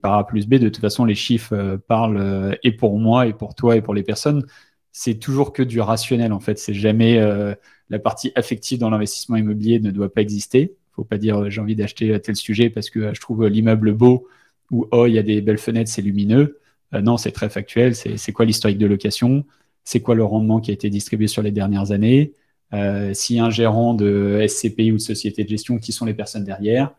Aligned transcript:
par 0.00 0.14
A 0.14 0.26
plus 0.26 0.46
B. 0.46 0.54
De 0.54 0.68
toute 0.68 0.80
façon, 0.80 1.04
les 1.04 1.14
chiffres 1.14 1.54
euh, 1.54 1.76
parlent 1.76 2.18
euh, 2.18 2.54
et 2.62 2.72
pour 2.72 2.98
moi, 2.98 3.26
et 3.26 3.32
pour 3.32 3.54
toi, 3.54 3.76
et 3.76 3.82
pour 3.82 3.94
les 3.94 4.02
personnes. 4.02 4.44
C'est 4.92 5.14
toujours 5.14 5.52
que 5.52 5.62
du 5.62 5.80
rationnel, 5.80 6.32
en 6.32 6.40
fait. 6.40 6.58
C'est 6.58 6.74
jamais 6.74 7.18
euh, 7.18 7.54
la 7.90 7.98
partie 7.98 8.32
affective 8.34 8.78
dans 8.78 8.90
l'investissement 8.90 9.36
immobilier 9.36 9.80
ne 9.80 9.90
doit 9.90 10.12
pas 10.12 10.22
exister. 10.22 10.74
Faut 10.92 11.04
pas 11.04 11.18
dire 11.18 11.48
j'ai 11.50 11.60
envie 11.60 11.76
d'acheter 11.76 12.18
tel 12.20 12.34
sujet 12.34 12.70
parce 12.70 12.90
que 12.90 13.14
je 13.14 13.20
trouve 13.20 13.46
l'immeuble 13.46 13.92
beau 13.92 14.26
ou 14.70 14.86
oh, 14.90 15.06
il 15.06 15.14
y 15.14 15.18
a 15.18 15.22
des 15.22 15.40
belles 15.40 15.58
fenêtres, 15.58 15.90
c'est 15.90 16.02
lumineux. 16.02 16.58
non, 16.92 17.16
c'est 17.16 17.30
très 17.30 17.48
factuel. 17.48 17.94
C'est 17.94 18.32
quoi 18.32 18.44
l'historique 18.44 18.78
de 18.78 18.86
location? 18.86 19.44
C'est 19.84 20.00
quoi 20.00 20.14
le 20.16 20.24
rendement 20.24 20.60
qui 20.60 20.72
a 20.72 20.74
été 20.74 20.90
distribué 20.90 21.28
sur 21.28 21.42
les 21.42 21.52
dernières 21.52 21.92
années? 21.92 22.32
Y 22.72 23.38
a 23.38 23.44
un 23.44 23.50
gérant 23.50 23.94
de 23.94 24.44
SCPI 24.46 24.90
ou 24.92 24.96
de 24.96 25.00
société 25.00 25.44
de 25.44 25.48
gestion, 25.48 25.78
qui 25.78 25.92
sont 25.92 26.04
les 26.04 26.14
personnes 26.14 26.44
derrière? 26.44 26.92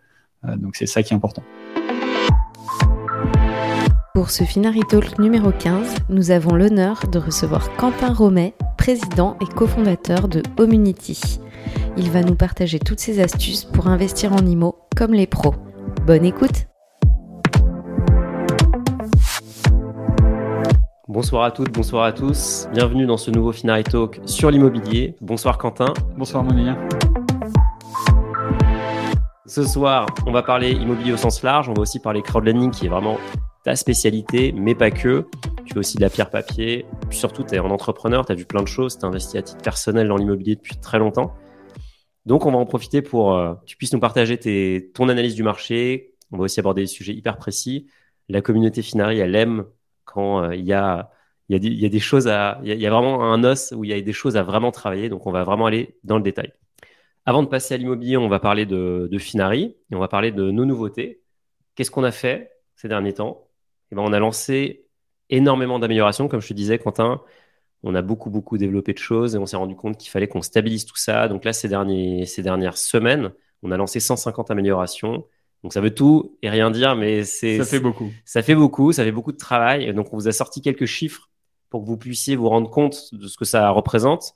Donc, 0.44 0.78
c'est 0.78 0.88
ça 0.88 1.04
qui 1.04 1.14
est 1.14 1.18
important. 1.18 1.44
Pour 4.20 4.32
ce 4.32 4.44
Finari 4.44 4.82
Talk 4.82 5.18
numéro 5.18 5.50
15, 5.50 5.96
nous 6.10 6.32
avons 6.32 6.54
l'honneur 6.54 7.08
de 7.10 7.20
recevoir 7.20 7.74
Quentin 7.78 8.12
Romet, 8.12 8.54
président 8.78 9.38
et 9.40 9.46
cofondateur 9.46 10.28
de 10.28 10.44
Homunity. 10.58 11.40
Il 11.96 12.12
va 12.12 12.22
nous 12.22 12.36
partager 12.36 12.80
toutes 12.80 13.00
ses 13.00 13.22
astuces 13.22 13.64
pour 13.64 13.88
investir 13.88 14.34
en 14.34 14.46
IMO 14.46 14.76
comme 14.98 15.14
les 15.14 15.26
pros. 15.26 15.56
Bonne 16.06 16.26
écoute 16.26 16.68
Bonsoir 21.08 21.46
à 21.46 21.52
toutes, 21.52 21.72
bonsoir 21.72 22.04
à 22.04 22.12
tous. 22.12 22.68
Bienvenue 22.74 23.06
dans 23.06 23.16
ce 23.16 23.32
nouveau 23.32 23.54
Finari 23.54 23.86
Talk 23.86 24.20
sur 24.26 24.52
l'immobilier. 24.52 25.16
Bonsoir 25.22 25.58
Quentin. 25.58 25.94
Bonsoir 26.18 26.44
Monia. 26.44 26.78
Ce 29.46 29.64
soir, 29.64 30.08
on 30.28 30.34
va 30.34 30.44
parler 30.44 30.74
immobilier 30.74 31.14
au 31.14 31.18
sens 31.18 31.42
large. 31.42 31.70
On 31.70 31.74
va 31.74 31.84
aussi 31.84 32.00
parler 32.00 32.22
crowdlending 32.22 32.72
qui 32.72 32.88
est 32.88 32.90
vraiment 32.90 33.16
ta 33.64 33.76
spécialité, 33.76 34.52
mais 34.52 34.76
pas 34.76 34.92
que. 34.92 35.26
Tu 35.66 35.74
fais 35.74 35.80
aussi 35.80 35.98
de 35.98 36.02
la 36.02 36.10
pierre 36.10 36.30
papier. 36.30 36.86
Surtout, 37.12 37.44
tu 37.44 37.56
es 37.56 37.58
un 37.58 37.66
entrepreneur, 37.66 38.26
tu 38.26 38.32
as 38.32 38.36
vu 38.36 38.46
plein 38.46 38.62
de 38.62 38.68
choses, 38.68 38.98
tu 38.98 39.06
as 39.06 39.08
investi 39.08 39.38
à 39.38 39.42
titre 39.42 39.62
personnel 39.62 40.08
dans 40.08 40.18
l'immobilier 40.18 40.56
depuis 40.56 40.78
très 40.78 41.00
longtemps. 41.00 41.34
Donc, 42.26 42.46
on 42.46 42.52
va 42.52 42.58
en 42.58 42.66
profiter 42.66 43.02
pour 43.02 43.36
euh, 43.36 43.56
que 43.56 43.66
tu 43.66 43.78
puisses 43.78 43.94
nous 43.94 44.00
partager 44.00 44.38
ton 44.94 45.10
analyse 45.10 45.36
du 45.36 45.44
marché. 45.44 46.16
On 46.32 46.38
va 46.38 46.44
aussi 46.44 46.60
aborder 46.60 46.84
des 46.84 46.88
sujets 46.88 47.14
hyper 47.14 47.38
précis. 47.38 47.88
La 48.28 48.42
communauté 48.42 48.82
Finari, 48.82 49.20
elle 49.20 49.36
aime 49.36 49.66
quand 50.06 50.44
euh, 50.44 50.56
il 50.56 50.66
y, 50.66 50.74
a, 50.74 51.10
choses 52.00 52.28
à. 52.28 52.60
Il 52.64 52.74
y, 52.74 52.86
a 52.86 52.90
vraiment 52.92 53.34
un 53.34 53.44
os 53.44 53.74
où 53.76 53.84
il 53.84 53.90
y 53.90 53.94
a 53.94 54.02
des 54.02 54.14
choses 54.14 54.38
à 54.38 54.44
vraiment 54.44 54.72
travailler. 54.72 55.10
Donc, 55.10 55.26
on 55.28 55.32
va 55.32 55.44
vraiment 55.44 55.66
aller 55.66 55.98
dans 56.04 56.18
le 56.18 56.24
détail. 56.24 56.54
Avant 57.26 57.44
de 57.44 57.48
passer 57.48 57.74
à 57.74 57.78
l'immobilier, 57.78 58.18
on 58.18 58.28
va 58.28 58.40
parler 58.40 58.66
de, 58.66 59.10
de 59.12 59.18
Finari 59.18 59.76
et 59.92 59.96
on 59.96 60.00
va 60.00 60.08
parler 60.08 60.32
de 60.32 60.52
nos 60.52 60.66
nouveautés. 60.66 61.22
Qu'est-ce 61.76 61.92
qu'on 61.92 62.04
a 62.04 62.12
fait 62.12 62.52
ces 62.76 62.88
derniers 62.88 63.14
temps? 63.14 63.49
Eh 63.92 63.96
ben, 63.96 64.02
on 64.02 64.14
a 64.14 64.20
lancé 64.20 64.86
énormément 65.30 65.80
d'améliorations. 65.80 66.28
Comme 66.28 66.42
je 66.42 66.48
te 66.48 66.54
disais, 66.54 66.80
Quentin, 66.80 67.22
on 67.84 67.96
a 67.96 68.02
beaucoup, 68.02 68.30
beaucoup 68.30 68.58
développé 68.58 68.94
de 68.94 68.98
choses 68.98 69.36
et 69.36 69.38
on 69.38 69.46
s'est 69.46 69.58
rendu 69.58 69.76
compte 69.76 69.98
qu'il 69.98 70.10
fallait 70.10 70.28
qu'on 70.28 70.42
stabilise 70.42 70.86
tout 70.86 70.98
ça. 70.98 71.28
Donc 71.28 71.46
là, 71.46 71.54
ces, 71.54 71.68
derniers, 71.68 72.26
ces 72.26 72.44
dernières 72.44 72.78
semaines, 72.78 73.32
on 73.64 73.72
a 73.72 73.78
lancé 73.78 74.00
150 74.00 74.52
améliorations. 74.52 75.26
Donc 75.64 75.74
ça 75.74 75.82
veut 75.82 75.94
tout 75.94 76.38
et 76.42 76.50
rien 76.50 76.72
dire, 76.72 76.96
mais 76.96 77.24
c'est 77.24 77.58
ça 77.58 77.66
fait 77.66 77.80
beaucoup. 77.80 78.10
Ça 78.26 78.42
fait 78.42 78.56
beaucoup, 78.56 78.92
ça 78.94 79.04
fait 79.04 79.12
beaucoup 79.12 79.32
de 79.32 79.38
travail. 79.38 79.84
Et 79.86 79.94
donc 79.94 80.14
on 80.14 80.18
vous 80.18 80.28
a 80.28 80.32
sorti 80.32 80.62
quelques 80.62 80.86
chiffres 80.86 81.30
pour 81.70 81.82
que 81.82 81.88
vous 81.88 81.98
puissiez 81.98 82.36
vous 82.36 82.50
rendre 82.50 82.70
compte 82.70 83.14
de 83.14 83.28
ce 83.28 83.38
que 83.38 83.46
ça 83.46 83.70
représente. 83.70 84.36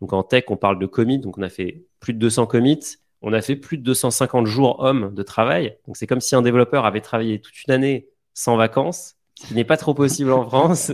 Donc 0.00 0.12
en 0.12 0.22
tech, 0.22 0.44
on 0.48 0.56
parle 0.56 0.78
de 0.78 0.86
commits, 0.86 1.18
donc 1.18 1.38
on 1.38 1.42
a 1.42 1.48
fait 1.48 1.84
plus 2.00 2.12
de 2.12 2.18
200 2.18 2.46
commits. 2.46 2.96
On 3.22 3.32
a 3.32 3.40
fait 3.40 3.54
plus 3.54 3.78
de 3.78 3.84
250 3.84 4.46
jours 4.46 4.80
hommes 4.80 5.14
de 5.14 5.22
travail. 5.22 5.76
Donc 5.86 5.96
c'est 5.96 6.08
comme 6.08 6.20
si 6.20 6.34
un 6.34 6.42
développeur 6.42 6.86
avait 6.86 7.00
travaillé 7.00 7.40
toute 7.40 7.54
une 7.66 7.72
année 7.72 8.08
sans 8.34 8.56
vacances, 8.56 9.16
ce 9.40 9.48
qui 9.48 9.54
n'est 9.54 9.64
pas 9.64 9.76
trop 9.76 9.94
possible 9.94 10.32
en 10.32 10.44
France. 10.44 10.92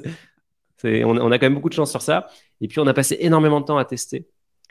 On, 0.85 1.33
a 1.33 1.39
quand 1.39 1.47
même 1.47 1.55
beaucoup 1.55 1.69
de 1.69 1.75
chance 1.75 1.91
sur 1.91 2.03
ça. 2.03 2.29
Et 2.61 2.69
puis, 2.69 2.79
on 2.79 2.87
a 2.87 2.95
passé 2.95 3.17
énormément 3.21 3.61
de 3.61 3.67
temps 3.67 3.79
à 3.79 3.85
tester. 3.85 4.29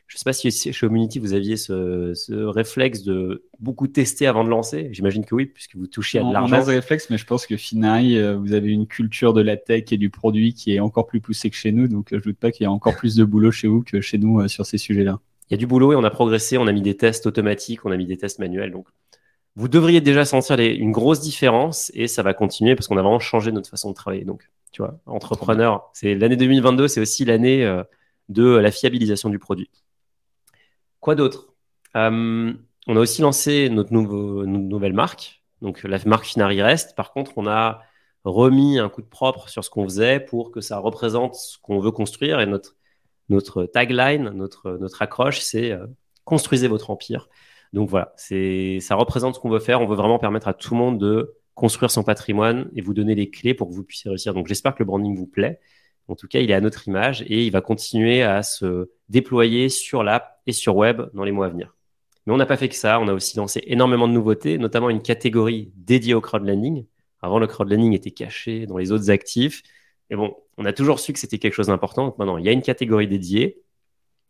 Je 0.08 0.16
ne 0.16 0.20
sais 0.20 0.24
pas 0.24 0.32
si 0.32 0.50
chez 0.52 0.72
Community, 0.72 1.20
vous 1.20 1.34
aviez 1.34 1.58
ce, 1.58 2.34
réflexe 2.46 3.04
de 3.04 3.44
beaucoup 3.60 3.88
tester 3.88 4.26
avant 4.26 4.46
de 4.46 4.50
lancer. 4.50 4.88
J'imagine 4.94 5.26
que 5.26 5.36
oui, 5.36 5.48
puisque 5.48 5.76
vous 5.76 5.88
touchez 5.88 6.20
à 6.20 6.24
de 6.24 6.32
l'argent. 6.32 6.56
On 6.56 6.60
a 6.60 6.66
ce 6.66 6.70
réflexe, 6.70 7.10
mais 7.10 7.18
je 7.18 7.26
pense 7.26 7.46
que 7.46 7.58
Finai, 7.58 8.18
euh, 8.18 8.38
vous 8.38 8.54
avez 8.54 8.72
une 8.72 8.88
culture 8.88 9.34
de 9.34 9.42
la 9.42 9.58
tech 9.58 9.92
et 9.92 9.98
du 9.98 10.10
produit 10.10 10.54
qui 10.54 10.74
est 10.74 10.80
encore 10.80 11.08
plus 11.08 11.20
poussée 11.20 11.50
que 11.50 11.58
chez 11.58 11.74
nous. 11.74 11.90
Donc, 11.90 12.08
je 12.12 12.16
ne 12.16 12.22
doute 12.22 12.38
pas 12.38 12.52
qu'il 12.52 12.64
y 12.64 12.68
a 12.68 12.72
encore 12.72 12.96
plus 12.96 13.16
de 13.16 13.26
boulot 13.26 13.52
chez 13.52 13.68
vous 13.68 13.84
que 13.84 14.00
chez 14.00 14.18
nous 14.18 14.40
euh, 14.40 14.48
sur 14.48 14.66
ces 14.66 14.78
sujets-là. 14.78 15.20
Il 15.50 15.54
y 15.54 15.56
a 15.56 15.58
du 15.58 15.68
boulot 15.68 15.92
et 15.92 15.96
on 15.98 16.04
a 16.06 16.10
progressé. 16.10 16.58
On 16.58 16.68
a 16.68 16.72
mis 16.72 16.82
des 16.82 16.96
tests 16.96 17.26
automatiques, 17.26 17.86
on 17.86 17.92
a 17.92 17.98
mis 17.98 18.06
des 18.06 18.18
tests 18.18 18.40
manuels. 18.40 18.72
Donc, 18.72 18.88
vous 19.58 19.68
devriez 19.68 20.02
déjà 20.02 20.24
sentir 20.24 20.60
une 20.60 20.92
grosse 20.92 21.20
différence 21.20 21.92
et 21.96 22.08
ça 22.08 22.22
va 22.22 22.36
continuer 22.36 22.76
parce 22.76 22.88
qu'on 22.88 22.98
a 22.98 23.02
vraiment 23.02 23.20
changé 23.20 23.52
notre 23.52 23.72
façon 23.72 23.90
de 23.90 23.96
travailler. 23.96 24.24
Donc, 24.24 24.52
tu 24.72 24.84
vois, 24.84 25.00
entrepreneur, 25.08 25.90
c'est 25.94 26.14
l'année 26.14 26.36
2022, 26.36 26.88
c'est 26.88 27.02
aussi 27.02 27.26
l'année 27.26 27.66
euh, 27.66 27.84
de 28.30 28.46
la 28.46 28.70
fiabilisation 28.70 29.30
du 29.32 29.40
produit. 29.40 29.72
Quoi 31.00 31.16
d'autre? 31.16 31.56
Euh, 31.96 32.54
On 32.86 32.96
a 32.96 33.00
aussi 33.00 33.24
lancé 33.24 33.70
notre, 33.70 33.92
nouvelle 33.92 34.94
marque, 34.94 35.42
donc 35.64 35.82
la 35.82 35.98
marque 36.06 36.26
Finari 36.26 36.62
Rest. 36.62 36.96
Par 36.96 37.12
contre, 37.12 37.32
on 37.36 37.48
a 37.48 37.82
remis 38.26 38.78
un 38.78 38.90
coup 38.90 39.02
de 39.02 39.08
propre 39.08 39.50
sur 39.50 39.64
ce 39.64 39.72
qu'on 39.72 39.86
faisait 39.86 40.20
pour 40.20 40.52
que 40.52 40.62
ça 40.62 40.78
représente 40.78 41.34
ce 41.34 41.58
qu'on 41.58 41.80
veut 41.80 41.92
construire 41.92 42.42
et 42.42 42.46
notre, 42.46 42.76
notre 43.30 43.64
tagline, 43.64 44.30
notre, 44.30 44.78
notre 44.78 45.02
accroche, 45.02 45.40
c'est 45.40 45.72
euh, 45.72 45.88
construisez 46.26 46.68
votre 46.68 46.92
empire. 46.92 47.28
Donc 47.78 47.90
voilà, 47.90 48.12
ça 48.18 48.96
représente 48.96 49.36
ce 49.36 49.40
qu'on 49.40 49.52
veut 49.52 49.60
faire. 49.60 49.82
On 49.82 49.86
veut 49.86 49.96
vraiment 49.96 50.18
permettre 50.18 50.48
à 50.48 50.56
tout 50.56 50.74
le 50.74 50.80
monde 50.80 50.98
de 50.98 51.36
construire 51.54 51.92
son 51.92 52.02
patrimoine 52.02 52.72
et 52.76 52.82
vous 52.82 52.96
donner 52.96 53.14
les 53.14 53.30
clés 53.30 53.54
pour 53.54 53.70
que 53.70 53.76
vous 53.76 53.84
puissiez 53.84 54.10
réussir. 54.10 54.34
Donc 54.34 54.48
j'espère 54.48 54.74
que 54.74 54.80
le 54.80 54.86
branding 54.86 55.16
vous 55.16 55.28
plaît. 55.28 55.60
En 56.08 56.16
tout 56.16 56.28
cas, 56.28 56.40
il 56.40 56.50
est 56.50 56.56
à 56.56 56.60
notre 56.60 56.88
image 56.88 57.22
et 57.28 57.46
il 57.46 57.52
va 57.52 57.62
continuer 57.62 58.24
à 58.24 58.42
se 58.42 58.90
déployer 59.10 59.70
sur 59.70 60.02
l'app 60.02 60.42
et 60.48 60.54
sur 60.54 60.76
web 60.76 61.04
dans 61.14 61.24
les 61.24 61.32
mois 61.32 61.46
à 61.46 61.50
venir. 61.50 61.76
Mais 62.26 62.34
on 62.34 62.38
n'a 62.38 62.48
pas 62.48 62.58
fait 62.58 62.68
que 62.68 62.74
ça. 62.74 63.00
On 63.00 63.08
a 63.10 63.14
aussi 63.14 63.38
lancé 63.38 63.62
énormément 63.68 64.08
de 64.08 64.14
nouveautés, 64.14 64.58
notamment 64.58 64.90
une 64.90 65.04
catégorie 65.04 65.72
dédiée 65.76 66.16
au 66.16 66.22
crowdlending. 66.22 66.84
Avant, 67.22 67.38
le 67.38 67.46
crowdlending 67.46 67.94
était 67.94 68.10
caché 68.10 68.66
dans 68.66 68.80
les 68.80 68.92
autres 68.92 69.12
actifs. 69.12 69.62
Et 70.10 70.16
bon, 70.16 70.36
on 70.58 70.66
a 70.66 70.74
toujours 70.74 71.00
su 71.00 71.14
que 71.14 71.20
c'était 71.20 71.38
quelque 71.38 71.54
chose 71.54 71.68
d'important. 71.68 72.16
Maintenant, 72.18 72.40
il 72.40 72.46
y 72.46 72.50
a 72.50 72.54
une 72.54 72.64
catégorie 72.64 73.08
dédiée. 73.08 73.62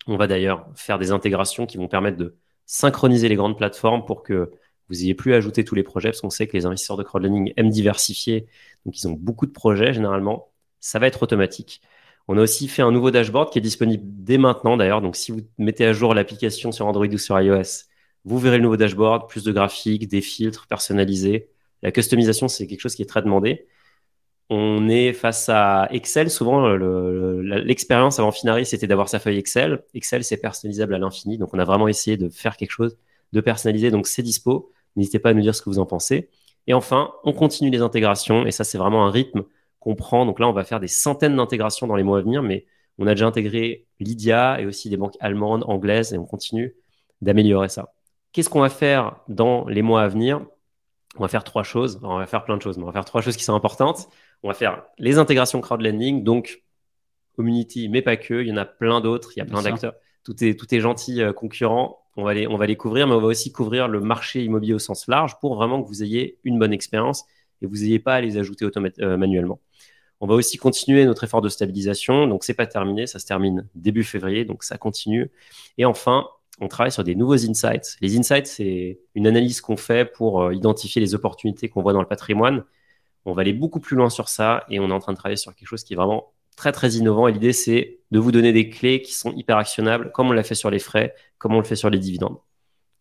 On 0.05 0.17
va 0.17 0.27
d'ailleurs 0.27 0.67
faire 0.75 0.99
des 0.99 1.11
intégrations 1.11 1.65
qui 1.65 1.77
vont 1.77 1.87
permettre 1.87 2.17
de 2.17 2.35
synchroniser 2.67 3.29
les 3.29 3.35
grandes 3.35 3.57
plateformes 3.57 4.05
pour 4.05 4.21
que 4.21 4.51
vous 4.89 5.03
ayez 5.03 5.15
plus 5.15 5.33
à 5.33 5.37
ajouter 5.37 5.63
tous 5.63 5.75
les 5.75 5.83
projets, 5.83 6.09
parce 6.09 6.21
qu'on 6.21 6.29
sait 6.29 6.47
que 6.47 6.55
les 6.55 6.65
investisseurs 6.65 6.97
de 6.97 7.03
crowdlending 7.03 7.53
aiment 7.57 7.69
diversifier, 7.69 8.45
donc 8.85 9.01
ils 9.01 9.07
ont 9.07 9.13
beaucoup 9.13 9.47
de 9.47 9.51
projets 9.51 9.93
généralement. 9.93 10.49
Ça 10.79 10.99
va 10.99 11.07
être 11.07 11.23
automatique. 11.23 11.81
On 12.27 12.37
a 12.37 12.41
aussi 12.41 12.67
fait 12.67 12.81
un 12.81 12.91
nouveau 12.91 13.09
dashboard 13.09 13.51
qui 13.51 13.57
est 13.59 13.61
disponible 13.61 14.03
dès 14.05 14.37
maintenant 14.37 14.77
d'ailleurs. 14.77 15.01
Donc 15.01 15.15
si 15.15 15.31
vous 15.31 15.41
mettez 15.57 15.85
à 15.85 15.93
jour 15.93 16.13
l'application 16.13 16.71
sur 16.71 16.85
Android 16.85 17.07
ou 17.07 17.17
sur 17.17 17.39
iOS, 17.39 17.85
vous 18.25 18.39
verrez 18.39 18.57
le 18.57 18.63
nouveau 18.63 18.77
dashboard, 18.77 19.29
plus 19.29 19.43
de 19.43 19.51
graphiques, 19.51 20.07
des 20.07 20.21
filtres 20.21 20.67
personnalisés. 20.67 21.49
La 21.81 21.91
customisation, 21.91 22.47
c'est 22.47 22.67
quelque 22.67 22.81
chose 22.81 22.95
qui 22.95 23.01
est 23.01 23.05
très 23.05 23.21
demandé 23.21 23.67
on 24.49 24.87
est 24.87 25.13
face 25.13 25.49
à 25.49 25.87
Excel. 25.91 26.29
Souvent, 26.29 26.67
l'expérience 26.69 28.19
avant 28.19 28.31
Finari, 28.31 28.65
c'était 28.65 28.87
d'avoir 28.87 29.09
sa 29.09 29.19
feuille 29.19 29.37
Excel. 29.37 29.83
Excel, 29.93 30.23
c'est 30.23 30.37
personnalisable 30.37 30.95
à 30.95 30.97
l'infini. 30.99 31.37
Donc, 31.37 31.53
on 31.53 31.59
a 31.59 31.65
vraiment 31.65 31.87
essayé 31.87 32.15
de 32.17 32.29
faire 32.29 32.55
quelque 32.55 32.71
chose 32.71 32.97
de 33.33 33.41
personnalisé. 33.41 33.91
Donc, 33.91 34.07
c'est 34.07 34.23
dispo. 34.23 34.71
N'hésitez 34.95 35.19
pas 35.19 35.31
à 35.31 35.33
nous 35.33 35.41
dire 35.41 35.53
ce 35.53 35.61
que 35.61 35.69
vous 35.69 35.79
en 35.79 35.85
pensez. 35.85 36.29
Et 36.65 36.73
enfin, 36.73 37.13
on 37.23 37.33
continue 37.33 37.69
les 37.69 37.81
intégrations. 37.81 38.45
Et 38.45 38.51
ça, 38.51 38.63
c'est 38.63 38.77
vraiment 38.77 39.05
un 39.05 39.11
rythme 39.11 39.43
qu'on 39.79 39.95
prend. 39.95 40.25
Donc 40.25 40.39
là, 40.39 40.47
on 40.47 40.53
va 40.53 40.63
faire 40.63 40.79
des 40.79 40.87
centaines 40.87 41.35
d'intégrations 41.35 41.87
dans 41.87 41.95
les 41.95 42.03
mois 42.03 42.19
à 42.19 42.21
venir. 42.21 42.41
Mais 42.41 42.65
on 42.99 43.07
a 43.07 43.11
déjà 43.15 43.27
intégré 43.27 43.85
Lydia 43.99 44.61
et 44.61 44.65
aussi 44.65 44.89
des 44.89 44.97
banques 44.97 45.17
allemandes, 45.19 45.65
anglaises. 45.67 46.13
Et 46.13 46.17
on 46.17 46.25
continue 46.25 46.73
d'améliorer 47.21 47.69
ça. 47.69 47.93
Qu'est-ce 48.31 48.49
qu'on 48.49 48.61
va 48.61 48.69
faire 48.69 49.17
dans 49.27 49.67
les 49.67 49.81
mois 49.81 50.03
à 50.03 50.07
venir? 50.07 50.45
On 51.17 51.21
va 51.21 51.27
faire 51.27 51.43
trois 51.43 51.63
choses. 51.63 51.99
on 52.03 52.17
va 52.17 52.27
faire 52.27 52.45
plein 52.45 52.55
de 52.57 52.61
choses, 52.61 52.77
mais 52.77 52.83
on 52.83 52.87
va 52.87 52.93
faire 52.93 53.05
trois 53.05 53.21
choses 53.21 53.35
qui 53.35 53.43
sont 53.43 53.55
importantes. 53.55 54.07
On 54.43 54.49
va 54.49 54.53
faire 54.53 54.83
les 54.97 55.17
intégrations 55.17 55.61
crowdlending, 55.61 56.23
donc 56.23 56.63
community, 57.35 57.89
mais 57.89 58.01
pas 58.01 58.17
que. 58.17 58.41
Il 58.41 58.47
y 58.47 58.51
en 58.51 58.57
a 58.57 58.65
plein 58.65 59.01
d'autres. 59.01 59.31
Il 59.35 59.39
y 59.39 59.41
a 59.41 59.45
plein 59.45 59.61
d'acteurs. 59.61 59.93
Tout 60.23 60.43
est, 60.43 60.59
tout 60.59 60.73
est 60.73 60.79
gentil 60.79 61.21
euh, 61.21 61.31
concurrent. 61.31 62.03
On 62.17 62.23
va, 62.23 62.33
les, 62.33 62.47
on 62.47 62.57
va 62.57 62.65
les 62.65 62.75
couvrir, 62.75 63.07
mais 63.07 63.13
on 63.13 63.21
va 63.21 63.27
aussi 63.27 63.51
couvrir 63.51 63.87
le 63.87 64.01
marché 64.01 64.43
immobilier 64.43 64.73
au 64.73 64.79
sens 64.79 65.07
large 65.07 65.39
pour 65.39 65.55
vraiment 65.55 65.81
que 65.81 65.87
vous 65.87 66.03
ayez 66.03 66.39
une 66.43 66.57
bonne 66.57 66.73
expérience 66.73 67.25
et 67.61 67.67
vous 67.67 67.77
n'ayez 67.77 67.99
pas 67.99 68.15
à 68.15 68.21
les 68.21 68.37
ajouter 68.37 68.67
euh, 68.99 69.17
manuellement. 69.17 69.59
On 70.19 70.25
va 70.25 70.33
aussi 70.33 70.57
continuer 70.57 71.05
notre 71.05 71.23
effort 71.23 71.41
de 71.41 71.49
stabilisation. 71.49 72.27
Donc, 72.27 72.43
c'est 72.43 72.55
pas 72.55 72.65
terminé. 72.65 73.05
Ça 73.05 73.19
se 73.19 73.25
termine 73.25 73.67
début 73.75 74.03
février. 74.03 74.45
Donc, 74.45 74.63
ça 74.63 74.79
continue. 74.79 75.29
Et 75.77 75.85
enfin, 75.85 76.27
on 76.59 76.67
travaille 76.67 76.91
sur 76.91 77.03
des 77.03 77.13
nouveaux 77.13 77.47
insights. 77.47 77.97
Les 78.01 78.17
insights, 78.17 78.47
c'est 78.47 78.99
une 79.13 79.27
analyse 79.27 79.61
qu'on 79.61 79.77
fait 79.77 80.11
pour 80.11 80.41
euh, 80.41 80.55
identifier 80.55 80.99
les 80.99 81.13
opportunités 81.13 81.69
qu'on 81.69 81.83
voit 81.83 81.93
dans 81.93 82.01
le 82.01 82.07
patrimoine 82.07 82.63
on 83.27 83.33
va 83.33 83.41
aller 83.41 83.53
beaucoup 83.53 83.81
plus 83.81 83.97
loin 83.97 84.09
sur 84.09 84.29
ça 84.29 84.65
et 84.69 84.79
on 84.79 84.89
est 84.89 84.93
en 84.93 84.99
train 84.99 85.11
de 85.11 85.17
travailler 85.17 85.37
sur 85.37 85.53
quelque 85.53 85.67
chose 85.67 85.83
qui 85.83 85.93
est 85.93 85.95
vraiment 85.97 86.33
très 86.55 86.71
très 86.71 86.91
innovant. 86.91 87.27
Et 87.27 87.33
l'idée, 87.33 87.51
c'est 87.51 87.99
de 88.11 88.19
vous 88.19 88.31
donner 88.31 88.53
des 88.53 88.69
clés 88.69 89.01
qui 89.01 89.13
sont 89.13 89.33
hyper 89.33 89.57
actionnables, 89.57 90.11
comme 90.13 90.29
on 90.29 90.31
l'a 90.31 90.43
fait 90.43 90.55
sur 90.55 90.69
les 90.69 90.79
frais, 90.79 91.13
comme 91.37 91.53
on 91.53 91.59
le 91.59 91.65
fait 91.65 91.75
sur 91.75 91.89
les 91.89 91.99
dividendes. 91.99 92.37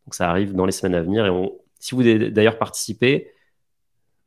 Donc 0.05 0.15
ça 0.15 0.29
arrive 0.29 0.53
dans 0.53 0.67
les 0.67 0.73
semaines 0.73 0.97
à 0.97 1.03
venir. 1.03 1.27
Et 1.27 1.49
si 1.79 1.95
vous 1.95 2.03
d'ailleurs 2.03 2.59
participez, 2.59 3.31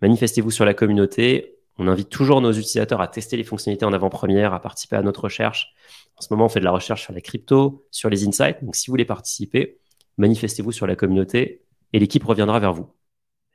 manifestez-vous 0.01 0.51
sur 0.51 0.63
la 0.63 0.74
communauté. 0.74 1.57
On 1.78 1.88
invite 1.88 2.10
toujours 2.10 2.40
nos 2.40 2.51
utilisateurs 2.54 3.01
à 3.01 3.07
tester 3.10 3.36
les 3.36 3.44
fonctionnalités 3.44 3.86
en 3.86 3.94
avant-première, 3.94 4.54
à 4.54 4.62
participer 4.62 4.96
à 4.96 5.01
notre 5.01 5.25
recherche. 5.25 5.74
En 6.16 6.22
ce 6.22 6.28
moment, 6.31 6.46
on 6.46 6.50
fait 6.50 6.60
de 6.62 6.66
la 6.66 6.72
recherche 6.72 7.04
sur 7.04 7.13
la 7.13 7.22
crypto, 7.22 7.86
sur 7.92 8.10
les 8.10 8.25
insights. 8.25 8.63
Donc, 8.63 8.75
si 8.75 8.88
vous 8.88 8.94
voulez 8.94 9.06
participer, 9.06 9.80
manifestez-vous 10.18 10.72
sur 10.72 10.88
la 10.88 10.96
communauté 10.96 11.66
et 11.92 12.00
l'équipe 12.00 12.24
reviendra 12.24 12.60
vers 12.60 12.74
vous. 12.74 12.88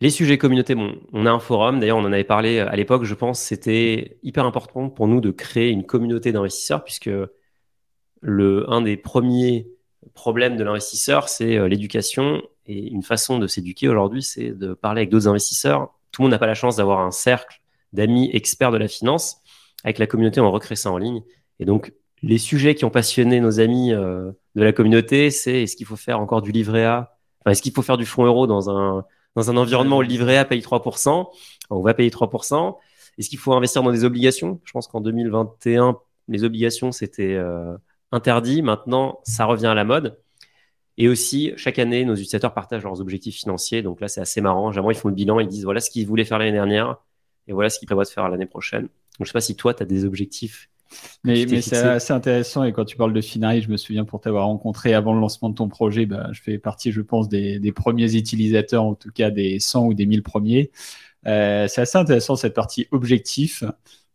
Les 0.04 0.10
sujets 0.10 0.36
communauté, 0.36 0.74
bon, 0.74 0.98
on 1.14 1.24
a 1.24 1.30
un 1.30 1.38
forum. 1.38 1.80
D'ailleurs, 1.80 1.96
on 1.96 2.04
en 2.04 2.12
avait 2.12 2.24
parlé 2.24 2.58
à 2.58 2.76
l'époque. 2.76 3.04
Je 3.04 3.14
pense 3.14 3.40
c'était 3.40 4.18
hyper 4.22 4.44
important 4.44 4.90
pour 4.90 5.08
nous 5.08 5.22
de 5.22 5.30
créer 5.30 5.70
une 5.70 5.86
communauté 5.86 6.30
d'investisseurs 6.30 6.84
puisque 6.84 7.08
un 8.22 8.82
des 8.82 8.98
premiers 8.98 9.66
problèmes 10.12 10.58
de 10.58 10.62
l'investisseur, 10.62 11.30
c'est 11.30 11.56
euh, 11.56 11.68
l'éducation. 11.68 12.42
Et 12.66 12.88
une 12.88 13.02
façon 13.02 13.38
de 13.38 13.46
s'éduquer 13.46 13.88
aujourd'hui, 13.88 14.22
c'est 14.22 14.50
de 14.50 14.74
parler 14.74 15.00
avec 15.00 15.08
d'autres 15.08 15.26
investisseurs. 15.26 15.94
Tout 16.12 16.20
le 16.20 16.24
monde 16.24 16.32
n'a 16.32 16.38
pas 16.38 16.46
la 16.46 16.52
chance 16.52 16.76
d'avoir 16.76 17.00
un 17.00 17.10
cercle 17.10 17.62
d'amis 17.94 18.28
experts 18.34 18.72
de 18.72 18.76
la 18.76 18.88
finance. 18.88 19.38
Avec 19.84 19.96
la 19.96 20.06
communauté, 20.06 20.38
on 20.38 20.52
recrée 20.52 20.76
ça 20.76 20.90
en 20.90 20.98
ligne. 20.98 21.22
Et 21.60 21.64
donc, 21.64 21.94
les 22.22 22.36
sujets 22.36 22.74
qui 22.74 22.84
ont 22.84 22.90
passionné 22.90 23.40
nos 23.40 23.58
amis 23.58 23.94
euh, 23.94 24.32
de 24.54 24.64
la 24.64 24.74
communauté, 24.74 25.30
c'est 25.30 25.62
est-ce 25.62 25.76
qu'il 25.76 25.86
faut 25.86 25.96
faire 25.96 26.20
encore 26.20 26.42
du 26.42 26.52
livret 26.52 26.84
A? 26.84 27.16
Enfin, 27.40 27.52
Est-ce 27.52 27.62
qu'il 27.62 27.72
faut 27.72 27.80
faire 27.80 27.96
du 27.96 28.04
fonds 28.04 28.26
euro 28.26 28.46
dans 28.46 28.68
un, 28.68 29.06
dans 29.34 29.50
un 29.50 29.56
environnement 29.56 29.98
où 29.98 30.02
le 30.02 30.08
livret 30.08 30.36
A 30.36 30.44
paye 30.44 30.60
3% 30.60 31.26
On 31.70 31.80
va 31.80 31.94
payer 31.94 32.10
3%. 32.10 32.76
Est-ce 33.18 33.28
qu'il 33.28 33.38
faut 33.38 33.52
investir 33.52 33.82
dans 33.82 33.92
des 33.92 34.04
obligations? 34.04 34.60
Je 34.64 34.72
pense 34.72 34.88
qu'en 34.88 35.00
2021, 35.00 35.98
les 36.28 36.44
obligations, 36.44 36.92
c'était 36.92 37.34
euh, 37.34 37.76
interdit. 38.12 38.62
Maintenant, 38.62 39.20
ça 39.24 39.44
revient 39.44 39.66
à 39.66 39.74
la 39.74 39.84
mode. 39.84 40.18
Et 40.96 41.08
aussi, 41.08 41.52
chaque 41.56 41.78
année, 41.78 42.04
nos 42.04 42.14
utilisateurs 42.14 42.54
partagent 42.54 42.84
leurs 42.84 43.00
objectifs 43.00 43.36
financiers. 43.36 43.82
Donc 43.82 44.00
là, 44.00 44.08
c'est 44.08 44.20
assez 44.20 44.40
marrant. 44.40 44.70
Généralement, 44.70 44.92
ils 44.92 44.96
font 44.96 45.08
le 45.08 45.14
bilan, 45.14 45.40
ils 45.40 45.48
disent 45.48 45.64
voilà 45.64 45.80
ce 45.80 45.90
qu'ils 45.90 46.06
voulaient 46.06 46.24
faire 46.24 46.38
l'année 46.38 46.52
dernière 46.52 46.98
et 47.48 47.52
voilà 47.52 47.68
ce 47.68 47.78
qu'ils 47.78 47.86
prévoient 47.86 48.04
de 48.04 48.08
faire 48.08 48.28
l'année 48.28 48.46
prochaine. 48.46 48.82
Donc, 48.82 48.90
je 49.18 49.22
ne 49.24 49.26
sais 49.26 49.32
pas 49.32 49.40
si 49.40 49.56
toi, 49.56 49.74
tu 49.74 49.82
as 49.82 49.86
des 49.86 50.04
objectifs. 50.04 50.68
Mais, 51.24 51.46
mais 51.48 51.60
c'est 51.60 51.76
assez 51.76 52.12
intéressant. 52.12 52.64
Et 52.64 52.72
quand 52.72 52.84
tu 52.84 52.96
parles 52.96 53.12
de 53.12 53.20
Finari, 53.20 53.62
je 53.62 53.70
me 53.70 53.76
souviens 53.76 54.04
pour 54.04 54.20
t'avoir 54.20 54.46
rencontré 54.46 54.94
avant 54.94 55.14
le 55.14 55.20
lancement 55.20 55.48
de 55.48 55.54
ton 55.54 55.68
projet, 55.68 56.06
bah, 56.06 56.28
je 56.32 56.42
fais 56.42 56.58
partie, 56.58 56.92
je 56.92 57.00
pense, 57.00 57.28
des, 57.28 57.58
des, 57.58 57.72
premiers 57.72 58.14
utilisateurs, 58.14 58.84
en 58.84 58.94
tout 58.94 59.10
cas 59.10 59.30
des 59.30 59.58
100 59.58 59.86
ou 59.86 59.94
des 59.94 60.06
1000 60.06 60.22
premiers. 60.22 60.70
Euh, 61.26 61.66
c'est 61.68 61.80
assez 61.80 61.98
intéressant 61.98 62.36
cette 62.36 62.54
partie 62.54 62.86
objectif. 62.90 63.64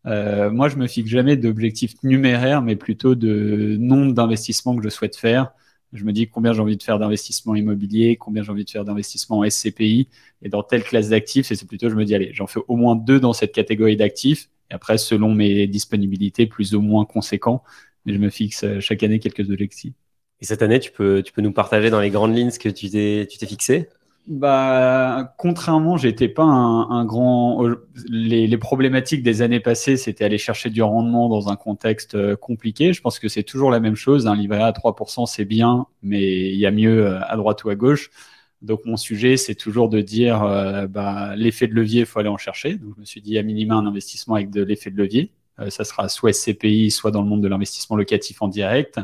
Euh, 0.05 0.49
moi, 0.49 0.69
je 0.69 0.77
me 0.77 0.87
fixe 0.87 1.09
jamais 1.09 1.37
d'objectifs 1.37 1.95
numéraires, 2.03 2.61
mais 2.61 2.75
plutôt 2.75 3.15
de 3.15 3.77
nombre 3.79 4.13
d'investissements 4.13 4.75
que 4.75 4.83
je 4.83 4.89
souhaite 4.89 5.15
faire. 5.15 5.51
Je 5.93 6.03
me 6.03 6.13
dis 6.13 6.27
combien 6.27 6.53
j'ai 6.53 6.61
envie 6.61 6.77
de 6.77 6.83
faire 6.83 6.99
d'investissement 6.99 7.55
immobilier, 7.55 8.15
combien 8.15 8.43
j'ai 8.43 8.51
envie 8.51 8.65
de 8.65 8.69
faire 8.69 8.85
d'investissement 8.85 9.39
en 9.39 9.49
SCPI 9.49 10.07
et 10.41 10.49
dans 10.49 10.63
telle 10.63 10.83
classe 10.83 11.09
d'actifs. 11.09 11.47
C'est 11.47 11.67
plutôt, 11.67 11.89
je 11.89 11.95
me 11.95 12.05
dis, 12.05 12.13
allez, 12.15 12.31
j'en 12.33 12.47
fais 12.47 12.59
au 12.67 12.75
moins 12.75 12.95
deux 12.95 13.19
dans 13.19 13.33
cette 13.33 13.51
catégorie 13.53 13.97
d'actifs. 13.97 14.49
Et 14.69 14.75
après, 14.75 14.97
selon 14.99 15.33
mes 15.33 15.67
disponibilités, 15.67 16.45
plus 16.45 16.75
ou 16.75 16.81
moins 16.81 17.05
conséquents. 17.05 17.63
Mais 18.05 18.13
je 18.13 18.19
me 18.19 18.29
fixe 18.29 18.63
euh, 18.63 18.79
chaque 18.79 19.03
année 19.03 19.19
quelques 19.19 19.49
objectifs. 19.49 19.93
Et 20.41 20.45
cette 20.45 20.61
année, 20.61 20.79
tu 20.79 20.91
peux, 20.91 21.21
tu 21.23 21.33
peux 21.33 21.41
nous 21.41 21.51
partager 21.51 21.89
dans 21.89 21.99
les 21.99 22.09
grandes 22.11 22.35
lignes 22.35 22.51
ce 22.51 22.59
que 22.59 22.69
tu 22.69 22.89
t'es 22.89 23.27
fixé? 23.47 23.89
Bah, 24.27 25.33
contrairement, 25.39 25.97
j'étais 25.97 26.27
pas 26.27 26.43
un, 26.43 27.03
grand. 27.03 27.67
Les, 28.09 28.57
problématiques 28.57 29.23
des 29.23 29.41
années 29.41 29.59
passées, 29.59 29.97
c'était 29.97 30.23
aller 30.23 30.37
chercher 30.37 30.69
du 30.69 30.83
rendement 30.83 31.29
dans 31.29 31.49
un 31.49 31.55
contexte 31.55 32.13
euh, 32.13 32.35
compliqué. 32.35 32.93
Je 32.93 33.01
pense 33.01 33.17
que 33.17 33.27
c'est 33.27 33.41
toujours 33.43 33.71
la 33.71 33.79
même 33.79 33.95
chose. 33.95 34.27
Un 34.27 34.35
livret 34.35 34.61
à 34.61 34.71
3%, 34.71 35.25
c'est 35.25 35.45
bien, 35.45 35.87
mais 36.03 36.51
il 36.51 36.59
y 36.59 36.67
a 36.67 36.71
mieux 36.71 37.07
euh, 37.07 37.19
à 37.25 37.37
droite 37.37 37.63
ou 37.63 37.69
à 37.69 37.75
gauche. 37.75 38.11
Donc 38.61 38.85
mon 38.85 38.97
sujet, 38.97 39.35
c'est 39.35 39.55
toujours 39.55 39.89
de 39.89 40.01
dire, 40.01 40.43
euh, 40.43 40.85
bah, 40.85 41.35
l'effet 41.35 41.67
de 41.67 41.73
levier, 41.73 42.01
il 42.01 42.05
faut 42.05 42.19
aller 42.19 42.29
en 42.29 42.37
chercher. 42.37 42.75
Donc 42.75 42.93
je 42.97 43.01
me 43.01 43.05
suis 43.05 43.21
dit 43.21 43.39
à 43.39 43.43
minima 43.43 43.75
un 43.75 43.87
investissement 43.87 44.35
avec 44.35 44.51
de 44.51 44.61
l'effet 44.61 44.91
de 44.91 44.97
levier. 44.97 45.31
ça 45.69 45.83
sera 45.83 46.07
soit 46.07 46.33
SCPI, 46.33 46.91
soit 46.91 47.09
dans 47.11 47.23
le 47.23 47.27
monde 47.27 47.41
de 47.41 47.47
l'investissement 47.47 47.95
locatif 47.95 48.43
en 48.43 48.47
direct. 48.47 48.99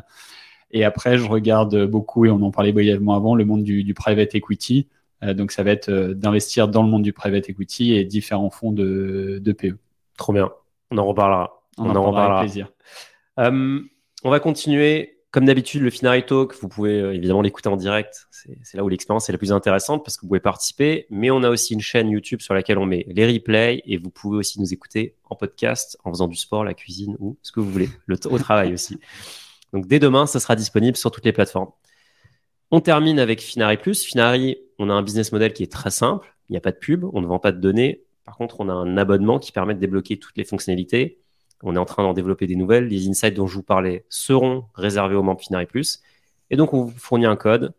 Et 0.71 0.83
après, 0.83 1.17
je 1.17 1.25
regarde 1.27 1.85
beaucoup, 1.85 2.25
et 2.25 2.29
on 2.29 2.41
en 2.41 2.51
parlait 2.51 2.73
brièvement 2.73 3.15
avant, 3.15 3.33
le 3.33 3.45
monde 3.45 3.63
du 3.63 3.93
private 3.93 4.35
equity. 4.35 4.87
Euh, 5.25 5.33
donc, 5.33 5.51
ça 5.51 5.63
va 5.63 5.71
être 5.71 5.89
euh, 5.89 6.13
d'investir 6.13 6.67
dans 6.67 6.83
le 6.83 6.89
monde 6.89 7.03
du 7.03 7.13
private 7.13 7.49
equity 7.49 7.93
et 7.93 8.05
différents 8.05 8.49
fonds 8.49 8.71
de, 8.71 9.39
de 9.41 9.51
PE. 9.51 9.77
Trop 10.17 10.33
bien. 10.33 10.51
On 10.91 10.97
en 10.97 11.05
reparlera. 11.05 11.63
On, 11.77 11.89
en, 11.95 12.03
reparlera 12.03 12.39
avec 12.39 12.49
plaisir. 12.49 12.71
Euh, 13.39 13.81
on 14.23 14.29
va 14.29 14.39
continuer. 14.39 15.11
Comme 15.31 15.45
d'habitude, 15.45 15.81
le 15.81 15.89
Finari 15.89 16.25
Talk, 16.25 16.55
vous 16.61 16.69
pouvez 16.69 16.97
évidemment 17.13 17.41
l'écouter 17.41 17.67
en 17.67 17.75
direct. 17.75 18.29
C'est 18.31 18.77
là 18.77 18.85
où 18.85 18.87
l'expérience 18.87 19.27
est 19.27 19.33
la 19.33 19.37
plus 19.37 19.51
intéressante 19.51 20.05
parce 20.05 20.15
que 20.15 20.21
vous 20.21 20.29
pouvez 20.29 20.39
participer. 20.39 21.07
Mais 21.09 21.29
on 21.29 21.43
a 21.43 21.49
aussi 21.49 21.73
une 21.73 21.81
chaîne 21.81 22.09
YouTube 22.09 22.39
sur 22.39 22.53
laquelle 22.53 22.77
on 22.77 22.85
met 22.85 23.05
les 23.09 23.25
replays 23.25 23.81
et 23.85 23.97
vous 23.97 24.09
pouvez 24.09 24.37
aussi 24.37 24.61
nous 24.61 24.73
écouter 24.73 25.17
en 25.25 25.35
podcast, 25.35 25.97
en 26.05 26.11
faisant 26.11 26.29
du 26.29 26.37
sport, 26.37 26.63
la 26.63 26.73
cuisine 26.73 27.17
ou 27.19 27.37
ce 27.41 27.51
que 27.51 27.59
vous 27.59 27.69
voulez, 27.69 27.89
le 28.05 28.15
au 28.29 28.39
travail 28.39 28.73
aussi. 28.73 28.97
Donc 29.73 29.87
dès 29.87 29.99
demain, 29.99 30.25
ça 30.25 30.39
sera 30.39 30.55
disponible 30.55 30.95
sur 30.95 31.11
toutes 31.11 31.25
les 31.25 31.33
plateformes. 31.33 31.71
On 32.71 32.79
termine 32.79 33.19
avec 33.19 33.41
Finari 33.41 33.75
Plus. 33.75 34.05
Finari, 34.05 34.57
on 34.79 34.89
a 34.89 34.93
un 34.93 35.01
business 35.01 35.31
model 35.31 35.53
qui 35.53 35.63
est 35.63 35.71
très 35.71 35.91
simple. 35.91 36.35
Il 36.49 36.53
n'y 36.53 36.57
a 36.57 36.61
pas 36.61 36.71
de 36.71 36.77
pub, 36.77 37.05
on 37.13 37.21
ne 37.21 37.27
vend 37.27 37.39
pas 37.39 37.51
de 37.51 37.59
données. 37.59 38.03
Par 38.23 38.37
contre, 38.37 38.59
on 38.59 38.69
a 38.69 38.73
un 38.73 38.97
abonnement 38.97 39.39
qui 39.39 39.51
permet 39.51 39.75
de 39.75 39.79
débloquer 39.79 40.17
toutes 40.17 40.37
les 40.37 40.43
fonctionnalités. 40.43 41.19
On 41.63 41.75
est 41.75 41.79
en 41.79 41.85
train 41.85 42.03
d'en 42.03 42.13
développer 42.13 42.47
des 42.47 42.55
nouvelles. 42.55 42.87
Les 42.87 43.07
insights 43.07 43.35
dont 43.35 43.47
je 43.47 43.55
vous 43.55 43.63
parlais 43.63 44.05
seront 44.09 44.65
réservés 44.73 45.15
aux 45.15 45.23
membres 45.23 45.41
Finari. 45.41 45.67
Et 46.49 46.57
donc, 46.57 46.73
on 46.73 46.83
vous 46.83 46.97
fournit 46.97 47.25
un 47.25 47.35
code. 47.35 47.73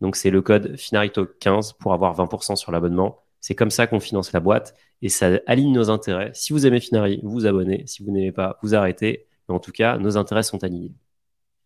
Donc, 0.00 0.16
c'est 0.16 0.30
le 0.30 0.42
code 0.42 0.74
FinariTalk15 0.76 1.74
pour 1.78 1.92
avoir 1.92 2.16
20% 2.16 2.56
sur 2.56 2.72
l'abonnement. 2.72 3.22
C'est 3.40 3.54
comme 3.54 3.70
ça 3.70 3.86
qu'on 3.86 4.00
finance 4.00 4.32
la 4.32 4.40
boîte 4.40 4.74
et 5.02 5.08
ça 5.08 5.40
aligne 5.46 5.72
nos 5.72 5.90
intérêts. 5.90 6.30
Si 6.34 6.52
vous 6.52 6.66
aimez 6.66 6.80
Finari, 6.80 7.20
vous 7.22 7.30
vous 7.30 7.46
abonnez. 7.46 7.84
Si 7.86 8.02
vous 8.02 8.10
n'aimez 8.10 8.32
pas, 8.32 8.58
vous 8.62 8.74
arrêtez. 8.74 9.26
Mais 9.48 9.54
en 9.54 9.60
tout 9.60 9.72
cas, 9.72 9.98
nos 9.98 10.16
intérêts 10.16 10.42
sont 10.42 10.62
alignés. 10.64 10.92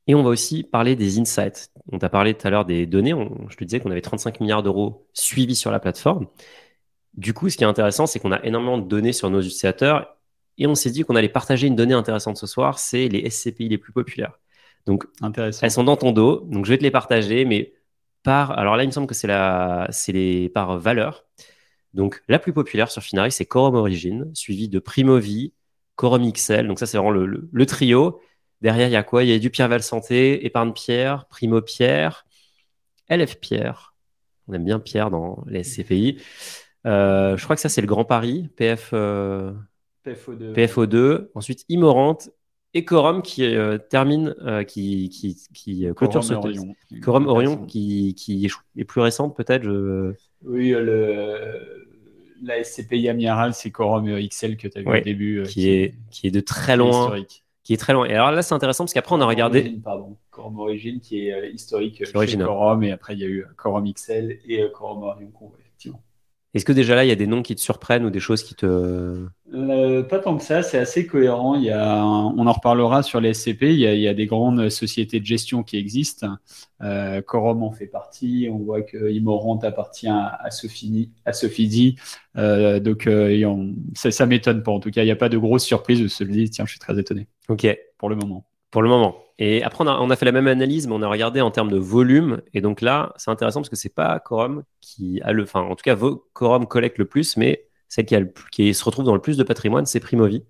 Et 0.06 0.14
on 0.14 0.22
va 0.22 0.30
aussi 0.30 0.62
parler 0.64 0.96
des 0.96 1.18
insights. 1.18 1.70
On 1.90 1.98
t'a 1.98 2.08
parlé 2.08 2.34
tout 2.34 2.46
à 2.46 2.50
l'heure 2.50 2.64
des 2.64 2.86
données. 2.86 3.14
je 3.48 3.56
te 3.56 3.64
disais 3.64 3.80
qu'on 3.80 3.90
avait 3.90 4.02
35 4.02 4.40
milliards 4.40 4.62
d'euros 4.62 5.08
suivis 5.14 5.56
sur 5.56 5.70
la 5.70 5.80
plateforme. 5.80 6.26
Du 7.14 7.32
coup, 7.32 7.48
ce 7.48 7.56
qui 7.56 7.64
est 7.64 7.66
intéressant, 7.66 8.06
c'est 8.06 8.18
qu'on 8.18 8.32
a 8.32 8.42
énormément 8.44 8.78
de 8.78 8.86
données 8.86 9.12
sur 9.12 9.30
nos 9.30 9.40
utilisateurs 9.40 10.14
et 10.58 10.66
on 10.66 10.74
s'est 10.74 10.90
dit 10.90 11.02
qu'on 11.02 11.16
allait 11.16 11.28
partager 11.28 11.66
une 11.66 11.76
donnée 11.76 11.94
intéressante 11.94 12.36
ce 12.36 12.46
soir, 12.46 12.78
c'est 12.78 13.08
les 13.08 13.28
SCPI 13.28 13.68
les 13.68 13.78
plus 13.78 13.92
populaires. 13.92 14.38
Donc, 14.86 15.04
elles 15.36 15.70
sont 15.70 15.84
dans 15.84 15.96
ton 15.96 16.12
dos. 16.12 16.40
Donc, 16.46 16.66
je 16.66 16.70
vais 16.70 16.78
te 16.78 16.82
les 16.82 16.90
partager, 16.90 17.44
mais 17.44 17.72
par. 18.22 18.52
Alors 18.58 18.76
là, 18.76 18.84
il 18.84 18.86
me 18.86 18.92
semble 18.92 19.06
que 19.06 19.14
c'est 19.14 19.26
la, 19.26 19.88
c'est 19.90 20.12
les 20.12 20.48
par 20.48 20.78
valeur. 20.78 21.24
Donc, 21.94 22.22
la 22.28 22.38
plus 22.38 22.52
populaire 22.52 22.90
sur 22.90 23.02
Finari, 23.02 23.32
c'est 23.32 23.46
Quorum 23.46 23.76
Origin, 23.76 24.30
suivi 24.34 24.68
de 24.68 24.78
Primovi, 24.78 25.54
Quorum 25.96 26.30
XL. 26.30 26.66
Donc, 26.66 26.78
ça, 26.78 26.86
c'est 26.86 26.98
vraiment 26.98 27.12
le, 27.12 27.48
le 27.50 27.66
trio. 27.66 28.20
Derrière, 28.64 28.88
il 28.88 28.92
y 28.92 28.96
a 28.96 29.02
quoi? 29.02 29.24
Il 29.24 29.28
y 29.28 29.34
a 29.34 29.38
du 29.38 29.50
Pierre 29.50 29.68
Val 29.68 29.82
Santé, 29.82 30.46
Épargne 30.46 30.72
Pierre, 30.72 31.26
Primo 31.26 31.60
Pierre, 31.60 32.24
LF 33.10 33.38
Pierre. 33.38 33.94
On 34.48 34.54
aime 34.54 34.64
bien 34.64 34.78
Pierre 34.78 35.10
dans 35.10 35.44
les 35.46 35.62
SCPI. 35.62 36.16
Euh, 36.86 37.36
je 37.36 37.44
crois 37.44 37.56
que 37.56 37.60
ça, 37.60 37.68
c'est 37.68 37.82
le 37.82 37.86
Grand 37.86 38.06
Paris, 38.06 38.48
PF, 38.56 38.92
euh, 38.94 39.52
PFO2. 40.06 40.54
PFO2. 40.54 41.28
Ensuite, 41.34 41.66
Immorante 41.68 42.30
et 42.72 42.86
Corum 42.86 43.20
qui 43.20 43.44
euh, 43.44 43.76
termine, 43.76 44.34
qui, 44.66 45.10
qui, 45.10 45.36
qui 45.52 45.86
clôture 45.94 46.24
ce 46.24 46.32
Orion. 46.32 46.74
Corum 47.02 47.26
Orion 47.26 47.66
qui, 47.66 48.14
qui 48.14 48.50
est 48.78 48.84
plus 48.84 49.02
récente 49.02 49.36
peut-être. 49.36 49.62
Je... 49.62 50.14
Oui, 50.42 50.70
le, 50.70 51.86
la 52.42 52.64
SCPI 52.64 53.10
amiral, 53.10 53.52
c'est 53.52 53.70
Corum 53.70 54.06
XL 54.26 54.56
que 54.56 54.68
tu 54.68 54.78
as 54.78 54.80
vu 54.80 54.88
au 54.88 55.02
début. 55.02 55.42
Qui, 55.42 55.68
est, 55.68 55.94
qui 56.10 56.28
est 56.28 56.30
de 56.30 56.40
très 56.40 56.78
loin. 56.78 57.02
Historique 57.02 57.43
qui 57.64 57.72
est 57.72 57.78
très 57.78 57.92
loin. 57.94 58.06
Et 58.06 58.14
alors 58.14 58.30
là, 58.30 58.42
c'est 58.42 58.54
intéressant 58.54 58.84
parce 58.84 58.92
qu'après, 58.92 59.16
on 59.16 59.20
a 59.20 59.26
regardé. 59.26 59.60
Origin, 59.60 59.82
pardon. 59.82 60.16
Quorum 60.30 61.00
qui 61.00 61.28
est 61.28 61.32
euh, 61.32 61.50
historique 61.50 62.04
qui 62.04 62.26
chez 62.28 62.38
Quorum, 62.38 62.82
et 62.84 62.92
après, 62.92 63.14
il 63.14 63.20
y 63.20 63.24
a 63.24 63.28
eu 63.28 63.46
Quorum 63.56 63.90
XL 63.92 64.38
et 64.46 64.64
Quorum 64.72 65.02
Orion, 65.02 65.32
effectivement. 65.58 65.63
Est-ce 66.54 66.64
que 66.64 66.72
déjà 66.72 66.94
là, 66.94 67.04
il 67.04 67.08
y 67.08 67.12
a 67.12 67.16
des 67.16 67.26
noms 67.26 67.42
qui 67.42 67.56
te 67.56 67.60
surprennent 67.60 68.04
ou 68.04 68.10
des 68.10 68.20
choses 68.20 68.44
qui 68.44 68.54
te... 68.54 69.26
Euh, 69.52 70.02
pas 70.04 70.20
tant 70.20 70.36
que 70.36 70.42
ça, 70.42 70.62
c'est 70.62 70.78
assez 70.78 71.06
cohérent. 71.06 71.56
Il 71.56 71.64
y 71.64 71.70
a, 71.70 72.04
on 72.04 72.46
en 72.46 72.52
reparlera 72.52 73.02
sur 73.02 73.20
les 73.20 73.34
SCP. 73.34 73.62
Il 73.62 73.80
y, 73.80 73.86
a, 73.86 73.94
il 73.94 74.00
y 74.00 74.08
a 74.08 74.14
des 74.14 74.26
grandes 74.26 74.68
sociétés 74.68 75.18
de 75.18 75.26
gestion 75.26 75.64
qui 75.64 75.76
existent. 75.76 76.28
Euh, 76.82 77.22
Corum 77.22 77.62
en 77.64 77.72
fait 77.72 77.86
partie. 77.86 78.48
On 78.50 78.58
voit 78.58 78.82
que 78.82 79.10
Immorant 79.10 79.58
appartient 79.58 80.08
à, 80.08 80.50
Sophie, 80.50 81.10
à 81.24 81.32
Sophie 81.32 81.96
euh, 82.36 82.80
donc 82.80 83.06
euh, 83.06 83.72
ça, 83.94 84.10
ça 84.10 84.26
m'étonne 84.26 84.62
pas. 84.62 84.72
En 84.72 84.80
tout 84.80 84.90
cas, 84.90 85.02
il 85.02 85.06
n'y 85.06 85.12
a 85.12 85.16
pas 85.16 85.28
de 85.28 85.38
grosse 85.38 85.64
surprise. 85.64 86.00
Je 86.00 86.06
se 86.08 86.24
dis, 86.24 86.50
tiens, 86.50 86.66
je 86.66 86.70
suis 86.70 86.80
très 86.80 86.98
étonné. 86.98 87.26
Ok. 87.48 87.66
Pour 87.98 88.08
le 88.08 88.16
moment. 88.16 88.44
Pour 88.74 88.82
le 88.82 88.88
moment. 88.88 89.22
Et 89.38 89.62
après, 89.62 89.84
on 89.86 90.10
a, 90.10 90.16
fait 90.16 90.24
la 90.24 90.32
même 90.32 90.48
analyse, 90.48 90.88
mais 90.88 90.94
on 90.94 91.02
a 91.02 91.06
regardé 91.06 91.40
en 91.40 91.52
termes 91.52 91.70
de 91.70 91.78
volume. 91.78 92.42
Et 92.54 92.60
donc 92.60 92.80
là, 92.80 93.12
c'est 93.16 93.30
intéressant 93.30 93.60
parce 93.60 93.68
que 93.68 93.76
c'est 93.76 93.94
pas 93.94 94.18
Quorum 94.18 94.64
qui 94.80 95.20
a 95.22 95.30
le, 95.32 95.44
enfin, 95.44 95.60
en 95.60 95.76
tout 95.76 95.84
cas, 95.84 95.96
Quorum 96.32 96.66
collecte 96.66 96.98
le 96.98 97.04
plus, 97.04 97.36
mais 97.36 97.68
celle 97.88 98.04
qui, 98.04 98.16
a 98.16 98.22
qui 98.50 98.74
se 98.74 98.84
retrouve 98.84 99.04
dans 99.04 99.14
le 99.14 99.20
plus 99.20 99.36
de 99.36 99.44
patrimoine, 99.44 99.86
c'est 99.86 100.00
Primovi, 100.00 100.44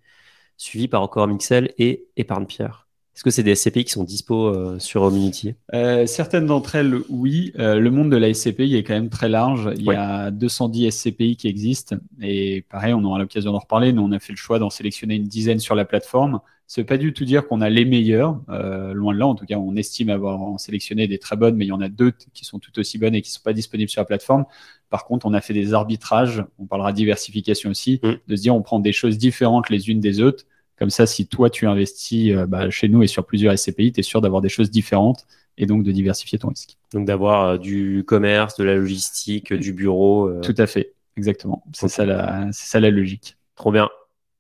suivi 0.57 0.89
par 0.89 1.07
Quorum 1.11 1.37
XL 1.37 1.75
et 1.77 2.09
Épargne 2.17 2.47
Pierre. 2.47 2.84
Est-ce 3.15 3.23
que 3.23 3.31
c'est 3.31 3.45
des 3.45 3.55
SCPI 3.55 3.85
qui 3.85 3.93
sont 3.93 4.03
dispo 4.03 4.49
euh, 4.49 4.81
sur 4.81 5.03
Community 5.03 5.55
euh, 5.73 6.05
Certaines 6.05 6.47
d'entre 6.47 6.75
elles, 6.75 6.97
oui. 7.09 7.53
Euh, 7.61 7.79
le 7.79 7.91
monde 7.93 8.11
de 8.11 8.17
la 8.17 8.35
SCPI 8.35 8.75
est 8.75 8.83
quand 8.83 8.95
même 8.95 9.09
très 9.09 9.29
large. 9.29 9.71
Il 9.77 9.85
y 9.85 9.93
a 9.93 10.33
210 10.33 10.91
SCPI 10.91 11.37
qui 11.37 11.47
existent. 11.47 11.97
Et 12.21 12.65
pareil, 12.69 12.93
on 12.93 13.05
aura 13.05 13.21
l'occasion 13.21 13.53
d'en 13.53 13.61
reparler. 13.61 13.93
Nous, 13.93 14.03
on 14.03 14.11
a 14.11 14.19
fait 14.19 14.33
le 14.33 14.37
choix 14.37 14.59
d'en 14.59 14.69
sélectionner 14.69 15.15
une 15.15 15.29
dizaine 15.29 15.61
sur 15.61 15.77
la 15.77 15.85
plateforme. 15.85 16.41
Ça 16.67 16.81
veut 16.81 16.87
pas 16.87 16.97
du 16.97 17.13
tout 17.13 17.25
dire 17.25 17.47
qu'on 17.47 17.61
a 17.61 17.71
les 17.71 17.85
meilleurs. 17.85 18.41
loin 18.49 19.15
de 19.15 19.19
là, 19.19 19.29
en 19.29 19.37
tout 19.37 19.47
cas, 19.47 19.59
on 19.59 19.77
estime 19.77 20.11
avoir 20.11 20.41
en 20.41 20.59
sélectionné 20.59 21.07
des 21.07 21.19
très 21.19 21.37
bonnes, 21.37 21.55
mais 21.55 21.67
il 21.67 21.69
y 21.69 21.73
en 21.73 21.81
a 21.83 21.89
deux 21.89 22.13
qui 22.33 22.45
sont 22.45 22.59
tout 22.59 22.77
aussi 22.81 22.99
bonnes 22.99 23.15
et 23.15 23.23
qui 23.23 23.31
sont 23.31 23.43
pas 23.45 23.53
disponibles 23.53 23.91
sur 23.91 24.01
la 24.01 24.07
plateforme. 24.07 24.45
Par 24.91 25.05
contre, 25.05 25.27
on 25.27 25.35
a 25.35 25.41
fait 25.41 25.55
des 25.55 25.73
arbitrages. 25.73 26.45
On 26.59 26.67
parlera 26.67 26.93
diversification 26.93 27.71
aussi, 27.71 28.01
mm. 28.03 28.13
de 28.27 28.37
se 28.37 28.43
dire 28.43 28.57
on 28.57 28.63
prend 28.63 28.81
des 28.81 28.93
choses 28.93 29.19
différentes 29.19 29.71
les 29.71 29.89
unes 29.89 30.01
des 30.01 30.21
autres 30.21 30.47
comme 30.79 30.91
ça, 30.91 31.07
si 31.07 31.27
toi, 31.27 31.51
tu 31.51 31.67
investis 31.67 32.33
euh, 32.33 32.47
bah, 32.47 32.71
chez 32.71 32.89
nous 32.89 33.03
et 33.03 33.07
sur 33.07 33.25
plusieurs 33.25 33.57
SCPI, 33.57 33.93
tu 33.93 34.01
es 34.01 34.03
sûr 34.03 34.21
d'avoir 34.21 34.43
des 34.43 34.49
choses 34.49 34.71
différentes 34.71 35.27
et 35.57 35.67
donc 35.67 35.85
de 35.85 35.93
diversifier 35.93 36.39
ton 36.39 36.49
risque. 36.49 36.77
Donc 36.93 37.07
d'avoir 37.07 37.45
euh, 37.45 37.59
du 37.59 38.05
commerce, 38.07 38.57
de 38.57 38.65
la 38.65 38.75
logistique, 38.75 39.53
du 39.53 39.73
bureau. 39.73 40.29
Euh. 40.29 40.41
Tout 40.41 40.55
à 40.59 40.67
fait, 40.67 40.93
exactement. 41.17 41.65
C'est 41.73 41.89
ça, 41.89 42.05
la, 42.05 42.49
ça 42.53 42.81
la 42.81 42.91
logique. 42.91 43.37
Trop 43.55 43.71
bien. 43.71 43.89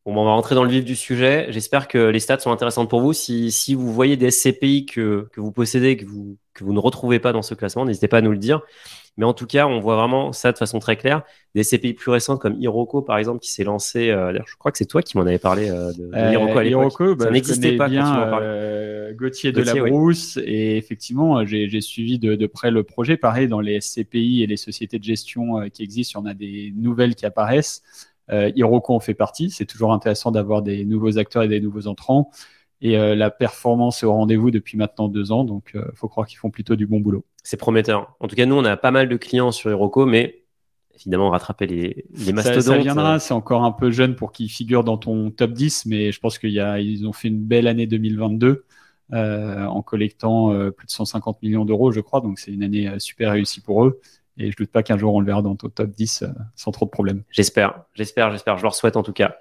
Bon, 0.06 0.14
on 0.14 0.24
va 0.24 0.32
rentrer 0.32 0.54
dans 0.54 0.64
le 0.64 0.70
vif 0.70 0.84
du 0.84 0.96
sujet. 0.96 1.46
J'espère 1.48 1.88
que 1.88 1.98
les 1.98 2.20
stats 2.20 2.38
sont 2.38 2.52
intéressantes 2.52 2.90
pour 2.90 3.00
vous. 3.00 3.14
Si, 3.14 3.50
si 3.50 3.74
vous 3.74 3.90
voyez 3.92 4.18
des 4.18 4.30
SCPI 4.30 4.84
que, 4.84 5.28
que 5.32 5.40
vous 5.40 5.50
possédez, 5.50 5.96
que 5.96 6.04
vous, 6.04 6.36
que 6.52 6.62
vous 6.62 6.74
ne 6.74 6.78
retrouvez 6.78 7.20
pas 7.20 7.32
dans 7.32 7.40
ce 7.40 7.54
classement, 7.54 7.86
n'hésitez 7.86 8.08
pas 8.08 8.18
à 8.18 8.20
nous 8.20 8.32
le 8.32 8.38
dire. 8.38 8.60
Mais 9.16 9.24
en 9.24 9.32
tout 9.32 9.46
cas, 9.46 9.66
on 9.66 9.78
voit 9.80 9.96
vraiment 9.96 10.32
ça 10.32 10.50
de 10.52 10.58
façon 10.58 10.78
très 10.78 10.96
claire. 10.96 11.22
Des 11.54 11.62
CPI 11.62 11.94
plus 11.94 12.10
récentes 12.10 12.40
comme 12.40 12.56
Hiroko, 12.60 13.00
par 13.00 13.16
exemple, 13.16 13.38
qui 13.38 13.50
s'est 13.50 13.64
lancé. 13.64 14.10
Euh, 14.10 14.36
je 14.44 14.56
crois 14.56 14.72
que 14.72 14.78
c'est 14.78 14.86
toi 14.86 15.02
qui 15.02 15.16
m'en 15.16 15.22
avais 15.22 15.38
parlé 15.38 15.70
euh, 15.70 15.92
de, 15.92 16.06
de 16.06 16.32
Hiroko 16.32 16.58
à 16.58 16.64
l'époque. 16.64 17.16
Bah, 17.16 17.24
ça 17.26 17.30
n'existait 17.30 17.76
pas 17.76 17.88
bien, 17.88 18.02
quand 18.02 18.38
tu 18.38 18.42
euh, 18.42 19.14
Gauthier 19.14 19.52
de 19.52 19.62
la 19.62 19.74
Brousse. 19.74 20.38
Et 20.44 20.76
effectivement, 20.76 21.46
j'ai 21.46 21.80
suivi 21.80 22.18
de, 22.18 22.34
de, 22.34 22.46
près 22.46 22.70
le 22.70 22.82
projet. 22.82 23.16
Pareil, 23.16 23.46
dans 23.46 23.60
les 23.60 23.80
SCPI 23.80 24.42
et 24.42 24.46
les 24.46 24.56
sociétés 24.56 24.98
de 24.98 25.04
gestion 25.04 25.60
euh, 25.60 25.68
qui 25.68 25.82
existent, 25.82 26.20
on 26.22 26.26
a 26.26 26.34
des 26.34 26.72
nouvelles 26.76 27.14
qui 27.14 27.24
apparaissent. 27.24 27.82
Euh, 28.30 28.50
Hiroko 28.54 28.94
en 28.94 29.00
fait 29.00 29.14
partie. 29.14 29.50
C'est 29.50 29.66
toujours 29.66 29.92
intéressant 29.92 30.30
d'avoir 30.30 30.62
des 30.62 30.84
nouveaux 30.84 31.18
acteurs 31.18 31.42
et 31.42 31.48
des 31.48 31.60
nouveaux 31.60 31.86
entrants. 31.86 32.30
Et 32.80 32.98
euh, 32.98 33.14
la 33.14 33.30
performance 33.30 34.02
est 34.02 34.06
au 34.06 34.12
rendez-vous 34.12 34.50
depuis 34.50 34.76
maintenant 34.76 35.08
deux 35.08 35.32
ans, 35.32 35.44
donc 35.44 35.70
il 35.74 35.80
euh, 35.80 35.90
faut 35.94 36.08
croire 36.08 36.26
qu'ils 36.26 36.38
font 36.38 36.50
plutôt 36.50 36.76
du 36.76 36.86
bon 36.86 37.00
boulot. 37.00 37.24
C'est 37.42 37.56
prometteur. 37.56 38.14
En 38.20 38.28
tout 38.28 38.36
cas, 38.36 38.46
nous, 38.46 38.56
on 38.56 38.64
a 38.64 38.76
pas 38.76 38.90
mal 38.90 39.08
de 39.08 39.16
clients 39.16 39.52
sur 39.52 39.70
Heroco, 39.70 40.04
mais 40.06 40.44
évidemment, 40.94 41.30
rattraper 41.30 41.66
les, 41.66 42.04
les 42.12 42.32
mastodontes. 42.32 42.62
Ça, 42.62 42.72
ça 42.72 42.78
viendra, 42.78 43.18
c'est 43.18 43.34
encore 43.34 43.64
un 43.64 43.72
peu 43.72 43.90
jeune 43.90 44.16
pour 44.16 44.32
qu'ils 44.32 44.50
figurent 44.50 44.84
dans 44.84 44.98
ton 44.98 45.30
top 45.30 45.52
10, 45.52 45.86
mais 45.86 46.12
je 46.12 46.20
pense 46.20 46.38
qu'ils 46.38 47.06
ont 47.06 47.12
fait 47.12 47.28
une 47.28 47.42
belle 47.42 47.66
année 47.66 47.86
2022 47.86 48.64
euh, 49.12 49.64
en 49.64 49.82
collectant 49.82 50.52
euh, 50.52 50.70
plus 50.70 50.86
de 50.86 50.92
150 50.92 51.42
millions 51.42 51.64
d'euros, 51.64 51.90
je 51.90 52.00
crois, 52.00 52.20
donc 52.20 52.38
c'est 52.38 52.52
une 52.52 52.62
année 52.62 52.90
super 52.98 53.32
réussie 53.32 53.60
pour 53.60 53.84
eux. 53.84 54.00
Et 54.36 54.50
je 54.50 54.56
doute 54.56 54.70
pas 54.70 54.82
qu'un 54.82 54.98
jour 54.98 55.14
on 55.14 55.20
le 55.20 55.26
verra 55.26 55.42
dans 55.42 55.54
ton 55.54 55.68
top 55.68 55.90
10 55.90 56.24
sans 56.56 56.70
trop 56.72 56.86
de 56.86 56.90
problèmes. 56.90 57.22
J'espère, 57.30 57.84
j'espère, 57.94 58.30
j'espère. 58.32 58.58
Je 58.58 58.62
leur 58.62 58.74
souhaite 58.74 58.96
en 58.96 59.02
tout 59.02 59.12
cas. 59.12 59.36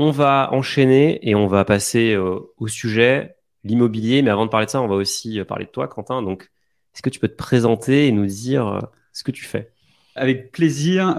On 0.00 0.12
va 0.12 0.48
enchaîner 0.52 1.18
et 1.28 1.34
on 1.34 1.48
va 1.48 1.64
passer 1.64 2.12
euh, 2.14 2.38
au 2.56 2.68
sujet, 2.68 3.36
l'immobilier. 3.64 4.22
Mais 4.22 4.30
avant 4.30 4.46
de 4.46 4.50
parler 4.50 4.66
de 4.66 4.70
ça, 4.70 4.80
on 4.80 4.86
va 4.86 4.94
aussi 4.94 5.40
euh, 5.40 5.44
parler 5.44 5.64
de 5.64 5.70
toi, 5.70 5.88
Quentin. 5.88 6.22
Donc, 6.22 6.52
est-ce 6.94 7.02
que 7.02 7.10
tu 7.10 7.18
peux 7.18 7.26
te 7.26 7.34
présenter 7.34 8.06
et 8.06 8.12
nous 8.12 8.26
dire 8.26 8.68
euh, 8.68 8.80
ce 9.12 9.24
que 9.24 9.32
tu 9.32 9.44
fais? 9.44 9.72
Avec 10.18 10.52
plaisir. 10.52 11.14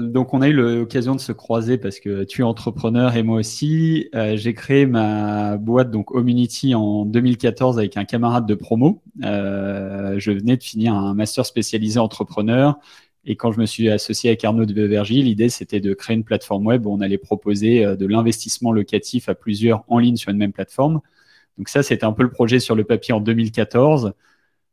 donc, 0.00 0.34
on 0.34 0.42
a 0.42 0.48
eu 0.48 0.52
l'occasion 0.52 1.14
de 1.14 1.20
se 1.20 1.32
croiser 1.32 1.78
parce 1.78 2.00
que 2.00 2.24
tu 2.24 2.42
es 2.42 2.44
entrepreneur 2.44 3.16
et 3.16 3.22
moi 3.22 3.38
aussi. 3.38 4.08
J'ai 4.34 4.54
créé 4.54 4.86
ma 4.86 5.56
boîte 5.56 5.90
donc 5.90 6.06
Community 6.06 6.74
en 6.74 7.04
2014 7.04 7.78
avec 7.78 7.96
un 7.96 8.04
camarade 8.04 8.46
de 8.46 8.54
promo. 8.54 9.02
je 9.20 10.30
venais 10.30 10.56
de 10.56 10.62
finir 10.62 10.94
un 10.94 11.14
master 11.14 11.44
spécialisé 11.44 11.98
entrepreneur 11.98 12.78
et 13.26 13.36
quand 13.36 13.52
je 13.52 13.60
me 13.60 13.66
suis 13.66 13.88
associé 13.88 14.30
avec 14.30 14.44
Arnaud 14.44 14.66
de 14.66 14.82
Vergy, 14.82 15.22
l'idée 15.22 15.48
c'était 15.48 15.80
de 15.80 15.94
créer 15.94 16.16
une 16.16 16.24
plateforme 16.24 16.66
web 16.66 16.86
où 16.86 16.92
on 16.92 17.00
allait 17.00 17.18
proposer 17.18 17.84
euh, 17.84 17.96
de 17.96 18.06
l'investissement 18.06 18.72
locatif 18.72 19.28
à 19.28 19.34
plusieurs 19.34 19.84
en 19.88 19.98
ligne 19.98 20.16
sur 20.16 20.30
une 20.30 20.36
même 20.36 20.52
plateforme. 20.52 21.00
Donc 21.56 21.68
ça, 21.68 21.82
c'était 21.82 22.04
un 22.04 22.12
peu 22.12 22.22
le 22.24 22.30
projet 22.30 22.58
sur 22.58 22.74
le 22.74 22.84
papier 22.84 23.14
en 23.14 23.20
2014. 23.20 24.12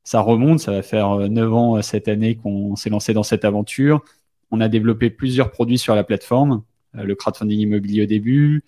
Ça 0.03 0.21
remonte, 0.21 0.59
ça 0.59 0.71
va 0.71 0.81
faire 0.81 1.11
euh, 1.11 1.27
neuf 1.27 1.53
ans 1.53 1.77
euh, 1.77 1.81
cette 1.81 2.07
année 2.07 2.35
qu'on 2.35 2.75
s'est 2.75 2.89
lancé 2.89 3.13
dans 3.13 3.23
cette 3.23 3.45
aventure. 3.45 4.03
On 4.51 4.61
a 4.61 4.67
développé 4.67 5.09
plusieurs 5.09 5.51
produits 5.51 5.77
sur 5.77 5.95
la 5.95 6.03
plateforme, 6.03 6.63
le 6.93 7.15
crowdfunding 7.15 7.59
immobilier 7.59 8.03
au 8.03 8.05
début, 8.05 8.65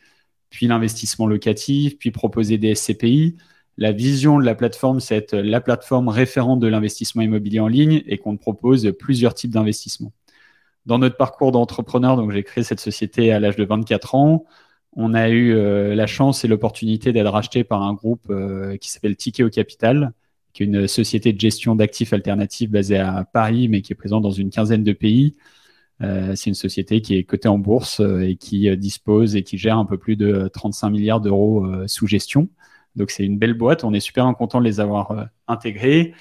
puis 0.50 0.68
l'investissement 0.68 1.28
locatif, 1.28 1.98
puis 1.98 2.12
proposer 2.12 2.58
des 2.58 2.74
SCPI. 2.74 3.36
La 3.78 3.92
vision 3.92 4.40
de 4.40 4.46
la 4.46 4.56
plateforme, 4.56 5.00
c'est 5.00 5.16
être 5.18 5.36
la 5.36 5.60
plateforme 5.60 6.08
référente 6.08 6.60
de 6.60 6.68
l'investissement 6.68 7.22
immobilier 7.24 7.60
en 7.60 7.68
ligne 7.68 8.04
et 8.06 8.18
qu'on 8.18 8.38
propose 8.38 8.94
plusieurs 8.98 9.34
types 9.34 9.52
d'investissements. 9.52 10.14
Dans 10.86 11.00
notre 11.00 11.16
parcours 11.18 11.52
d'entrepreneur, 11.52 12.18
donc 12.18 12.32
j'ai 12.32 12.44
créé 12.44 12.64
cette 12.64 12.82
société 12.82 13.32
à 13.32 13.40
l'âge 13.40 13.56
de 13.56 13.64
24 13.64 14.16
ans. 14.16 14.46
On 14.96 15.14
a 15.14 15.30
eu 15.30 15.54
euh, 15.54 15.96
la 15.96 16.08
chance 16.08 16.44
et 16.44 16.48
l'opportunité 16.48 17.14
d'être 17.14 17.30
racheté 17.30 17.64
par 17.64 17.82
un 17.82 17.94
groupe 17.94 18.28
euh, 18.30 18.78
qui 18.78 18.92
s'appelle 18.92 19.16
Ticket 19.16 19.44
au 19.44 19.50
Capital, 19.50 20.14
qui 20.54 20.64
est 20.64 20.66
une 20.66 20.88
société 20.88 21.34
de 21.34 21.40
gestion 21.40 21.76
d'actifs 21.76 22.14
alternatifs 22.14 22.70
basée 22.70 22.98
à 22.98 23.26
Paris, 23.32 23.68
mais 23.68 23.82
qui 23.82 23.94
est 23.94 23.96
présente 23.96 24.24
dans 24.24 24.32
une 24.32 24.50
quinzaine 24.50 24.84
de 24.84 24.94
pays. 24.94 25.36
Euh, 26.02 26.36
c'est 26.36 26.50
une 26.50 26.56
société 26.56 27.02
qui 27.02 27.16
est 27.16 27.24
cotée 27.24 27.48
en 27.48 27.58
bourse 27.58 28.02
et 28.22 28.36
qui 28.36 28.76
dispose 28.78 29.36
et 29.36 29.44
qui 29.44 29.58
gère 29.58 29.78
un 29.78 29.86
peu 29.86 29.98
plus 29.98 30.16
de 30.16 30.50
35 30.54 30.90
milliards 30.90 31.22
d'euros 31.22 31.66
sous 31.88 32.08
gestion. 32.08 32.50
Donc 32.96 33.12
c'est 33.12 33.26
une 33.26 33.38
belle 33.38 33.54
boîte, 33.54 33.84
on 33.84 33.94
est 33.94 34.00
super 34.00 34.32
content 34.36 34.60
de 34.60 34.66
les 34.66 34.80
avoir 34.80 35.12
euh, 35.12 35.24
intégrés. 35.48 36.14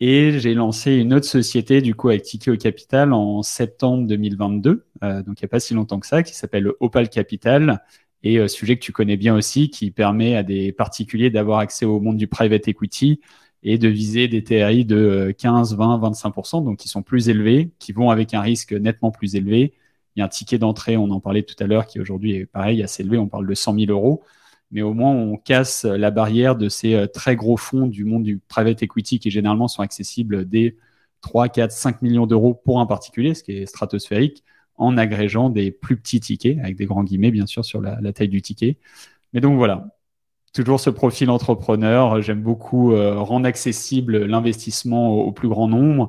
Et 0.00 0.38
j'ai 0.38 0.54
lancé 0.54 0.94
une 0.94 1.14
autre 1.14 1.26
société 1.26 1.80
du 1.80 1.94
coup 1.94 2.10
avec 2.10 2.22
Tiki 2.22 2.50
au 2.50 2.56
Capital 2.56 3.12
en 3.12 3.42
septembre 3.42 4.06
2022, 4.06 4.84
euh, 5.02 5.22
donc 5.22 5.40
il 5.40 5.44
n'y 5.44 5.46
a 5.46 5.48
pas 5.48 5.60
si 5.60 5.72
longtemps 5.74 5.98
que 6.00 6.06
ça, 6.06 6.22
qui 6.22 6.34
s'appelle 6.34 6.70
Opal 6.80 7.08
Capital 7.08 7.82
et 8.22 8.38
euh, 8.38 8.46
sujet 8.46 8.76
que 8.76 8.82
tu 8.82 8.92
connais 8.92 9.16
bien 9.16 9.34
aussi, 9.34 9.70
qui 9.70 9.90
permet 9.90 10.36
à 10.36 10.42
des 10.42 10.72
particuliers 10.72 11.30
d'avoir 11.30 11.60
accès 11.60 11.86
au 11.86 11.98
monde 12.00 12.18
du 12.18 12.28
private 12.28 12.68
equity 12.68 13.20
et 13.62 13.78
de 13.78 13.88
viser 13.88 14.28
des 14.28 14.44
TRI 14.44 14.84
de 14.84 15.34
15, 15.38 15.76
20, 15.76 15.98
25%, 15.98 16.64
donc 16.64 16.78
qui 16.78 16.88
sont 16.88 17.02
plus 17.02 17.28
élevés, 17.28 17.70
qui 17.78 17.92
vont 17.92 18.10
avec 18.10 18.34
un 18.34 18.40
risque 18.40 18.72
nettement 18.72 19.10
plus 19.10 19.34
élevé. 19.36 19.74
Il 20.14 20.20
y 20.20 20.22
a 20.22 20.26
un 20.26 20.28
ticket 20.28 20.58
d'entrée, 20.58 20.96
on 20.96 21.10
en 21.10 21.20
parlait 21.20 21.42
tout 21.42 21.56
à 21.62 21.66
l'heure, 21.66 21.86
qui 21.86 22.00
aujourd'hui 22.00 22.36
est 22.36 22.46
pareil, 22.46 22.82
assez 22.82 23.02
élevé, 23.02 23.18
on 23.18 23.28
parle 23.28 23.46
de 23.46 23.54
100 23.54 23.78
000 23.78 23.92
euros 23.92 24.22
mais 24.70 24.82
au 24.82 24.94
moins 24.94 25.12
on 25.12 25.36
casse 25.36 25.84
la 25.84 26.10
barrière 26.10 26.56
de 26.56 26.68
ces 26.68 26.94
euh, 26.94 27.06
très 27.06 27.36
gros 27.36 27.56
fonds 27.56 27.86
du 27.86 28.04
monde 28.04 28.24
du 28.24 28.38
private 28.38 28.82
equity 28.82 29.18
qui 29.18 29.30
généralement 29.30 29.68
sont 29.68 29.82
accessibles 29.82 30.48
dès 30.48 30.76
3, 31.20 31.48
4, 31.48 31.72
5 31.72 32.02
millions 32.02 32.26
d'euros 32.26 32.54
pour 32.54 32.80
un 32.80 32.86
particulier, 32.86 33.34
ce 33.34 33.42
qui 33.42 33.52
est 33.52 33.66
stratosphérique, 33.66 34.44
en 34.76 34.96
agrégeant 34.96 35.50
des 35.50 35.70
plus 35.70 35.96
petits 35.96 36.20
tickets, 36.20 36.58
avec 36.58 36.76
des 36.76 36.86
grands 36.86 37.04
guillemets 37.04 37.30
bien 37.30 37.46
sûr 37.46 37.64
sur 37.64 37.80
la, 37.80 38.12
taille 38.12 38.28
du 38.28 38.42
ticket. 38.42 38.78
Mais 39.32 39.40
donc 39.40 39.56
voilà, 39.56 39.95
toujours 40.56 40.80
ce 40.80 40.90
profil 40.90 41.30
entrepreneur. 41.30 42.20
J'aime 42.22 42.42
beaucoup 42.42 42.92
euh, 42.92 43.18
rendre 43.18 43.46
accessible 43.46 44.24
l'investissement 44.24 45.12
au, 45.14 45.32
plus 45.32 45.48
grand 45.48 45.68
nombre. 45.68 46.08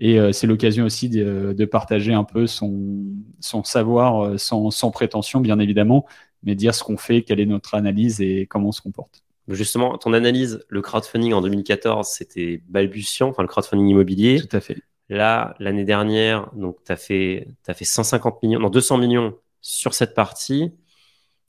Et 0.00 0.18
euh, 0.18 0.32
c'est 0.32 0.46
l'occasion 0.46 0.84
aussi 0.84 1.08
de, 1.08 1.64
partager 1.64 2.12
un 2.12 2.24
peu 2.24 2.46
son, 2.46 3.04
son 3.40 3.62
savoir 3.64 4.38
sans, 4.38 4.70
sans, 4.70 4.90
prétention, 4.90 5.40
bien 5.40 5.58
évidemment, 5.58 6.06
mais 6.42 6.54
dire 6.54 6.74
ce 6.74 6.82
qu'on 6.82 6.96
fait, 6.96 7.22
quelle 7.22 7.40
est 7.40 7.46
notre 7.46 7.74
analyse 7.74 8.20
et 8.20 8.46
comment 8.46 8.68
on 8.68 8.72
se 8.72 8.82
comporte. 8.82 9.22
Justement, 9.48 9.98
ton 9.98 10.12
analyse, 10.12 10.64
le 10.68 10.82
crowdfunding 10.82 11.32
en 11.32 11.40
2014, 11.40 12.08
c'était 12.08 12.62
balbutiant, 12.68 13.28
enfin 13.28 13.42
le 13.42 13.48
crowdfunding 13.48 13.88
immobilier. 13.88 14.40
Tout 14.40 14.56
à 14.56 14.60
fait. 14.60 14.76
Là, 15.08 15.54
l'année 15.58 15.84
dernière, 15.84 16.50
donc 16.54 16.76
tu 16.84 16.92
as 16.92 16.96
fait, 16.96 17.48
as 17.66 17.74
fait 17.74 17.84
150 17.84 18.42
millions, 18.42 18.60
non, 18.60 18.70
200 18.70 18.98
millions 18.98 19.34
sur 19.60 19.94
cette 19.94 20.14
partie. 20.14 20.72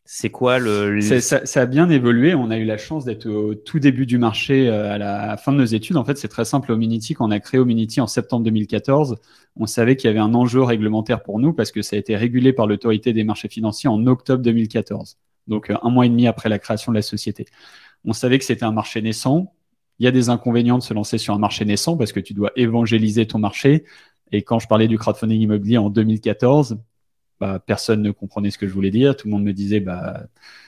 C'est 0.05 0.29
quoi 0.29 0.59
le... 0.59 0.99
Ça, 1.01 1.61
a 1.61 1.65
bien 1.65 1.89
évolué. 1.89 2.35
On 2.35 2.51
a 2.51 2.57
eu 2.57 2.65
la 2.65 2.77
chance 2.77 3.05
d'être 3.05 3.29
au 3.29 3.55
tout 3.55 3.79
début 3.79 4.05
du 4.05 4.17
marché 4.17 4.67
euh, 4.67 4.91
à 4.91 4.97
la 4.97 5.37
fin 5.37 5.53
de 5.53 5.57
nos 5.57 5.65
études. 5.65 5.95
En 5.95 6.03
fait, 6.03 6.17
c'est 6.17 6.27
très 6.27 6.43
simple. 6.43 6.73
Ominity, 6.73 7.13
quand 7.13 7.25
on 7.25 7.31
a 7.31 7.39
créé 7.39 7.59
Ominity 7.59 8.01
en 8.01 8.07
septembre 8.07 8.43
2014, 8.43 9.15
on 9.55 9.65
savait 9.65 9.95
qu'il 9.95 10.09
y 10.09 10.11
avait 10.11 10.19
un 10.19 10.33
enjeu 10.33 10.61
réglementaire 10.61 11.23
pour 11.23 11.39
nous 11.39 11.53
parce 11.53 11.71
que 11.71 11.81
ça 11.81 11.95
a 11.95 11.99
été 11.99 12.17
régulé 12.17 12.51
par 12.51 12.67
l'autorité 12.67 13.13
des 13.13 13.23
marchés 13.23 13.47
financiers 13.47 13.89
en 13.89 14.05
octobre 14.05 14.43
2014. 14.43 15.17
Donc, 15.47 15.69
euh, 15.69 15.77
un 15.81 15.89
mois 15.89 16.05
et 16.05 16.09
demi 16.09 16.27
après 16.27 16.49
la 16.49 16.59
création 16.59 16.91
de 16.91 16.97
la 16.97 17.01
société. 17.01 17.45
On 18.03 18.11
savait 18.11 18.39
que 18.39 18.45
c'était 18.45 18.65
un 18.65 18.73
marché 18.73 19.01
naissant. 19.01 19.53
Il 19.99 20.05
y 20.05 20.07
a 20.07 20.11
des 20.11 20.29
inconvénients 20.29 20.79
de 20.79 20.83
se 20.83 20.93
lancer 20.93 21.17
sur 21.17 21.33
un 21.33 21.39
marché 21.39 21.63
naissant 21.63 21.95
parce 21.95 22.11
que 22.11 22.19
tu 22.19 22.33
dois 22.33 22.51
évangéliser 22.57 23.25
ton 23.25 23.39
marché. 23.39 23.85
Et 24.33 24.41
quand 24.41 24.59
je 24.59 24.67
parlais 24.67 24.89
du 24.89 24.97
crowdfunding 24.97 25.39
immobilier 25.39 25.77
en 25.77 25.89
2014, 25.89 26.77
bah, 27.43 27.59
personne 27.59 28.01
ne 28.01 28.11
comprenait 28.11 28.51
ce 28.51 28.57
que 28.57 28.67
je 28.69 28.73
voulais 28.73 28.89
dire. 28.89 29.17
Tout 29.17 29.27
le 29.27 29.31
monde 29.33 29.43
me 29.43 29.51
disait, 29.51 29.81
bah, 29.81 30.23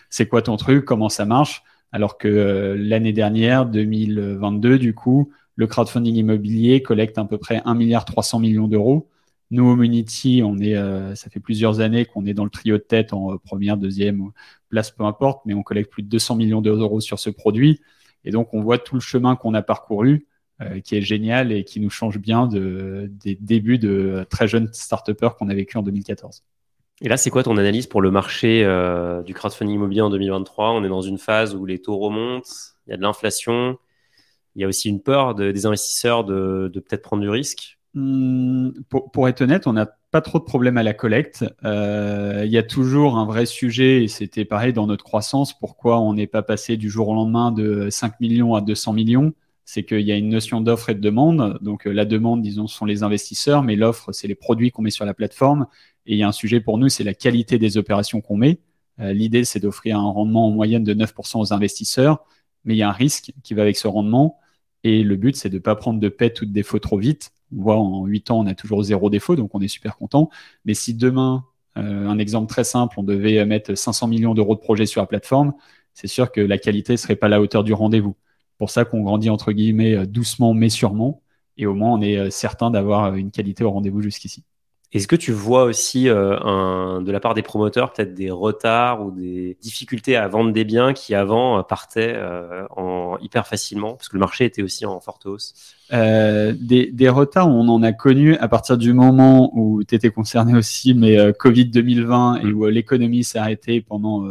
c'est 0.10 0.28
quoi 0.28 0.42
ton 0.42 0.58
truc, 0.58 0.84
comment 0.84 1.08
ça 1.08 1.24
marche? 1.24 1.64
Alors 1.94 2.18
que 2.18 2.28
euh, 2.28 2.76
l'année 2.78 3.14
dernière, 3.14 3.66
2022, 3.66 4.78
du 4.78 4.94
coup, 4.94 5.32
le 5.56 5.68
crowdfunding 5.68 6.16
immobilier 6.16 6.82
collecte 6.82 7.18
à 7.18 7.24
peu 7.24 7.38
près 7.38 7.62
1 7.64 7.76
milliard 7.76 8.04
300 8.04 8.40
millions 8.40 8.68
d'euros. 8.68 9.10
Nous, 9.52 9.64
Community, 9.64 10.42
on 10.44 10.58
est, 10.58 10.76
ça 11.16 11.30
fait 11.30 11.40
plusieurs 11.40 11.80
années 11.80 12.04
qu'on 12.04 12.26
est 12.26 12.34
dans 12.34 12.44
le 12.44 12.50
trio 12.50 12.78
de 12.78 12.84
tête 12.84 13.14
en 13.14 13.38
première, 13.38 13.78
deuxième 13.78 14.32
place, 14.68 14.92
peu 14.92 15.06
importe, 15.06 15.46
mais 15.46 15.54
on 15.54 15.64
collecte 15.64 15.90
plus 15.94 16.04
de 16.04 16.10
200 16.10 16.36
millions 16.36 16.62
d'euros 16.62 17.00
sur 17.00 17.20
ce 17.20 17.30
produit. 17.30 17.80
Et 18.26 18.32
donc, 18.32 18.54
on 18.54 18.62
voit 18.62 18.80
tout 18.80 18.96
le 18.96 19.02
chemin 19.02 19.38
qu'on 19.38 19.54
a 19.54 19.62
parcouru, 19.62 20.28
qui 20.84 20.98
est 20.98 21.02
génial 21.02 21.54
et 21.54 21.64
qui 21.64 21.80
nous 21.80 21.90
change 21.90 22.18
bien 22.18 22.48
de, 22.48 23.10
des 23.14 23.36
débuts 23.36 23.78
de 23.78 24.26
très 24.30 24.48
jeunes 24.50 24.68
start 24.74 25.14
qu'on 25.38 25.48
a 25.48 25.54
vécu 25.54 25.78
en 25.78 25.84
2014. 25.84 26.44
Et 27.02 27.10
là, 27.10 27.18
c'est 27.18 27.30
quoi 27.30 27.44
ton 27.44 27.58
analyse 27.58 27.88
pour 27.88 28.02
le 28.02 28.10
marché 28.10 28.64
euh, 28.64 29.22
du 29.22 29.34
crowdfunding 29.34 29.76
immobilier 29.76 30.02
en 30.02 30.10
2023 30.10 30.72
On 30.72 30.84
est 30.84 30.90
dans 30.90 31.02
une 31.02 31.18
phase 31.18 31.54
où 31.56 31.66
les 31.66 31.80
taux 31.80 31.98
remontent, 31.98 32.48
il 32.88 32.92
y 32.92 32.94
a 32.94 32.98
de 32.98 33.02
l'inflation, 33.02 33.78
il 34.56 34.62
y 34.62 34.66
a 34.66 34.68
aussi 34.68 34.90
une 34.90 35.02
peur 35.02 35.36
des 35.36 35.66
investisseurs 35.66 36.24
de, 36.24 36.72
peut-être 36.74 37.02
prendre 37.02 37.22
du 37.22 37.30
risque. 37.30 37.78
Hmm, 37.94 38.72
pour, 38.90 39.28
être 39.28 39.42
honnête, 39.42 39.68
on 39.68 39.74
n'a 39.74 39.88
pas 40.12 40.22
trop 40.22 40.40
de 40.40 40.44
problèmes 40.46 40.78
à 40.78 40.84
la 40.84 40.94
collecte. 40.94 41.46
Euh, 41.66 42.44
il 42.46 42.52
y 42.52 42.58
a 42.58 42.64
toujours 42.64 43.18
un 43.18 43.26
vrai 43.26 43.46
sujet, 43.46 44.04
et 44.04 44.08
c'était 44.08 44.46
pareil 44.46 44.72
dans 44.72 44.88
notre 44.88 45.04
croissance, 45.04 45.58
pourquoi 45.58 46.00
on 46.00 46.14
n'est 46.14 46.28
pas 46.28 46.44
passé 46.44 46.78
du 46.78 46.90
jour 46.90 47.10
au 47.10 47.14
lendemain 47.14 47.52
de 47.52 47.90
5 47.90 48.20
millions 48.22 48.56
à 48.56 48.62
200 48.62 48.94
millions? 48.94 49.34
C'est 49.66 49.84
qu'il 49.84 50.02
y 50.02 50.12
a 50.12 50.16
une 50.16 50.30
notion 50.30 50.62
d'offre 50.62 50.90
et 50.90 50.96
de 50.96 51.00
demande. 51.02 51.58
Donc 51.62 51.88
euh, 51.88 51.92
la 51.92 52.06
demande, 52.06 52.42
disons, 52.42 52.68
sont 52.68 52.86
les 52.86 53.04
investisseurs, 53.04 53.64
mais 53.64 53.76
l'offre, 53.76 54.12
c'est 54.12 54.28
les 54.28 54.36
produits 54.36 54.72
qu'on 54.72 54.84
met 54.84 54.92
sur 54.92 55.06
la 55.06 55.14
plateforme. 55.14 55.66
Et 56.06 56.14
il 56.14 56.18
y 56.18 56.24
a 56.24 56.28
un 56.28 56.32
sujet 56.32 56.60
pour 56.62 56.78
nous, 56.78 56.90
c'est 56.90 57.04
la 57.04 57.14
qualité 57.14 57.58
des 57.58 57.78
opérations 57.78 58.22
qu'on 58.22 58.38
met. 58.38 58.60
Euh, 59.00 59.14
l'idée, 59.14 59.44
c'est 59.44 59.60
d'offrir 59.60 59.98
un 60.00 60.10
rendement 60.10 60.48
en 60.48 60.52
moyenne 60.52 60.84
de 60.84 60.94
9% 60.94 61.40
aux 61.40 61.54
investisseurs, 61.54 62.26
mais 62.64 62.76
il 62.76 62.78
y 62.78 62.84
a 62.84 62.90
un 62.90 62.94
risque 62.94 63.34
qui 63.44 63.54
va 63.54 63.64
avec 63.64 63.78
ce 63.78 63.88
rendement. 63.88 64.40
Et 64.84 65.04
le 65.04 65.16
but, 65.16 65.36
c'est 65.36 65.50
de 65.50 65.56
ne 65.56 65.60
pas 65.60 65.76
prendre 65.76 66.00
de 66.00 66.10
pète 66.10 66.42
ou 66.42 66.46
de 66.46 66.52
défaut 66.52 66.80
trop 66.80 66.98
vite. 66.98 67.32
On 67.56 67.62
voit 67.62 67.78
en 67.78 68.06
8 68.06 68.32
ans, 68.32 68.40
on 68.40 68.48
a 68.48 68.56
toujours 68.56 68.84
zéro 68.84 69.10
défaut, 69.10 69.36
donc 69.36 69.54
on 69.56 69.62
est 69.62 69.68
super 69.68 69.98
content. 69.98 70.30
Mais 70.66 70.74
si 70.74 70.94
demain, 70.94 71.46
euh, 71.78 72.08
un 72.08 72.20
exemple 72.20 72.48
très 72.50 72.64
simple, 72.64 73.00
on 73.00 73.04
devait 73.04 73.44
mettre 73.46 73.76
500 73.76 74.08
millions 74.08 74.34
d'euros 74.36 74.56
de 74.56 74.60
projets 74.62 74.86
sur 74.86 75.02
la 75.02 75.08
plateforme, 75.08 75.54
c'est 75.94 76.08
sûr 76.08 76.32
que 76.32 76.42
la 76.42 76.58
qualité 76.58 76.94
ne 76.94 76.98
serait 76.98 77.16
pas 77.16 77.28
à 77.28 77.30
la 77.30 77.42
hauteur 77.42 77.64
du 77.64 77.74
rendez-vous 77.74 78.16
pour 78.58 78.70
ça 78.70 78.86
qu'on 78.86 79.02
grandit 79.02 79.30
entre 79.30 79.52
guillemets 79.52 79.96
euh, 79.96 80.06
doucement 80.06 80.54
mais 80.54 80.70
sûrement. 80.70 81.22
Et 81.58 81.66
au 81.66 81.74
moins, 81.74 81.94
on 81.94 82.02
est 82.02 82.30
certain 82.32 82.70
d'avoir 82.70 83.16
une 83.16 83.32
qualité 83.32 83.64
au 83.64 83.72
rendez-vous 83.72 84.02
jusqu'ici. 84.02 84.44
Est-ce 84.96 85.08
que 85.08 85.16
tu 85.16 85.32
vois 85.32 85.64
aussi 85.64 86.10
un, 86.10 87.02
de 87.02 87.12
la 87.12 87.20
part 87.20 87.34
des 87.34 87.42
promoteurs 87.42 87.94
peut-être 87.94 88.14
des 88.14 88.32
retards 88.32 89.06
ou 89.06 89.12
des 89.12 89.58
difficultés 89.62 90.16
à 90.16 90.28
vendre 90.28 90.52
des 90.52 90.64
biens 90.64 90.94
qui 90.94 91.14
avant 91.14 91.62
partaient 91.64 92.18
en 92.76 93.18
hyper 93.20 93.46
facilement? 93.46 93.94
Parce 93.94 94.10
que 94.10 94.16
le 94.16 94.22
marché 94.22 94.46
était 94.46 94.64
aussi 94.64 94.86
en 94.86 95.00
forte 95.00 95.26
hausse 95.26 95.54
des, 95.92 96.90
des, 96.92 97.10
retards, 97.10 97.48
on 97.48 97.68
en 97.68 97.84
a 97.84 97.92
connu 97.92 98.36
à 98.38 98.48
partir 98.48 98.78
du 98.78 98.94
moment 98.94 99.52
où 99.54 99.84
tu 99.84 99.94
étais 99.94 100.10
concerné 100.10 100.56
aussi, 100.56 100.94
mais 100.94 101.34
Covid 101.34 101.66
2020 101.66 102.38
et 102.38 102.46
mm. 102.46 102.54
où 102.54 102.66
l'économie 102.66 103.24
s'est 103.24 103.38
arrêtée 103.38 103.82
pendant 103.82 104.26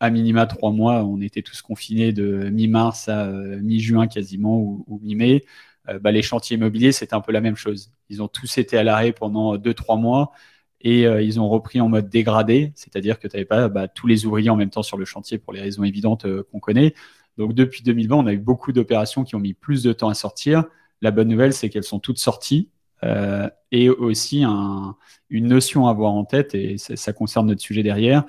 à 0.00 0.10
minima 0.10 0.46
trois 0.46 0.72
mois. 0.72 1.04
On 1.04 1.20
était 1.20 1.42
tous 1.42 1.62
confinés 1.62 2.12
de 2.12 2.50
mi-mars 2.50 3.08
à 3.08 3.26
euh, 3.26 3.60
mi-juin 3.62 4.06
quasiment 4.06 4.58
ou, 4.58 5.00
mi-mai. 5.02 5.44
Euh, 5.88 5.98
bah, 5.98 6.10
les 6.12 6.22
chantiers 6.22 6.56
immobiliers, 6.56 6.92
c'était 6.92 7.14
un 7.14 7.20
peu 7.20 7.32
la 7.32 7.40
même 7.40 7.56
chose. 7.56 7.92
Ils 8.08 8.22
ont 8.22 8.28
tous 8.28 8.58
été 8.58 8.76
à 8.76 8.84
l'arrêt 8.84 9.12
pendant 9.12 9.56
deux, 9.56 9.74
trois 9.74 9.96
mois 9.96 10.32
et 10.80 11.06
euh, 11.06 11.22
ils 11.22 11.40
ont 11.40 11.48
repris 11.48 11.80
en 11.80 11.88
mode 11.88 12.08
dégradé, 12.08 12.72
c'est-à-dire 12.74 13.18
que 13.18 13.28
tu 13.28 13.36
n'avais 13.36 13.46
pas 13.46 13.68
bah, 13.68 13.88
tous 13.88 14.06
les 14.06 14.26
ouvriers 14.26 14.50
en 14.50 14.56
même 14.56 14.70
temps 14.70 14.82
sur 14.82 14.98
le 14.98 15.04
chantier 15.04 15.38
pour 15.38 15.52
les 15.52 15.60
raisons 15.60 15.84
évidentes 15.84 16.26
qu'on 16.50 16.60
connaît. 16.60 16.94
Donc 17.38 17.54
depuis 17.54 17.82
2020, 17.82 18.16
on 18.16 18.26
a 18.26 18.32
eu 18.32 18.38
beaucoup 18.38 18.72
d'opérations 18.72 19.24
qui 19.24 19.34
ont 19.34 19.40
mis 19.40 19.54
plus 19.54 19.82
de 19.82 19.92
temps 19.92 20.08
à 20.08 20.14
sortir. 20.14 20.64
La 21.02 21.10
bonne 21.10 21.28
nouvelle, 21.28 21.52
c'est 21.52 21.68
qu'elles 21.68 21.84
sont 21.84 22.00
toutes 22.00 22.18
sorties. 22.18 22.70
et 23.72 23.90
aussi 23.90 24.44
une 25.30 25.46
notion 25.46 25.86
à 25.86 25.90
avoir 25.90 26.12
en 26.12 26.24
tête, 26.24 26.54
et 26.54 26.78
ça 26.78 27.12
concerne 27.12 27.46
notre 27.46 27.60
sujet 27.60 27.82
derrière, 27.82 28.24
euh, 28.24 28.26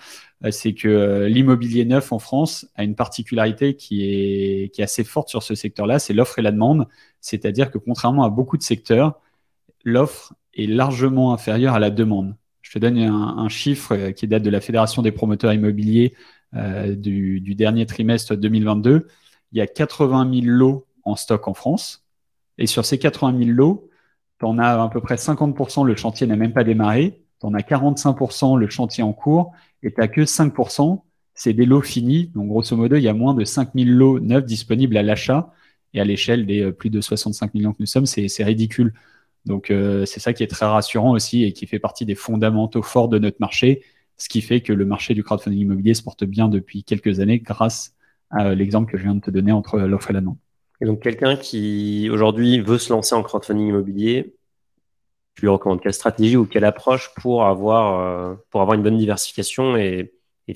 c'est 0.51 0.74
que 0.74 0.88
euh, 0.88 1.29
l'immobilier 1.29 1.86
neuf 1.86 2.12
en 2.12 2.20
France 2.20 2.67
a 2.75 2.84
une 2.84 2.96
particularité 2.96 3.75
qui 3.75 4.03
est, 4.03 4.70
qui 4.74 4.82
est 4.82 4.84
assez 4.84 5.03
forte 5.03 5.29
sur 5.29 5.41
ce 5.41 5.56
secteur-là, 5.56 6.00
c'est 6.00 6.13
l'offre 6.13 6.39
et 6.39 6.41
la 6.41 6.51
demande. 6.51 6.88
C'est-à-dire 7.22 7.72
que 7.72 7.77
contrairement 7.77 8.24
à 8.24 8.29
beaucoup 8.29 8.58
de 8.58 8.63
secteurs, 8.63 9.20
l'offre 9.84 10.34
est 10.53 10.67
largement 10.67 11.34
inférieure 11.34 11.74
à 11.74 11.79
la 11.79 11.89
demande. 11.89 12.36
Je 12.62 12.72
te 12.72 12.79
donne 12.79 12.98
un, 13.00 13.50
chiffre 13.50 13.96
euh, 13.96 14.12
qui 14.12 14.27
date 14.27 14.44
de 14.44 14.50
la 14.50 14.62
Fédération 14.62 15.01
des 15.01 15.12
promoteurs 15.12 15.53
immobiliers 15.53 16.13
du, 16.53 17.41
du, 17.41 17.56
dernier 17.56 17.86
trimestre 17.86 18.36
2022. 18.36 19.08
Il 19.52 19.58
y 19.58 19.62
a 19.62 19.67
80 19.67 20.32
000 20.34 20.45
lots 20.45 20.88
en 21.04 21.15
stock 21.15 21.47
en 21.47 21.54
France. 21.54 22.06
Et 22.58 22.67
sur 22.67 22.86
ces 22.86 22.97
80 22.97 23.38
000 23.38 23.52
lots, 23.52 23.89
tu 24.39 24.45
en 24.45 24.58
as 24.58 24.82
à 24.82 24.89
peu 24.89 25.02
près 25.02 25.15
50%, 25.15 25.86
le 25.86 25.95
chantier 25.95 26.26
n'a 26.26 26.36
même 26.36 26.54
pas 26.54 26.63
démarré. 26.63 27.21
Tu 27.39 27.45
en 27.45 27.54
as 27.54 27.60
45% 27.60 28.58
le 28.58 28.69
chantier 28.69 29.04
en 29.04 29.13
cours 29.13 29.54
et 29.83 29.91
tu 29.91 29.99
n'as 29.99 30.07
que 30.07 30.21
5%, 30.21 31.01
c'est 31.33 31.53
des 31.53 31.65
lots 31.65 31.81
finis. 31.81 32.31
Donc, 32.33 32.47
grosso 32.47 32.75
modo, 32.75 32.95
il 32.95 33.03
y 33.03 33.07
a 33.07 33.13
moins 33.13 33.33
de 33.33 33.45
5000 33.45 33.91
lots 33.91 34.19
neufs 34.19 34.45
disponibles 34.45 34.97
à 34.97 35.03
l'achat. 35.03 35.53
Et 35.93 36.01
à 36.01 36.03
l'échelle 36.03 36.45
des 36.45 36.61
euh, 36.61 36.71
plus 36.71 36.89
de 36.89 36.99
65 36.99 37.53
millions 37.53 37.71
que 37.71 37.77
nous 37.79 37.85
sommes, 37.85 38.05
c'est 38.05 38.43
ridicule. 38.43 38.93
Donc, 39.45 39.71
euh, 39.71 40.05
c'est 40.05 40.19
ça 40.19 40.33
qui 40.33 40.43
est 40.43 40.47
très 40.47 40.65
rassurant 40.65 41.11
aussi 41.11 41.43
et 41.43 41.53
qui 41.53 41.67
fait 41.67 41.79
partie 41.79 42.05
des 42.05 42.15
fondamentaux 42.15 42.81
forts 42.81 43.07
de 43.07 43.17
notre 43.19 43.37
marché, 43.39 43.83
ce 44.17 44.27
qui 44.27 44.41
fait 44.41 44.61
que 44.61 44.73
le 44.73 44.85
marché 44.85 45.13
du 45.13 45.23
crowdfunding 45.23 45.59
immobilier 45.59 45.93
se 45.93 46.03
porte 46.03 46.25
bien 46.25 46.49
depuis 46.49 46.83
quelques 46.83 47.19
années 47.19 47.39
grâce 47.39 47.95
à 48.29 48.53
l'exemple 48.53 48.91
que 48.91 48.97
je 48.97 49.03
viens 49.03 49.15
de 49.15 49.21
te 49.21 49.31
donner 49.31 49.53
entre 49.53 49.79
l'offre 49.79 50.09
et 50.09 50.13
la 50.13 50.19
demande. 50.19 50.37
Et 50.81 50.85
donc, 50.85 51.01
quelqu'un 51.01 51.37
qui 51.37 52.09
aujourd'hui 52.11 52.59
veut 52.59 52.77
se 52.77 52.91
lancer 52.91 53.15
en 53.15 53.23
crowdfunding 53.23 53.69
immobilier, 53.69 54.35
tu 55.38 55.41
lui 55.41 55.50
recommandes 55.50 55.82
quelle 55.82 55.93
stratégie 55.93 56.36
ou 56.36 56.45
quelle 56.45 56.65
approche 56.65 57.12
pour 57.15 57.45
avoir, 57.45 58.00
euh, 58.00 58.36
pour 58.50 58.62
avoir 58.62 58.76
une 58.76 58.82
bonne 58.82 58.97
diversification 58.97 59.78
et, 59.78 60.12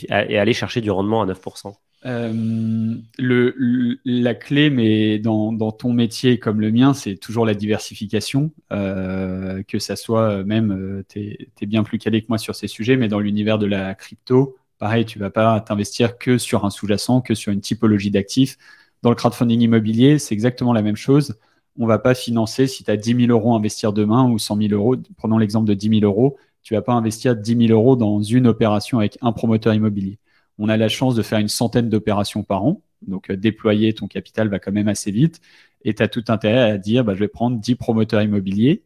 aller 0.10 0.54
chercher 0.54 0.80
du 0.80 0.90
rendement 0.90 1.22
à 1.22 1.26
9% 1.26 1.74
euh, 2.06 2.96
la 3.20 4.34
clé, 4.34 4.70
mais 4.72 5.20
dans, 5.20 5.52
dans, 5.52 5.72
ton 5.72 5.94
métier 5.94 6.40
comme 6.40 6.60
le 6.62 6.72
mien, 6.72 6.96
c'est 6.96 7.18
toujours 7.18 7.46
la 7.46 7.54
diversification. 7.54 8.52
Euh, 8.72 9.62
que 9.64 9.78
ça 9.78 9.96
soit 9.96 10.44
même, 10.44 11.04
tu 11.10 11.38
es, 11.62 11.66
bien 11.68 11.84
plus 11.84 12.00
calé 12.00 12.22
que 12.22 12.28
moi 12.30 12.40
sur 12.40 12.56
ces 12.56 12.68
sujets, 12.68 12.96
mais 12.96 13.08
dans 13.08 13.20
l'univers 13.20 13.60
de 13.60 13.68
la 13.68 13.94
crypto, 13.94 14.56
pareil, 14.80 15.06
tu 15.06 15.20
vas 15.20 15.30
pas 15.30 15.60
t'investir 15.60 16.18
que 16.18 16.40
sur 16.40 16.66
un 16.66 16.72
sous-jacent, 16.72 17.22
que 17.22 17.36
sur 17.36 17.52
une 17.52 17.62
typologie 17.62 18.10
d'actifs. 18.10 18.58
Dans 19.04 19.12
le 19.12 19.16
crowdfunding 19.16 19.60
immobilier, 19.60 20.18
c'est 20.18 20.34
exactement 20.34 20.74
la 20.74 20.82
même 20.82 20.96
chose 20.96 21.38
on 21.82 21.88
va 21.88 21.98
pas 21.98 22.14
financer 22.14 22.68
si 22.68 22.84
tu 22.84 22.92
as 22.92 22.98
10 22.98 23.26
000 23.26 23.32
euros 23.32 23.54
à 23.54 23.58
investir 23.58 23.92
demain 23.92 24.30
ou 24.30 24.38
100 24.38 24.58
000 24.58 24.74
euros. 24.74 24.96
Prenons 25.18 25.40
l'exemple 25.40 25.68
de 25.68 25.74
10 25.74 26.00
000 26.00 26.02
euros. 26.04 26.38
Tu 26.62 26.76
vas 26.76 26.84
pas 26.84 26.94
investir 26.94 27.36
10 27.36 27.68
000 27.68 27.72
euros 27.72 27.96
dans 27.96 28.22
une 28.22 28.46
opération 28.46 29.00
avec 29.00 29.18
un 29.22 29.32
promoteur 29.32 29.74
immobilier. 29.74 30.20
On 30.60 30.70
a 30.70 30.78
la 30.78 30.90
chance 30.90 31.16
de 31.16 31.24
faire 31.24 31.40
une 31.40 31.48
centaine 31.48 31.90
d'opérations 31.90 32.44
par 32.44 32.64
an. 32.64 32.84
Donc, 33.02 33.32
euh, 33.32 33.36
déployer 33.36 33.94
ton 33.94 34.08
capital 34.08 34.48
va 34.48 34.60
quand 34.60 34.72
même 34.72 34.88
assez 34.88 35.10
vite. 35.10 35.42
Et 35.84 35.96
tu 35.96 36.04
as 36.04 36.08
tout 36.08 36.24
intérêt 36.28 36.72
à 36.72 36.78
dire, 36.78 37.04
bah, 37.04 37.16
je 37.16 37.20
vais 37.20 37.28
prendre 37.28 37.58
10 37.60 37.76
promoteurs 37.76 38.22
immobiliers, 38.22 38.84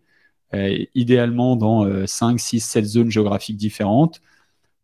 euh, 0.53 0.85
idéalement 0.95 1.57
dans 1.57 2.07
5, 2.07 2.39
6, 2.39 2.61
7 2.61 2.85
zones 2.85 3.11
géographiques 3.11 3.57
différentes. 3.57 4.21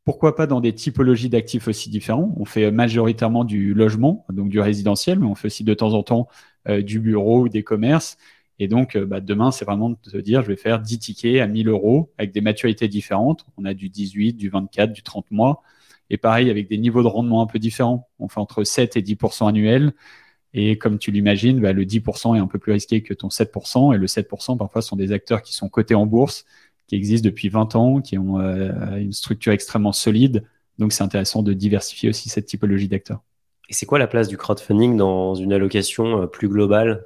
Pourquoi 0.03 0.35
pas 0.35 0.47
dans 0.47 0.59
des 0.59 0.73
typologies 0.73 1.29
d'actifs 1.29 1.67
aussi 1.67 1.89
différents 1.89 2.33
On 2.37 2.45
fait 2.45 2.71
majoritairement 2.71 3.45
du 3.45 3.73
logement, 3.73 4.25
donc 4.29 4.49
du 4.49 4.59
résidentiel, 4.59 5.19
mais 5.19 5.27
on 5.27 5.35
fait 5.35 5.47
aussi 5.47 5.63
de 5.63 5.73
temps 5.73 5.93
en 5.93 6.03
temps 6.03 6.27
du 6.67 6.99
bureau 6.99 7.43
ou 7.43 7.49
des 7.49 7.63
commerces. 7.63 8.17
Et 8.61 8.67
donc, 8.67 8.95
euh, 8.95 9.07
bah, 9.07 9.21
demain, 9.21 9.49
c'est 9.49 9.65
vraiment 9.65 9.89
de 9.89 9.97
se 10.05 10.17
dire, 10.17 10.43
je 10.43 10.47
vais 10.49 10.55
faire 10.55 10.79
10 10.79 10.99
tickets 10.99 11.41
à 11.41 11.47
1000 11.47 11.67
euros 11.67 12.11
avec 12.19 12.31
des 12.31 12.41
maturités 12.41 12.87
différentes. 12.87 13.43
On 13.57 13.65
a 13.65 13.73
du 13.73 13.89
18, 13.89 14.33
du 14.33 14.49
24, 14.49 14.93
du 14.93 15.01
30 15.01 15.31
mois. 15.31 15.63
Et 16.11 16.17
pareil, 16.17 16.47
avec 16.51 16.69
des 16.69 16.77
niveaux 16.77 17.01
de 17.01 17.07
rendement 17.07 17.41
un 17.41 17.47
peu 17.47 17.57
différents. 17.57 18.07
On 18.19 18.27
fait 18.27 18.39
entre 18.39 18.63
7 18.63 18.97
et 18.97 19.01
10% 19.01 19.47
annuels. 19.49 19.93
Et 20.53 20.77
comme 20.77 20.99
tu 20.99 21.09
l'imagines, 21.09 21.59
bah, 21.59 21.73
le 21.73 21.85
10% 21.85 22.35
est 22.35 22.39
un 22.39 22.45
peu 22.45 22.59
plus 22.59 22.73
risqué 22.73 23.01
que 23.01 23.15
ton 23.15 23.29
7%. 23.29 23.95
Et 23.95 23.97
le 23.97 24.05
7%, 24.05 24.55
parfois, 24.59 24.83
sont 24.83 24.95
des 24.95 25.11
acteurs 25.11 25.41
qui 25.41 25.55
sont 25.55 25.67
cotés 25.67 25.95
en 25.95 26.05
bourse, 26.05 26.45
qui 26.85 26.95
existent 26.95 27.25
depuis 27.25 27.49
20 27.49 27.75
ans, 27.75 27.99
qui 27.99 28.19
ont 28.19 28.39
euh, 28.39 28.97
une 28.97 29.13
structure 29.13 29.53
extrêmement 29.53 29.91
solide. 29.91 30.43
Donc, 30.77 30.93
c'est 30.93 31.03
intéressant 31.03 31.41
de 31.41 31.53
diversifier 31.53 32.09
aussi 32.09 32.29
cette 32.29 32.45
typologie 32.45 32.87
d'acteurs. 32.87 33.23
Et 33.71 33.73
c'est 33.73 33.85
quoi 33.85 33.99
la 33.99 34.07
place 34.07 34.27
du 34.27 34.35
crowdfunding 34.35 34.97
dans 34.97 35.33
une 35.33 35.53
allocation 35.53 36.23
euh, 36.23 36.27
plus 36.27 36.49
globale 36.49 37.05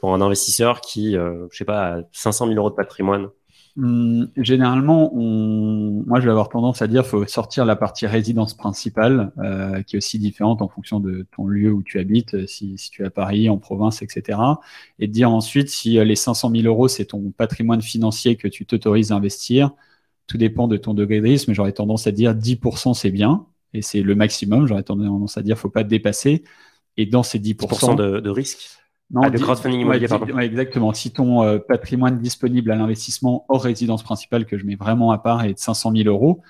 pour 0.00 0.14
un 0.14 0.22
investisseur 0.22 0.80
qui, 0.80 1.14
euh, 1.14 1.46
je 1.52 1.58
sais 1.58 1.66
pas, 1.66 1.98
a 1.98 2.02
500 2.10 2.46
000 2.46 2.56
euros 2.58 2.70
de 2.70 2.74
patrimoine? 2.74 3.28
Hum, 3.76 4.30
Généralement, 4.38 5.12
moi, 5.14 6.20
je 6.20 6.24
vais 6.24 6.30
avoir 6.30 6.48
tendance 6.48 6.80
à 6.80 6.86
dire 6.86 7.02
qu'il 7.02 7.10
faut 7.10 7.26
sortir 7.26 7.66
la 7.66 7.76
partie 7.76 8.06
résidence 8.06 8.54
principale, 8.54 9.30
euh, 9.36 9.82
qui 9.82 9.96
est 9.96 9.98
aussi 9.98 10.18
différente 10.18 10.62
en 10.62 10.68
fonction 10.68 11.00
de 11.00 11.26
ton 11.36 11.46
lieu 11.46 11.70
où 11.70 11.82
tu 11.82 11.98
habites, 11.98 12.46
si, 12.46 12.78
si 12.78 12.90
tu 12.90 13.02
es 13.02 13.06
à 13.06 13.10
Paris, 13.10 13.50
en 13.50 13.58
province, 13.58 14.00
etc. 14.00 14.38
Et 15.00 15.06
de 15.06 15.12
dire 15.12 15.30
ensuite 15.30 15.68
si 15.68 16.02
les 16.02 16.16
500 16.16 16.50
000 16.50 16.62
euros, 16.62 16.88
c'est 16.88 17.06
ton 17.06 17.30
patrimoine 17.30 17.82
financier 17.82 18.36
que 18.36 18.48
tu 18.48 18.64
t'autorises 18.64 19.12
à 19.12 19.16
investir. 19.16 19.72
Tout 20.28 20.38
dépend 20.38 20.66
de 20.66 20.78
ton 20.78 20.94
degré 20.94 21.20
de 21.20 21.26
risque, 21.26 21.48
mais 21.48 21.54
j'aurais 21.54 21.72
tendance 21.72 22.06
à 22.06 22.10
dire 22.10 22.34
10% 22.34 22.94
c'est 22.94 23.10
bien, 23.10 23.46
et 23.74 23.82
c'est 23.82 24.00
le 24.00 24.14
maximum. 24.14 24.66
J'aurais 24.66 24.82
tendance 24.82 25.36
à 25.36 25.42
dire, 25.42 25.58
faut 25.58 25.70
pas 25.70 25.84
dépasser. 25.84 26.44
Et 26.96 27.06
dans 27.06 27.22
ces 27.22 27.38
10%, 27.40 27.96
de, 27.96 28.30
risque. 28.30 28.78
Non, 29.10 29.22
ah, 29.24 29.30
de 29.30 29.38
crowdfunding 29.38 29.80
immobilier, 29.80 30.08
pardon. 30.08 30.38
exactement. 30.38 30.94
Si 30.94 31.10
ton 31.10 31.58
patrimoine 31.68 32.18
disponible 32.20 32.70
à 32.70 32.76
l'investissement 32.76 33.44
hors 33.48 33.62
résidence 33.62 34.04
principale, 34.04 34.46
que 34.46 34.56
je 34.56 34.64
mets 34.64 34.76
vraiment 34.76 35.10
à 35.10 35.18
part, 35.18 35.44
est 35.44 35.54
de 35.54 35.58
500 35.58 35.92
000 35.96 36.08
euros, 36.08 36.40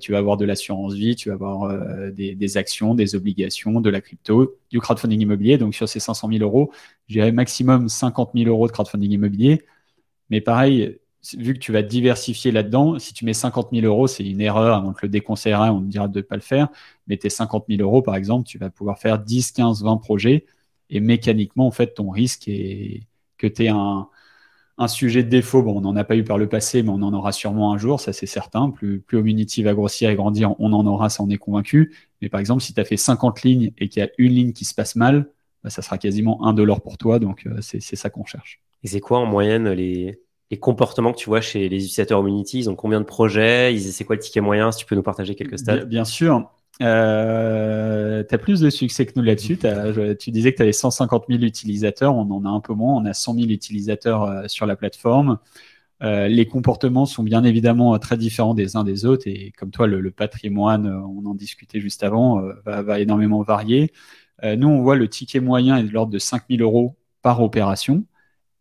tu 0.00 0.12
vas 0.12 0.18
avoir 0.18 0.36
de 0.36 0.44
l'assurance 0.44 0.92
vie, 0.94 1.16
tu 1.16 1.30
vas 1.30 1.34
avoir 1.34 1.72
des, 2.12 2.34
des, 2.34 2.56
actions, 2.58 2.94
des 2.94 3.14
obligations, 3.14 3.80
de 3.80 3.88
la 3.88 4.02
crypto, 4.02 4.56
du 4.70 4.78
crowdfunding 4.78 5.22
immobilier. 5.22 5.56
Donc 5.56 5.74
sur 5.74 5.88
ces 5.88 6.00
500 6.00 6.28
000 6.32 6.42
euros, 6.42 6.70
j'irai 7.08 7.32
maximum 7.32 7.88
50 7.88 8.32
000 8.34 8.50
euros 8.50 8.66
de 8.66 8.72
crowdfunding 8.72 9.10
immobilier. 9.10 9.62
Mais 10.28 10.42
pareil, 10.42 10.98
vu 11.36 11.54
que 11.54 11.58
tu 11.58 11.72
vas 11.72 11.82
diversifier 11.82 12.52
là-dedans, 12.52 12.98
si 12.98 13.14
tu 13.14 13.24
mets 13.24 13.32
50 13.32 13.68
000 13.72 13.86
euros, 13.86 14.06
c'est 14.06 14.24
une 14.24 14.40
erreur, 14.40 14.84
on 14.84 14.92
te 14.92 15.00
le 15.02 15.08
déconseillera, 15.08 15.72
on 15.72 15.80
te 15.80 15.86
dira 15.86 16.08
de 16.08 16.18
ne 16.18 16.22
pas 16.22 16.36
le 16.36 16.42
faire. 16.42 16.68
Mais 17.06 17.16
tes 17.16 17.30
50 17.30 17.64
000 17.68 17.82
euros, 17.82 18.02
par 18.02 18.16
exemple, 18.16 18.46
tu 18.46 18.58
vas 18.58 18.70
pouvoir 18.70 18.98
faire 18.98 19.18
10, 19.18 19.52
15, 19.52 19.82
20 19.82 19.96
projets. 19.98 20.44
Et 20.90 21.00
mécaniquement, 21.00 21.66
en 21.66 21.70
fait, 21.70 21.94
ton 21.94 22.10
risque 22.10 22.48
est 22.48 23.02
que 23.38 23.46
tu 23.46 23.64
aies 23.64 23.68
un, 23.68 24.08
sujet 24.88 25.22
de 25.22 25.28
défaut. 25.28 25.62
Bon, 25.62 25.78
on 25.78 25.80
n'en 25.80 25.96
a 25.96 26.04
pas 26.04 26.16
eu 26.16 26.24
par 26.24 26.38
le 26.38 26.48
passé, 26.48 26.82
mais 26.82 26.90
on 26.90 27.02
en 27.02 27.14
aura 27.14 27.32
sûrement 27.32 27.72
un 27.72 27.78
jour, 27.78 28.00
ça 28.00 28.12
c'est 28.12 28.26
certain. 28.26 28.70
Plus, 28.70 29.00
plus 29.00 29.18
Community 29.18 29.62
va 29.62 29.74
grossir 29.74 30.10
et 30.10 30.16
grandir, 30.16 30.54
on 30.60 30.72
en 30.72 30.86
aura, 30.86 31.08
ça 31.08 31.22
on 31.22 31.30
est 31.30 31.38
convaincu. 31.38 31.94
Mais 32.20 32.28
par 32.28 32.40
exemple, 32.40 32.62
si 32.62 32.74
tu 32.74 32.80
as 32.80 32.84
fait 32.84 32.96
50 32.96 33.42
lignes 33.42 33.72
et 33.78 33.88
qu'il 33.88 34.02
y 34.02 34.06
a 34.06 34.10
une 34.18 34.32
ligne 34.32 34.52
qui 34.52 34.64
se 34.64 34.74
passe 34.74 34.96
mal, 34.96 35.30
bah, 35.62 35.70
ça 35.70 35.80
sera 35.80 35.96
quasiment 35.98 36.44
un 36.44 36.52
dollar 36.52 36.80
pour 36.82 36.98
toi. 36.98 37.18
Donc, 37.18 37.46
euh, 37.46 37.58
c'est 37.60 37.80
ça 37.80 38.10
qu'on 38.10 38.24
cherche. 38.24 38.60
Et 38.82 38.88
c'est 38.88 39.00
quoi 39.00 39.18
en 39.18 39.26
moyenne 39.26 39.70
les, 39.70 40.20
les 40.50 40.58
comportements 40.58 41.12
que 41.12 41.18
tu 41.18 41.28
vois 41.28 41.40
chez 41.40 41.68
les 41.68 41.78
utilisateurs 41.78 42.20
Community 42.20 42.58
Ils 42.58 42.70
ont 42.70 42.76
combien 42.76 43.00
de 43.00 43.06
projets 43.06 43.76
C'est 43.78 44.04
quoi 44.04 44.16
le 44.16 44.22
ticket 44.22 44.40
moyen 44.40 44.72
Si 44.72 44.78
tu 44.78 44.86
peux 44.86 44.94
nous 44.94 45.02
partager 45.02 45.34
quelques 45.34 45.58
stats. 45.58 45.84
Bien, 45.84 46.04
sûr. 46.04 46.50
Euh, 46.82 48.22
tu 48.28 48.34
as 48.34 48.38
plus 48.38 48.60
de 48.60 48.70
succès 48.70 49.06
que 49.06 49.12
nous 49.16 49.22
là-dessus. 49.22 49.58
Tu 50.18 50.30
disais 50.30 50.52
que 50.52 50.58
tu 50.58 50.62
avais 50.62 50.72
150 50.72 51.24
000 51.28 51.42
utilisateurs. 51.42 52.14
On 52.14 52.30
en 52.30 52.44
a 52.44 52.48
un 52.48 52.60
peu 52.60 52.74
moins. 52.74 52.94
On 52.94 53.04
a 53.06 53.14
100 53.14 53.34
000 53.34 53.46
utilisateurs 53.48 54.24
euh, 54.24 54.42
sur 54.46 54.66
la 54.66 54.76
plateforme. 54.76 55.38
Euh, 56.02 56.28
les 56.28 56.46
comportements 56.46 57.06
sont 57.06 57.22
bien 57.22 57.44
évidemment 57.44 57.98
très 57.98 58.18
différents 58.18 58.54
des 58.54 58.76
uns 58.76 58.84
des 58.84 59.06
autres. 59.06 59.26
Et 59.26 59.52
comme 59.56 59.70
toi, 59.70 59.86
le, 59.86 60.10
patrimoine, 60.10 60.86
on 60.86 61.24
en 61.24 61.34
discutait 61.34 61.80
juste 61.80 62.02
avant, 62.02 62.42
va, 62.66 62.82
va, 62.82 63.00
énormément 63.00 63.42
varier. 63.42 63.92
nous, 64.42 64.68
on 64.68 64.82
voit 64.82 64.96
le 64.96 65.08
ticket 65.08 65.40
moyen 65.40 65.78
est 65.78 65.84
de 65.84 65.92
l'ordre 65.92 66.12
de 66.12 66.18
5 66.18 66.42
000 66.50 66.62
euros 66.62 66.96
par 67.22 67.40
opération 67.40 68.04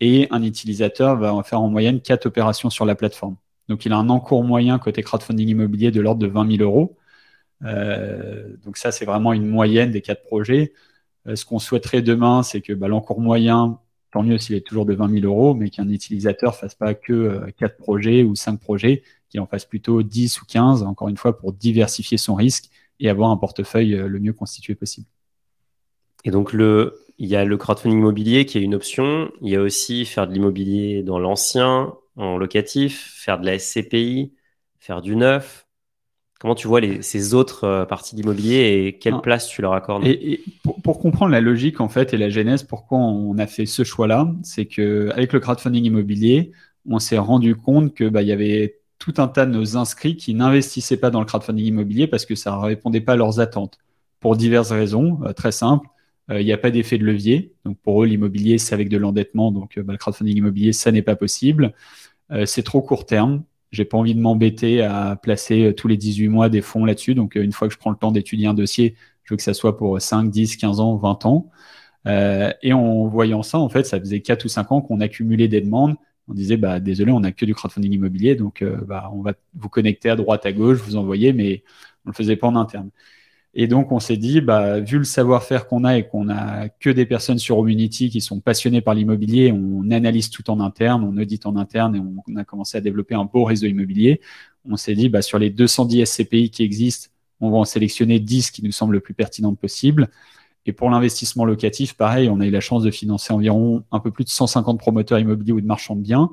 et 0.04 0.28
un 0.32 0.44
utilisateur 0.44 1.16
va 1.18 1.42
faire 1.44 1.62
en 1.62 1.70
moyenne 1.70 2.02
4 2.02 2.26
opérations 2.26 2.70
sur 2.70 2.86
la 2.86 2.94
plateforme. 2.94 3.38
Donc 3.70 3.86
il 3.86 3.94
a 3.94 3.98
un 3.98 4.10
encours 4.10 4.44
moyen 4.44 4.78
côté 4.78 5.02
crowdfunding 5.02 5.48
immobilier 5.48 5.92
de 5.92 6.02
l'ordre 6.02 6.20
de 6.22 6.28
20 6.28 6.58
000 6.58 6.62
euros. 6.62 6.98
Euh, 7.63 8.58
donc 8.66 8.76
ça, 8.76 8.92
c'est 8.92 9.06
vraiment 9.06 9.32
une 9.32 9.48
moyenne 9.48 9.92
des 9.92 10.02
quatre 10.02 10.24
projets. 10.24 10.74
Euh, 11.26 11.38
ce 11.38 11.46
qu'on 11.46 11.58
souhaiterait 11.58 12.02
demain, 12.02 12.44
c'est 12.44 12.60
que 12.60 12.74
bah, 12.74 12.89
l'encours 12.89 13.22
moyen, 13.22 13.80
tant 14.12 14.24
mieux 14.24 14.38
s'il 14.38 14.56
est 14.56 14.68
toujours 14.68 14.86
de 14.86 14.94
20 14.94 15.22
000 15.22 15.26
euros, 15.26 15.54
mais 15.54 15.70
qu'un 15.70 15.88
utilisateur 15.88 16.58
fasse 16.58 16.76
pas 16.76 16.94
que 16.96 17.13
euh, 17.13 17.52
quatre 17.58 17.78
projets 17.78 18.24
ou 18.24 18.36
cinq 18.36 18.60
projets, 18.60 19.04
qu'il 19.30 19.39
en 19.39 19.48
fasse 19.48 19.63
plutôt 19.63 20.04
10 20.04 20.42
ou 20.42 20.46
15, 20.46 20.84
encore 20.84 21.08
une 21.08 21.16
fois, 21.16 21.38
pour 21.38 21.54
diversifier 21.54 22.18
son 22.18 22.36
risque 22.36 22.66
et 23.00 23.10
avoir 23.10 23.30
un 23.32 23.38
portefeuille 23.38 23.92
le 23.92 24.20
mieux 24.20 24.34
constitué 24.34 24.76
possible. 24.76 25.08
Et 26.26 26.32
donc 26.32 26.52
le, 26.52 27.03
il 27.17 27.28
y 27.28 27.36
a 27.36 27.45
le 27.45 27.58
crowdfunding 27.58 27.99
immobilier 27.99 28.45
qui 28.45 28.58
est 28.58 28.62
une 28.62 28.76
option. 28.76 29.32
Il 29.41 29.49
y 29.49 29.56
a 29.56 29.62
aussi 29.62 30.06
faire 30.06 30.28
de 30.28 30.34
l'immobilier 30.34 31.04
dans 31.04 31.19
l'ancien, 31.19 31.93
en 32.15 32.38
locatif, 32.38 33.13
faire 33.17 33.39
de 33.39 33.45
la 33.45 33.58
SCPI, 33.60 34.34
faire 34.80 35.02
du 35.02 35.15
neuf. 35.15 35.67
Comment 36.39 36.56
tu 36.56 36.67
vois 36.67 36.82
ces 37.02 37.34
autres 37.34 37.63
euh, 37.63 37.86
parties 37.86 38.17
d'immobilier 38.17 38.86
et 38.86 38.97
quelle 38.99 39.13
ah. 39.13 39.19
place 39.19 39.47
tu 39.47 39.62
leur 39.62 39.73
accordes? 39.73 40.06
Et, 40.06 40.43
pour, 40.84 40.99
comprendre 40.99 41.32
la 41.32 41.39
logique 41.39 41.80
en 41.80 41.88
fait 41.88 42.13
et 42.13 42.17
la 42.17 42.30
genèse, 42.30 42.63
pourquoi 42.63 42.97
on 42.97 43.38
a 43.38 43.47
fait 43.47 43.65
ce 43.65 43.86
choix-là, 43.86 44.30
c'est 44.43 44.65
que 44.65 45.10
avec 45.13 45.32
le 45.32 45.39
crowdfunding 45.39 45.86
immobilier, 45.86 46.52
on 46.89 46.99
s'est 46.99 47.17
rendu 47.17 47.56
compte 47.56 47.93
que 47.93 48.10
bah, 48.10 48.21
il 48.21 48.28
y 48.28 48.34
avait 48.34 48.80
tout 48.99 49.13
un 49.17 49.30
tas 49.30 49.45
de 49.45 49.52
nos 49.52 49.78
inscrits 49.78 50.17
qui 50.17 50.34
n'investissaient 50.34 50.97
pas 50.97 51.12
dans 51.12 51.21
le 51.21 51.26
crowdfunding 51.26 51.65
immobilier 51.65 52.08
parce 52.08 52.26
que 52.26 52.36
ça 52.36 52.52
ne 52.52 52.58
répondait 52.58 53.02
pas 53.02 53.13
à 53.13 53.15
leurs 53.15 53.39
attentes 53.39 53.78
pour 54.19 54.36
diverses 54.36 54.71
raisons 54.71 55.19
euh, 55.23 55.32
très 55.32 55.54
simples. 55.54 55.88
Euh, 56.32 56.42
il 56.42 56.46
n'y 56.46 56.54
a 56.54 56.58
pas 56.58 56.72
d'effet 56.72 56.98
de 56.98 57.04
levier. 57.06 57.54
Donc 57.66 57.78
pour 57.80 58.04
eux, 58.04 58.08
l'immobilier, 58.08 58.58
c'est 58.58 58.74
avec 58.74 58.90
de 58.90 58.98
l'endettement. 58.98 59.52
Donc 59.52 59.78
euh, 59.78 59.84
bah, 59.84 59.94
le 59.94 60.00
crowdfunding 60.00 60.38
immobilier, 60.38 60.74
ça 60.74 60.92
n'est 60.92 61.02
pas 61.02 61.16
possible. 61.16 61.74
Euh, 62.32 62.46
c'est 62.46 62.64
trop 62.64 62.82
court 62.82 63.06
terme. 63.06 63.44
J'ai 63.72 63.86
pas 63.86 63.98
envie 63.98 64.16
de 64.16 64.22
m'embêter 64.22 64.82
à 64.84 65.16
placer 65.22 65.74
tous 65.76 65.88
les 65.88 65.98
18 65.98 66.28
mois 66.30 66.50
des 66.50 66.62
fonds 66.62 66.86
là-dessus. 66.86 67.16
Donc 67.16 67.36
une 67.36 67.52
fois 67.52 67.68
que 67.68 67.74
je 67.74 67.80
prends 67.80 67.90
le 67.92 67.98
temps 67.98 68.12
d'étudier 68.12 68.48
un 68.48 68.54
dossier, 68.54 68.96
je 69.24 69.34
veux 69.34 69.38
que 69.38 69.44
ça 69.44 69.54
soit 69.54 69.78
pour 69.78 70.00
5, 70.00 70.30
10, 70.30 70.58
15 70.58 70.80
ans, 70.80 70.96
20 70.98 71.26
ans. 71.26 71.50
et 72.06 72.74
en 72.74 73.08
voyant 73.08 73.44
ça, 73.44 73.58
en 73.60 73.70
fait, 73.70 73.86
ça 73.86 74.00
faisait 74.00 74.22
4 74.22 74.46
ou 74.46 74.48
5 74.50 74.72
ans 74.72 74.82
qu'on 74.82 75.02
accumulait 75.02 75.48
des 75.48 75.62
demandes. 75.62 75.96
On 76.28 76.34
disait, 76.34 76.58
bah, 76.58 76.80
désolé, 76.80 77.12
on 77.12 77.22
n'a 77.22 77.32
que 77.32 77.46
du 77.46 77.56
crowdfunding 77.56 77.94
immobilier, 77.94 78.36
donc 78.36 78.64
bah, 78.64 79.10
on 79.14 79.22
va 79.22 79.34
vous 79.56 79.70
connecter 79.70 80.10
à 80.10 80.16
droite, 80.16 80.46
à 80.46 80.52
gauche, 80.52 80.78
vous 80.80 80.96
envoyer, 80.96 81.34
mais 81.34 81.64
on 82.06 82.10
ne 82.10 82.14
le 82.14 82.16
faisait 82.16 82.36
pas 82.36 82.48
en 82.48 82.56
interne. 82.56 82.92
Et 83.56 83.68
donc, 83.68 83.92
on 83.92 84.00
s'est 84.00 84.18
dit, 84.18 84.42
bah, 84.42 84.80
vu 84.80 84.98
le 84.98 85.04
savoir-faire 85.04 85.68
qu'on 85.68 85.84
a 85.84 85.98
et 85.98 86.08
qu'on 86.08 86.30
a 86.30 86.70
que 86.70 86.89
des 86.89 87.06
personnes 87.06 87.38
sur 87.38 87.58
Community 87.58 88.10
qui 88.10 88.20
sont 88.20 88.39
passionnées 88.39 88.82
par 88.82 88.96
l'immobilier, 88.96 89.52
on 89.52 89.92
analyse 89.92 90.32
tout 90.32 90.50
en 90.50 90.60
interne, 90.60 91.04
on 91.04 91.16
audite 91.22 91.46
en 91.46 91.56
interne 91.56 91.96
et 91.96 92.00
on, 92.00 92.36
a 92.36 92.44
commencé 92.44 92.78
à 92.78 92.82
développer 92.82 93.13
un 93.13 93.26
beau 93.26 93.44
réseau 93.44 93.68
immobilier. 93.68 94.22
On 94.68 94.76
s'est 94.76 94.96
dit, 94.96 95.08
bah, 95.08 95.22
sur 95.22 95.38
les 95.38 95.52
210 95.52 96.06
SCPI 96.06 96.50
qui 96.50 96.63
existent, 96.63 97.10
on 97.42 97.52
va 97.52 97.58
en 97.58 97.66
sélectionner 97.66 98.20
10 98.20 98.50
qui 98.50 98.63
nous 98.63 98.72
semblent 98.72 98.94
le 98.94 99.02
plus 99.02 99.13
pertinentes 99.13 99.60
possible. 99.60 100.10
Et 100.66 100.74
pour 100.74 100.89
l'investissement 100.89 101.46
locatif, 101.46 101.94
pareil, 101.94 102.30
on 102.30 102.39
a 102.39 102.48
eu 102.48 102.52
la 102.52 102.62
chance 102.62 102.84
de 102.84 102.89
financer 102.89 103.34
environ 103.34 103.84
un 103.92 104.00
peu 104.00 104.10
plus 104.10 104.24
de 104.24 104.30
150 104.30 104.80
promoteurs 104.80 105.20
immobiliers 105.20 105.52
ou 105.52 105.62
de 105.62 105.68
marchands 105.68 105.96
de 105.96 106.02
biens. 106.02 106.32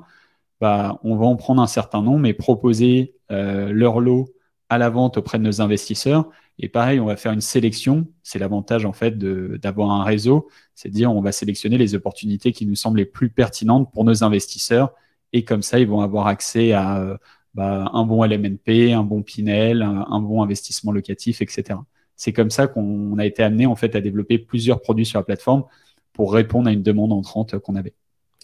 Bah, 0.59 0.99
on 1.03 1.17
va 1.17 1.25
en 1.25 1.35
prendre 1.35 1.61
un 1.61 1.67
certain 1.67 2.01
nombre 2.01 2.25
et 2.25 2.33
proposer 2.33 3.13
euh, 3.31 3.71
leur 3.71 3.99
lot 3.99 4.29
à 4.71 4.77
la 4.77 4.89
vente 4.89 5.17
auprès 5.17 5.37
de 5.37 5.43
nos 5.43 5.59
investisseurs 5.59 6.29
et 6.57 6.69
pareil, 6.69 6.99
on 6.99 7.05
va 7.05 7.17
faire 7.17 7.33
une 7.33 7.41
sélection. 7.41 8.07
C'est 8.23 8.39
l'avantage 8.39 8.85
en 8.85 8.93
fait 8.93 9.17
d'avoir 9.17 9.91
un 9.91 10.03
réseau, 10.03 10.47
c'est 10.75 10.89
dire 10.89 11.11
on 11.11 11.21
va 11.21 11.33
sélectionner 11.33 11.77
les 11.77 11.93
opportunités 11.93 12.53
qui 12.53 12.65
nous 12.65 12.75
semblent 12.75 12.99
les 12.99 13.05
plus 13.05 13.29
pertinentes 13.29 13.91
pour 13.91 14.05
nos 14.05 14.23
investisseurs. 14.23 14.93
Et 15.33 15.43
comme 15.43 15.61
ça, 15.61 15.79
ils 15.79 15.87
vont 15.87 15.99
avoir 15.99 16.27
accès 16.27 16.71
à 16.71 17.19
bah, 17.53 17.89
un 17.93 18.05
bon 18.05 18.23
LMNP, 18.23 18.93
un 18.93 19.03
bon 19.03 19.23
Pinel, 19.23 19.81
un, 19.81 20.19
bon 20.21 20.41
investissement 20.41 20.93
locatif, 20.93 21.41
etc. 21.41 21.79
C'est 22.15 22.31
comme 22.31 22.49
ça 22.49 22.67
qu'on 22.67 23.17
a 23.17 23.25
été 23.25 23.43
amené 23.43 23.65
en 23.65 23.75
fait 23.75 23.95
à 23.95 24.01
développer 24.01 24.37
plusieurs 24.37 24.81
produits 24.81 25.05
sur 25.05 25.19
la 25.19 25.23
plateforme 25.23 25.65
pour 26.13 26.31
répondre 26.31 26.69
à 26.69 26.71
une 26.71 26.83
demande 26.83 27.11
entrante 27.11 27.57
qu'on 27.59 27.75
avait. 27.75 27.93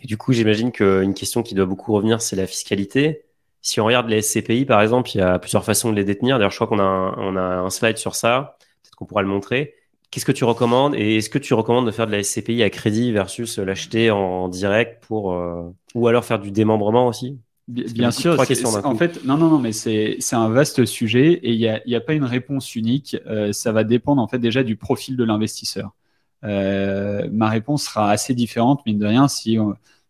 Et 0.03 0.07
du 0.07 0.17
coup, 0.17 0.33
j'imagine 0.33 0.71
qu'une 0.71 1.13
question 1.13 1.43
qui 1.43 1.55
doit 1.55 1.65
beaucoup 1.65 1.93
revenir, 1.93 2.21
c'est 2.21 2.35
la 2.35 2.47
fiscalité. 2.47 3.26
Si 3.67 3.81
on 3.81 3.85
regarde 3.85 4.07
les 4.07 4.21
SCPI, 4.21 4.63
par 4.63 4.81
exemple, 4.81 5.09
il 5.13 5.17
y 5.17 5.21
a 5.21 5.39
plusieurs 5.39 5.65
façons 5.65 5.91
de 5.91 5.95
les 5.97 6.05
détenir. 6.05 6.37
D'ailleurs, 6.37 6.51
je 6.51 6.55
crois 6.55 6.67
qu'on 6.67 6.79
a, 6.79 6.83
un, 6.83 7.13
on 7.17 7.35
a 7.35 7.41
un 7.41 7.69
slide 7.69 7.97
sur 7.97 8.15
ça. 8.15 8.55
Peut-être 8.81 8.95
qu'on 8.95 9.03
pourra 9.03 9.23
le 9.23 9.27
montrer. 9.27 9.73
Qu'est-ce 10.09 10.23
que 10.23 10.31
tu 10.31 10.45
recommandes 10.45 10.95
Et 10.95 11.17
est-ce 11.17 11.29
que 11.29 11.37
tu 11.37 11.53
recommandes 11.53 11.85
de 11.85 11.91
faire 11.91 12.07
de 12.07 12.13
la 12.13 12.23
SCPI 12.23 12.63
à 12.63 12.69
crédit 12.69 13.11
versus 13.11 13.57
l'acheter 13.57 14.09
en 14.09 14.47
direct 14.47 15.03
pour, 15.05 15.33
euh, 15.33 15.69
ou 15.95 16.07
alors 16.07 16.23
faire 16.23 16.39
du 16.39 16.49
démembrement 16.49 17.07
aussi? 17.07 17.39
Bien, 17.67 18.11
sûr, 18.11 18.39
en 18.39 18.95
fait, 18.95 19.25
non, 19.25 19.35
non, 19.35 19.49
non, 19.49 19.59
mais 19.59 19.73
c'est 19.73 20.17
un 20.31 20.47
vaste 20.47 20.85
sujet 20.85 21.33
et 21.33 21.51
il 21.51 21.57
n'y 21.57 21.67
a, 21.67 21.81
y 21.85 21.95
a, 21.95 21.99
pas 21.99 22.13
une 22.13 22.23
réponse 22.23 22.73
unique. 22.73 23.17
Euh, 23.27 23.51
ça 23.51 23.73
va 23.73 23.83
dépendre 23.83 24.21
en 24.21 24.29
fait 24.29 24.39
déjà 24.39 24.63
du 24.63 24.77
profil 24.77 25.17
de 25.17 25.25
l'investisseur. 25.25 25.93
Euh, 26.45 27.27
ma 27.33 27.49
réponse 27.49 27.83
sera 27.83 28.11
assez 28.11 28.33
différente, 28.33 28.85
mine 28.85 28.97
de 28.97 29.07
rien, 29.07 29.27
si 29.27 29.57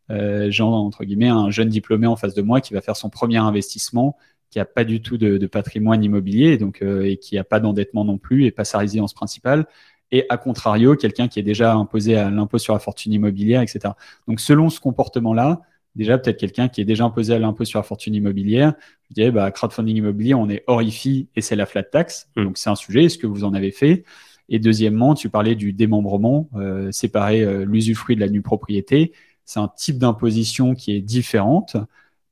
euh, 0.09 0.49
genre, 0.51 0.73
entre 0.73 1.03
guillemets, 1.03 1.27
un 1.27 1.49
jeune 1.49 1.69
diplômé 1.69 2.07
en 2.07 2.15
face 2.15 2.33
de 2.33 2.41
moi 2.41 2.61
qui 2.61 2.73
va 2.73 2.81
faire 2.81 2.95
son 2.95 3.09
premier 3.09 3.37
investissement, 3.37 4.17
qui 4.49 4.59
n'a 4.59 4.65
pas 4.65 4.83
du 4.83 5.01
tout 5.01 5.17
de, 5.17 5.37
de 5.37 5.47
patrimoine 5.47 6.03
immobilier 6.03 6.57
donc, 6.57 6.81
euh, 6.81 7.03
et 7.03 7.17
qui 7.17 7.35
n'a 7.35 7.43
pas 7.43 7.59
d'endettement 7.59 8.05
non 8.05 8.17
plus 8.17 8.45
et 8.45 8.51
pas 8.51 8.63
sa 8.63 8.77
résidence 8.77 9.13
principale. 9.13 9.65
Et 10.11 10.25
à 10.29 10.37
contrario, 10.37 10.95
quelqu'un 10.95 11.27
qui 11.27 11.39
est 11.39 11.43
déjà 11.43 11.73
imposé 11.73 12.15
à 12.15 12.29
l'impôt 12.29 12.57
sur 12.57 12.73
la 12.73 12.79
fortune 12.79 13.11
immobilière, 13.11 13.61
etc. 13.61 13.93
Donc, 14.27 14.39
selon 14.39 14.69
ce 14.69 14.79
comportement-là, 14.79 15.61
déjà 15.95 16.17
peut-être 16.17 16.39
quelqu'un 16.39 16.69
qui 16.69 16.79
est 16.79 16.85
déjà 16.85 17.03
imposé 17.03 17.33
à 17.33 17.39
l'impôt 17.39 17.65
sur 17.65 17.79
la 17.79 17.83
fortune 17.83 18.15
immobilière, 18.15 18.73
je 19.09 19.15
dirais, 19.15 19.31
bah, 19.31 19.51
crowdfunding 19.51 19.97
immobilier, 19.97 20.33
on 20.33 20.49
est 20.49 20.63
hors 20.67 20.81
IFI 20.81 21.27
et 21.35 21.41
c'est 21.41 21.57
la 21.57 21.65
flat 21.65 21.83
tax. 21.83 22.29
Mmh. 22.37 22.43
Donc, 22.45 22.57
c'est 22.57 22.69
un 22.69 22.75
sujet. 22.75 23.03
Est-ce 23.05 23.17
que 23.17 23.27
vous 23.27 23.43
en 23.43 23.53
avez 23.53 23.71
fait? 23.71 24.05
Et 24.49 24.59
deuxièmement, 24.59 25.13
tu 25.13 25.29
parlais 25.29 25.55
du 25.55 25.73
démembrement, 25.73 26.49
euh, 26.55 26.89
séparer 26.91 27.41
euh, 27.41 27.65
l'usufruit 27.65 28.15
de 28.15 28.21
la 28.21 28.29
nue 28.29 28.41
propriété 28.41 29.11
c'est 29.47 29.59
un 29.61 29.69
type 29.69 29.97
d'imposition 29.97 30.75
qui 30.75 30.91
est 30.95 31.01
différente. 31.01 31.77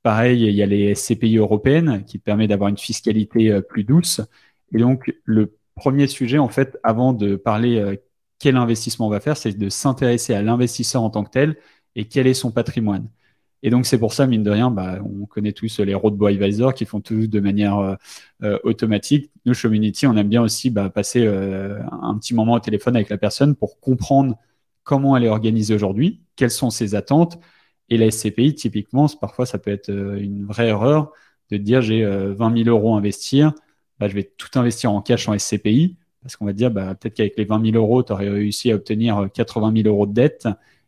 Pareil, 0.03 0.43
il 0.43 0.53
y 0.53 0.61
a 0.61 0.65
les 0.65 0.93
SCPI 0.93 1.37
européennes 1.37 2.03
qui 2.05 2.19
permettent 2.19 2.49
d'avoir 2.49 2.69
une 2.69 2.77
fiscalité 2.77 3.51
euh, 3.51 3.61
plus 3.61 3.85
douce. 3.85 4.21
Et 4.73 4.79
donc, 4.79 5.15
le 5.23 5.55
premier 5.75 6.07
sujet, 6.07 6.37
en 6.37 6.49
fait, 6.49 6.77
avant 6.83 7.13
de 7.13 7.37
parler 7.37 7.79
euh, 7.79 7.95
quel 8.37 8.57
investissement 8.57 9.07
on 9.07 9.09
va 9.09 9.21
faire, 9.21 9.37
c'est 9.37 9.57
de 9.57 9.69
s'intéresser 9.69 10.33
à 10.33 10.41
l'investisseur 10.41 11.01
en 11.03 11.09
tant 11.09 11.23
que 11.23 11.31
tel 11.31 11.55
et 11.95 12.05
quel 12.05 12.27
est 12.27 12.33
son 12.33 12.51
patrimoine. 12.51 13.07
Et 13.63 13.69
donc, 13.69 13.85
c'est 13.85 13.97
pour 13.97 14.11
ça, 14.13 14.27
mine 14.27 14.43
de 14.43 14.51
rien, 14.51 14.69
bah, 14.69 14.99
on 15.01 15.25
connaît 15.25 15.53
tous 15.53 15.79
les 15.79 15.95
roadboy 15.95 16.33
advisors 16.33 16.73
qui 16.73 16.85
font 16.85 16.99
tout 16.99 17.27
de 17.27 17.39
manière 17.39 17.97
euh, 18.43 18.59
automatique. 18.63 19.31
Nous, 19.45 19.53
Community, 19.55 20.05
on 20.05 20.17
aime 20.17 20.27
bien 20.27 20.41
aussi 20.41 20.69
bah, 20.69 20.89
passer 20.89 21.25
un 21.25 22.17
petit 22.19 22.35
moment 22.35 22.53
au 22.53 22.59
téléphone 22.59 22.97
avec 22.97 23.09
la 23.09 23.17
personne 23.17 23.55
pour 23.55 23.79
comprendre 23.79 24.37
comment 24.85 25.17
elle 25.17 25.25
est 25.25 25.29
organisée 25.29 25.75
aujourd'hui, 25.75 26.21
quelles 26.37 26.51
sont 26.51 26.69
ses 26.69 26.95
attentes. 26.95 27.37
Et 27.89 27.97
la 27.97 28.09
SCPI, 28.09 28.55
typiquement, 28.55 29.07
parfois, 29.19 29.45
ça 29.45 29.59
peut 29.59 29.71
être 29.71 29.89
euh, 29.89 30.17
une 30.17 30.45
vraie 30.45 30.69
erreur 30.69 31.11
de 31.51 31.57
dire 31.57 31.81
j'ai 31.81 32.03
20 32.05 32.63
000 32.63 32.69
euros 32.69 32.95
à 32.95 32.97
investir, 32.97 33.53
bah, 33.99 34.07
je 34.07 34.15
vais 34.15 34.23
tout 34.23 34.47
investir 34.57 34.91
en 34.91 35.01
cash 35.01 35.27
en 35.29 35.37
SCPI, 35.37 35.97
parce 36.21 36.35
qu'on 36.35 36.45
va 36.45 36.53
dire 36.53 36.71
bah, 36.71 36.95
peut-être 36.95 37.13
qu'avec 37.15 37.37
les 37.37 37.45
20 37.45 37.71
000 37.71 37.77
euros, 37.77 38.01
tu 38.03 38.13
aurais 38.13 38.29
réussi 38.29 38.71
à 38.71 38.75
obtenir 38.75 39.29
80 39.33 39.73
000 39.83 39.87
euros 39.87 40.07
de 40.07 40.13
dette, 40.13 40.47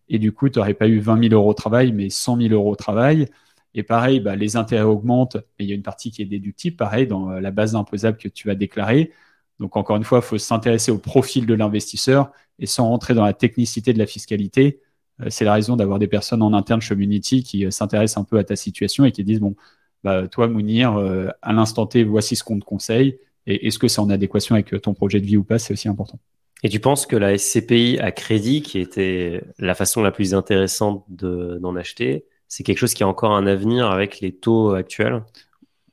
et 0.09 0.19
du 0.19 0.31
coup, 0.31 0.49
tu 0.49 0.57
n'aurais 0.59 0.73
pas 0.73 0.87
eu 0.87 0.99
20 0.99 1.29
000 1.29 1.33
euros 1.35 1.51
au 1.51 1.53
travail, 1.53 1.91
mais 1.91 2.09
100 2.09 2.37
000 2.41 2.53
euros 2.53 2.71
au 2.71 2.75
travail. 2.75 3.27
Et 3.75 3.83
pareil, 3.83 4.19
bah, 4.19 4.35
les 4.35 4.55
intérêts 4.55 4.83
augmentent, 4.83 5.37
et 5.59 5.63
il 5.63 5.69
y 5.69 5.71
a 5.71 5.75
une 5.75 5.83
partie 5.83 6.11
qui 6.11 6.21
est 6.21 6.25
déductible, 6.25 6.75
pareil, 6.75 7.05
dans 7.05 7.29
la 7.29 7.51
base 7.51 7.75
imposable 7.75 8.17
que 8.17 8.29
tu 8.29 8.47
vas 8.47 8.55
déclarer. 8.55 9.11
Donc, 9.59 9.75
encore 9.75 9.97
une 9.97 10.03
fois, 10.03 10.19
il 10.19 10.27
faut 10.27 10.37
s'intéresser 10.37 10.91
au 10.91 10.97
profil 10.97 11.45
de 11.45 11.53
l'investisseur 11.53 12.31
et 12.59 12.65
sans 12.65 12.87
rentrer 12.87 13.13
dans 13.13 13.25
la 13.25 13.33
technicité 13.33 13.93
de 13.93 13.99
la 13.99 14.05
fiscalité. 14.05 14.81
Euh, 15.21 15.27
c'est 15.29 15.45
la 15.45 15.53
raison 15.53 15.75
d'avoir 15.75 15.99
des 15.99 16.07
personnes 16.07 16.41
en 16.41 16.53
interne 16.53 16.81
chez 16.81 16.93
Community 16.93 17.43
qui 17.43 17.65
euh, 17.65 17.71
s'intéressent 17.71 18.17
un 18.21 18.23
peu 18.23 18.37
à 18.37 18.43
ta 18.43 18.55
situation 18.55 19.05
et 19.05 19.11
qui 19.11 19.23
disent, 19.23 19.39
bon, 19.39 19.55
bah, 20.03 20.27
toi, 20.27 20.47
Mounir, 20.47 20.95
euh, 20.95 21.27
à 21.41 21.53
l'instant 21.53 21.87
T, 21.87 22.03
voici 22.03 22.35
ce 22.35 22.43
qu'on 22.43 22.59
te 22.59 22.65
conseille. 22.65 23.19
Et 23.47 23.67
est-ce 23.67 23.79
que 23.79 23.87
c'est 23.87 23.99
en 24.01 24.09
adéquation 24.09 24.55
avec 24.55 24.81
ton 24.81 24.93
projet 24.93 25.19
de 25.19 25.25
vie 25.25 25.37
ou 25.37 25.43
pas? 25.43 25.57
C'est 25.57 25.73
aussi 25.73 25.87
important. 25.87 26.19
Et 26.63 26.69
tu 26.69 26.79
penses 26.79 27.05
que 27.05 27.15
la 27.15 27.37
SCPI 27.37 27.99
à 27.99 28.11
crédit, 28.11 28.61
qui 28.61 28.79
était 28.79 29.43
la 29.59 29.75
façon 29.75 30.01
la 30.01 30.11
plus 30.11 30.33
intéressante 30.33 31.05
d'en 31.09 31.75
acheter, 31.75 32.25
c'est 32.47 32.63
quelque 32.63 32.79
chose 32.79 32.93
qui 32.93 33.03
a 33.03 33.07
encore 33.07 33.33
un 33.33 33.45
avenir 33.45 33.91
avec 33.91 34.19
les 34.19 34.33
taux 34.33 34.71
actuels? 34.71 35.23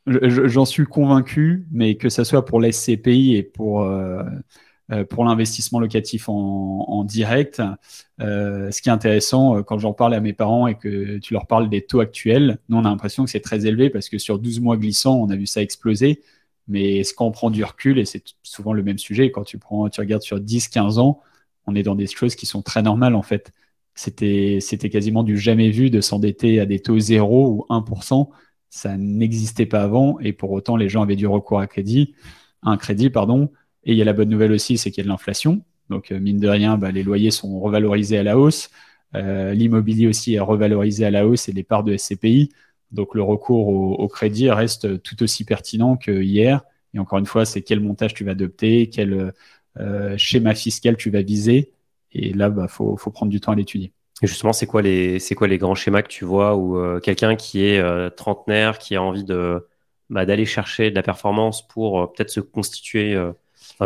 J'en 0.06 0.66
suis 0.66 0.84
convaincu, 0.84 1.66
mais 1.72 1.96
que 1.96 2.10
ce 2.10 2.24
soit 2.24 2.44
pour 2.44 2.60
la 2.60 2.70
SCPI 2.70 3.36
et 3.36 3.42
pour, 3.42 3.82
euh, 3.82 4.22
euh, 4.92 5.04
pour 5.04 5.24
l'investissement 5.24 5.80
locatif 5.80 6.28
en, 6.28 7.04
direct, 7.04 7.62
euh, 8.20 8.70
ce 8.70 8.82
qui 8.82 8.90
est 8.90 8.92
intéressant 8.92 9.62
quand 9.62 9.78
j'en 9.78 9.94
parle 9.94 10.12
à 10.12 10.20
mes 10.20 10.34
parents 10.34 10.66
et 10.66 10.74
que 10.74 11.18
tu 11.18 11.32
leur 11.32 11.46
parles 11.46 11.70
des 11.70 11.86
taux 11.86 12.00
actuels, 12.00 12.58
nous 12.68 12.76
on 12.76 12.84
a 12.84 12.90
l'impression 12.90 13.24
que 13.24 13.30
c'est 13.30 13.40
très 13.40 13.66
élevé 13.66 13.88
parce 13.88 14.10
que 14.10 14.18
sur 14.18 14.38
12 14.38 14.60
mois 14.60 14.76
glissants, 14.76 15.16
on 15.16 15.30
a 15.30 15.36
vu 15.36 15.46
ça 15.46 15.62
exploser. 15.62 16.22
Mais 16.68 17.04
ce 17.04 17.14
qu'on 17.14 17.30
prend 17.30 17.50
du 17.50 17.62
recul, 17.64 17.98
et 17.98 18.04
c'est 18.06 18.24
souvent 18.42 18.72
le 18.72 18.82
même 18.82 18.98
sujet, 18.98 19.30
quand 19.30 19.44
tu, 19.44 19.58
prends, 19.58 19.88
tu 19.90 20.00
regardes 20.00 20.22
sur 20.22 20.38
10-15 20.40 20.98
ans, 20.98 21.20
on 21.66 21.74
est 21.74 21.82
dans 21.82 21.94
des 21.94 22.06
choses 22.06 22.34
qui 22.36 22.46
sont 22.46 22.62
très 22.62 22.82
normales 22.82 23.14
en 23.14 23.22
fait. 23.22 23.52
C'était, 23.94 24.58
c'était 24.60 24.90
quasiment 24.90 25.22
du 25.22 25.38
jamais 25.38 25.70
vu 25.70 25.90
de 25.90 26.00
s'endetter 26.00 26.60
à 26.60 26.66
des 26.66 26.80
taux 26.80 26.98
0 26.98 27.48
ou 27.48 27.66
1%. 27.70 28.28
Ça 28.74 28.96
n'existait 28.96 29.66
pas 29.66 29.82
avant 29.82 30.18
et 30.18 30.32
pour 30.32 30.50
autant 30.50 30.76
les 30.76 30.88
gens 30.88 31.02
avaient 31.02 31.14
du 31.14 31.28
recours 31.28 31.60
à 31.60 31.68
crédit, 31.68 32.12
un 32.64 32.76
crédit, 32.76 33.08
pardon. 33.08 33.52
Et 33.84 33.92
il 33.92 33.96
y 33.96 34.02
a 34.02 34.04
la 34.04 34.12
bonne 34.12 34.28
nouvelle 34.28 34.50
aussi, 34.50 34.78
c'est 34.78 34.90
qu'il 34.90 34.98
y 34.98 35.02
a 35.02 35.04
de 35.04 35.10
l'inflation. 35.10 35.62
Donc 35.90 36.10
euh, 36.10 36.18
mine 36.18 36.40
de 36.40 36.48
rien, 36.48 36.76
bah, 36.76 36.90
les 36.90 37.04
loyers 37.04 37.30
sont 37.30 37.60
revalorisés 37.60 38.18
à 38.18 38.24
la 38.24 38.36
hausse. 38.36 38.70
Euh, 39.14 39.54
l'immobilier 39.54 40.08
aussi 40.08 40.34
est 40.34 40.40
revalorisé 40.40 41.04
à 41.04 41.12
la 41.12 41.24
hausse 41.24 41.48
et 41.48 41.52
les 41.52 41.62
parts 41.62 41.84
de 41.84 41.96
SCPI. 41.96 42.50
Donc 42.90 43.14
le 43.14 43.22
recours 43.22 43.68
au, 43.68 44.08
crédit 44.08 44.50
reste 44.50 45.00
tout 45.04 45.22
aussi 45.22 45.44
pertinent 45.44 45.96
que 45.96 46.10
hier. 46.20 46.64
Et 46.94 46.98
encore 46.98 47.20
une 47.20 47.26
fois, 47.26 47.44
c'est 47.44 47.62
quel 47.62 47.78
montage 47.78 48.12
tu 48.12 48.24
vas 48.24 48.32
adopter, 48.32 48.88
quel 48.90 49.32
euh, 49.78 50.18
schéma 50.18 50.56
fiscal 50.56 50.96
tu 50.96 51.10
vas 51.10 51.22
viser. 51.22 51.70
Et 52.10 52.32
là, 52.32 52.48
il 52.48 52.54
bah, 52.54 52.66
faut, 52.66 52.96
prendre 52.96 53.30
du 53.30 53.40
temps 53.40 53.52
à 53.52 53.54
l'étudier. 53.54 53.92
Et 54.24 54.26
justement, 54.26 54.52
c'est 54.52 54.66
quoi 54.66 54.82
les 54.82 55.18
quoi 55.36 55.46
les 55.46 55.58
grands 55.58 55.74
schémas 55.74 56.02
que 56.02 56.08
tu 56.08 56.24
vois 56.24 56.56
ou 56.56 56.78
euh, 56.78 56.98
quelqu'un 57.00 57.36
qui 57.36 57.64
est 57.64 57.78
euh, 57.78 58.10
trentenaire, 58.10 58.78
qui 58.78 58.96
a 58.96 59.02
envie 59.02 59.24
de 59.24 59.66
bah, 60.10 60.26
d'aller 60.26 60.46
chercher 60.46 60.90
de 60.90 60.94
la 60.94 61.02
performance 61.02 61.66
pour 61.66 62.12
peut-être 62.12 62.30
se 62.30 62.40
constituer 62.40 63.16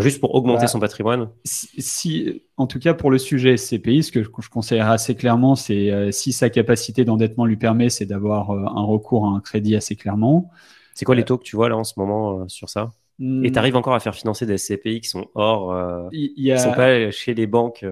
juste 0.00 0.20
pour 0.20 0.34
augmenter 0.34 0.62
bah, 0.62 0.68
son 0.68 0.80
patrimoine? 0.80 1.30
si, 1.44 2.42
En 2.56 2.66
tout 2.66 2.78
cas, 2.78 2.94
pour 2.94 3.10
le 3.10 3.18
sujet 3.18 3.56
SCPI, 3.56 4.02
ce 4.02 4.12
que 4.12 4.22
je, 4.22 4.48
conseillerais 4.48 4.92
assez 4.92 5.14
clairement, 5.14 5.56
c'est 5.56 5.90
euh, 5.90 6.10
si 6.10 6.32
sa 6.32 6.50
capacité 6.50 7.04
d'endettement 7.04 7.46
lui 7.46 7.56
permet, 7.56 7.88
c'est 7.88 8.06
d'avoir 8.06 8.50
euh, 8.50 8.64
un 8.64 8.84
recours 8.84 9.26
à 9.26 9.30
un 9.30 9.40
crédit 9.40 9.76
assez 9.76 9.96
clairement. 9.96 10.50
C'est 10.94 11.04
quoi 11.04 11.14
les 11.14 11.24
taux 11.24 11.38
que 11.38 11.44
tu 11.44 11.56
vois 11.56 11.68
là 11.68 11.76
en 11.76 11.84
ce 11.84 11.94
moment 11.96 12.40
euh, 12.40 12.44
sur 12.48 12.68
ça? 12.68 12.90
Hmm. 13.18 13.44
Et 13.44 13.52
tu 13.52 13.58
arrives 13.58 13.76
encore 13.76 13.94
à 13.94 14.00
faire 14.00 14.14
financer 14.14 14.46
des 14.46 14.58
SCPI 14.58 15.00
qui 15.00 15.08
sont 15.08 15.26
hors, 15.34 16.10
qui 16.10 16.50
ne 16.50 16.56
sont 16.56 16.72
pas 16.72 17.10
chez 17.10 17.34
les 17.34 17.46
banques 17.46 17.84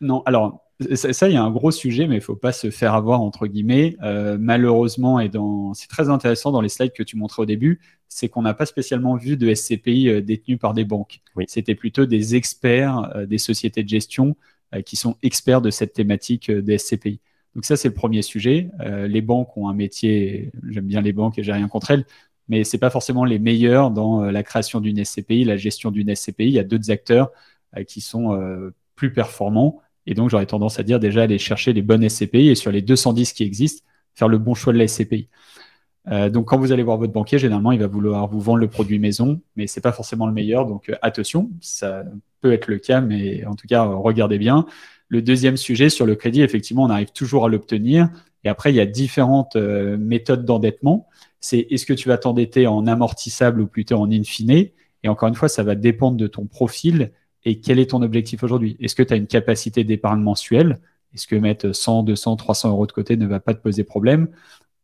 Non, 0.00 0.22
alors 0.24 0.61
ça, 0.94 1.28
il 1.28 1.34
y 1.34 1.36
a 1.36 1.42
un 1.42 1.50
gros 1.50 1.70
sujet, 1.70 2.06
mais 2.06 2.16
il 2.16 2.20
faut 2.20 2.36
pas 2.36 2.52
se 2.52 2.70
faire 2.70 2.94
avoir 2.94 3.20
entre 3.20 3.46
guillemets. 3.46 3.96
Euh, 4.02 4.36
malheureusement, 4.40 5.20
et 5.20 5.28
dans, 5.28 5.74
c'est 5.74 5.88
très 5.88 6.08
intéressant 6.08 6.50
dans 6.50 6.60
les 6.60 6.68
slides 6.68 6.92
que 6.92 7.02
tu 7.02 7.16
montrais 7.16 7.42
au 7.42 7.46
début, 7.46 7.80
c'est 8.08 8.28
qu'on 8.28 8.42
n'a 8.42 8.54
pas 8.54 8.66
spécialement 8.66 9.16
vu 9.16 9.36
de 9.36 9.52
SCPI 9.52 10.08
euh, 10.08 10.20
détenus 10.20 10.58
par 10.58 10.74
des 10.74 10.84
banques. 10.84 11.20
C'était 11.46 11.74
plutôt 11.74 12.06
des 12.06 12.34
experts 12.36 13.10
euh, 13.16 13.26
des 13.26 13.38
sociétés 13.38 13.82
de 13.82 13.88
gestion 13.88 14.36
qui 14.86 14.96
sont 14.96 15.18
experts 15.22 15.60
de 15.60 15.68
cette 15.68 15.92
thématique 15.92 16.50
des 16.50 16.78
SCPI. 16.78 17.20
Donc 17.54 17.66
ça, 17.66 17.76
c'est 17.76 17.88
le 17.88 17.94
premier 17.94 18.22
sujet. 18.22 18.70
les 18.80 19.20
banques 19.20 19.54
ont 19.58 19.68
un 19.68 19.74
métier, 19.74 20.50
j'aime 20.70 20.86
bien 20.86 21.02
les 21.02 21.12
banques 21.12 21.38
et 21.38 21.42
j'ai 21.42 21.52
rien 21.52 21.68
contre 21.68 21.90
elles, 21.90 22.06
mais 22.48 22.64
c'est 22.64 22.78
pas 22.78 22.88
forcément 22.88 23.26
les 23.26 23.38
meilleurs 23.38 23.90
dans 23.90 24.22
la 24.22 24.42
création 24.42 24.80
d'une 24.80 25.04
SCPI, 25.04 25.44
la 25.44 25.58
gestion 25.58 25.90
d'une 25.90 26.14
SCPI. 26.16 26.46
Il 26.46 26.52
y 26.52 26.58
a 26.58 26.64
d'autres 26.64 26.90
acteurs 26.90 27.32
qui 27.86 28.00
sont 28.00 28.34
plus 28.94 29.12
performants 29.12 29.82
et 30.06 30.14
donc, 30.14 30.30
j'aurais 30.30 30.46
tendance 30.46 30.78
à 30.78 30.82
dire 30.82 30.98
déjà 30.98 31.22
aller 31.22 31.38
chercher 31.38 31.72
les 31.72 31.82
bonnes 31.82 32.08
SCPI 32.08 32.48
et 32.48 32.54
sur 32.54 32.72
les 32.72 32.82
210 32.82 33.32
qui 33.32 33.44
existent, 33.44 33.84
faire 34.14 34.28
le 34.28 34.38
bon 34.38 34.54
choix 34.54 34.72
de 34.72 34.78
la 34.78 34.88
SCPI. 34.88 35.28
Euh, 36.08 36.28
donc, 36.28 36.46
quand 36.46 36.58
vous 36.58 36.72
allez 36.72 36.82
voir 36.82 36.96
votre 36.96 37.12
banquier, 37.12 37.38
généralement, 37.38 37.72
il 37.72 37.78
va 37.78 37.86
vouloir 37.86 38.26
vous 38.26 38.40
vendre 38.40 38.58
le 38.58 38.68
produit 38.68 38.98
maison, 38.98 39.40
mais 39.54 39.66
c'est 39.66 39.80
pas 39.80 39.92
forcément 39.92 40.26
le 40.26 40.32
meilleur. 40.32 40.66
Donc, 40.66 40.88
euh, 40.88 40.96
attention, 41.02 41.50
ça 41.60 42.04
peut 42.40 42.52
être 42.52 42.66
le 42.66 42.78
cas, 42.78 43.00
mais 43.00 43.44
en 43.46 43.54
tout 43.54 43.68
cas, 43.68 43.84
regardez 43.84 44.38
bien. 44.38 44.66
Le 45.08 45.22
deuxième 45.22 45.56
sujet 45.56 45.88
sur 45.88 46.06
le 46.06 46.16
crédit, 46.16 46.42
effectivement, 46.42 46.82
on 46.82 46.90
arrive 46.90 47.12
toujours 47.12 47.44
à 47.44 47.48
l'obtenir. 47.48 48.08
Et 48.44 48.48
après, 48.48 48.72
il 48.72 48.76
y 48.76 48.80
a 48.80 48.86
différentes 48.86 49.54
euh, 49.54 49.96
méthodes 49.96 50.44
d'endettement. 50.44 51.08
C'est 51.38 51.66
est-ce 51.70 51.86
que 51.86 51.92
tu 51.92 52.08
vas 52.08 52.18
t'endetter 52.18 52.66
en 52.66 52.86
amortissable 52.86 53.60
ou 53.60 53.66
plutôt 53.66 53.96
en 53.96 54.10
in 54.10 54.24
fine? 54.24 54.68
Et 55.04 55.08
encore 55.08 55.28
une 55.28 55.34
fois, 55.34 55.48
ça 55.48 55.62
va 55.62 55.74
dépendre 55.76 56.16
de 56.16 56.26
ton 56.26 56.46
profil 56.46 57.12
et 57.44 57.60
quel 57.60 57.78
est 57.78 57.90
ton 57.90 58.02
objectif 58.02 58.42
aujourd'hui? 58.42 58.76
Est-ce 58.80 58.94
que 58.94 59.02
tu 59.02 59.12
as 59.12 59.16
une 59.16 59.26
capacité 59.26 59.84
d'épargne 59.84 60.20
mensuelle? 60.20 60.80
Est-ce 61.14 61.26
que 61.26 61.36
mettre 61.36 61.72
100, 61.72 62.04
200, 62.04 62.36
300 62.36 62.70
euros 62.70 62.86
de 62.86 62.92
côté 62.92 63.16
ne 63.16 63.26
va 63.26 63.40
pas 63.40 63.54
te 63.54 63.60
poser 63.60 63.84
problème? 63.84 64.28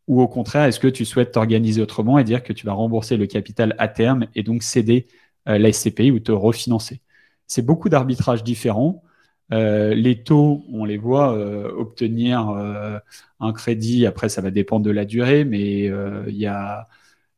Ou 0.07 0.21
au 0.21 0.27
contraire, 0.27 0.65
est-ce 0.65 0.79
que 0.79 0.87
tu 0.87 1.05
souhaites 1.05 1.33
t'organiser 1.33 1.81
autrement 1.81 2.17
et 2.19 2.23
dire 2.23 2.43
que 2.43 2.53
tu 2.53 2.65
vas 2.65 2.73
rembourser 2.73 3.17
le 3.17 3.27
capital 3.27 3.75
à 3.77 3.87
terme 3.87 4.27
et 4.35 4.43
donc 4.43 4.63
céder 4.63 5.07
euh, 5.47 5.57
la 5.57 5.71
SCPI 5.71 6.11
ou 6.11 6.19
te 6.19 6.31
refinancer? 6.31 7.01
C'est 7.47 7.65
beaucoup 7.65 7.89
d'arbitrages 7.89 8.43
différents. 8.43 9.03
Euh, 9.51 9.93
les 9.95 10.23
taux, 10.23 10.63
on 10.71 10.85
les 10.85 10.97
voit 10.97 11.35
euh, 11.35 11.71
obtenir 11.77 12.49
un 13.39 13.53
crédit. 13.53 14.05
Après, 14.05 14.29
ça 14.29 14.41
va 14.41 14.51
dépendre 14.51 14.85
de 14.85 14.91
la 14.91 15.05
durée, 15.05 15.45
mais 15.45 15.85
il 16.27 16.37
y 16.37 16.47
a 16.47 16.87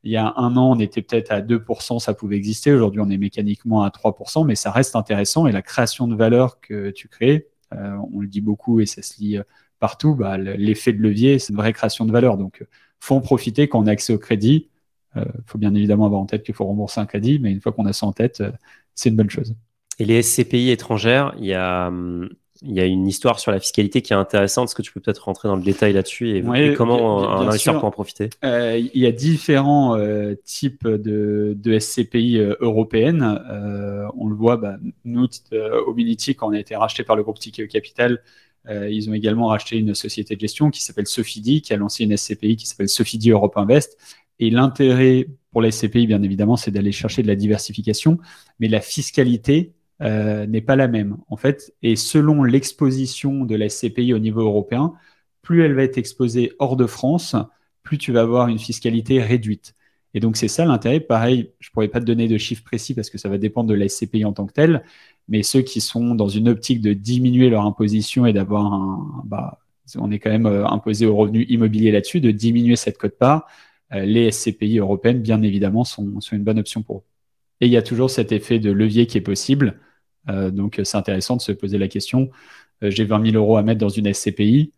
il 0.03 0.11
y 0.11 0.17
a 0.17 0.33
un 0.37 0.57
an, 0.57 0.71
on 0.71 0.79
était 0.79 1.01
peut-être 1.01 1.31
à 1.31 1.41
2%, 1.41 1.99
ça 1.99 2.13
pouvait 2.13 2.35
exister. 2.35 2.71
Aujourd'hui, 2.71 3.01
on 3.01 3.09
est 3.09 3.17
mécaniquement 3.17 3.83
à 3.83 3.89
3%, 3.89 4.45
mais 4.45 4.55
ça 4.55 4.71
reste 4.71 4.95
intéressant. 4.95 5.47
Et 5.47 5.51
la 5.51 5.61
création 5.61 6.07
de 6.07 6.15
valeur 6.15 6.59
que 6.59 6.89
tu 6.89 7.07
crées, 7.07 7.47
euh, 7.73 7.97
on 8.11 8.19
le 8.19 8.27
dit 8.27 8.41
beaucoup 8.41 8.79
et 8.79 8.85
ça 8.85 9.01
se 9.01 9.19
lit 9.19 9.37
euh, 9.37 9.43
partout, 9.79 10.15
bah, 10.15 10.37
l'effet 10.37 10.93
de 10.93 11.01
levier, 11.01 11.39
c'est 11.39 11.53
une 11.53 11.57
vraie 11.57 11.73
création 11.73 12.05
de 12.05 12.11
valeur. 12.11 12.37
Donc, 12.37 12.65
faut 12.99 13.15
en 13.15 13.21
profiter 13.21 13.67
quand 13.67 13.79
on 13.79 13.87
a 13.87 13.91
accès 13.91 14.13
au 14.13 14.17
crédit. 14.17 14.69
Il 15.15 15.21
euh, 15.21 15.25
faut 15.45 15.57
bien 15.57 15.73
évidemment 15.75 16.05
avoir 16.05 16.21
en 16.21 16.25
tête 16.25 16.43
qu'il 16.43 16.55
faut 16.55 16.65
rembourser 16.65 16.99
un 16.99 17.05
crédit, 17.05 17.39
mais 17.39 17.51
une 17.51 17.61
fois 17.61 17.71
qu'on 17.71 17.85
a 17.85 17.93
ça 17.93 18.05
en 18.05 18.13
tête, 18.13 18.43
c'est 18.95 19.09
une 19.09 19.15
bonne 19.15 19.29
chose. 19.29 19.55
Et 19.99 20.05
les 20.05 20.23
SCPI 20.23 20.69
étrangères, 20.69 21.35
il 21.37 21.45
y 21.45 21.53
a 21.53 21.87
hum, 21.87 22.29
il 22.63 22.73
y 22.73 22.79
a 22.79 22.85
une 22.85 23.07
histoire 23.07 23.39
sur 23.39 23.51
la 23.51 23.59
fiscalité 23.59 24.01
qui 24.01 24.13
est 24.13 24.15
intéressante. 24.15 24.69
Est-ce 24.69 24.75
que 24.75 24.83
tu 24.83 24.91
peux 24.91 24.99
peut-être 24.99 25.25
rentrer 25.25 25.47
dans 25.47 25.55
le 25.55 25.63
détail 25.63 25.93
là-dessus 25.93 26.37
et, 26.37 26.73
comment 26.75 27.27
un 27.27 27.47
investisseur 27.47 27.79
peut 27.79 27.87
en 27.87 27.91
profiter? 27.91 28.29
Euh, 28.43 28.77
Il 28.93 29.01
y 29.01 29.07
a 29.07 29.11
différents 29.11 29.97
euh, 29.97 30.35
types 30.45 30.87
de, 30.87 31.57
de 31.57 31.79
SCPI 31.79 32.37
euh, 32.37 32.55
européennes. 32.59 33.23
on 34.15 34.27
le 34.27 34.35
voit, 34.35 34.57
bah, 34.57 34.77
nous, 35.05 35.27
Ominity, 35.87 36.35
quand 36.35 36.49
on 36.49 36.53
a 36.53 36.59
été 36.59 36.75
racheté 36.75 37.03
par 37.03 37.15
le 37.15 37.23
groupe 37.23 37.39
Tikeo 37.39 37.67
Capital, 37.67 38.21
ils 38.69 39.09
ont 39.09 39.13
également 39.13 39.47
racheté 39.47 39.77
une 39.77 39.95
société 39.95 40.35
de 40.35 40.41
gestion 40.41 40.69
qui 40.69 40.83
s'appelle 40.83 41.07
Sofidi, 41.07 41.63
qui 41.63 41.73
a 41.73 41.77
lancé 41.77 42.03
une 42.03 42.15
SCPI 42.15 42.57
qui 42.57 42.67
s'appelle 42.67 42.89
Sofidi 42.89 43.31
Europe 43.31 43.57
Invest. 43.57 43.97
Et 44.37 44.51
l'intérêt 44.51 45.27
pour 45.51 45.63
la 45.63 45.71
SCPI, 45.71 46.05
bien 46.05 46.21
évidemment, 46.21 46.57
c'est 46.57 46.71
d'aller 46.71 46.91
chercher 46.91 47.23
de 47.23 47.27
la 47.27 47.35
diversification, 47.35 48.19
mais 48.59 48.67
la 48.67 48.81
fiscalité, 48.81 49.73
euh, 50.01 50.45
n'est 50.47 50.61
pas 50.61 50.75
la 50.75 50.87
même, 50.87 51.17
en 51.29 51.37
fait. 51.37 51.73
Et 51.83 51.95
selon 51.95 52.43
l'exposition 52.43 53.45
de 53.45 53.55
la 53.55 53.69
SCPI 53.69 54.13
au 54.13 54.19
niveau 54.19 54.41
européen, 54.41 54.93
plus 55.41 55.63
elle 55.63 55.73
va 55.73 55.83
être 55.83 55.97
exposée 55.97 56.53
hors 56.59 56.75
de 56.75 56.85
France, 56.85 57.35
plus 57.83 57.97
tu 57.97 58.11
vas 58.11 58.21
avoir 58.21 58.47
une 58.47 58.59
fiscalité 58.59 59.21
réduite. 59.21 59.75
Et 60.13 60.19
donc, 60.19 60.37
c'est 60.37 60.47
ça 60.47 60.65
l'intérêt. 60.65 60.99
Pareil, 60.99 61.51
je 61.59 61.69
ne 61.69 61.73
pourrais 61.73 61.87
pas 61.87 61.99
te 61.99 62.05
donner 62.05 62.27
de 62.27 62.37
chiffres 62.37 62.63
précis 62.63 62.93
parce 62.93 63.09
que 63.09 63.17
ça 63.17 63.29
va 63.29 63.37
dépendre 63.37 63.69
de 63.69 63.75
la 63.75 63.87
SCPI 63.87 64.25
en 64.25 64.33
tant 64.33 64.45
que 64.45 64.53
telle, 64.53 64.83
mais 65.27 65.43
ceux 65.43 65.61
qui 65.61 65.81
sont 65.81 66.15
dans 66.15 66.27
une 66.27 66.49
optique 66.49 66.81
de 66.81 66.93
diminuer 66.93 67.49
leur 67.49 67.65
imposition 67.65 68.25
et 68.25 68.33
d'avoir 68.33 68.73
un. 68.73 69.23
Bah, 69.25 69.59
on 69.97 70.11
est 70.11 70.19
quand 70.19 70.29
même 70.29 70.45
euh, 70.45 70.65
imposé 70.67 71.05
au 71.05 71.15
revenu 71.15 71.43
immobilier 71.43 71.91
là-dessus, 71.91 72.21
de 72.21 72.31
diminuer 72.31 72.75
cette 72.75 72.97
cote-part, 72.97 73.47
euh, 73.93 74.05
les 74.05 74.31
SCPI 74.31 74.79
européennes, 74.79 75.21
bien 75.21 75.41
évidemment, 75.41 75.83
sont, 75.83 76.19
sont 76.21 76.35
une 76.35 76.43
bonne 76.43 76.59
option 76.59 76.81
pour 76.81 76.97
eux. 76.99 77.03
Et 77.61 77.67
il 77.67 77.71
y 77.71 77.77
a 77.77 77.81
toujours 77.81 78.09
cet 78.09 78.31
effet 78.31 78.59
de 78.59 78.71
levier 78.71 79.05
qui 79.05 79.17
est 79.17 79.21
possible. 79.21 79.79
Euh, 80.29 80.51
donc 80.51 80.79
c'est 80.83 80.97
intéressant 80.97 81.35
de 81.35 81.41
se 81.41 81.51
poser 81.51 81.77
la 81.77 81.87
question 81.87 82.29
j'ai 82.83 83.05
20 83.05 83.31
000 83.31 83.37
euros 83.37 83.57
à 83.57 83.63
mettre 83.63 83.79
dans 83.79 83.89
une 83.89 84.11
SCPI, 84.11 84.71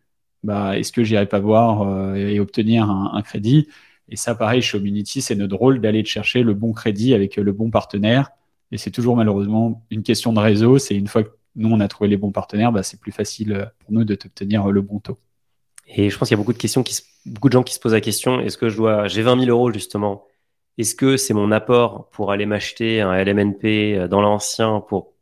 bah, 0.44 0.78
est-ce 0.78 0.92
que 0.92 1.06
j'irai 1.06 1.26
pas 1.26 1.40
voir 1.40 2.18
et 2.18 2.38
obtenir 2.42 2.90
un, 2.90 3.22
crédit? 3.22 3.70
Et 4.10 4.18
ça, 4.18 4.36
pareil, 4.36 4.62
chez 4.62 4.78
Community, 4.78 5.22
c'est 5.22 5.36
notre 5.36 5.56
rôle 5.56 5.80
d'aller 5.80 6.04
chercher 6.04 6.44
le 6.44 6.54
bon 6.54 6.74
crédit 6.74 7.14
avec 7.14 7.38
le 7.38 7.52
bon 7.54 7.70
partenaire. 7.70 8.32
Et 8.74 8.78
c'est 8.78 8.92
toujours 8.92 9.16
malheureusement 9.16 9.86
une 9.90 10.04
question 10.04 10.34
de 10.34 10.40
réseau. 10.40 10.80
C'est 10.80 10.96
une 10.96 11.08
fois 11.08 11.24
que 11.24 11.30
nous, 11.56 11.70
on 11.70 11.80
a 11.80 11.88
trouvé 11.88 12.10
les 12.10 12.18
bons 12.18 12.34
partenaires, 12.34 12.74
bah, 12.74 12.84
c'est 12.84 13.00
plus 13.00 13.14
facile 13.14 13.72
pour 13.80 13.94
nous 13.94 14.04
de 14.04 14.16
t'obtenir 14.16 14.70
le 14.70 14.82
bon 14.82 15.00
taux. 15.00 15.20
Et 15.88 16.10
je 16.10 16.18
pense 16.18 16.28
qu'il 16.28 16.36
y 16.36 16.40
a 16.40 16.42
beaucoup 16.42 16.54
de 16.54 16.58
questions, 16.58 16.84
qui 16.84 17.00
beaucoup 17.26 17.50
de 17.50 17.54
gens 17.54 17.64
qui 17.64 17.74
se 17.74 17.80
posent 17.80 17.94
la 17.94 18.02
question 18.02 18.40
est-ce 18.42 18.58
que 18.58 18.70
je 18.70 18.78
dois, 18.78 19.08
j'ai 19.08 19.22
20 19.22 19.46
000 19.46 19.50
euros 19.50 19.72
justement, 19.72 20.26
est-ce 20.78 20.96
que 20.96 21.18
c'est 21.18 21.34
mon 21.34 21.52
apport 21.52 22.10
pour 22.10 22.32
aller 22.32 22.46
m'acheter 22.46 23.02
un 23.02 23.14
LMNP 23.14 23.98
euh, 23.98 24.08
dans 24.08 24.22
l'ancien 24.22 24.82
pour 24.82 25.13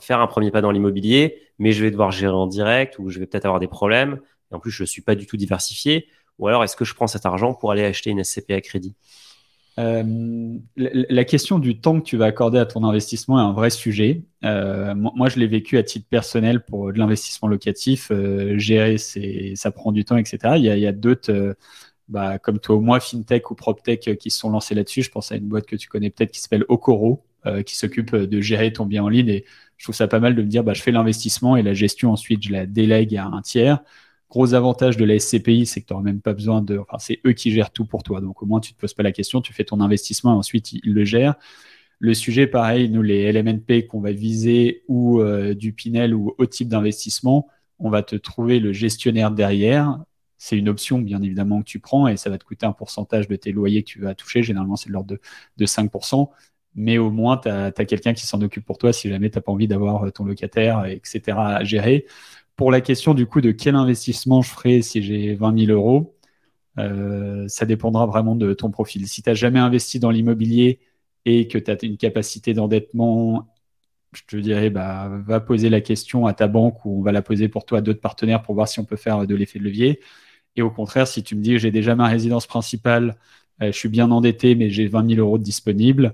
faire 0.00 0.20
un 0.20 0.26
premier 0.26 0.50
pas 0.50 0.60
dans 0.60 0.70
l'immobilier, 0.70 1.42
mais 1.58 1.72
je 1.72 1.82
vais 1.82 1.90
devoir 1.90 2.10
gérer 2.10 2.34
en 2.34 2.46
direct 2.46 2.98
ou 2.98 3.10
je 3.10 3.18
vais 3.18 3.26
peut-être 3.26 3.46
avoir 3.46 3.60
des 3.60 3.68
problèmes 3.68 4.20
et 4.50 4.54
en 4.54 4.58
plus 4.58 4.70
je 4.70 4.82
ne 4.82 4.86
suis 4.86 5.02
pas 5.02 5.14
du 5.14 5.26
tout 5.26 5.36
diversifié, 5.36 6.08
ou 6.38 6.48
alors 6.48 6.64
est-ce 6.64 6.76
que 6.76 6.84
je 6.84 6.94
prends 6.94 7.06
cet 7.06 7.26
argent 7.26 7.54
pour 7.54 7.72
aller 7.72 7.84
acheter 7.84 8.10
une 8.10 8.22
SCP 8.22 8.52
à 8.52 8.60
crédit? 8.60 8.94
Euh, 9.78 10.58
la, 10.76 11.24
question 11.24 11.58
du 11.58 11.80
temps 11.80 12.00
que 12.00 12.04
tu 12.04 12.16
vas 12.16 12.26
accorder 12.26 12.58
à 12.58 12.66
ton 12.66 12.84
investissement 12.84 13.38
est 13.38 13.42
un 13.42 13.52
vrai 13.52 13.70
sujet. 13.70 14.24
Euh, 14.44 14.94
moi, 14.94 15.28
je 15.28 15.38
l'ai 15.38 15.46
vécu 15.46 15.78
à 15.78 15.82
titre 15.82 16.06
personnel 16.08 16.62
pour 16.64 16.92
de 16.92 16.98
l'investissement 16.98 17.48
locatif. 17.48 18.10
Euh, 18.10 18.58
gérer, 18.58 18.98
ça 18.98 19.70
prend 19.70 19.92
du 19.92 20.04
temps, 20.04 20.16
etc. 20.16 20.56
Il 20.56 20.64
y 20.64 20.86
a, 20.86 20.92
d'autres, 20.92 21.56
bah, 22.08 22.38
comme 22.38 22.58
toi 22.58 22.76
ou 22.76 22.80
moi, 22.80 23.00
FinTech 23.00 23.50
ou 23.50 23.54
PropTech, 23.54 24.18
qui 24.18 24.30
se 24.30 24.38
sont 24.38 24.50
lancés 24.50 24.74
là-dessus. 24.74 25.02
Je 25.02 25.10
pense 25.10 25.32
à 25.32 25.36
une 25.36 25.46
boîte 25.46 25.66
que 25.66 25.76
tu 25.76 25.88
connais 25.88 26.10
peut-être 26.10 26.32
qui 26.32 26.40
s'appelle 26.40 26.64
Okoro, 26.68 27.24
qui 27.64 27.76
s'occupe 27.76 28.14
de 28.14 28.40
gérer 28.40 28.72
ton 28.72 28.84
bien 28.84 29.02
en 29.02 29.08
ligne. 29.08 29.30
Et 29.30 29.44
je 29.80 29.86
trouve 29.86 29.94
ça 29.94 30.08
pas 30.08 30.20
mal 30.20 30.34
de 30.34 30.42
me 30.42 30.46
dire, 30.46 30.62
bah, 30.62 30.74
je 30.74 30.82
fais 30.82 30.90
l'investissement 30.90 31.56
et 31.56 31.62
la 31.62 31.72
gestion, 31.72 32.12
ensuite, 32.12 32.42
je 32.42 32.52
la 32.52 32.66
délègue 32.66 33.16
à 33.16 33.24
un 33.24 33.40
tiers. 33.40 33.82
Gros 34.28 34.52
avantage 34.52 34.98
de 34.98 35.06
la 35.06 35.18
SCPI, 35.18 35.64
c'est 35.64 35.80
que 35.80 35.86
tu 35.86 35.94
n'auras 35.94 36.02
même 36.04 36.20
pas 36.20 36.34
besoin 36.34 36.60
de. 36.60 36.76
Enfin, 36.76 36.98
c'est 36.98 37.18
eux 37.26 37.32
qui 37.32 37.50
gèrent 37.50 37.70
tout 37.70 37.86
pour 37.86 38.02
toi. 38.02 38.20
Donc, 38.20 38.42
au 38.42 38.46
moins, 38.46 38.60
tu 38.60 38.72
ne 38.72 38.74
te 38.74 38.80
poses 38.80 38.92
pas 38.92 39.02
la 39.02 39.12
question, 39.12 39.40
tu 39.40 39.54
fais 39.54 39.64
ton 39.64 39.80
investissement 39.80 40.34
et 40.34 40.36
ensuite, 40.36 40.74
ils, 40.74 40.92
le 40.92 41.04
gèrent. 41.06 41.34
Le 41.98 42.12
sujet, 42.12 42.46
pareil, 42.46 42.90
nous, 42.90 43.00
les 43.00 43.32
LMNP 43.32 43.86
qu'on 43.88 44.02
va 44.02 44.12
viser 44.12 44.82
ou 44.86 45.22
euh, 45.22 45.54
du 45.54 45.72
Pinel 45.72 46.14
ou 46.14 46.34
autre 46.36 46.52
type 46.52 46.68
d'investissement, 46.68 47.48
on 47.78 47.88
va 47.88 48.02
te 48.02 48.16
trouver 48.16 48.60
le 48.60 48.74
gestionnaire 48.74 49.30
derrière. 49.30 49.98
C'est 50.36 50.58
une 50.58 50.68
option, 50.68 50.98
bien 50.98 51.22
évidemment, 51.22 51.60
que 51.60 51.66
tu 51.66 51.80
prends 51.80 52.06
et 52.06 52.18
ça 52.18 52.28
va 52.28 52.36
te 52.36 52.44
coûter 52.44 52.66
un 52.66 52.72
pourcentage 52.72 53.28
de 53.28 53.36
tes 53.36 53.52
loyers 53.52 53.82
que 53.82 53.88
tu 53.88 54.00
vas 54.00 54.14
toucher. 54.14 54.42
Généralement, 54.42 54.76
c'est 54.76 54.90
de 54.90 54.92
l'ordre 54.92 55.08
de, 55.08 55.20
de 55.56 55.66
5% 55.66 56.28
mais 56.74 56.98
au 56.98 57.10
moins, 57.10 57.36
tu 57.38 57.48
as, 57.48 57.72
quelqu'un 57.72 58.14
qui 58.14 58.26
s'en 58.26 58.40
occupe 58.42 58.64
pour 58.64 58.78
toi 58.78 58.92
si 58.92 59.08
jamais 59.08 59.30
tu 59.30 59.38
n'as 59.38 59.42
pas 59.42 59.52
envie 59.52 59.68
d'avoir 59.68 60.12
ton 60.12 60.24
locataire, 60.24 60.86
etc., 60.86 61.38
à 61.38 61.64
gérer 61.64 62.06
pour 62.60 62.70
la 62.70 62.82
question 62.82 63.14
du 63.14 63.24
coup 63.26 63.40
de 63.40 63.52
quel 63.52 63.74
investissement 63.74 64.42
je 64.42 64.50
ferai 64.50 64.82
si 64.82 65.02
j'ai 65.02 65.34
20 65.34 65.66
000 65.66 65.72
euros, 65.72 66.14
euh, 66.78 67.48
ça 67.48 67.64
dépendra 67.64 68.04
vraiment 68.04 68.36
de 68.36 68.52
ton 68.52 68.70
profil. 68.70 69.08
Si 69.08 69.22
tu 69.22 69.30
n'as 69.30 69.34
jamais 69.34 69.58
investi 69.58 69.98
dans 69.98 70.10
l'immobilier 70.10 70.78
et 71.24 71.48
que 71.48 71.56
tu 71.56 71.70
as 71.70 71.82
une 71.82 71.96
capacité 71.96 72.52
d'endettement, 72.52 73.48
je 74.12 74.22
te 74.26 74.36
dirais, 74.36 74.68
bah, 74.68 75.08
va 75.26 75.40
poser 75.40 75.70
la 75.70 75.80
question 75.80 76.26
à 76.26 76.34
ta 76.34 76.48
banque 76.48 76.84
ou 76.84 76.98
on 77.00 77.02
va 77.02 77.12
la 77.12 77.22
poser 77.22 77.48
pour 77.48 77.64
toi 77.64 77.78
à 77.78 77.80
d'autres 77.80 78.00
partenaires 78.00 78.42
pour 78.42 78.54
voir 78.54 78.68
si 78.68 78.78
on 78.78 78.84
peut 78.84 78.96
faire 78.96 79.26
de 79.26 79.34
l'effet 79.34 79.58
de 79.58 79.64
levier. 79.64 80.00
Et 80.56 80.62
au 80.62 80.70
contraire, 80.70 81.08
si 81.08 81.22
tu 81.22 81.36
me 81.36 81.42
dis 81.42 81.58
j'ai 81.58 81.70
déjà 81.70 81.94
ma 81.94 82.08
résidence 82.08 82.46
principale, 82.46 83.16
euh, 83.62 83.72
je 83.72 83.78
suis 83.78 83.88
bien 83.88 84.10
endetté, 84.10 84.54
mais 84.54 84.68
j'ai 84.68 84.86
20 84.86 85.08
000 85.14 85.20
euros 85.20 85.38
disponibles, 85.38 86.06
euh, 86.08 86.12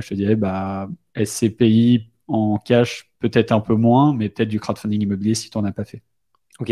je 0.00 0.08
te 0.08 0.14
dirais 0.14 0.36
bah, 0.36 0.88
SCPI 1.22 2.10
en 2.28 2.58
cash, 2.58 3.10
peut-être 3.20 3.52
un 3.52 3.60
peu 3.60 3.74
moins, 3.74 4.14
mais 4.14 4.28
peut-être 4.28 4.48
du 4.48 4.60
crowdfunding 4.60 5.02
immobilier 5.02 5.34
si 5.34 5.50
tu 5.50 5.58
n'en 5.58 5.64
as 5.64 5.72
pas 5.72 5.84
fait. 5.84 6.02
Ok. 6.60 6.70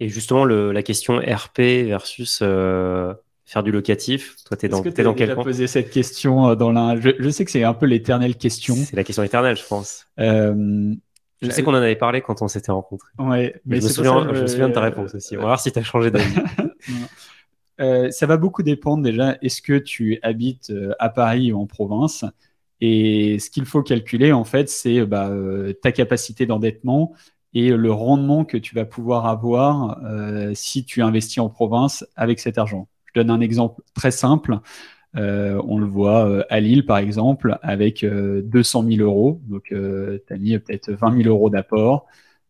Et 0.00 0.08
justement, 0.08 0.44
le, 0.44 0.72
la 0.72 0.82
question 0.82 1.18
RP 1.18 1.60
versus 1.86 2.40
euh, 2.42 3.14
faire 3.44 3.62
du 3.62 3.70
locatif, 3.70 4.36
toi, 4.44 4.56
tu 4.56 4.66
es 4.66 4.68
dans, 4.68 4.82
es, 4.82 5.02
dans 5.02 5.14
quel 5.14 5.34
point 5.34 5.44
posé 5.44 5.66
cette 5.66 5.90
question 5.90 6.48
euh, 6.50 6.54
dans 6.54 6.72
la... 6.72 6.96
Je, 6.98 7.28
sais 7.30 7.44
que 7.44 7.50
c'est 7.50 7.64
un 7.64 7.74
peu 7.74 7.86
l'éternelle 7.86 8.36
question. 8.36 8.74
C'est 8.74 8.96
la 8.96 9.04
question 9.04 9.22
éternelle, 9.22 9.56
je 9.56 9.64
pense. 9.64 10.06
Euh, 10.18 10.94
je 11.42 11.50
sais 11.50 11.62
qu'on 11.62 11.72
en 11.72 11.76
avait 11.76 11.96
parlé 11.96 12.22
quand 12.22 12.42
on 12.42 12.48
s'était 12.48 12.72
rencontrés. 12.72 13.10
Ouais, 13.18 13.60
mais 13.66 13.80
je, 13.80 13.84
me 13.84 13.88
souviens, 13.88 14.34
je... 14.34 14.40
me 14.42 14.46
souviens, 14.46 14.68
de 14.68 14.74
ta 14.74 14.80
réponse 14.80 15.14
aussi. 15.14 15.36
On 15.36 15.40
va 15.40 15.46
voir 15.46 15.60
si 15.60 15.70
tu 15.70 15.78
as 15.78 15.82
changé 15.82 16.10
d'avis. 16.10 16.34
ça 18.12 18.26
va 18.26 18.36
beaucoup 18.36 18.62
dépendre 18.62 19.02
déjà. 19.02 19.36
Est-ce 19.42 19.60
que 19.60 19.78
tu 19.78 20.18
habites 20.22 20.72
à 20.98 21.10
Paris 21.10 21.52
ou 21.52 21.60
en 21.60 21.66
province? 21.66 22.24
Et 22.80 23.38
ce 23.38 23.50
qu'il 23.50 23.64
faut 23.64 23.82
calculer, 23.82 24.32
en 24.32 24.44
fait, 24.44 24.68
c'est 24.68 25.04
bah, 25.06 25.28
euh, 25.28 25.72
ta 25.72 25.92
capacité 25.92 26.46
d'endettement 26.46 27.12
et 27.52 27.70
le 27.70 27.92
rendement 27.92 28.44
que 28.44 28.56
tu 28.56 28.74
vas 28.74 28.84
pouvoir 28.84 29.26
avoir 29.26 30.02
euh, 30.04 30.52
si 30.54 30.84
tu 30.84 31.02
investis 31.02 31.38
en 31.38 31.48
province 31.48 32.04
avec 32.16 32.40
cet 32.40 32.58
argent. 32.58 32.88
Je 33.06 33.20
donne 33.20 33.30
un 33.30 33.40
exemple 33.40 33.82
très 33.94 34.10
simple. 34.10 34.58
Euh, 35.16 35.62
on 35.68 35.78
le 35.78 35.86
voit 35.86 36.44
à 36.50 36.58
Lille, 36.58 36.84
par 36.84 36.98
exemple, 36.98 37.58
avec 37.62 38.04
200 38.04 38.84
000 38.88 39.02
euros. 39.02 39.40
Donc, 39.46 39.66
tu 39.68 40.34
as 40.34 40.36
mis 40.36 40.58
peut-être 40.58 40.90
20 40.92 41.22
000 41.22 41.28
euros 41.28 41.50
d'apport. 41.50 42.06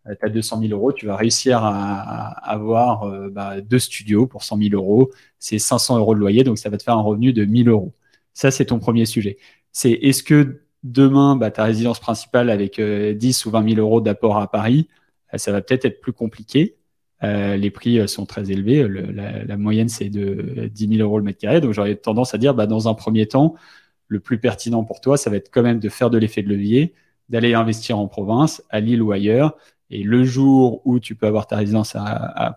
tu 0.07 0.17
as 0.23 0.31
200 0.31 0.61
000 0.63 0.73
euros, 0.73 0.93
tu 0.95 1.05
vas 1.05 1.17
réussir 1.17 1.59
à, 1.63 2.29
avoir 2.51 3.07
bah, 3.31 3.61
deux 3.61 3.79
studios 3.79 4.27
pour 4.27 4.43
100 4.43 4.57
000 4.57 4.71
euros. 4.75 5.11
C'est 5.39 5.59
500 5.59 5.99
euros 5.99 6.15
de 6.15 6.21
loyer, 6.21 6.45
donc 6.45 6.57
ça 6.57 6.71
va 6.71 6.79
te 6.79 6.83
faire 6.83 6.97
un 6.97 7.03
revenu 7.03 7.35
de 7.35 7.45
1000 7.45 7.69
euros. 7.69 7.93
Ça, 8.33 8.51
c'est 8.51 8.65
ton 8.65 8.79
premier 8.79 9.05
sujet 9.05 9.37
c'est 9.75 9.91
est-ce 9.93 10.23
que 10.23 10.63
demain, 10.85 11.37
bah, 11.37 11.51
ta 11.51 11.65
résidence 11.65 12.01
principale 12.01 12.51
avec 12.51 12.81
10 12.81 12.81
euh, 12.81 13.49
ou 13.49 13.53
20 13.53 13.69
000 13.71 13.81
euros 13.81 14.01
d'apport 14.01 14.39
à 14.39 14.51
Paris, 14.51 14.89
euh, 15.35 15.39
ça 15.39 15.53
va 15.53 15.63
peut-être 15.63 15.85
être 15.85 16.01
plus 16.01 16.13
compliqué. 16.13 16.77
Euh, 17.25 17.57
les 17.57 17.71
prix 17.71 18.07
sont 18.09 18.27
très 18.27 18.51
élevés. 18.53 18.87
la, 18.89 19.57
moyenne, 19.57 19.89
c'est 19.89 20.11
de 20.11 20.69
10 20.73 20.89
000 20.97 21.03
euros 21.03 21.19
le 21.19 21.25
mètre 21.25 21.41
carré. 21.41 21.61
Donc, 21.61 21.73
j'aurais 21.73 21.97
tendance 21.97 22.35
à 22.35 22.39
dire, 22.39 22.55
bah, 22.55 22.67
dans 22.67 22.89
un 22.89 22.95
premier 22.95 23.27
temps, 23.27 23.55
le 24.09 24.21
plus 24.21 24.39
pertinent 24.39 24.85
pour 24.85 25.01
toi, 25.01 25.17
ça 25.17 25.31
va 25.31 25.37
être 25.37 25.51
quand 25.51 25.63
même 25.63 25.81
de 25.81 25.89
faire 25.89 26.11
de 26.11 26.19
l'effet 26.19 26.43
de 26.43 26.49
levier, 26.49 26.95
d'aller 27.29 27.55
investir 27.55 27.99
en 27.99 28.07
province, 28.09 28.63
à 28.71 28.81
Lille 28.81 29.03
ou 29.03 29.13
ailleurs. 29.13 29.57
Et 29.91 30.03
le 30.03 30.25
jour 30.25 30.83
où 30.85 31.01
tu 31.01 31.15
peux 31.15 31.27
avoir 31.27 31.47
ta 31.47 31.57
résidence 31.57 31.97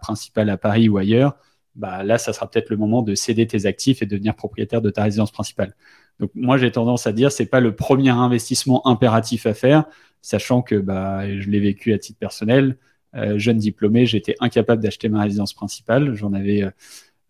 principale 0.02 0.50
à 0.50 0.58
Paris 0.58 0.90
ou 0.90 0.98
ailleurs, 0.98 1.38
bah, 1.76 2.04
là, 2.04 2.18
ça 2.18 2.34
sera 2.34 2.50
peut-être 2.50 2.70
le 2.70 2.78
moment 2.78 3.02
de 3.04 3.16
céder 3.16 3.48
tes 3.48 3.66
actifs 3.66 4.02
et 4.02 4.06
de 4.06 4.12
devenir 4.12 4.36
propriétaire 4.36 4.82
de 4.82 4.90
ta 4.90 5.04
résidence 5.04 5.32
principale. 5.32 5.76
Donc 6.20 6.32
moi 6.36 6.58
j'ai 6.58 6.72
tendance 6.72 7.08
à 7.08 7.12
dire 7.12 7.32
c'est 7.32 7.46
pas 7.46 7.60
le 7.60 7.76
premier 7.76 8.10
investissement 8.10 8.86
impératif 8.88 9.46
à 9.46 9.54
faire, 9.54 9.86
sachant 10.22 10.62
que 10.62 10.76
bah, 10.76 11.40
je 11.40 11.50
l'ai 11.50 11.60
vécu 11.60 11.94
à 11.94 12.00
titre 12.00 12.20
personnel. 12.20 12.78
Euh, 13.16 13.38
jeune 13.40 13.58
diplômé, 13.58 14.06
j'étais 14.06 14.36
incapable 14.40 14.82
d'acheter 14.82 15.10
ma 15.10 15.24
résidence 15.24 15.54
principale. 15.54 16.14
J'en 16.16 16.34
avais 16.34 16.64
euh, 16.64 16.72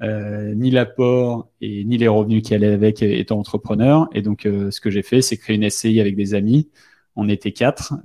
euh, 0.01 0.53
ni 0.55 0.71
l'apport 0.71 1.49
et 1.61 1.83
ni 1.85 1.97
les 1.97 2.07
revenus 2.07 2.43
qui 2.43 2.53
allaient 2.53 2.71
avec 2.71 3.01
étant 3.01 3.39
entrepreneur. 3.39 4.07
Et 4.13 4.21
donc 4.21 4.41
ce 4.43 4.81
que 4.81 4.89
j'ai 4.89 5.03
fait, 5.03 5.21
c'est 5.21 5.37
créer 5.37 5.55
une 5.55 5.69
SCI 5.69 5.99
avec 5.99 6.15
des 6.15 6.33
amis. 6.33 6.69
On 7.15 7.29
était 7.29 7.51
quatre, 7.51 7.95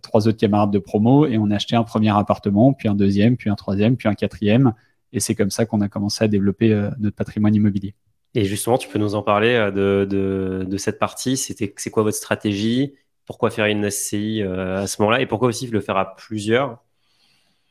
trois 0.00 0.26
autres 0.26 0.38
camarades 0.38 0.70
de 0.70 0.78
promo, 0.78 1.26
et 1.26 1.36
on 1.36 1.50
a 1.50 1.56
acheté 1.56 1.76
un 1.76 1.82
premier 1.82 2.16
appartement, 2.16 2.72
puis 2.72 2.88
un 2.88 2.94
deuxième, 2.94 3.36
puis 3.36 3.50
un 3.50 3.56
troisième, 3.56 3.98
puis 3.98 4.08
un 4.08 4.14
quatrième. 4.14 4.72
Et 5.12 5.20
c'est 5.20 5.34
comme 5.34 5.50
ça 5.50 5.66
qu'on 5.66 5.82
a 5.82 5.88
commencé 5.90 6.24
à 6.24 6.28
développer 6.28 6.70
notre 6.98 7.14
patrimoine 7.14 7.54
immobilier. 7.54 7.94
Et 8.34 8.44
justement, 8.44 8.78
tu 8.78 8.88
peux 8.88 8.98
nous 8.98 9.14
en 9.14 9.22
parler 9.22 9.54
euh, 9.54 9.70
de, 9.70 10.06
de, 10.08 10.64
de 10.64 10.76
cette 10.78 10.98
partie. 10.98 11.36
C'était, 11.36 11.72
c'est 11.76 11.90
quoi 11.90 12.02
votre 12.02 12.16
stratégie? 12.16 12.94
Pourquoi 13.26 13.50
faire 13.50 13.66
une 13.66 13.84
SCI 13.84 14.42
euh, 14.42 14.82
à 14.82 14.86
ce 14.86 15.00
moment-là? 15.02 15.20
Et 15.20 15.26
pourquoi 15.26 15.48
aussi 15.48 15.66
le 15.66 15.80
faire 15.80 15.96
à 15.96 16.16
plusieurs? 16.16 16.82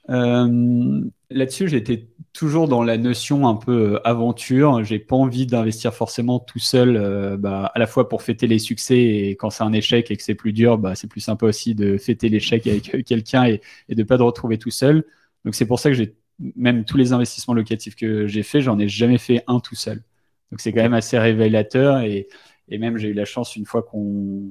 Euh, 0.10 1.02
Là-dessus, 1.30 1.70
j'étais 1.70 2.10
toujours 2.34 2.68
dans 2.68 2.84
la 2.84 2.98
notion 2.98 3.48
un 3.48 3.56
peu 3.56 4.00
aventure. 4.04 4.84
J'ai 4.84 5.00
pas 5.00 5.16
envie 5.16 5.46
d'investir 5.46 5.94
forcément 5.94 6.40
tout 6.40 6.60
seul, 6.60 7.38
bah, 7.38 7.72
à 7.74 7.80
la 7.80 7.88
fois 7.88 8.10
pour 8.10 8.22
fêter 8.22 8.48
les 8.48 8.60
succès 8.60 9.00
et 9.00 9.30
quand 9.38 9.50
c'est 9.50 9.64
un 9.64 9.72
échec 9.72 10.12
et 10.12 10.18
que 10.18 10.24
c'est 10.24 10.36
plus 10.36 10.52
dur, 10.52 10.78
bah, 10.78 10.96
c'est 10.96 11.08
plus 11.08 11.22
sympa 11.22 11.46
aussi 11.46 11.74
de 11.76 11.98
fêter 11.98 12.28
l'échec 12.30 12.68
avec 12.68 13.06
quelqu'un 13.06 13.46
et, 13.46 13.62
et 13.88 13.96
de 13.96 14.04
pas 14.04 14.18
de 14.18 14.24
retrouver 14.24 14.58
tout 14.58 14.72
seul. 14.72 15.06
Donc 15.46 15.56
c'est 15.56 15.66
pour 15.66 15.80
ça 15.80 15.90
que 15.90 15.96
j'ai 15.96 16.16
même 16.58 16.84
tous 16.84 16.98
les 16.98 17.14
investissements 17.14 17.54
locatifs 17.54 17.96
que 17.96 18.28
j'ai 18.28 18.44
fait, 18.44 18.60
j'en 18.62 18.78
ai 18.80 18.90
jamais 18.90 19.18
fait 19.18 19.44
un 19.48 19.60
tout 19.62 19.76
seul. 19.76 20.04
Donc 20.52 20.60
c'est 20.62 20.72
quand 20.74 20.82
même 20.82 20.94
assez 20.94 21.18
révélateur 21.18 22.00
et, 22.02 22.28
et 22.70 22.78
même 22.78 22.98
j'ai 22.98 23.10
eu 23.10 23.14
la 23.14 23.26
chance 23.26 23.56
une 23.56 23.66
fois 23.66 23.84
qu'on 23.84 24.44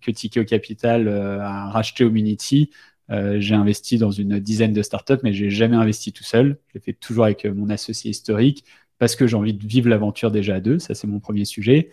que 0.00 0.10
Tikeo 0.10 0.44
Capital 0.44 1.08
euh, 1.08 1.40
a 1.40 1.70
racheté 1.70 2.04
Omunity, 2.04 2.70
euh, 3.10 3.40
j'ai 3.40 3.54
investi 3.54 3.98
dans 3.98 4.10
une 4.10 4.38
dizaine 4.40 4.72
de 4.72 4.82
startups, 4.82 5.18
mais 5.22 5.32
j'ai 5.32 5.50
jamais 5.50 5.76
investi 5.76 6.12
tout 6.12 6.24
seul. 6.24 6.58
Je 6.68 6.74
l'ai 6.74 6.80
fait 6.80 6.92
toujours 6.94 7.24
avec 7.24 7.44
euh, 7.44 7.52
mon 7.54 7.68
associé 7.70 8.10
historique 8.10 8.64
parce 8.98 9.16
que 9.16 9.26
j'ai 9.26 9.36
envie 9.36 9.54
de 9.54 9.66
vivre 9.66 9.88
l'aventure 9.88 10.30
déjà 10.30 10.56
à 10.56 10.60
deux. 10.60 10.78
Ça 10.78 10.94
c'est 10.94 11.06
mon 11.06 11.20
premier 11.20 11.44
sujet. 11.44 11.90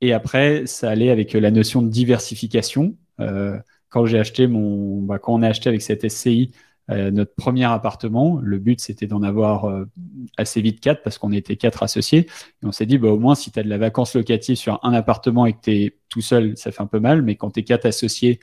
Et 0.00 0.12
après, 0.12 0.66
ça 0.66 0.90
allait 0.90 1.10
avec 1.10 1.32
la 1.32 1.50
notion 1.50 1.82
de 1.82 1.88
diversification. 1.88 2.96
Euh, 3.20 3.58
quand 3.88 4.06
j'ai 4.06 4.18
acheté 4.18 4.46
mon, 4.46 5.02
bah, 5.02 5.18
quand 5.18 5.34
on 5.34 5.42
a 5.42 5.48
acheté 5.48 5.68
avec 5.68 5.82
cette 5.82 6.04
SCI 6.04 6.52
euh, 6.90 7.10
notre 7.10 7.34
premier 7.34 7.64
appartement, 7.64 8.38
le 8.40 8.58
but 8.58 8.80
c'était 8.80 9.06
d'en 9.06 9.22
avoir 9.22 9.64
euh, 9.64 9.86
assez 10.36 10.60
vite 10.60 10.80
quatre 10.80 11.02
parce 11.02 11.18
qu'on 11.18 11.32
était 11.32 11.56
quatre 11.56 11.82
associés. 11.82 12.26
Et 12.62 12.66
on 12.66 12.72
s'est 12.72 12.86
dit, 12.86 12.98
bah, 12.98 13.08
au 13.08 13.18
moins 13.18 13.34
si 13.34 13.50
tu 13.50 13.58
as 13.58 13.62
de 13.62 13.68
la 13.68 13.78
vacance 13.78 14.14
locative 14.14 14.56
sur 14.56 14.78
un 14.84 14.92
appartement 14.92 15.46
et 15.46 15.52
que 15.52 15.60
tu 15.62 15.72
es 15.72 15.96
tout 16.08 16.20
seul, 16.20 16.56
ça 16.56 16.70
fait 16.70 16.82
un 16.82 16.86
peu 16.86 17.00
mal, 17.00 17.22
mais 17.22 17.36
quand 17.36 17.50
tu 17.50 17.60
es 17.60 17.62
quatre 17.64 17.86
associés, 17.86 18.40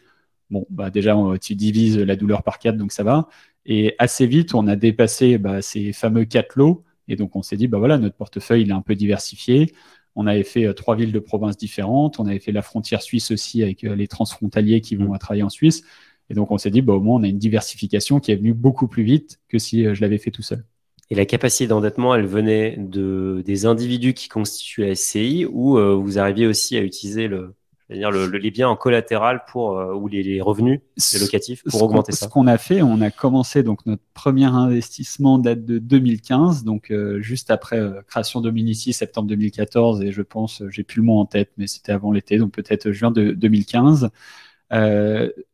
Bon, 0.54 0.68
bah 0.70 0.91
déjà, 0.91 1.18
tu 1.41 1.56
divises 1.56 1.98
la 1.98 2.16
douleur 2.16 2.44
par 2.44 2.60
4, 2.60 2.78
donc 2.78 2.91
ça 2.91 3.04
va. 3.04 3.28
Et 3.66 3.96
assez 3.98 4.28
vite, 4.28 4.54
on 4.54 4.68
a 4.68 4.76
dépassé 4.76 5.39
bah, 5.39 5.64
ces 5.64 5.94
fameux 5.94 6.26
4 6.26 6.56
lots. 6.58 6.84
Et 7.08 7.16
donc, 7.16 7.36
on 7.36 7.41
s'est 7.41 7.58
dit, 7.58 7.68
bah 7.68 7.80
voilà, 7.80 7.98
notre 7.98 8.16
portefeuille 8.16 8.62
il 8.62 8.70
est 8.70 8.74
un 8.74 8.82
peu 8.82 8.94
diversifié. 8.96 9.74
On 10.16 10.28
avait 10.28 10.44
fait 10.44 10.66
euh, 10.66 10.74
trois 10.74 10.96
villes 10.96 11.12
de 11.12 11.20
province 11.20 11.58
différentes. 11.58 12.20
On 12.20 12.28
avait 12.28 12.39
fait 12.39 12.52
la 12.52 12.62
frontière 12.62 13.02
suisse 13.02 13.32
aussi 13.32 13.64
avec 13.64 13.82
les 13.82 14.08
transfrontaliers 14.08 14.82
qui 14.82 14.96
vont 14.96 15.14
mmh. 15.14 15.18
travailler 15.18 15.44
en 15.44 15.50
Suisse. 15.50 15.84
Et 16.30 16.34
donc, 16.34 16.51
on 16.51 16.57
s'est 16.57 16.71
dit, 16.71 16.82
bah, 16.82 16.93
au 16.93 16.99
moins, 16.99 17.19
on 17.19 17.24
a 17.24 17.28
une 17.28 17.38
diversification 17.38 18.19
qui 18.19 18.32
est 18.32 18.36
venue 18.36 18.53
beaucoup 18.53 18.88
plus 18.88 19.03
vite 19.03 19.39
que 19.49 19.57
si 19.57 19.84
je 19.93 20.01
l'avais 20.01 20.17
fait 20.17 20.32
tout 20.32 20.41
seul. 20.41 20.63
Et 21.09 21.15
la 21.15 21.26
capacité 21.26 21.67
d'endettement, 21.67 22.15
elle 22.15 22.26
venait 22.26 22.78
de, 22.78 23.43
des 23.45 23.65
individus 23.65 24.13
qui 24.13 24.30
constituent 24.30 24.82
la 24.82 24.95
SCI 24.95 25.45
ou 25.45 25.78
vous 26.01 26.17
arriviez 26.17 26.47
aussi 26.47 26.78
à 26.78 26.82
utiliser 26.82 27.28
le, 27.28 27.53
c'est-à-dire 27.88 28.11
le, 28.11 28.26
les 28.38 28.51
biens 28.51 28.69
en 28.69 28.76
collatéral 28.76 29.43
pour 29.47 29.78
euh, 29.78 29.93
ou 29.93 30.07
les, 30.07 30.41
revenus 30.41 30.80
locatifs 31.19 31.63
pour 31.63 31.84
augmenter 31.84 32.11
ça. 32.11 32.26
Ce 32.26 32.32
qu'on 32.32 32.47
a 32.47 32.57
fait, 32.57 32.82
on 32.82 33.01
a 33.01 33.11
commencé 33.11 33.61
donc 33.61 33.86
notre 33.86 34.03
premier 34.13 34.45
investissement 34.45 35.38
date 35.38 35.65
de 35.65 35.80
2015, 35.80 36.63
donc 36.63 36.91
euh, 36.91 37.21
juste 37.21 37.51
après 37.51 37.78
euh, 37.78 38.01
création 38.07 38.41
Dominici, 38.41 38.93
septembre 38.93 39.28
2014, 39.28 40.01
et 40.01 40.11
je 40.11 40.21
pense, 40.21 40.63
j'ai 40.69 40.84
plus 40.84 41.01
le 41.01 41.05
mot 41.05 41.19
en 41.19 41.26
tête, 41.26 41.51
mais 41.57 41.67
c'était 41.67 41.91
avant 41.91 42.11
l'été, 42.11 42.38
donc 42.38 42.51
peut-être 42.53 42.91
juin 42.91 43.11
de 43.11 43.32
2015. 43.32 44.09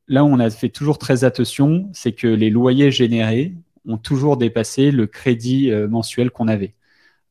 Là 0.10 0.26
où 0.26 0.28
on 0.28 0.40
a 0.40 0.50
fait 0.50 0.70
toujours 0.70 0.98
très 0.98 1.24
attention, 1.24 1.90
c'est 1.94 2.12
que 2.12 2.28
les 2.28 2.50
loyers 2.50 2.92
générés 2.92 3.54
ont 3.88 3.98
toujours 3.98 4.36
dépassé 4.36 4.92
le 4.92 5.08
crédit 5.08 5.72
mensuel 5.90 6.32
qu'on 6.32 6.48
avait. 6.50 6.76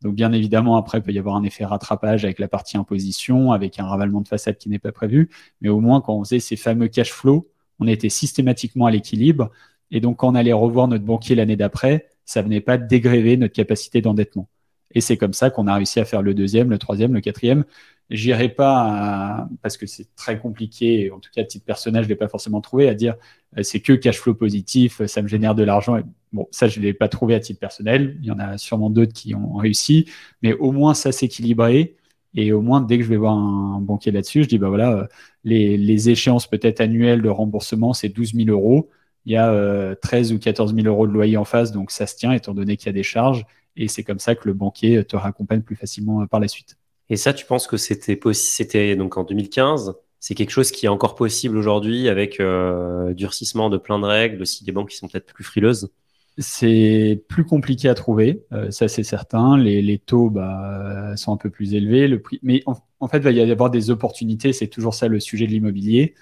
Donc 0.01 0.15
bien 0.15 0.33
évidemment, 0.33 0.77
après, 0.77 0.99
il 0.99 1.03
peut 1.03 1.13
y 1.13 1.19
avoir 1.19 1.37
un 1.37 1.43
effet 1.43 1.65
rattrapage 1.65 2.25
avec 2.25 2.39
la 2.39 2.49
partie 2.49 2.77
imposition, 2.77 3.53
avec 3.53 3.81
un 3.81 3.85
ravalement 3.85 4.21
de 4.21 4.29
façade 4.29 4.57
qui 4.57 4.69
n'est 4.69 4.79
pas 4.79 4.93
prévu. 4.93 5.29
Mais 5.61 5.69
au 5.69 5.81
moins, 5.81 6.01
quand 6.01 6.15
on 6.15 6.25
faisait 6.25 6.39
ces 6.41 6.57
fameux 6.57 6.89
cash 6.89 7.13
flow, 7.13 7.51
on 7.81 7.87
était 7.89 8.09
systématiquement 8.09 8.87
à 8.87 8.91
l'équilibre. 8.91 9.51
Et 9.91 10.01
donc, 10.01 10.19
quand 10.19 10.31
on 10.31 10.35
allait 10.35 10.53
revoir 10.53 10.87
notre 10.87 11.05
banquier 11.05 11.35
l'année 11.35 11.57
d'après, 11.57 12.07
ça 12.25 12.43
venait 12.43 12.61
pas 12.61 12.79
dégréver 12.79 13.37
notre 13.37 13.55
capacité 13.55 14.01
d'endettement. 14.01 14.49
Et 14.93 15.01
c'est 15.01 15.17
comme 15.17 15.33
ça 15.35 15.51
qu'on 15.51 15.67
a 15.67 15.75
réussi 15.75 16.01
à 16.01 16.05
faire 16.05 16.23
le 16.23 16.35
deuxième, 16.35 16.71
le 16.71 16.79
troisième, 16.79 17.15
le 17.15 17.21
quatrième. 17.21 17.65
J'irai 18.11 18.49
pas 18.49 19.49
parce 19.63 19.77
que 19.77 19.87
c'est 19.87 20.15
très 20.17 20.39
compliqué, 20.39 21.11
en 21.11 21.21
tout 21.21 21.31
cas, 21.35 21.43
à 21.43 21.45
titre 21.45 21.67
personnel, 21.67 22.05
je 22.05 22.09
l'ai 22.09 22.17
pas 22.17 22.29
forcément 22.29 22.63
trouvé 22.63 22.89
à 22.89 22.95
dire 22.95 23.17
euh, 23.57 23.63
c'est 23.63 23.81
que 23.81 23.93
cash 23.93 24.19
flow 24.19 24.35
positif, 24.35 25.05
ça 25.07 25.21
me 25.23 25.29
génère 25.29 25.55
de 25.55 25.63
l'argent. 25.63 26.01
Bon, 26.33 26.49
ça, 26.51 26.69
je 26.69 26.81
l'ai 26.81 26.95
pas 26.95 27.09
trouvé 27.09 27.35
à 27.35 27.41
titre 27.41 27.61
personnel. 27.61 28.17
Il 28.21 28.27
y 28.27 28.31
en 28.31 28.39
a 28.39 28.59
sûrement 28.59 28.91
d'autres 28.91 29.13
qui 29.13 29.35
ont 29.35 29.55
réussi, 29.57 30.07
mais 30.43 30.55
au 30.55 30.73
moins 30.73 30.95
ça 30.95 31.13
s'équilibrait. 31.13 31.97
Et 32.35 32.53
au 32.53 32.63
moins, 32.63 32.81
dès 32.81 32.99
que 32.99 33.05
je 33.05 33.09
vais 33.09 33.17
voir 33.17 33.35
un 33.35 33.81
banquier 33.81 34.13
là-dessus, 34.13 34.45
je 34.45 34.49
dis 34.49 34.59
bah 34.59 34.69
voilà, 34.69 34.93
euh, 34.93 35.07
les, 35.45 36.11
échéances 36.11 36.47
peut-être 36.47 36.81
annuelles 36.81 37.23
de 37.23 37.29
remboursement, 37.29 37.93
c'est 37.95 38.09
12 38.09 38.35
000 38.35 38.49
euros. 38.51 38.91
Il 39.25 39.33
y 39.33 39.37
a 39.37 39.51
euh, 39.53 39.95
13 39.95 40.33
ou 40.33 40.39
14 40.39 40.75
000 40.75 40.87
euros 40.87 41.07
de 41.07 41.13
loyer 41.13 41.37
en 41.37 41.45
face, 41.45 41.73
donc 41.73 41.91
ça 41.91 42.07
se 42.07 42.17
tient 42.17 42.33
étant 42.33 42.55
donné 42.55 42.77
qu'il 42.77 42.87
y 42.87 42.91
a 42.91 42.93
des 42.93 43.03
charges. 43.03 43.45
Et 43.79 43.89
c'est 43.89 44.05
comme 44.05 44.19
ça 44.19 44.35
que 44.35 44.47
le 44.47 44.53
banquier 44.53 45.03
te 45.05 45.17
raccompagne 45.17 45.63
plus 45.63 45.77
facilement 45.77 46.27
par 46.27 46.41
la 46.41 46.49
suite. 46.49 46.77
Et 47.09 47.17
ça, 47.17 47.33
tu 47.33 47.47
penses 47.47 47.67
que 47.67 47.79
c'était 47.79 48.19
c'était 48.35 48.97
donc 48.97 49.17
en 49.17 49.25
2015 49.25 49.95
c'est 50.21 50.35
quelque 50.35 50.51
chose 50.51 50.71
qui 50.71 50.87
est 50.87 50.89
encore 50.89 51.15
possible 51.15 51.57
aujourd'hui 51.57 52.09
avec 52.09 52.41
euh, 52.41 53.15
durcissement 53.15 53.71
de 53.71 53.79
plein 53.79 53.99
de 53.99 54.05
règles, 54.05 54.43
aussi 54.43 54.65
des 54.65 54.73
banques 54.73 54.91
qui 54.91 54.97
sont 54.97 55.09
peut-être 55.09 55.33
plus 55.33 55.45
frileuses? 55.45 55.91
C'est 56.39 57.25
plus 57.29 57.45
compliqué 57.45 57.89
à 57.89 57.95
trouver, 57.95 58.45
euh, 58.53 58.71
ça 58.71 58.89
c'est 58.89 59.03
certain. 59.03 59.57
Les, 59.59 59.83
les, 59.83 59.99
taux 59.99 60.31
bah, 60.31 61.17
sont 61.17 61.33
un 61.33 61.37
peu 61.37 61.51
plus 61.51 61.75
élevés. 61.75 62.09
Le 62.09 62.21
prix... 62.21 62.39
Mais 62.43 62.63
en, 62.67 63.09
fait, 63.09 63.19
il 63.19 63.23
va 63.25 63.31
y 63.33 63.51
avoir 63.51 63.71
des 63.71 63.91
opportunités, 63.91 64.53
c'est 64.53 64.69
toujours 64.69 64.95
ça 64.95 65.09
le 65.09 65.21
sujet 65.21 65.47
de 65.47 65.53
l'immobilier. 65.53 66.15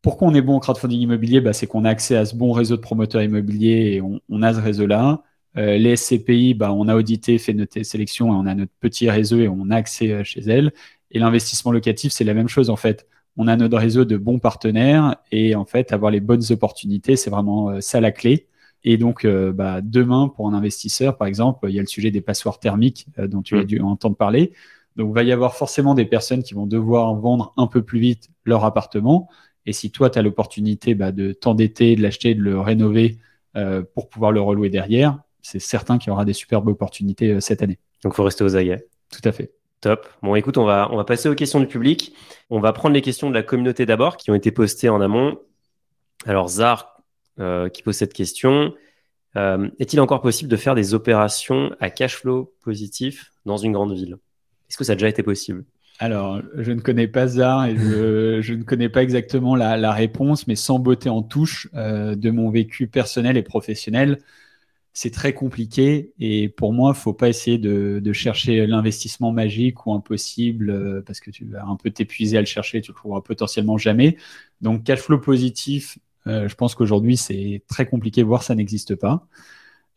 Pourquoi 0.00 0.28
on 0.28 0.34
est 0.34 0.42
bon 0.42 0.56
au 0.56 0.60
crowdfunding 0.60 1.00
immobilier? 1.00 1.40
Bah, 1.40 1.52
C'est 1.52 1.66
qu'on 1.66 1.84
a 1.84 1.90
accès 1.90 2.16
à 2.16 2.24
ce 2.24 2.34
bon 2.34 2.52
réseau 2.52 2.76
de 2.76 2.80
promoteurs 2.80 3.22
immobiliers 3.22 3.94
et 3.94 4.00
on, 4.00 4.20
on 4.28 4.42
a 4.42 4.52
ce 4.54 4.60
réseau-là. 4.60 5.22
Euh, 5.58 5.76
les 5.76 5.96
SCPI, 5.96 6.54
bah, 6.54 6.72
on 6.72 6.88
a 6.88 6.96
audité, 6.96 7.38
fait 7.38 7.52
notre 7.52 7.82
sélection 7.82 8.28
et 8.28 8.36
on 8.36 8.46
a 8.46 8.54
notre 8.54 8.72
petit 8.80 9.10
réseau 9.10 9.40
et 9.40 9.48
on 9.48 9.70
a 9.70 9.76
accès 9.76 10.10
euh, 10.10 10.24
chez 10.24 10.40
elles. 10.40 10.72
Et 11.10 11.18
l'investissement 11.18 11.72
locatif, 11.72 12.12
c'est 12.12 12.24
la 12.24 12.34
même 12.34 12.48
chose 12.48 12.70
en 12.70 12.76
fait. 12.76 13.06
On 13.36 13.48
a 13.48 13.56
notre 13.56 13.78
réseau 13.78 14.04
de 14.04 14.16
bons 14.16 14.38
partenaires 14.38 15.16
et 15.30 15.54
en 15.54 15.64
fait, 15.64 15.92
avoir 15.92 16.10
les 16.10 16.20
bonnes 16.20 16.42
opportunités, 16.50 17.16
c'est 17.16 17.30
vraiment 17.30 17.70
euh, 17.70 17.80
ça 17.80 18.00
la 18.00 18.12
clé. 18.12 18.46
Et 18.84 18.96
donc, 18.96 19.24
bah, 19.24 19.80
demain, 19.80 20.26
pour 20.26 20.48
un 20.48 20.54
investisseur, 20.54 21.16
par 21.16 21.28
exemple, 21.28 21.68
il 21.70 21.74
y 21.76 21.78
a 21.78 21.82
le 21.82 21.86
sujet 21.86 22.10
des 22.10 22.20
passoires 22.20 22.58
thermiques 22.58 23.06
dont 23.16 23.40
tu 23.40 23.56
as 23.56 23.62
mmh. 23.62 23.64
dû 23.64 23.80
entendre 23.80 24.16
parler. 24.16 24.54
Donc, 24.96 25.10
il 25.10 25.14
va 25.14 25.22
y 25.22 25.30
avoir 25.30 25.54
forcément 25.54 25.94
des 25.94 26.04
personnes 26.04 26.42
qui 26.42 26.54
vont 26.54 26.66
devoir 26.66 27.14
vendre 27.14 27.54
un 27.56 27.68
peu 27.68 27.82
plus 27.82 28.00
vite 28.00 28.30
leur 28.44 28.64
appartement. 28.64 29.28
Et 29.66 29.72
si 29.72 29.92
toi, 29.92 30.10
tu 30.10 30.18
as 30.18 30.22
l'opportunité 30.22 30.96
bah, 30.96 31.12
de 31.12 31.30
t'endetter, 31.32 31.94
de 31.94 32.02
l'acheter, 32.02 32.34
de 32.34 32.40
le 32.40 32.58
rénover 32.58 33.18
pour 33.94 34.08
pouvoir 34.08 34.32
le 34.32 34.40
relouer 34.40 34.68
derrière, 34.68 35.20
c'est 35.42 35.58
certain 35.58 35.98
qu'il 35.98 36.08
y 36.08 36.12
aura 36.12 36.24
des 36.24 36.32
superbes 36.32 36.68
opportunités 36.68 37.32
euh, 37.32 37.40
cette 37.40 37.62
année. 37.62 37.78
Donc, 38.02 38.14
il 38.14 38.16
faut 38.16 38.24
rester 38.24 38.44
aux 38.44 38.56
aguets. 38.56 38.86
Tout 39.10 39.28
à 39.28 39.32
fait. 39.32 39.52
Top. 39.80 40.08
Bon, 40.22 40.36
écoute, 40.36 40.56
on 40.56 40.64
va, 40.64 40.88
on 40.92 40.96
va 40.96 41.04
passer 41.04 41.28
aux 41.28 41.34
questions 41.34 41.60
du 41.60 41.66
public. 41.66 42.14
On 42.50 42.60
va 42.60 42.72
prendre 42.72 42.94
les 42.94 43.02
questions 43.02 43.28
de 43.28 43.34
la 43.34 43.42
communauté 43.42 43.84
d'abord, 43.84 44.16
qui 44.16 44.30
ont 44.30 44.34
été 44.34 44.52
postées 44.52 44.88
en 44.88 45.00
amont. 45.00 45.38
Alors, 46.24 46.48
Zar, 46.48 47.02
euh, 47.40 47.68
qui 47.68 47.82
pose 47.82 47.96
cette 47.96 48.12
question. 48.12 48.74
Euh, 49.36 49.68
est-il 49.80 50.00
encore 50.00 50.20
possible 50.20 50.50
de 50.50 50.56
faire 50.56 50.74
des 50.74 50.94
opérations 50.94 51.74
à 51.80 51.90
cash 51.90 52.16
flow 52.16 52.54
positif 52.62 53.32
dans 53.44 53.56
une 53.56 53.72
grande 53.72 53.92
ville? 53.92 54.16
Est-ce 54.68 54.76
que 54.76 54.84
ça 54.84 54.92
a 54.92 54.94
déjà 54.94 55.08
été 55.08 55.22
possible? 55.24 55.64
Alors, 55.98 56.40
je 56.56 56.72
ne 56.72 56.80
connais 56.80 57.08
pas 57.08 57.26
Zar 57.26 57.66
et 57.66 57.76
je, 57.76 58.52
ne 58.54 58.62
connais 58.62 58.88
pas 58.88 59.02
exactement 59.02 59.56
la, 59.56 59.92
réponse, 59.92 60.46
mais 60.46 60.56
sans 60.56 60.78
beauté 60.78 61.08
en 61.08 61.22
touche 61.22 61.68
de 61.72 62.30
mon 62.30 62.50
vécu 62.50 62.86
personnel 62.86 63.36
et 63.36 63.42
professionnel, 63.42 64.18
c'est 64.92 65.10
très 65.10 65.32
compliqué 65.32 66.12
et 66.18 66.48
pour 66.48 66.72
moi, 66.72 66.92
faut 66.92 67.14
pas 67.14 67.28
essayer 67.28 67.58
de, 67.58 68.12
chercher 68.12 68.66
l'investissement 68.66 69.32
magique 69.32 69.86
ou 69.86 69.94
impossible 69.94 70.70
euh, 70.70 71.02
parce 71.04 71.20
que 71.20 71.30
tu 71.30 71.46
vas 71.46 71.64
un 71.64 71.76
peu 71.76 71.90
t'épuiser 71.90 72.36
à 72.36 72.40
le 72.40 72.46
chercher, 72.46 72.82
tu 72.82 72.90
le 72.90 72.96
trouveras 72.96 73.22
potentiellement 73.22 73.78
jamais. 73.78 74.16
Donc, 74.60 74.84
cash 74.84 75.00
flow 75.00 75.18
positif, 75.18 75.98
euh, 76.26 76.46
je 76.46 76.54
pense 76.54 76.74
qu'aujourd'hui, 76.74 77.16
c'est 77.16 77.62
très 77.68 77.86
compliqué, 77.86 78.22
voire 78.22 78.42
ça 78.42 78.54
n'existe 78.54 78.94
pas. 78.94 79.26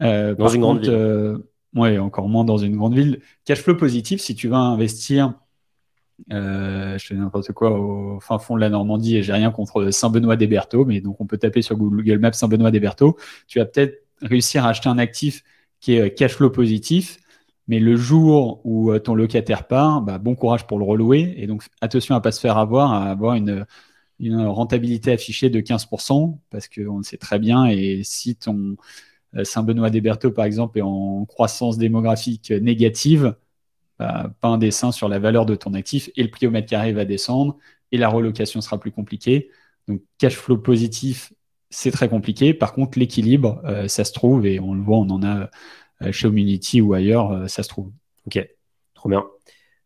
Euh, 0.02 0.34
dans 0.34 0.48
une 0.48 0.62
grande 0.62 0.86
ville. 0.86 1.38
ouais, 1.74 1.98
encore 1.98 2.30
moins 2.30 2.46
dans 2.46 2.58
une 2.58 2.78
grande 2.78 2.96
ville. 2.96 3.20
Cash 3.43 3.60
flow 3.60 3.76
positif, 3.76 4.22
si 4.22 4.34
tu 4.34 4.48
vas 4.48 4.58
investir 4.58 5.34
je 6.30 6.98
fais 7.06 7.16
n'importe 7.16 7.52
quoi 7.52 7.78
au 7.78 8.22
fin 8.22 8.39
fond 8.39 8.56
de 8.56 8.62
la 8.62 8.70
Normandie 8.70 9.18
et 9.18 9.22
j'ai 9.22 9.34
rien 9.34 9.52
contre 9.52 9.91
Saint-Benoît-des-Bertaux, 9.91 10.86
mais 10.86 11.02
donc 11.02 11.20
on 11.20 11.26
peut 11.26 11.38
taper 11.38 11.62
sur 11.62 11.76
Google 11.76 12.20
Maps 12.20 12.32
Saint-Benoît-des-Bertaux. 12.32 13.18
Tu 13.48 13.60
vas 13.60 13.66
peut-être 13.66 14.05
réussir 14.22 14.66
à 14.66 14.70
acheter 14.70 14.89
un 14.89 14.97
actif 14.97 15.43
qui 15.80 15.93
est 15.93 16.01
euh, 16.01 16.09
cash 16.09 16.34
flow 16.34 16.49
positif, 16.49 17.20
mais 17.68 17.80
le 17.80 17.95
jour 17.95 18.61
où 18.63 18.91
euh, 18.91 18.99
ton 18.99 19.16
locataire 19.16 19.68
part, 19.68 20.01
bah, 20.01 20.18
bon 20.18 20.36
courage 20.36 20.68
pour 20.68 20.80
le 20.80 20.86
relouer. 20.86 21.34
Et 21.38 21.47
donc, 21.47 21.63
attention 21.82 22.16
à 22.16 22.20
ne 22.20 22.24
pas 22.24 22.32
se 22.32 22.39
faire 22.39 22.57
avoir, 22.57 22.93
à 22.93 23.09
avoir 23.09 23.36
une, 23.36 23.66
rentabilité 24.20 25.11
affichée 25.11 25.49
de 25.49 25.59
15%, 25.59 26.39
parce 26.49 26.68
qu'on 26.70 26.97
le 26.97 27.03
sait 27.03 27.18
très 27.18 27.39
bien. 27.39 27.66
Et 27.66 28.01
si 28.03 28.36
ton 28.36 28.78
euh, 29.36 29.43
Saint-Benoît-des-Bertaux, 29.43 30.32
par 30.32 30.45
exemple, 30.45 30.80
est 30.80 30.82
en 30.82 31.26
croissance 31.26 31.78
démographique 31.78 32.51
négative, 32.51 33.36
bah, 33.99 34.32
pas 34.41 34.49
un 34.49 34.57
dessin 34.57 34.91
sur 34.91 35.09
la 35.09 35.20
valeur 35.20 35.45
de 35.45 35.55
ton 35.55 35.74
actif 35.74 36.09
et 36.16 36.24
le 36.24 36.30
prix 36.30 36.47
au 36.47 36.51
mètre 36.51 36.70
carré 36.70 36.93
va 36.93 37.05
descendre 37.05 37.57
et 37.91 37.97
la 37.97 38.09
relocation 38.09 38.61
sera 38.61 38.80
plus 38.80 38.91
compliquée. 38.91 39.49
Donc, 39.88 40.01
cash 40.18 40.36
flow 40.36 40.57
positif 40.57 41.34
c'est 41.76 41.91
très 41.91 42.07
compliqué. 42.07 42.53
Par 42.53 42.73
contre, 42.73 42.97
l'équilibre, 42.97 43.61
euh, 43.65 43.89
ça 43.89 44.05
se 44.05 44.13
trouve, 44.13 44.45
et 44.45 44.59
on 44.61 44.73
le 44.73 44.82
voit, 44.82 44.97
on 44.97 45.09
en 45.09 45.23
a 45.23 45.49
euh, 46.01 46.11
chez 46.11 46.28
Community 46.28 46.80
ou 46.80 46.93
ailleurs, 46.93 47.32
euh, 47.32 47.47
ça 47.47 47.63
se 47.63 47.69
trouve. 47.69 47.91
Ok, 48.28 48.43
trop 48.93 49.09
bien. 49.09 49.26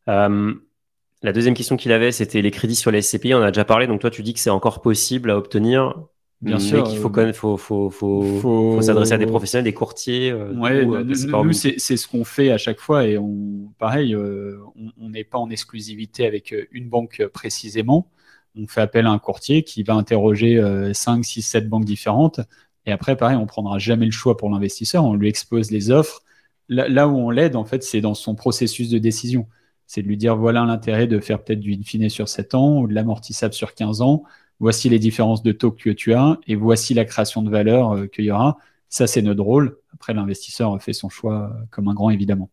la 0.05 1.33
deuxième 1.33 1.55
question 1.55 1.77
qu'il 1.77 1.91
avait, 1.91 2.11
c'était 2.11 2.41
les 2.41 2.51
crédits 2.51 2.75
sur 2.75 2.91
les 2.91 3.01
SCPI. 3.01 3.33
On 3.33 3.41
a 3.41 3.51
déjà 3.51 3.65
parlé, 3.65 3.87
donc 3.87 4.01
toi, 4.01 4.11
tu 4.11 4.21
dis 4.21 4.33
que 4.33 4.39
c'est 4.39 4.51
encore 4.51 4.81
possible 4.81 5.31
à 5.31 5.37
obtenir. 5.37 5.95
Bien 6.41 6.55
mais 6.55 6.61
sûr, 6.61 6.83
qu'il 6.85 6.99
faut 6.99 7.11
faut, 7.33 7.57
faut, 7.57 7.89
faut, 7.89 8.81
s'adresser 8.81 9.11
à 9.11 9.17
des 9.17 9.25
professionnels, 9.25 9.65
des 9.65 9.73
courtiers. 9.73 10.31
ouais, 10.31 10.85
nous, 10.85 11.53
c'est 11.53 11.77
ce 11.77 12.07
qu'on 12.07 12.23
fait 12.23 12.51
à 12.51 12.57
chaque 12.57 12.79
fois 12.79 13.05
et 13.05 13.17
on, 13.17 13.73
pareil, 13.77 14.15
on 14.15 15.09
n'est 15.09 15.25
pas 15.25 15.37
en 15.37 15.49
exclusivité 15.49 16.25
avec 16.25 16.55
une 16.71 16.87
banque 16.87 17.25
précisément 17.33 18.09
on 18.55 18.67
fait 18.67 18.81
appel 18.81 19.05
à 19.05 19.11
un 19.11 19.19
courtier 19.19 19.63
qui 19.63 19.83
va 19.83 19.93
interroger 19.93 20.61
5, 20.93 21.23
6, 21.23 21.41
7 21.41 21.69
banques 21.69 21.85
différentes. 21.85 22.41
Et 22.85 22.91
après, 22.91 23.15
pareil, 23.15 23.37
on 23.37 23.45
prendra 23.45 23.77
jamais 23.77 24.05
le 24.05 24.11
choix 24.11 24.37
pour 24.37 24.49
l'investisseur. 24.49 25.05
On 25.05 25.13
lui 25.13 25.29
expose 25.29 25.71
les 25.71 25.91
offres. 25.91 26.23
Là, 26.69 27.07
où 27.07 27.17
on 27.17 27.29
l'aide, 27.29 27.55
en 27.55 27.65
fait, 27.65 27.83
c'est 27.83 28.01
dans 28.01 28.13
son 28.13 28.35
processus 28.35 28.89
de 28.89 28.99
décision. 28.99 29.47
C'est 29.87 30.03
de 30.03 30.07
lui 30.07 30.17
dire 30.17 30.35
voilà 30.35 30.63
l'intérêt 30.65 31.07
de 31.07 31.19
faire 31.19 31.43
peut-être 31.43 31.59
du 31.59 31.73
in 31.73 32.09
sur 32.09 32.29
7 32.29 32.53
ans 32.53 32.79
ou 32.79 32.87
de 32.87 32.93
l'amortissable 32.93 33.53
sur 33.53 33.73
15 33.73 34.01
ans. 34.01 34.23
Voici 34.59 34.89
les 34.89 34.99
différences 34.99 35.41
de 35.41 35.51
taux 35.51 35.71
que 35.71 35.89
tu 35.89 36.13
as 36.13 36.37
et 36.45 36.55
voici 36.55 36.93
la 36.93 37.05
création 37.05 37.41
de 37.41 37.49
valeur 37.49 37.93
euh, 37.93 38.07
qu'il 38.07 38.25
y 38.25 38.31
aura. 38.31 38.57
Ça, 38.89 39.07
c'est 39.07 39.21
notre 39.21 39.41
rôle. 39.41 39.77
Après, 39.93 40.13
l'investisseur 40.13 40.79
fait 40.81 40.93
son 40.93 41.09
choix 41.09 41.51
euh, 41.51 41.65
comme 41.71 41.87
un 41.87 41.93
grand, 41.93 42.09
évidemment. 42.09 42.49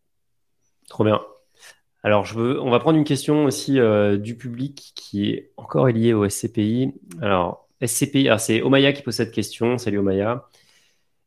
Trop 0.88 1.04
bien. 1.04 1.20
Alors, 2.06 2.24
je 2.24 2.34
veux, 2.38 2.62
on 2.62 2.70
va 2.70 2.78
prendre 2.78 2.96
une 2.96 3.04
question 3.04 3.46
aussi 3.46 3.80
euh, 3.80 4.16
du 4.16 4.36
public 4.36 4.92
qui 4.94 5.28
est 5.28 5.50
encore 5.56 5.88
liée 5.88 6.12
au 6.12 6.28
SCPI. 6.28 6.94
Alors, 7.20 7.66
SCPI, 7.84 8.28
c'est 8.38 8.62
Omaya 8.62 8.92
qui 8.92 9.02
pose 9.02 9.16
cette 9.16 9.32
question. 9.32 9.76
Salut 9.76 9.98
Omaya. 9.98 10.44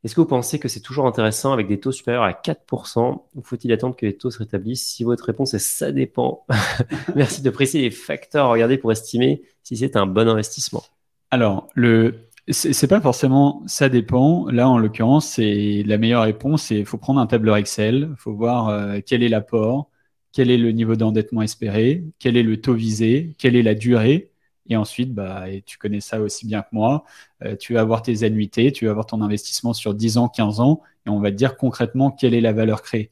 Est-ce 0.06 0.16
que 0.16 0.22
vous 0.22 0.28
pensez 0.28 0.58
que 0.58 0.70
c'est 0.70 0.80
toujours 0.80 1.06
intéressant 1.06 1.52
avec 1.52 1.68
des 1.68 1.82
taux 1.82 1.92
supérieurs 1.92 2.24
à 2.24 2.32
4% 2.32 3.24
ou 3.36 3.42
faut-il 3.42 3.74
attendre 3.74 3.98
que 3.98 4.06
les 4.06 4.16
taux 4.16 4.32
se 4.32 4.40
rétablissent? 4.40 4.88
Si 4.88 5.04
votre 5.04 5.26
réponse 5.26 5.54
est 5.54 5.60
ça 5.60 5.92
dépend, 5.92 6.46
merci 7.14 7.42
de 7.42 7.50
préciser 7.50 7.82
les 7.82 7.92
facteurs 7.92 8.46
à 8.46 8.50
regarder 8.50 8.78
pour 8.78 8.94
estimer 8.94 9.42
si 9.64 9.76
c'est 9.76 9.98
un 9.98 10.06
bon 10.06 10.30
investissement. 10.30 10.84
Alors, 11.30 11.68
le, 11.74 12.30
c'est 12.48 12.88
pas 12.88 13.02
forcément 13.02 13.64
ça 13.68 13.90
dépend. 13.90 14.48
Là, 14.50 14.70
en 14.70 14.78
l'occurrence, 14.78 15.28
c'est 15.28 15.84
la 15.86 15.98
meilleure 15.98 16.24
réponse. 16.24 16.64
C'est 16.64 16.86
faut 16.86 16.98
prendre 16.98 17.20
un 17.20 17.28
tableur 17.28 17.58
Excel, 17.58 18.14
faut 18.18 18.34
voir 18.34 18.70
euh, 18.70 19.00
quel 19.06 19.24
est 19.24 19.30
l'apport, 19.30 19.90
quel 20.32 20.52
est 20.52 20.58
le 20.58 20.72
niveau 20.72 20.96
d'endettement 20.96 21.42
espéré, 21.42 22.04
quel 22.20 22.38
est 22.38 22.44
le 22.44 22.62
taux 22.62 22.74
visé, 22.74 23.36
quelle 23.38 23.56
est 23.56 23.64
la 23.64 23.76
durée 23.76 24.32
et 24.70 24.76
ensuite, 24.78 25.14
bah, 25.14 25.50
et 25.50 25.64
tu 25.64 25.78
connais 25.78 26.00
ça 26.00 26.22
aussi 26.22 26.46
bien 26.46 26.62
que 26.62 26.68
moi, 26.72 27.04
euh, 27.44 27.56
tu 27.56 27.74
vas 27.74 27.82
avoir 27.82 28.04
tes 28.04 28.24
annuités, 28.24 28.72
tu 28.72 28.86
vas 28.86 28.92
avoir 28.92 29.08
ton 29.08 29.22
investissement 29.22 29.74
sur 29.74 29.96
10 29.96 30.18
ans, 30.18 30.30
15 30.30 30.60
ans, 30.60 30.82
et 31.06 31.10
on 31.10 31.20
va 31.20 31.32
te 31.32 31.36
dire 31.36 31.58
concrètement 31.58 32.12
quelle 32.12 32.36
est 32.36 32.42
la 32.42 32.54
valeur 32.54 32.84
créée. 32.84 33.10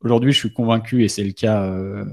Aujourd'hui, 0.00 0.32
je 0.32 0.38
suis 0.38 0.52
convaincu, 0.52 1.04
et 1.04 1.08
c'est 1.08 1.24
le 1.24 1.32
cas 1.32 1.64
euh, 1.64 2.04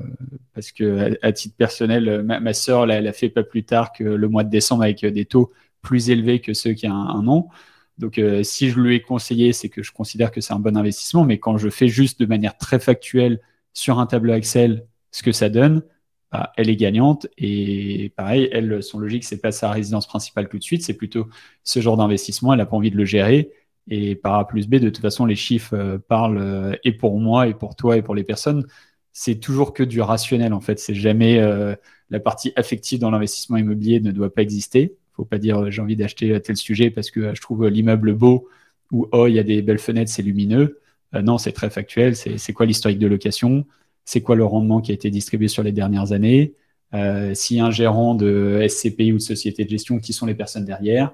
parce 0.54 0.72
que 0.72 1.18
à, 1.22 1.32
titre 1.32 1.56
personnel, 1.56 2.24
ma, 2.24 2.40
ma 2.40 2.54
sœur 2.54 2.86
l'a 2.88 3.14
fait 3.14 3.30
pas 3.30 3.44
plus 3.44 3.64
tard 3.64 3.92
que 3.94 4.04
le 4.04 4.28
mois 4.28 4.44
de 4.44 4.50
décembre 4.50 4.84
avec 4.84 5.06
des 5.06 5.26
taux 5.26 5.52
plus 5.82 6.10
élevés 6.10 6.42
que 6.42 6.54
ceux 6.54 6.74
qui 6.74 6.88
a 6.88 6.94
un, 6.94 7.28
an. 7.28 7.50
Donc, 7.98 8.18
euh, 8.18 8.44
si 8.44 8.70
je 8.70 8.80
lui 8.80 8.96
ai 8.96 9.02
conseillé, 9.02 9.54
c'est 9.54 9.70
que 9.70 9.84
je 9.84 9.92
considère 9.92 10.32
que 10.32 10.42
c'est 10.42 10.54
un 10.54 10.60
bon 10.60 10.78
investissement. 10.78 11.26
Mais 11.26 11.40
quand 11.40 11.58
je 11.58 11.70
fais 11.70 11.88
juste 11.88 12.20
de 12.20 12.26
manière 12.26 12.58
très 12.58 12.80
factuelle 12.80 13.40
sur 13.74 14.00
un 14.00 14.06
tableau 14.06 14.34
Excel 14.34 14.86
ce 15.12 15.24
que 15.24 15.32
ça 15.32 15.50
donne, 15.50 15.84
bah, 16.32 16.54
elle 16.58 16.70
est 16.70 16.76
gagnante. 16.76 17.28
Et 17.38 18.14
pareil, 18.16 18.50
elle, 18.52 18.84
son 18.84 19.00
logique, 19.00 19.24
c'est 19.24 19.42
pas 19.42 19.52
sa 19.52 19.72
résidence 19.72 20.08
principale 20.08 20.50
tout 20.50 20.58
de 20.58 20.64
suite, 20.64 20.84
c'est 20.84 20.94
plutôt 20.94 21.28
ce 21.64 21.80
genre 21.80 21.98
d'investissement. 21.98 22.54
Elle 22.54 22.62
a 22.62 22.66
pas 22.66 22.78
envie 22.78 22.92
de 22.92 22.98
le 22.98 23.06
gérer. 23.06 23.52
Et 23.90 24.16
par 24.16 24.36
A 24.36 24.48
plus 24.48 24.68
B, 24.68 24.76
de 24.76 24.90
toute 24.90 25.00
façon, 25.02 25.26
les 25.26 25.36
chiffres 25.36 25.76
euh, 25.76 25.98
parlent 25.98 26.38
euh, 26.38 26.76
et 26.84 26.92
pour 26.94 27.20
moi, 27.20 27.48
et 27.48 27.54
pour 27.56 27.76
toi, 27.76 27.98
et 27.98 28.02
pour 28.04 28.16
les 28.16 28.24
personnes. 28.24 28.66
C'est 29.14 29.40
toujours 29.40 29.74
que 29.74 29.84
du 29.84 30.02
rationnel, 30.02 30.54
en 30.54 30.62
fait. 30.62 30.80
C'est 30.80 30.94
jamais 30.96 31.40
euh, 31.40 31.76
la 32.10 32.20
partie 32.20 32.54
affective 32.56 33.00
dans 33.00 33.12
l'investissement 33.12 33.58
immobilier 33.58 34.00
ne 34.00 34.12
doit 34.12 34.34
pas 34.34 34.44
exister. 34.44 34.96
Faut 35.14 35.26
pas 35.26 35.40
dire 35.40 35.72
j'ai 35.72 35.82
envie 35.82 35.96
d'acheter 35.96 36.40
tel 36.42 36.56
sujet 36.58 36.92
parce 36.92 37.12
que 37.12 37.34
je 37.36 37.42
trouve 37.42 37.68
l'immeuble 37.68 38.14
beau 38.14 38.48
ou 38.92 39.08
oh, 39.12 39.28
il 39.28 39.34
y 39.36 39.40
a 39.40 39.44
des 39.44 39.62
belles 39.62 39.80
fenêtres, 39.80 40.12
c'est 40.12 40.22
lumineux. 40.22 40.80
Non, 41.14 41.38
c'est 41.38 41.52
très 41.52 41.70
factuel. 41.70 42.16
C'est 42.16 42.54
quoi 42.54 42.66
l'historique 42.66 43.00
de 43.00 43.08
location? 43.08 43.66
C'est 44.06 44.22
quoi 44.22 44.36
le 44.36 44.44
rendement 44.46 44.82
qui 44.82 44.92
a 44.92 44.94
été 44.94 45.10
distribué 45.10 45.48
sur 45.48 45.64
les 45.64 45.72
dernières 45.72 46.14
années, 46.14 46.54
euh, 46.94 47.34
s'il 47.36 47.58
y 47.58 47.60
a 47.60 47.66
un 47.66 47.72
gérant 47.72 48.16
de 48.16 48.66
SCPI 48.68 49.14
ou 49.14 49.18
de 49.18 49.22
société 49.22 49.64
de 49.66 49.70
gestion, 49.70 50.00
qui 50.00 50.14
sont 50.14 50.26
les 50.26 50.34
personnes 50.34 50.66
derrière? 50.66 51.12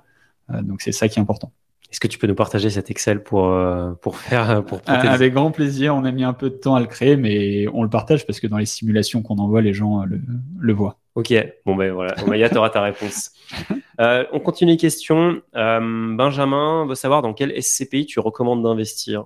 Euh, 0.50 0.62
donc 0.62 0.82
c'est 0.82 0.92
ça 0.92 1.10
qui 1.10 1.20
est 1.20 1.22
important. 1.22 1.52
Est-ce 1.92 2.00
que 2.00 2.08
tu 2.08 2.18
peux 2.18 2.28
nous 2.28 2.36
partager 2.36 2.70
cet 2.70 2.90
Excel 2.90 3.22
pour, 3.22 3.48
euh, 3.48 3.92
pour 4.02 4.18
faire 4.18 4.64
pour 4.66 4.82
Avec 4.86 5.34
grand 5.34 5.52
plaisir. 5.52 5.96
On 5.96 6.04
a 6.04 6.12
mis 6.12 6.24
un 6.24 6.34
peu 6.34 6.50
de 6.50 6.56
temps 6.56 6.76
à 6.76 6.80
le 6.80 6.88
créer, 6.88 7.16
mais 7.16 7.68
on 7.74 7.84
le 7.84 7.90
partage 7.90 8.26
parce 8.26 8.40
que 8.40 8.48
dans 8.48 8.58
les 8.58 8.66
simulations 8.66 9.22
qu'on 9.22 9.38
envoie, 9.38 9.62
les 9.62 9.74
gens 9.74 10.04
le, 10.06 10.74
voient. 10.74 10.98
Ok, 11.14 11.34
bon 11.66 11.76
ben 11.76 11.94
voilà, 11.94 12.16
Maya, 12.28 12.50
tu 12.50 12.58
auras 12.58 12.70
ta 12.70 12.82
réponse. 12.82 13.32
on 14.00 14.40
continue 14.40 14.72
les 14.72 14.78
questions. 14.78 15.42
Benjamin 15.54 16.86
veut 16.88 16.96
savoir 16.96 17.22
dans 17.22 17.34
quel 17.34 17.62
SCPI 17.62 18.06
tu 18.06 18.20
recommandes 18.20 18.64
d'investir. 18.64 19.26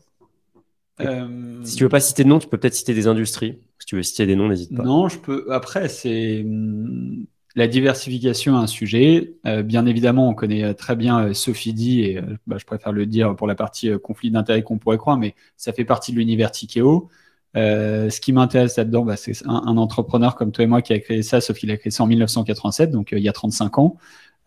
Euh, 1.01 1.63
si 1.63 1.75
tu 1.75 1.83
veux 1.83 1.89
pas 1.89 1.99
citer 1.99 2.23
de 2.23 2.29
nom, 2.29 2.39
tu 2.39 2.47
peux 2.47 2.57
peut-être 2.57 2.73
citer 2.73 2.93
des 2.93 3.07
industries. 3.07 3.59
Si 3.79 3.85
tu 3.85 3.95
veux 3.95 4.03
citer 4.03 4.25
des 4.25 4.35
noms, 4.35 4.49
n'hésite 4.49 4.75
pas. 4.75 4.83
Non, 4.83 5.07
je 5.07 5.19
peux. 5.19 5.47
Après, 5.51 5.87
c'est 5.89 6.41
hum, 6.41 7.25
la 7.55 7.67
diversification 7.67 8.57
un 8.57 8.67
sujet. 8.67 9.35
Euh, 9.45 9.63
bien 9.63 9.85
évidemment, 9.85 10.29
on 10.29 10.33
connaît 10.33 10.63
euh, 10.63 10.73
très 10.73 10.95
bien 10.95 11.33
Sophie 11.33 11.73
D 11.73 11.83
et 11.83 12.21
bah, 12.47 12.57
je 12.59 12.65
préfère 12.65 12.91
le 12.91 13.05
dire 13.05 13.35
pour 13.35 13.47
la 13.47 13.55
partie 13.55 13.89
conflit 14.01 14.31
d'intérêts 14.31 14.63
qu'on 14.63 14.77
pourrait 14.77 14.97
croire, 14.97 15.17
mais 15.17 15.35
ça 15.57 15.73
fait 15.73 15.85
partie 15.85 16.11
de 16.11 16.17
l'univers 16.17 16.51
Tikeo. 16.51 17.09
ce 17.55 18.19
qui 18.19 18.33
m'intéresse 18.33 18.77
là-dedans, 18.77 19.05
bah, 19.05 19.15
c'est 19.15 19.33
un, 19.45 19.77
entrepreneur 19.77 20.35
comme 20.35 20.51
toi 20.51 20.63
et 20.63 20.67
moi 20.67 20.81
qui 20.81 20.93
a 20.93 20.99
créé 20.99 21.23
ça, 21.23 21.41
sauf 21.41 21.57
qu'il 21.57 21.71
a 21.71 21.77
créé 21.77 21.91
ça 21.91 22.03
en 22.03 22.07
1987, 22.07 22.91
donc 22.91 23.13
il 23.13 23.19
y 23.19 23.29
a 23.29 23.33
35 23.33 23.79
ans. 23.79 23.97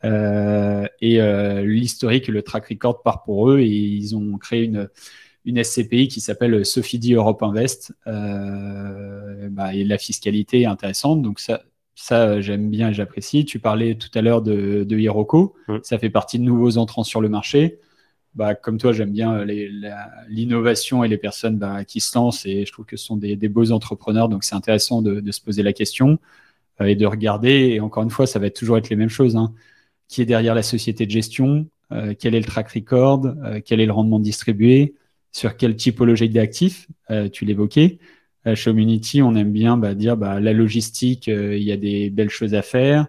et 0.04 1.18
l'historique, 1.64 2.28
le 2.28 2.42
track 2.42 2.68
record 2.68 3.02
part 3.02 3.22
pour 3.22 3.50
eux 3.50 3.60
et 3.60 3.68
ils 3.68 4.14
ont 4.14 4.36
créé 4.38 4.64
une 4.64 4.88
une 5.44 5.62
SCPI 5.62 6.08
qui 6.08 6.20
s'appelle 6.20 6.64
Sophie 6.64 7.00
Europe 7.12 7.42
Invest. 7.42 7.92
Euh, 8.06 9.48
bah, 9.50 9.74
et 9.74 9.84
la 9.84 9.98
fiscalité 9.98 10.62
est 10.62 10.66
intéressante. 10.66 11.22
Donc 11.22 11.40
ça, 11.40 11.62
ça 11.94 12.40
j'aime 12.40 12.70
bien 12.70 12.90
et 12.90 12.94
j'apprécie. 12.94 13.44
Tu 13.44 13.58
parlais 13.58 13.94
tout 13.96 14.10
à 14.14 14.22
l'heure 14.22 14.42
de, 14.42 14.84
de 14.84 14.98
Hiroko. 14.98 15.54
Ça 15.82 15.98
fait 15.98 16.10
partie 16.10 16.38
de 16.38 16.44
nouveaux 16.44 16.78
entrants 16.78 17.04
sur 17.04 17.20
le 17.20 17.28
marché. 17.28 17.78
Bah, 18.34 18.54
comme 18.54 18.78
toi, 18.78 18.92
j'aime 18.92 19.10
bien 19.10 19.44
l'innovation 20.28 21.04
et 21.04 21.08
les 21.08 21.18
personnes 21.18 21.58
bah, 21.58 21.84
qui 21.84 22.00
se 22.00 22.16
lancent 22.16 22.46
et 22.46 22.64
je 22.64 22.72
trouve 22.72 22.86
que 22.86 22.96
ce 22.96 23.04
sont 23.04 23.16
des, 23.16 23.36
beaux 23.48 23.72
entrepreneurs. 23.72 24.28
Donc 24.28 24.44
c'est 24.44 24.54
intéressant 24.54 25.02
de, 25.02 25.30
se 25.30 25.40
poser 25.40 25.62
la 25.62 25.72
question 25.72 26.18
euh, 26.80 26.86
et 26.86 26.96
de 26.96 27.04
regarder. 27.04 27.72
Et 27.74 27.80
encore 27.80 28.02
une 28.02 28.10
fois, 28.10 28.26
ça 28.26 28.38
va 28.38 28.48
toujours 28.50 28.78
être 28.78 28.88
les 28.88 28.96
mêmes 28.96 29.10
choses. 29.10 29.36
Hein. 29.36 29.52
Qui 30.08 30.22
est 30.22 30.26
derrière 30.26 30.54
la 30.54 30.62
société 30.62 31.04
de 31.06 31.10
gestion 31.10 31.66
euh, 31.92 32.14
Quel 32.18 32.34
est 32.34 32.40
le 32.40 32.46
track 32.46 32.70
record 32.70 33.26
euh, 33.26 33.60
Quel 33.64 33.80
est 33.80 33.86
le 33.86 33.92
rendement 33.92 34.18
distribué 34.20 34.94
sur 35.32 35.56
quelle 35.56 35.74
typologie 35.76 36.28
d'actifs, 36.28 36.88
euh, 37.10 37.28
tu 37.28 37.44
l'évoquais. 37.44 37.98
Euh, 38.46 38.54
chez 38.54 38.70
Community, 38.70 39.22
on 39.22 39.34
aime 39.34 39.52
bien 39.52 39.76
bah, 39.76 39.94
dire 39.94 40.16
bah, 40.16 40.40
la 40.40 40.52
logistique, 40.52 41.28
euh, 41.28 41.56
il 41.56 41.62
y 41.62 41.72
a 41.72 41.76
des 41.76 42.10
belles 42.10 42.30
choses 42.30 42.54
à 42.54 42.62
faire. 42.62 43.06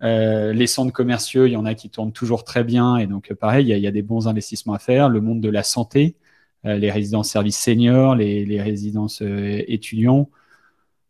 les 0.00 0.66
centres 0.66 0.92
commerciaux, 0.92 1.46
il 1.46 1.52
y 1.52 1.56
en 1.56 1.66
a 1.66 1.74
qui 1.74 1.90
tournent 1.90 2.12
toujours 2.12 2.44
très 2.44 2.64
bien 2.64 2.96
et 2.96 3.06
donc 3.06 3.32
pareil, 3.34 3.66
il 3.70 3.78
y, 3.78 3.86
a, 3.86 3.90
des 3.90 4.02
bons 4.02 4.28
investissements 4.28 4.74
à 4.74 4.78
faire. 4.78 5.08
Le 5.08 5.20
monde 5.20 5.40
de 5.40 5.48
la 5.48 5.62
santé, 5.62 6.16
les 6.64 6.90
résidences 6.90 7.30
services 7.30 7.58
seniors, 7.58 8.14
les, 8.14 8.60
résidences 8.60 9.22
étudiants. 9.22 10.28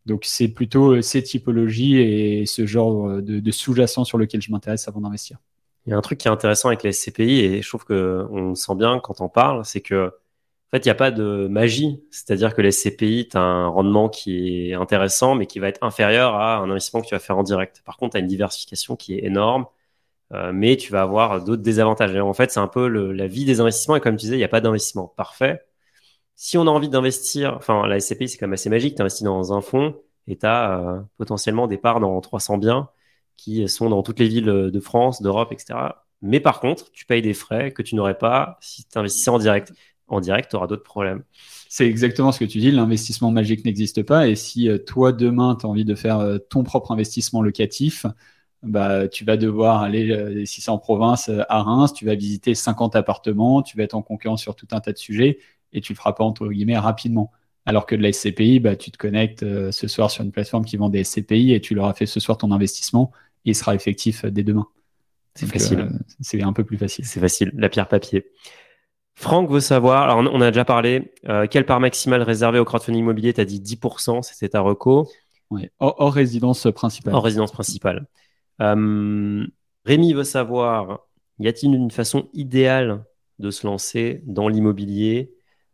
Donc 0.06 0.24
c'est 0.24 0.48
plutôt 0.48 1.02
ces 1.02 1.22
typologies 1.22 1.96
et 1.96 2.46
ce 2.46 2.64
genre 2.64 3.20
de, 3.20 3.50
sous-jacent 3.50 4.04
sur 4.04 4.18
lequel 4.18 4.40
je 4.40 4.52
m'intéresse 4.52 4.86
avant 4.86 5.00
d'investir. 5.00 5.38
Il 5.86 5.90
y 5.90 5.92
a 5.92 5.96
un 5.96 6.00
truc 6.00 6.18
qui 6.18 6.28
est 6.28 6.30
intéressant 6.30 6.68
avec 6.68 6.84
les 6.84 6.92
SCPI 6.92 7.40
et 7.40 7.62
je 7.62 7.68
trouve 7.68 7.84
qu'on 7.84 8.54
sent 8.54 8.74
bien 8.76 9.00
quand 9.00 9.20
on 9.20 9.28
parle, 9.28 9.64
c'est 9.64 9.80
que 9.80 10.12
en 10.72 10.76
fait, 10.76 10.84
il 10.84 10.88
n'y 10.88 10.92
a 10.92 10.96
pas 10.96 11.12
de 11.12 11.46
magie. 11.48 12.02
C'est-à-dire 12.10 12.54
que 12.54 12.60
les 12.60 12.72
SCPI, 12.72 13.28
tu 13.30 13.36
as 13.36 13.40
un 13.40 13.68
rendement 13.68 14.08
qui 14.08 14.70
est 14.70 14.74
intéressant, 14.74 15.36
mais 15.36 15.46
qui 15.46 15.60
va 15.60 15.68
être 15.68 15.82
inférieur 15.84 16.34
à 16.34 16.58
un 16.58 16.70
investissement 16.70 17.02
que 17.02 17.06
tu 17.06 17.14
vas 17.14 17.20
faire 17.20 17.38
en 17.38 17.44
direct. 17.44 17.82
Par 17.84 17.96
contre, 17.96 18.12
tu 18.12 18.16
as 18.18 18.20
une 18.20 18.26
diversification 18.26 18.96
qui 18.96 19.14
est 19.14 19.24
énorme, 19.24 19.66
euh, 20.32 20.52
mais 20.52 20.76
tu 20.76 20.92
vas 20.92 21.02
avoir 21.02 21.44
d'autres 21.44 21.62
désavantages. 21.62 22.16
En 22.16 22.34
fait, 22.34 22.50
c'est 22.52 22.60
un 22.60 22.68
peu 22.68 22.88
la 22.88 23.26
vie 23.28 23.44
des 23.44 23.60
investissements. 23.60 23.96
Et 23.96 24.00
comme 24.00 24.16
tu 24.16 24.22
disais, 24.22 24.36
il 24.36 24.38
n'y 24.38 24.44
a 24.44 24.48
pas 24.48 24.60
d'investissement 24.60 25.08
parfait. 25.16 25.62
Si 26.36 26.58
on 26.58 26.62
a 26.68 26.70
envie 26.70 26.88
d'investir, 26.90 27.54
enfin, 27.56 27.86
la 27.86 28.00
SCPI, 28.00 28.28
c'est 28.28 28.38
quand 28.38 28.46
même 28.46 28.54
assez 28.54 28.70
magique. 28.70 28.96
Tu 28.96 29.02
investis 29.02 29.24
dans 29.24 29.52
un 29.54 29.60
fonds 29.62 29.96
et 30.28 30.36
tu 30.38 30.46
as 30.46 30.80
euh, 30.80 31.00
potentiellement 31.18 31.66
des 31.68 31.78
parts 31.78 32.00
dans 32.00 32.20
300 32.20 32.58
biens 32.58 32.90
qui 33.36 33.68
sont 33.68 33.90
dans 33.90 34.02
toutes 34.02 34.20
les 34.20 34.28
villes 34.28 34.46
de 34.46 34.80
France, 34.80 35.22
d'Europe, 35.22 35.52
etc. 35.52 35.78
Mais 36.22 36.40
par 36.40 36.60
contre, 36.60 36.90
tu 36.92 37.06
payes 37.06 37.22
des 37.22 37.34
frais 37.34 37.72
que 37.72 37.82
tu 37.82 37.94
n'aurais 37.94 38.18
pas 38.18 38.58
si 38.60 38.86
tu 38.86 38.98
investissais 38.98 39.30
en 39.30 39.38
direct 39.38 39.72
en 40.09 40.20
direct, 40.20 40.50
tu 40.50 40.57
auras 40.57 40.66
d'autres 40.66 40.82
problèmes. 40.82 41.22
C'est 41.68 41.86
exactement 41.86 42.32
ce 42.32 42.38
que 42.38 42.44
tu 42.44 42.59
dis, 42.59 42.70
l'investissement 42.70 43.30
magique 43.30 43.64
n'existe 43.64 44.02
pas. 44.02 44.28
Et 44.28 44.36
si 44.36 44.68
euh, 44.68 44.78
toi, 44.78 45.12
demain, 45.12 45.57
tu 45.59 45.66
as 45.66 45.68
envie 45.68 45.84
de 45.84 45.94
faire 45.94 46.20
euh, 46.20 46.38
ton 46.38 46.62
propre 46.62 46.92
investissement 46.92 47.42
locatif, 47.42 48.07
bah, 48.62 49.09
tu 49.09 49.24
vas 49.24 49.36
devoir 49.36 49.82
aller, 49.82 50.11
euh, 50.11 50.44
si 50.44 50.61
c'est 50.61 50.70
en 50.70 50.78
province, 50.78 51.30
à 51.48 51.62
Reims, 51.62 51.92
tu 51.92 52.07
vas 52.07 52.14
visiter 52.14 52.54
50 52.54 52.96
appartements, 52.96 53.62
tu 53.62 53.76
vas 53.76 53.82
être 53.82 53.94
en 53.94 54.02
concurrence 54.02 54.42
sur 54.42 54.54
tout 54.54 54.68
un 54.72 54.80
tas 54.80 54.92
de 54.92 54.98
sujets 54.98 55.38
et 55.72 55.80
tu 55.80 55.92
le 55.92 55.96
feras 55.96 56.12
pas, 56.12 56.24
entre 56.24 56.48
guillemets, 56.48 56.78
rapidement. 56.78 57.32
Alors 57.64 57.86
que 57.86 57.96
de 57.96 58.02
la 58.02 58.12
SCPI, 58.12 58.61
bah, 58.61 58.76
tu 58.76 58.92
te 58.92 58.96
connectes 58.96 59.44
ce 59.72 59.88
soir 59.88 60.11
sur 60.11 60.22
une 60.22 60.30
plateforme 60.30 60.64
qui 60.64 60.76
vend 60.76 60.88
des 60.88 61.02
SCPI 61.02 61.52
et 61.52 61.61
tu 61.61 61.74
leur 61.74 61.86
as 61.86 61.94
fait 61.94 62.07
ce 62.07 62.20
soir 62.20 62.38
ton 62.38 62.52
investissement 62.52 63.11
et 63.44 63.50
il 63.50 63.54
sera 63.57 63.74
effectif 63.74 64.24
dès 64.24 64.44
demain. 64.44 64.68
C'est 65.34 65.46
facile. 65.46 65.88
c'est 66.20 66.42
un 66.42 66.52
peu 66.52 66.62
plus 66.62 66.78
facile. 66.78 67.04
C'est 67.04 67.20
facile, 67.20 67.50
la 67.57 67.68
pierre 67.68 67.88
papier. 67.88 68.24
Franck 69.18 69.50
veut 69.50 69.60
savoir, 69.60 70.02
alors 70.02 70.18
on 70.18 70.40
a 70.42 70.50
déjà 70.50 70.66
parlé, 70.66 71.14
euh, 71.26 71.46
quelle 71.50 71.64
part 71.64 71.80
maximale 71.80 72.20
réservée 72.20 72.58
au 72.58 72.66
crowdfunding 72.66 73.00
immobilier 73.00 73.32
Tu 73.32 73.40
as 73.40 73.46
dit 73.46 73.60
10%, 73.60 74.22
c'était 74.22 74.50
ta 74.50 74.60
reco. 74.60 75.08
Oui, 75.50 75.70
hors, 75.78 76.12
résidence 76.12 76.68
principale. 76.74 77.14
Hors 77.14 77.24
résidence 77.24 77.50
principale. 77.50 78.06
Euh, 78.60 79.46
Rémi 79.86 80.12
veut 80.12 80.24
savoir, 80.24 81.06
y 81.38 81.48
a-t-il 81.48 81.74
une 81.74 81.90
façon 81.90 82.28
idéale 82.34 83.04
de 83.38 83.50
se 83.50 83.66
lancer 83.66 84.22
dans 84.26 84.48
l'immobilier 84.48 85.32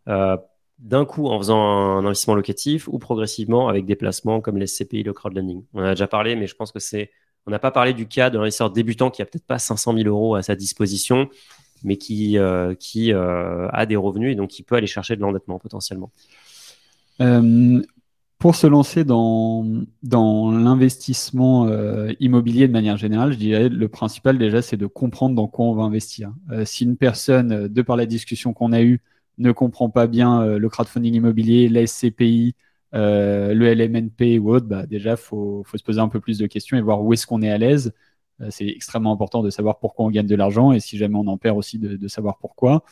euh, 0.08 0.36
d'un 0.78 1.04
coup 1.04 1.26
en 1.26 1.38
faisant 1.38 1.60
un 1.60 2.04
investissement 2.04 2.36
locatif 2.36 2.86
ou 2.86 3.00
progressivement 3.00 3.68
avec 3.68 3.86
des 3.86 3.96
placements 3.96 4.40
comme 4.40 4.56
les 4.56 4.66
CPI, 4.68 5.02
le 5.02 5.12
crowdlending? 5.12 5.64
On 5.74 5.80
en 5.80 5.84
a 5.84 5.90
déjà 5.90 6.06
parlé, 6.06 6.36
mais 6.36 6.46
je 6.46 6.54
pense 6.54 6.70
que 6.70 6.78
c'est. 6.78 7.10
On 7.46 7.50
n'a 7.50 7.58
pas 7.58 7.72
parlé 7.72 7.92
du 7.92 8.06
cas 8.06 8.30
de 8.30 8.38
l'investisseur 8.38 8.70
débutant 8.70 9.10
qui 9.10 9.20
a 9.20 9.24
peut-être 9.24 9.46
pas 9.46 9.58
500 9.58 9.94
000 9.96 10.08
euros 10.08 10.36
à 10.36 10.42
sa 10.42 10.54
disposition 10.54 11.28
mais 11.84 11.96
qui, 11.96 12.38
euh, 12.38 12.74
qui 12.74 13.12
euh, 13.12 13.68
a 13.70 13.86
des 13.86 13.96
revenus 13.96 14.32
et 14.32 14.34
donc 14.34 14.50
qui 14.50 14.62
peut 14.62 14.74
aller 14.74 14.86
chercher 14.86 15.16
de 15.16 15.20
l'endettement 15.20 15.58
potentiellement 15.58 16.10
euh, 17.20 17.82
pour 18.38 18.56
se 18.56 18.66
lancer 18.66 19.04
dans, 19.04 19.64
dans 20.02 20.50
l'investissement 20.50 21.68
immobilier 22.18 22.66
de 22.66 22.72
manière 22.72 22.96
générale, 22.96 23.32
je 23.32 23.38
dirais 23.38 23.68
le 23.68 23.88
principal 23.88 24.36
déjà, 24.36 24.62
c'est 24.62 24.76
de 24.76 24.86
comprendre 24.86 25.36
dans 25.36 25.46
quoi 25.46 25.66
on 25.66 25.74
va 25.76 25.84
investir. 25.84 26.32
Si 26.64 26.82
une 26.82 26.96
personne, 26.96 27.68
de 27.68 27.82
par 27.82 27.94
la 27.94 28.04
discussion 28.04 28.52
qu'on 28.52 28.72
a 28.72 28.82
eue, 28.82 29.00
ne 29.38 29.52
comprend 29.52 29.90
pas 29.90 30.08
bien 30.08 30.44
le 30.44 30.68
crowdfunding 30.68 31.14
immobilier, 31.14 31.68
la 31.68 31.86
SCPI, 31.86 32.56
le 32.92 33.74
LMNP 33.74 34.40
ou 34.40 34.52
autre, 34.52 34.66
bah, 34.66 34.86
déjà, 34.86 35.12
il 35.12 35.18
faut, 35.18 35.62
faut, 35.64 35.78
se 35.78 35.84
poser 35.84 36.00
un 36.00 36.08
peu 36.08 36.18
plus 36.18 36.38
de 36.38 36.48
questions 36.48 36.76
et 36.76 36.80
voir 36.80 37.00
où 37.00 37.12
est-ce 37.12 37.28
qu'on 37.28 37.42
est 37.42 37.50
à 37.50 37.58
l'aise. 37.58 37.92
C'est 38.50 38.66
extrêmement 38.66 39.12
important 39.12 39.42
de 39.42 39.50
savoir 39.50 39.78
pourquoi 39.78 40.06
on 40.06 40.10
gagne 40.10 40.26
de 40.26 40.34
l'argent 40.34 40.72
et 40.72 40.80
si 40.80 40.98
jamais 40.98 41.16
on 41.16 41.26
en 41.28 41.36
perd 41.36 41.56
aussi, 41.56 41.78
de, 41.78 41.96
de 41.96 42.08
savoir 42.08 42.38
pourquoi. 42.38 42.84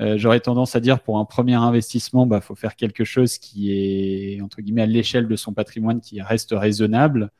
Euh, 0.00 0.16
j'aurais 0.16 0.40
tendance 0.40 0.76
à 0.76 0.80
dire 0.80 1.00
pour 1.00 1.18
un 1.18 1.24
premier 1.24 1.54
investissement, 1.54 2.24
il 2.24 2.30
bah, 2.30 2.40
faut 2.40 2.54
faire 2.54 2.74
quelque 2.74 3.04
chose 3.04 3.38
qui 3.38 3.72
est 3.72 4.40
entre 4.40 4.62
guillemets 4.62 4.82
à 4.82 4.86
l'échelle 4.86 5.28
de 5.28 5.36
son 5.36 5.52
patrimoine 5.52 6.00
qui 6.00 6.22
reste 6.22 6.52
raisonnable. 6.52 7.30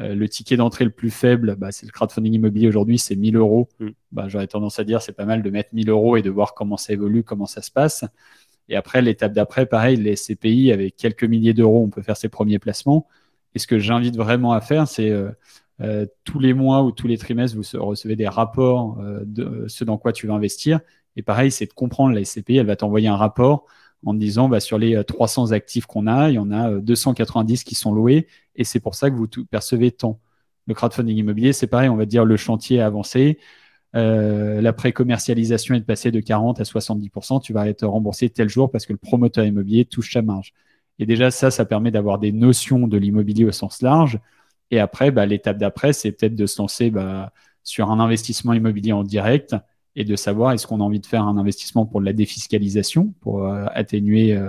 Euh, 0.00 0.14
le 0.14 0.28
ticket 0.28 0.56
d'entrée 0.56 0.84
le 0.84 0.90
plus 0.90 1.10
faible, 1.10 1.56
bah, 1.56 1.70
c'est 1.70 1.84
le 1.84 1.92
crowdfunding 1.92 2.32
immobilier 2.32 2.68
aujourd'hui, 2.68 2.98
c'est 2.98 3.16
1000 3.16 3.36
euros. 3.36 3.68
Mm. 3.80 3.88
Bah, 4.12 4.28
j'aurais 4.28 4.46
tendance 4.46 4.78
à 4.78 4.84
dire 4.84 5.02
c'est 5.02 5.12
pas 5.12 5.26
mal 5.26 5.42
de 5.42 5.50
mettre 5.50 5.74
1000 5.74 5.90
euros 5.90 6.16
et 6.16 6.22
de 6.22 6.30
voir 6.30 6.54
comment 6.54 6.76
ça 6.78 6.94
évolue, 6.94 7.24
comment 7.24 7.46
ça 7.46 7.60
se 7.60 7.70
passe. 7.70 8.04
Et 8.70 8.76
après, 8.76 9.02
l'étape 9.02 9.32
d'après, 9.32 9.66
pareil, 9.66 9.96
les 9.96 10.16
SCPI, 10.16 10.72
avec 10.72 10.96
quelques 10.96 11.24
milliers 11.24 11.54
d'euros, 11.54 11.82
on 11.84 11.90
peut 11.90 12.02
faire 12.02 12.16
ses 12.16 12.28
premiers 12.28 12.58
placements. 12.58 13.06
Et 13.54 13.58
ce 13.58 13.66
que 13.66 13.78
j'invite 13.78 14.16
vraiment 14.16 14.52
à 14.52 14.60
faire, 14.60 14.86
c'est 14.88 15.10
euh, 15.10 15.30
tous 16.24 16.38
les 16.40 16.54
mois 16.54 16.82
ou 16.82 16.90
tous 16.90 17.06
les 17.06 17.18
trimestres, 17.18 17.56
vous 17.56 17.84
recevez 17.84 18.16
des 18.16 18.28
rapports 18.28 18.98
de 19.24 19.64
ce 19.68 19.84
dans 19.84 19.96
quoi 19.96 20.12
tu 20.12 20.26
vas 20.26 20.34
investir 20.34 20.80
et 21.18 21.22
pareil, 21.22 21.50
c'est 21.50 21.66
de 21.66 21.72
comprendre 21.72 22.14
la 22.14 22.24
SCPI, 22.24 22.58
elle 22.58 22.66
va 22.66 22.76
t'envoyer 22.76 23.08
un 23.08 23.16
rapport 23.16 23.66
en 24.06 24.14
te 24.14 24.18
disant 24.18 24.48
bah, 24.48 24.60
sur 24.60 24.78
les 24.78 25.02
300 25.04 25.50
euh, 25.50 25.54
actifs 25.54 25.84
qu'on 25.84 26.06
a, 26.06 26.30
il 26.30 26.34
y 26.34 26.38
en 26.38 26.52
a 26.52 26.70
290 26.70 27.60
euh, 27.60 27.64
qui 27.64 27.74
sont 27.74 27.92
loués 27.92 28.28
et 28.54 28.62
c'est 28.62 28.78
pour 28.78 28.94
ça 28.94 29.10
que 29.10 29.16
vous 29.16 29.26
percevez 29.50 29.90
tant. 29.90 30.20
Le 30.68 30.74
crowdfunding 30.74 31.16
immobilier, 31.16 31.52
c'est 31.52 31.66
pareil, 31.66 31.88
on 31.88 31.96
va 31.96 32.06
dire 32.06 32.24
le 32.24 32.36
chantier 32.36 32.80
avancé, 32.80 33.38
euh, 33.96 34.60
la 34.60 34.72
pré-commercialisation 34.72 35.74
est 35.74 35.80
de 35.80 35.84
passer 35.84 36.12
de 36.12 36.20
40 36.20 36.60
à 36.60 36.62
70%, 36.62 37.40
tu 37.42 37.52
vas 37.52 37.68
être 37.68 37.84
remboursé 37.84 38.30
tel 38.30 38.48
jour 38.48 38.70
parce 38.70 38.86
que 38.86 38.92
le 38.92 38.98
promoteur 38.98 39.44
immobilier 39.44 39.86
touche 39.86 40.12
sa 40.12 40.22
marge. 40.22 40.52
Et 41.00 41.06
déjà, 41.06 41.32
ça, 41.32 41.50
ça 41.50 41.64
permet 41.64 41.90
d'avoir 41.90 42.18
des 42.18 42.30
notions 42.30 42.86
de 42.86 42.96
l'immobilier 42.96 43.44
au 43.44 43.52
sens 43.52 43.82
large. 43.82 44.20
Et 44.70 44.78
après, 44.80 45.10
bah, 45.10 45.26
l'étape 45.26 45.58
d'après, 45.58 45.92
c'est 45.92 46.12
peut-être 46.12 46.34
de 46.34 46.46
se 46.46 46.60
lancer 46.60 46.90
bah, 46.90 47.32
sur 47.64 47.90
un 47.90 48.00
investissement 48.00 48.52
immobilier 48.52 48.92
en 48.92 49.02
direct 49.02 49.54
et 49.98 50.04
de 50.04 50.16
savoir 50.16 50.52
est-ce 50.52 50.66
qu'on 50.66 50.80
a 50.80 50.84
envie 50.84 51.00
de 51.00 51.06
faire 51.06 51.24
un 51.24 51.36
investissement 51.36 51.84
pour 51.84 52.00
la 52.00 52.12
défiscalisation, 52.12 53.14
pour 53.20 53.44
euh, 53.44 53.66
atténuer 53.74 54.32
euh, 54.32 54.48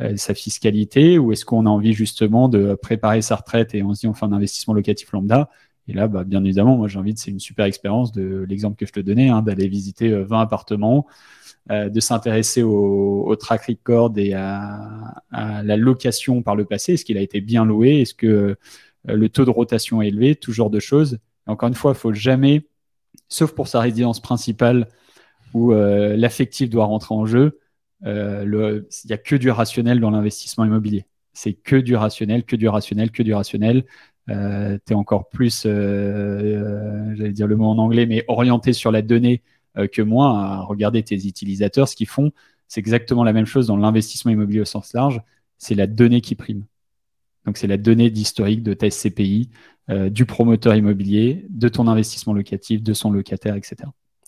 euh, 0.00 0.16
sa 0.16 0.34
fiscalité, 0.34 1.18
ou 1.18 1.30
est-ce 1.32 1.44
qu'on 1.44 1.66
a 1.66 1.70
envie 1.70 1.92
justement 1.92 2.48
de 2.48 2.74
préparer 2.74 3.22
sa 3.22 3.36
retraite 3.36 3.74
et 3.76 3.82
on 3.84 3.94
se 3.94 4.00
dit 4.00 4.06
on 4.08 4.14
fait 4.14 4.26
un 4.26 4.32
investissement 4.32 4.74
locatif 4.74 5.12
lambda. 5.12 5.50
Et 5.86 5.92
là, 5.92 6.08
bah, 6.08 6.24
bien 6.24 6.44
évidemment, 6.44 6.76
moi 6.76 6.88
j'invite, 6.88 7.18
c'est 7.18 7.30
une 7.30 7.38
super 7.38 7.64
expérience 7.66 8.10
de 8.10 8.44
l'exemple 8.48 8.76
que 8.76 8.86
je 8.86 8.92
te 8.92 9.00
donnais, 9.00 9.28
hein, 9.28 9.40
d'aller 9.40 9.68
visiter 9.68 10.10
20 10.10 10.40
appartements, 10.40 11.06
de 11.70 12.00
s'intéresser 12.00 12.62
au, 12.62 13.36
track 13.36 13.66
record 13.66 14.12
et 14.16 14.32
à, 14.32 15.22
la 15.30 15.76
location 15.76 16.42
par 16.42 16.56
le 16.56 16.64
passé. 16.64 16.94
Est-ce 16.94 17.04
qu'il 17.04 17.18
a 17.18 17.20
été 17.22 17.40
bien 17.40 17.64
loué? 17.64 18.00
Est-ce 18.00 18.14
que 18.14 18.56
le 19.04 19.28
taux 19.28 19.44
de 19.44 19.50
rotation 19.50 20.02
élevé 20.02 20.34
Tout 20.34 20.52
genre 20.52 20.70
de 20.70 20.80
choses. 20.80 21.18
encore 21.46 21.68
une 21.68 21.74
fois, 21.74 21.92
il 21.92 21.98
faut 21.98 22.12
jamais 22.12 22.66
sauf 23.28 23.52
pour 23.52 23.68
sa 23.68 23.80
résidence 23.80 24.20
principale 24.20 24.88
où 25.54 25.72
euh, 25.72 26.16
l'affectif 26.16 26.70
doit 26.70 26.84
rentrer 26.84 27.14
en 27.14 27.26
jeu. 27.26 27.60
Euh, 28.04 28.82
il 29.04 29.06
n'y 29.06 29.12
a 29.12 29.18
que 29.18 29.36
du 29.36 29.50
rationnel 29.50 30.00
dans 30.00 30.10
l'investissement 30.10 30.64
immobilier. 30.64 31.06
C'est 31.32 31.52
que 31.54 31.76
du 31.76 31.96
rationnel, 31.96 32.44
que 32.44 32.56
du 32.56 32.68
rationnel, 32.68 33.10
que 33.10 33.22
du 33.22 33.34
rationnel. 33.34 33.84
Euh, 34.28 34.78
tu 34.86 34.92
es 34.92 34.96
encore 34.96 35.28
plus, 35.28 35.62
j'allais 35.64 37.32
dire 37.32 37.46
le 37.46 37.56
mot 37.56 37.66
en 37.66 37.78
anglais, 37.78 38.06
mais 38.06 38.24
orienté 38.28 38.72
sur 38.72 38.92
la 38.92 39.02
donnée 39.02 39.42
que 39.92 40.02
moi, 40.02 40.38
à 40.38 40.60
regarder 40.62 41.02
tes 41.02 41.26
utilisateurs. 41.26 41.88
Ce 41.88 41.94
qu'ils 41.94 42.08
font, 42.08 42.32
c'est 42.66 42.80
exactement 42.80 43.24
la 43.24 43.32
même 43.32 43.46
chose 43.46 43.68
dans 43.68 43.76
l'investissement 43.76 44.32
immobilier 44.32 44.60
au 44.60 44.64
sens 44.64 44.92
large. 44.92 45.22
C'est 45.56 45.74
la 45.74 45.86
donnée 45.86 46.20
qui 46.20 46.34
prime. 46.34 46.64
Donc, 47.48 47.56
c'est 47.56 47.66
la 47.66 47.78
donnée 47.78 48.10
d'historique 48.10 48.62
de 48.62 48.74
ta 48.74 48.90
SCPI, 48.90 49.48
euh, 49.88 50.10
du 50.10 50.26
promoteur 50.26 50.74
immobilier, 50.74 51.46
de 51.48 51.68
ton 51.70 51.88
investissement 51.88 52.34
locatif, 52.34 52.82
de 52.82 52.92
son 52.92 53.10
locataire, 53.10 53.54
etc. 53.54 53.76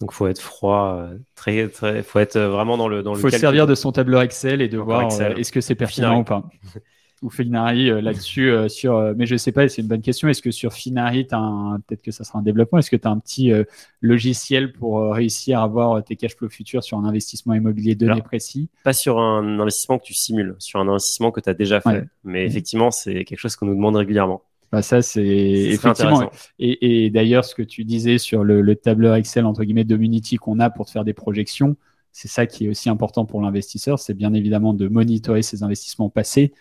Donc, 0.00 0.12
faut 0.12 0.26
être 0.26 0.40
froid, 0.40 0.96
euh, 0.96 1.18
très, 1.34 1.68
très, 1.68 2.02
faut 2.02 2.18
être 2.18 2.40
vraiment 2.40 2.78
dans 2.78 2.88
le 2.88 3.02
dans 3.02 3.14
faut 3.16 3.28
servir 3.28 3.66
de 3.66 3.74
son 3.74 3.92
tableur 3.92 4.22
Excel 4.22 4.62
et 4.62 4.68
de 4.68 4.78
voir 4.78 5.12
euh, 5.20 5.34
est-ce 5.34 5.52
que 5.52 5.60
c'est 5.60 5.74
pertinent 5.74 6.20
ou 6.20 6.24
pas. 6.24 6.48
ou 7.22 7.28
Finari 7.28 7.90
euh, 7.90 8.00
là-dessus 8.00 8.50
euh, 8.50 8.68
sur 8.68 8.96
euh, 8.96 9.12
mais 9.16 9.26
je 9.26 9.36
sais 9.36 9.52
pas 9.52 9.68
c'est 9.68 9.82
une 9.82 9.88
bonne 9.88 10.00
question. 10.00 10.28
Est-ce 10.28 10.42
que 10.42 10.50
sur 10.50 10.72
Finari 10.72 11.24
peut-être 11.24 12.02
que 12.02 12.10
ça 12.10 12.24
sera 12.24 12.38
un 12.38 12.42
développement? 12.42 12.78
Est-ce 12.78 12.90
que 12.90 12.96
tu 12.96 13.06
as 13.06 13.10
un 13.10 13.18
petit 13.18 13.52
logiciel 14.00 14.72
pour 14.72 15.12
réussir 15.12 15.60
à 15.60 15.64
avoir 15.64 16.02
tes 16.02 16.16
cash 16.16 16.36
flows 16.36 16.48
futurs 16.48 16.82
sur 16.82 16.98
un 16.98 17.04
investissement 17.04 17.54
immobilier 17.54 17.94
donné 17.94 18.22
précis? 18.22 18.68
pas 18.84 18.92
sur 18.92 19.18
un 19.18 19.60
investissement 19.60 19.98
que 19.98 20.04
tu 20.04 20.14
simules 20.14 20.56
sur 20.58 20.80
un 20.80 20.88
investissement 20.88 21.30
que 21.30 21.40
tu 21.40 21.48
as 21.48 21.54
déjà 21.54 21.80
fait. 21.80 22.04
Mais 22.24 22.44
effectivement 22.46 22.90
c'est 22.90 23.24
quelque 23.24 23.38
chose 23.38 23.56
qu'on 23.56 23.66
nous 23.66 23.74
demande 23.74 23.96
régulièrement. 23.96 24.42
Bah 24.72 24.82
ça 24.82 25.02
c'est 25.02 25.26
effectivement. 25.26 26.30
et, 26.60 27.04
et 27.04 27.10
d'ailleurs 27.10 27.44
ce 27.44 27.56
que 27.56 27.62
tu 27.62 27.84
disais 27.84 28.18
sur 28.18 28.44
le, 28.44 28.60
le 28.60 28.76
tableur 28.76 29.16
Excel 29.16 29.44
entre 29.44 29.64
guillemets 29.64 29.84
Domunity 29.84 30.36
qu'on 30.36 30.60
a 30.60 30.70
pour 30.70 30.86
te 30.86 30.92
faire 30.92 31.04
des 31.04 31.12
projections 31.12 31.76
c'est 32.12 32.28
ça 32.28 32.46
qui 32.46 32.66
est 32.66 32.68
aussi 32.68 32.88
important 32.88 33.24
pour 33.24 33.40
l'investisseur 33.40 33.98
c'est 33.98 34.14
bien 34.14 34.32
évidemment 34.32 34.72
de 34.72 34.86
monitorer 34.86 35.42
ses 35.42 35.64
investissements 35.64 36.08
passés 36.08 36.52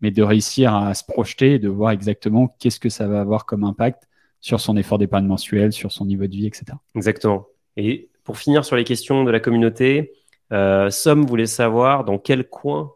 mais 0.00 0.10
de 0.10 0.22
réussir 0.22 0.74
à 0.74 0.94
se 0.94 1.04
projeter 1.04 1.54
et 1.54 1.58
de 1.58 1.68
voir 1.68 1.90
exactement 1.90 2.54
qu'est-ce 2.58 2.80
que 2.80 2.88
ça 2.88 3.08
va 3.08 3.20
avoir 3.20 3.46
comme 3.46 3.64
impact 3.64 4.08
sur 4.40 4.60
son 4.60 4.76
effort 4.76 4.98
d'épargne 4.98 5.26
mensuel, 5.26 5.72
sur 5.72 5.90
son 5.90 6.06
niveau 6.06 6.26
de 6.26 6.32
vie, 6.32 6.46
etc. 6.46 6.64
Exactement. 6.94 7.46
Et 7.76 8.08
pour 8.24 8.38
finir 8.38 8.64
sur 8.64 8.76
les 8.76 8.84
questions 8.84 9.24
de 9.24 9.30
la 9.30 9.40
communauté, 9.40 10.12
euh, 10.52 10.90
Somme 10.90 11.26
voulait 11.26 11.46
savoir 11.46 12.04
dans 12.04 12.18
quel 12.18 12.48
coin 12.48 12.92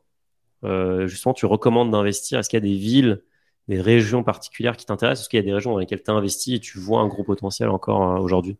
euh, 0.64 1.06
justement 1.08 1.34
tu 1.34 1.46
recommandes 1.46 1.90
d'investir. 1.90 2.38
Est-ce 2.38 2.48
qu'il 2.48 2.56
y 2.56 2.62
a 2.62 2.68
des 2.68 2.76
villes, 2.76 3.22
des 3.68 3.80
régions 3.80 4.22
particulières 4.22 4.76
qui 4.76 4.86
t'intéressent? 4.86 5.24
Est-ce 5.24 5.28
qu'il 5.28 5.38
y 5.38 5.42
a 5.42 5.44
des 5.44 5.52
régions 5.52 5.72
dans 5.72 5.78
lesquelles 5.78 6.02
tu 6.02 6.10
as 6.10 6.14
investi 6.14 6.54
et 6.54 6.60
tu 6.60 6.78
vois 6.78 7.00
un 7.00 7.08
gros 7.08 7.24
potentiel 7.24 7.68
encore 7.68 8.02
euh, 8.02 8.20
aujourd'hui? 8.20 8.56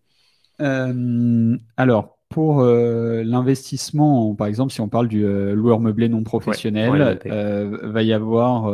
Euh, 0.61 1.57
Alors, 1.77 2.19
pour 2.33 2.61
euh, 2.61 3.23
l'investissement, 3.23 4.35
par 4.35 4.49
exemple, 4.49 4.73
si 4.73 4.81
on 4.81 4.89
parle 4.89 5.07
du 5.07 5.25
euh, 5.25 5.55
loueur 5.55 5.79
meublé 5.79 6.09
non 6.09 6.25
professionnel, 6.25 7.21
euh, 7.27 7.79
va 7.83 8.03
y 8.03 8.13
avoir, 8.13 8.73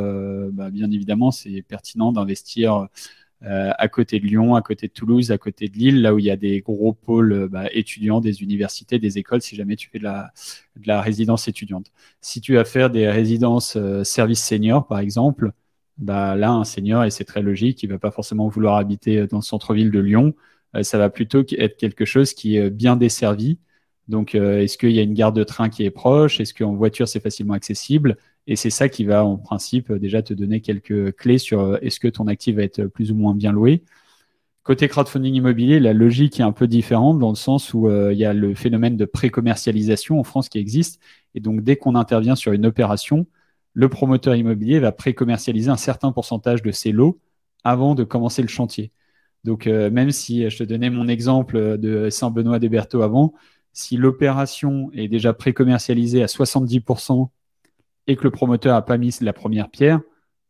bah, 0.53 0.71
bien 0.71 0.91
évidemment, 0.91 1.31
c'est 1.31 1.63
pertinent 1.63 2.13
d'investir 2.13 2.89
à 3.43 3.89
côté 3.89 4.19
de 4.19 4.27
Lyon, 4.27 4.55
à 4.57 4.63
côté 4.63 4.89
de 4.89 4.93
Toulouse, 4.93 5.31
à 5.31 5.39
côté 5.39 5.69
de 5.69 5.77
Lille, 5.77 6.03
là 6.03 6.15
où 6.15 6.19
il 6.19 6.25
y 6.25 6.31
a 6.31 6.37
des 6.37 6.61
gros 6.61 6.93
pôles 6.93 7.49
bah, 7.49 7.65
étudiants, 7.73 8.21
des 8.21 8.43
universités, 8.43 8.99
des 8.99 9.19
écoles, 9.19 9.43
si 9.43 9.55
jamais 9.55 9.77
tu 9.77 9.89
fais 9.91 9.99
de 9.99 10.05
la, 10.05 10.33
de 10.77 10.89
la 10.89 11.01
résidence 11.01 11.47
étudiante. 11.47 11.87
Si 12.21 12.41
tu 12.41 12.55
vas 12.55 12.65
faire 12.65 12.91
des 12.91 13.09
résidences 13.09 13.79
services 14.03 14.45
seniors, 14.45 14.87
par 14.87 14.99
exemple, 14.99 15.53
bah, 15.99 16.35
là, 16.37 16.51
un 16.51 16.65
senior, 16.65 17.05
et 17.05 17.11
c'est 17.11 17.25
très 17.25 17.43
logique, 17.43 17.83
il 17.83 17.91
va 17.91 17.99
pas 17.99 18.11
forcément 18.11 18.49
vouloir 18.49 18.77
habiter 18.77 19.27
dans 19.27 19.39
le 19.39 19.43
centre-ville 19.43 19.91
de 19.91 20.01
Lyon. 20.01 20.35
Euh, 20.77 20.83
ça 20.83 20.99
va 20.99 21.11
plutôt 21.11 21.45
être 21.57 21.77
quelque 21.77 22.05
chose 22.05 22.35
qui 22.35 22.57
est 22.57 22.71
bien 22.71 22.97
desservi. 22.97 23.59
Donc, 24.09 24.35
euh, 24.35 24.61
est-ce 24.61 24.79
qu'il 24.79 24.93
y 24.93 24.99
a 24.99 25.03
une 25.03 25.15
gare 25.15 25.33
de 25.33 25.45
train 25.45 25.69
qui 25.69 25.85
est 25.85 25.91
proche? 25.91 26.41
Est-ce 26.41 26.55
qu'en 26.55 26.75
voiture, 26.75 27.09
c'est 27.09 27.21
facilement 27.21 27.55
accessible? 27.55 28.17
Et 28.47 28.57
c'est 28.57 28.71
ça 28.71 28.89
qui 28.89 29.05
va, 29.05 29.25
en 29.25 29.37
principe, 29.37 29.93
déjà 29.93 30.23
te 30.23 30.33
donner 30.35 30.61
quelques 30.61 31.15
clés 31.17 31.39
sur 31.39 31.61
euh, 31.61 31.79
est-ce 31.83 32.01
que 32.01 32.09
ton 32.09 32.27
actif 32.27 32.57
va 32.57 32.63
être 32.63 32.87
plus 32.87 33.13
ou 33.13 33.15
moins 33.15 33.35
bien 33.35 33.53
loué. 33.53 33.85
Côté 34.63 34.89
crowdfunding 34.89 35.35
immobilier, 35.35 35.81
la 35.81 35.95
logique 35.95 36.41
est 36.41 36.43
un 36.43 36.53
peu 36.53 36.67
différente 36.67 37.19
dans 37.19 37.31
le 37.31 37.37
sens 37.37 37.73
où 37.73 37.91
il 37.91 38.19
y 38.19 38.27
a 38.27 38.35
le 38.35 38.55
phénomène 38.55 38.99
de 38.99 39.07
pré-commercialisation 39.07 40.21
en 40.21 40.25
France 40.25 40.51
qui 40.51 40.59
existe. 40.59 41.01
Et 41.35 41.41
donc, 41.41 41.63
dès 41.63 41.77
qu'on 41.77 41.95
intervient 41.95 42.37
sur 42.37 42.53
une 42.53 42.67
opération, 42.67 43.27
le 43.73 43.89
promoteur 43.89 44.35
immobilier 44.35 44.79
va 44.79 44.93
pré-commercialiser 44.93 45.71
un 45.71 45.79
certain 45.79 46.13
pourcentage 46.13 46.63
de 46.63 46.71
ses 46.71 46.93
lots 46.93 47.19
avant 47.65 47.95
de 47.95 48.05
commencer 48.05 48.43
le 48.43 48.49
chantier. 48.49 48.93
Donc, 49.45 49.67
euh, 49.67 49.91
même 49.91 50.11
si 50.11 50.49
je 50.51 50.59
te 50.59 50.65
donnais 50.65 50.91
mon 50.91 51.09
exemple 51.09 51.79
de 51.79 52.11
Saint-Benoît 52.11 52.59
des 52.59 52.69
Berthaud 52.69 53.03
avant, 53.03 53.35
si 53.73 53.97
l'opération 53.97 54.91
est 54.93 55.09
déjà 55.09 55.33
pré-commercialisée 55.33 56.23
à 56.23 56.27
70% 56.27 57.29
et 58.07 58.17
que 58.17 58.25
le 58.25 58.31
promoteur 58.31 58.75
n'a 58.75 58.83
pas 58.83 58.99
mis 58.99 59.15
la 59.21 59.33
première 59.33 59.71
pierre, 59.71 60.01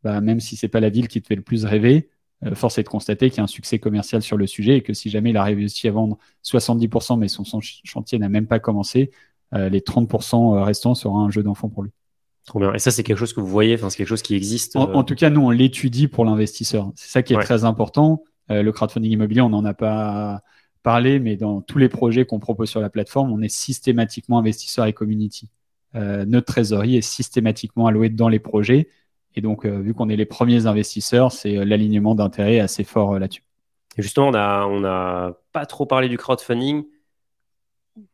bah, 0.03 0.21
même 0.21 0.41
si 0.41 0.57
ce 0.57 0.67
n'est 0.67 0.71
pas 0.71 0.81
la 0.81 0.89
ville 0.89 1.09
qui 1.09 1.21
te 1.21 1.27
fait 1.27 1.37
le 1.37 1.43
plus 1.43 1.65
rêver, 1.65 2.09
euh, 2.45 2.55
force 2.55 2.79
est 2.79 2.85
de 2.85 2.89
constater 2.89 3.31
qu'il 3.31 3.39
y 3.39 3.41
a 3.41 3.45
un 3.45 3.49
succès 3.49 3.79
commercial 3.79 4.23
sur 4.23 4.37
le 4.37 4.47
sujet 4.47 4.77
et 4.77 4.83
que 4.83 4.95
si 4.95 5.11
jamais 5.11 5.31
il 5.31 5.37
a 5.37 5.43
réussi 5.43 5.89
à 5.89 5.93
vendre 5.93 6.19
70%, 6.45 7.19
mais 7.19 7.29
son, 7.29 7.45
chantier 7.61 8.19
n'a 8.19 8.29
même 8.29 8.47
pas 8.47 8.61
commencé, 8.61 9.11
euh, 9.55 9.69
les 9.69 9.81
30% 9.81 10.63
restants 10.63 10.95
seront 10.95 11.19
un 11.19 11.31
jeu 11.31 11.43
d'enfant 11.43 11.69
pour 11.69 11.83
lui. 11.83 11.91
Trop 12.47 12.61
bien. 12.61 12.73
Et 12.73 12.79
ça, 12.79 12.91
c'est 12.91 13.03
quelque 13.03 13.19
chose 13.19 13.35
que 13.35 13.41
vous 13.41 13.47
voyez, 13.47 13.77
c'est 13.77 13.95
quelque 13.95 14.09
chose 14.09 14.23
qui 14.23 14.35
existe. 14.35 14.75
En, 14.77 15.05
tout 15.05 15.15
cas, 15.15 15.29
nous, 15.29 15.43
on 15.43 15.51
l'étudie 15.51 16.09
pour 16.09 16.25
l'investisseur. 16.25 16.91
C'est 16.97 17.11
ça 17.11 17.23
qui 17.23 17.35
est 17.35 17.39
très 17.39 17.65
important. 17.65 18.23
Euh, 18.51 18.63
le 18.63 18.73
crowdfunding 18.73 19.13
immobilier, 19.13 19.41
on 19.41 19.51
n'en 19.51 19.65
a 19.65 19.75
pas 19.75 20.43
parlé, 20.83 21.21
mais 21.21 21.37
dans 21.37 21.61
tous 21.61 21.79
les 21.79 21.89
projets 21.89 22.25
qu'on 22.25 22.39
propose 22.39 22.71
sur 22.71 22.81
la 22.81 22.91
plateforme, 22.91 23.33
on 23.33 23.43
est 23.43 23.49
systématiquement 23.49 24.39
investisseur 24.39 24.87
et 24.87 24.93
community. 24.93 25.49
Euh, 25.95 26.25
notre 26.25 26.47
trésorerie 26.47 26.97
est 26.97 27.03
systématiquement 27.03 27.87
allouée 27.87 28.11
dans 28.11 28.29
les 28.29 28.39
projets 28.39 28.89
Et 29.35 29.41
donc, 29.41 29.67
vu 29.67 29.95
qu'on 29.95 30.09
est 30.09 30.17
les 30.17 30.27
premiers 30.27 30.67
investisseurs, 30.67 31.33
c'est 31.33 31.65
l'alignement 31.65 32.15
d'intérêt 32.15 32.61
assez 32.61 32.85
fort 32.85 33.19
là-dessus. 33.19 33.43
Justement, 33.97 34.29
on 34.29 34.33
n'a 34.33 34.67
on 34.69 34.85
a 34.85 35.33
pas 35.53 35.67
trop 35.67 35.85
parlé 35.85 36.09
du 36.09 36.17
crowdfunding. 36.17 36.85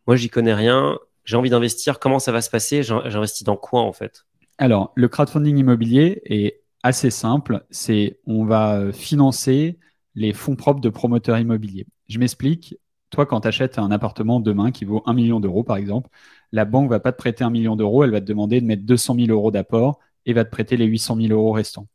Moi, 0.07 0.16
j'y 0.16 0.30
connais 0.30 0.55
rien. 0.55 0.99
J'ai 1.24 1.37
envie 1.37 1.51
d'investir. 1.51 1.99
Comment 1.99 2.18
ça 2.18 2.32
va 2.32 2.41
se 2.41 2.51
passer? 2.51 2.82
J'investis 2.82 3.45
dans 3.45 3.57
quoi 3.57 3.82
en 3.82 3.93
fait? 3.93 4.24
Alors, 4.59 4.93
le 4.95 5.09
crowdfunding 5.09 5.59
immobilier 5.59 6.22
est 6.24 6.62
assez 6.82 7.11
simple. 7.11 7.64
C'est 7.70 8.18
on 8.26 8.45
va 8.45 8.93
financer 8.93 9.78
les 10.14 10.32
fonds 10.32 10.56
propres 10.56 10.80
de 10.80 10.88
promoteurs 10.88 11.38
immobiliers. 11.38 11.86
Je 12.08 12.18
m'explique. 12.18 12.76
Toi, 13.10 13.26
quand 13.26 13.40
tu 13.42 13.48
achètes 13.48 13.78
un 13.78 13.90
appartement 13.90 14.40
demain 14.40 14.72
qui 14.72 14.84
vaut 14.84 15.02
1 15.06 15.14
million 15.14 15.40
d'euros, 15.40 15.62
par 15.62 15.76
exemple, 15.76 16.10
la 16.52 16.64
banque 16.64 16.90
va 16.90 17.00
pas 17.00 17.12
te 17.12 17.18
prêter 17.18 17.44
1 17.44 17.50
million 17.50 17.76
d'euros, 17.76 18.04
elle 18.04 18.10
va 18.10 18.20
te 18.20 18.26
demander 18.26 18.60
de 18.60 18.66
mettre 18.66 18.84
200 18.84 19.14
000 19.16 19.28
euros 19.28 19.50
d'apport 19.50 20.00
et 20.26 20.32
va 20.32 20.44
te 20.44 20.50
prêter 20.50 20.76
les 20.76 20.86
800 20.86 21.16
000 21.16 21.32
euros 21.32 21.52
restants. 21.52 21.86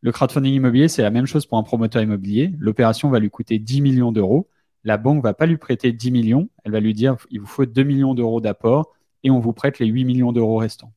Le 0.00 0.12
crowdfunding 0.12 0.54
immobilier, 0.54 0.88
c'est 0.88 1.02
la 1.02 1.10
même 1.10 1.26
chose 1.26 1.46
pour 1.46 1.58
un 1.58 1.62
promoteur 1.62 2.02
immobilier. 2.02 2.52
L'opération 2.58 3.10
va 3.10 3.18
lui 3.18 3.30
coûter 3.30 3.58
10 3.58 3.80
millions 3.80 4.12
d'euros. 4.12 4.48
La 4.84 4.98
banque 4.98 5.22
va 5.22 5.34
pas 5.34 5.46
lui 5.46 5.56
prêter 5.56 5.92
10 5.92 6.10
millions, 6.12 6.48
elle 6.64 6.72
va 6.72 6.80
lui 6.80 6.94
dire 6.94 7.16
il 7.30 7.40
vous 7.40 7.46
faut 7.46 7.66
2 7.66 7.82
millions 7.82 8.14
d'euros 8.14 8.40
d'apport 8.40 8.92
et 9.24 9.30
on 9.30 9.40
vous 9.40 9.52
prête 9.52 9.80
les 9.80 9.86
8 9.86 10.04
millions 10.04 10.32
d'euros 10.32 10.58
restants. 10.58 10.92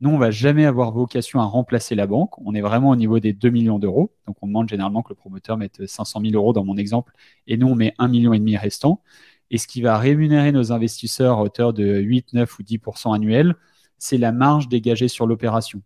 Nous, 0.00 0.10
on 0.10 0.18
va 0.18 0.30
jamais 0.30 0.64
avoir 0.64 0.92
vocation 0.92 1.40
à 1.40 1.44
remplacer 1.44 1.94
la 1.94 2.06
banque. 2.06 2.38
On 2.38 2.54
est 2.54 2.62
vraiment 2.62 2.90
au 2.90 2.96
niveau 2.96 3.20
des 3.20 3.34
2 3.34 3.50
millions 3.50 3.78
d'euros. 3.78 4.14
Donc, 4.26 4.36
on 4.40 4.46
demande 4.46 4.68
généralement 4.68 5.02
que 5.02 5.10
le 5.10 5.14
promoteur 5.14 5.58
mette 5.58 5.86
500 5.86 6.20
000 6.22 6.34
euros 6.34 6.52
dans 6.54 6.64
mon 6.64 6.76
exemple. 6.78 7.12
Et 7.46 7.58
nous, 7.58 7.68
on 7.68 7.74
met 7.74 7.94
1,5 7.98 8.08
million 8.08 8.60
restant. 8.60 9.02
Et 9.50 9.58
ce 9.58 9.66
qui 9.66 9.82
va 9.82 9.98
rémunérer 9.98 10.52
nos 10.52 10.72
investisseurs 10.72 11.38
à 11.38 11.42
hauteur 11.42 11.72
de 11.74 11.98
8, 11.98 12.32
9 12.32 12.58
ou 12.58 12.62
10% 12.62 13.14
annuels, 13.14 13.56
c'est 13.98 14.16
la 14.16 14.32
marge 14.32 14.68
dégagée 14.68 15.08
sur 15.08 15.26
l'opération. 15.26 15.82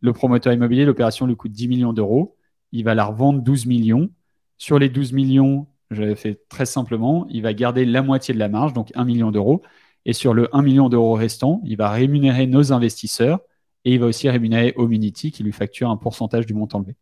Le 0.00 0.12
promoteur 0.12 0.52
immobilier, 0.52 0.84
l'opération 0.84 1.26
lui 1.26 1.34
coûte 1.34 1.52
10 1.52 1.66
millions 1.68 1.92
d'euros. 1.92 2.36
Il 2.72 2.84
va 2.84 2.94
la 2.94 3.06
revendre 3.06 3.42
12 3.42 3.66
millions. 3.66 4.10
Sur 4.58 4.78
les 4.78 4.88
12 4.88 5.12
millions, 5.12 5.66
je 5.90 6.14
fait 6.14 6.40
très 6.48 6.66
simplement, 6.66 7.26
il 7.30 7.42
va 7.42 7.54
garder 7.54 7.84
la 7.84 8.02
moitié 8.02 8.34
de 8.34 8.38
la 8.38 8.48
marge, 8.48 8.72
donc 8.72 8.92
1 8.94 9.04
million 9.04 9.30
d'euros. 9.30 9.62
Et 10.06 10.12
sur 10.12 10.34
le 10.34 10.54
1 10.54 10.62
million 10.62 10.88
d'euros 10.88 11.14
restant, 11.14 11.60
il 11.64 11.76
va 11.76 11.90
rémunérer 11.90 12.46
nos 12.46 12.72
investisseurs 12.72 13.40
et 13.84 13.94
il 13.94 14.00
va 14.00 14.06
aussi 14.06 14.28
rémunérer 14.28 14.74
Omunity 14.76 15.30
qui 15.30 15.42
lui 15.42 15.52
facture 15.52 15.90
un 15.90 15.96
pourcentage 15.96 16.46
du 16.46 16.54
montant 16.54 16.80
levé. 16.80 16.96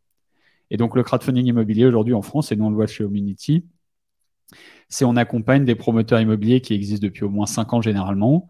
Et 0.70 0.76
donc 0.76 0.96
le 0.96 1.02
crowdfunding 1.02 1.46
immobilier 1.46 1.84
aujourd'hui 1.84 2.14
en 2.14 2.22
France, 2.22 2.52
et 2.52 2.56
nous 2.56 2.64
on 2.64 2.70
le 2.70 2.76
voit 2.76 2.86
chez 2.86 3.04
Omunity, 3.04 3.66
c'est 4.88 5.04
on 5.04 5.16
accompagne 5.16 5.64
des 5.64 5.74
promoteurs 5.74 6.20
immobiliers 6.20 6.60
qui 6.60 6.74
existent 6.74 7.04
depuis 7.04 7.24
au 7.24 7.28
moins 7.28 7.46
5 7.46 7.72
ans 7.72 7.82
généralement, 7.82 8.48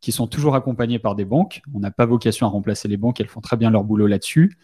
qui 0.00 0.12
sont 0.12 0.26
toujours 0.26 0.54
accompagnés 0.54 0.98
par 0.98 1.14
des 1.14 1.24
banques. 1.24 1.62
On 1.72 1.80
n'a 1.80 1.90
pas 1.90 2.06
vocation 2.06 2.46
à 2.46 2.50
remplacer 2.50 2.88
les 2.88 2.96
banques, 2.96 3.20
elles 3.20 3.28
font 3.28 3.40
très 3.40 3.56
bien 3.56 3.70
leur 3.70 3.84
boulot 3.84 4.06
là-dessus. 4.06 4.58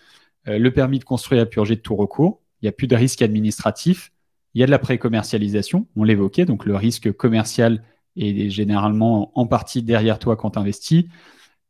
Euh, 0.49 0.59
le 0.59 0.73
permis 0.73 0.99
de 0.99 1.05
construire 1.05 1.43
a 1.43 1.47
purgé 1.47 1.77
de 1.77 1.81
tout 1.81 1.97
recours. 1.97 2.43
Il 2.61 2.67
n'y 2.67 2.69
a 2.69 2.73
plus 2.73 2.87
de 2.87 2.97
risque 2.97 3.23
administratif. 3.23 4.13
Il 4.55 4.61
y 4.61 4.63
a 4.65 4.67
de 4.67 4.71
la 4.71 4.79
pré-commercialisation, 4.79 5.87
on 5.97 6.05
l'évoquait, 6.05 6.45
donc 6.45 6.65
le 6.65 6.75
risque 6.75 7.13
commercial 7.13 7.85
et 8.17 8.51
généralement 8.51 9.33
en 9.39 9.47
partie 9.47 9.83
derrière 9.83 10.19
toi 10.19 10.37
quand 10.37 10.51
tu 10.51 10.59
investis. 10.59 11.05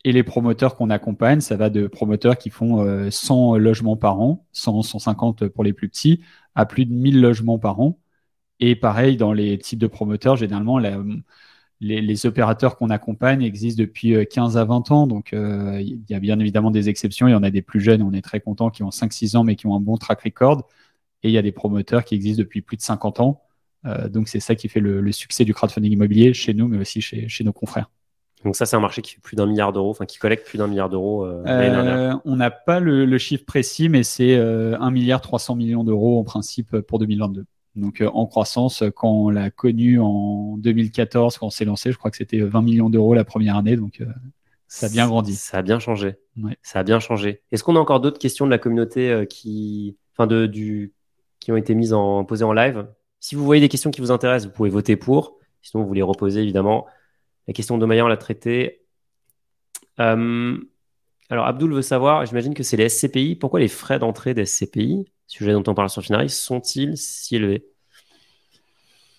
Et 0.04 0.12
les 0.12 0.22
promoteurs 0.22 0.76
qu'on 0.76 0.90
accompagne, 0.90 1.40
ça 1.40 1.56
va 1.56 1.68
de 1.68 1.86
promoteurs 1.86 2.38
qui 2.38 2.48
font 2.50 3.10
100 3.10 3.54
euh, 3.54 3.58
logements 3.58 3.96
par 3.96 4.20
an, 4.20 4.46
100, 4.52 4.82
150 4.82 5.48
pour 5.48 5.62
les 5.62 5.74
plus 5.74 5.88
petits, 5.88 6.22
à 6.54 6.64
plus 6.66 6.86
de 6.86 6.92
1000 6.92 7.20
logements 7.20 7.58
par 7.58 7.80
an. 7.80 7.98
Et 8.60 8.76
pareil, 8.76 9.16
dans 9.16 9.32
les 9.32 9.58
types 9.58 9.78
de 9.78 9.86
promoteurs, 9.86 10.36
généralement, 10.36 10.78
les, 11.80 12.26
opérateurs 12.26 12.76
qu'on 12.76 12.90
accompagne 12.90 13.42
existent 13.42 13.80
depuis 13.82 14.14
15 14.26 14.56
euh, 14.56 14.60
à 14.60 14.64
20 14.64 14.90
ans. 14.90 15.06
Donc, 15.06 15.32
euh, 15.32 15.80
il 15.80 16.02
y 16.08 16.14
a 16.14 16.20
bien 16.20 16.38
évidemment 16.40 16.70
des 16.70 16.88
exceptions. 16.88 17.28
Il 17.28 17.32
y 17.32 17.34
en 17.34 17.42
a 17.42 17.50
des 17.50 17.62
plus 17.62 17.80
jeunes, 17.80 18.02
on 18.02 18.12
est 18.12 18.22
très 18.22 18.40
contents, 18.40 18.70
qui 18.70 18.82
ont 18.82 18.90
5-6 18.90 19.36
ans, 19.36 19.44
mais 19.44 19.56
qui 19.56 19.66
ont 19.66 19.74
un 19.74 19.80
bon 19.80 19.96
track 19.98 20.22
record. 20.22 20.66
Et 21.22 21.28
il 21.28 21.32
y 21.32 21.38
a 21.38 21.42
des 21.42 21.52
promoteurs 21.52 22.04
qui 22.04 22.14
existent 22.14 22.40
depuis 22.40 22.62
plus 22.62 22.76
de 22.76 22.82
50 22.82 23.20
ans. 23.20 23.42
Euh, 23.86 24.08
donc 24.08 24.28
c'est 24.28 24.40
ça 24.40 24.54
qui 24.54 24.68
fait 24.68 24.80
le, 24.80 25.10
succès 25.12 25.44
du 25.44 25.54
crowdfunding 25.54 25.92
immobilier 25.92 26.34
chez 26.34 26.54
nous, 26.54 26.68
mais 26.68 26.78
aussi 26.78 27.00
chez, 27.00 27.44
nos 27.44 27.52
confrères. 27.52 27.90
Donc 28.44 28.56
ça, 28.56 28.64
c'est 28.64 28.76
un 28.76 28.80
marché 28.80 29.02
qui 29.02 29.14
fait 29.14 29.20
plus 29.20 29.36
d'un 29.36 29.46
milliard 29.46 29.72
d'euros, 29.72 29.90
enfin 29.90 30.06
qui 30.06 30.18
collecte 30.18 30.46
plus 30.46 30.58
d'un 30.58 30.66
milliard 30.66 30.88
d'euros. 30.88 31.26
Euh, 31.26 31.42
euh, 31.46 32.14
on 32.24 32.36
n'a 32.36 32.50
pas 32.50 32.80
le, 32.80 33.18
chiffre 33.18 33.44
précis, 33.44 33.88
mais 33.88 34.02
c'est 34.02 34.36
1 34.36 34.90
milliard 34.90 35.20
300 35.20 35.56
millions 35.56 35.84
d'euros 35.84 36.18
en 36.18 36.24
principe 36.24 36.78
pour 36.80 36.98
2022. 36.98 37.44
Donc 37.76 38.02
en 38.12 38.26
croissance, 38.26 38.82
quand 38.96 39.10
on 39.10 39.30
l'a 39.30 39.50
connu 39.50 40.00
en 40.00 40.56
2014, 40.58 41.38
quand 41.38 41.46
on 41.46 41.50
s'est 41.50 41.64
lancé, 41.64 41.92
je 41.92 41.98
crois 41.98 42.10
que 42.10 42.16
c'était 42.16 42.40
20 42.40 42.62
millions 42.62 42.90
d'euros 42.90 43.14
la 43.14 43.24
première 43.24 43.56
année. 43.56 43.76
Donc 43.76 44.02
ça 44.66 44.86
a 44.86 44.88
bien 44.88 45.06
grandi. 45.06 45.34
Ça 45.34 45.58
a 45.58 45.62
bien 45.62 45.78
changé. 45.78 46.16
Ça 46.62 46.80
a 46.80 46.82
bien 46.82 46.98
changé. 46.98 47.42
Est-ce 47.52 47.62
qu'on 47.62 47.76
a 47.76 47.78
encore 47.78 48.00
d'autres 48.00 48.18
questions 48.18 48.46
de 48.46 48.50
la 48.50 48.58
communauté 48.58 49.26
qui, 49.28 49.98
enfin 50.14 50.26
de, 50.26 50.46
du, 50.46 50.94
qui 51.40 51.52
ont 51.52 51.56
été 51.56 51.74
mises 51.74 51.92
en 51.92 52.24
posées 52.24 52.44
en 52.44 52.52
live? 52.54 52.86
Si 53.20 53.34
vous 53.34 53.44
voyez 53.44 53.60
des 53.60 53.68
questions 53.68 53.90
qui 53.90 54.00
vous 54.00 54.10
intéressent, 54.10 54.48
vous 54.48 54.56
pouvez 54.56 54.70
voter 54.70 54.96
pour. 54.96 55.38
Sinon, 55.62 55.84
vous 55.84 55.92
les 55.92 56.02
reposez 56.02 56.40
évidemment. 56.40 56.86
La 57.46 57.52
question 57.52 57.76
de 57.78 57.86
Maillan, 57.86 58.06
on 58.06 58.08
l'a 58.08 58.16
traitée. 58.16 58.80
Euh, 60.00 60.56
alors, 61.28 61.46
Abdul 61.46 61.72
veut 61.72 61.82
savoir, 61.82 62.24
j'imagine 62.24 62.54
que 62.54 62.62
c'est 62.62 62.78
les 62.78 62.88
SCPI. 62.88 63.36
Pourquoi 63.36 63.60
les 63.60 63.68
frais 63.68 63.98
d'entrée 63.98 64.32
des 64.32 64.46
SCPI, 64.46 65.04
sujet 65.26 65.52
dont 65.52 65.62
on 65.66 65.74
parle 65.74 65.90
sur 65.90 66.02
Finaris, 66.02 66.30
sont-ils 66.30 66.96
si 66.96 67.36
élevés? 67.36 67.66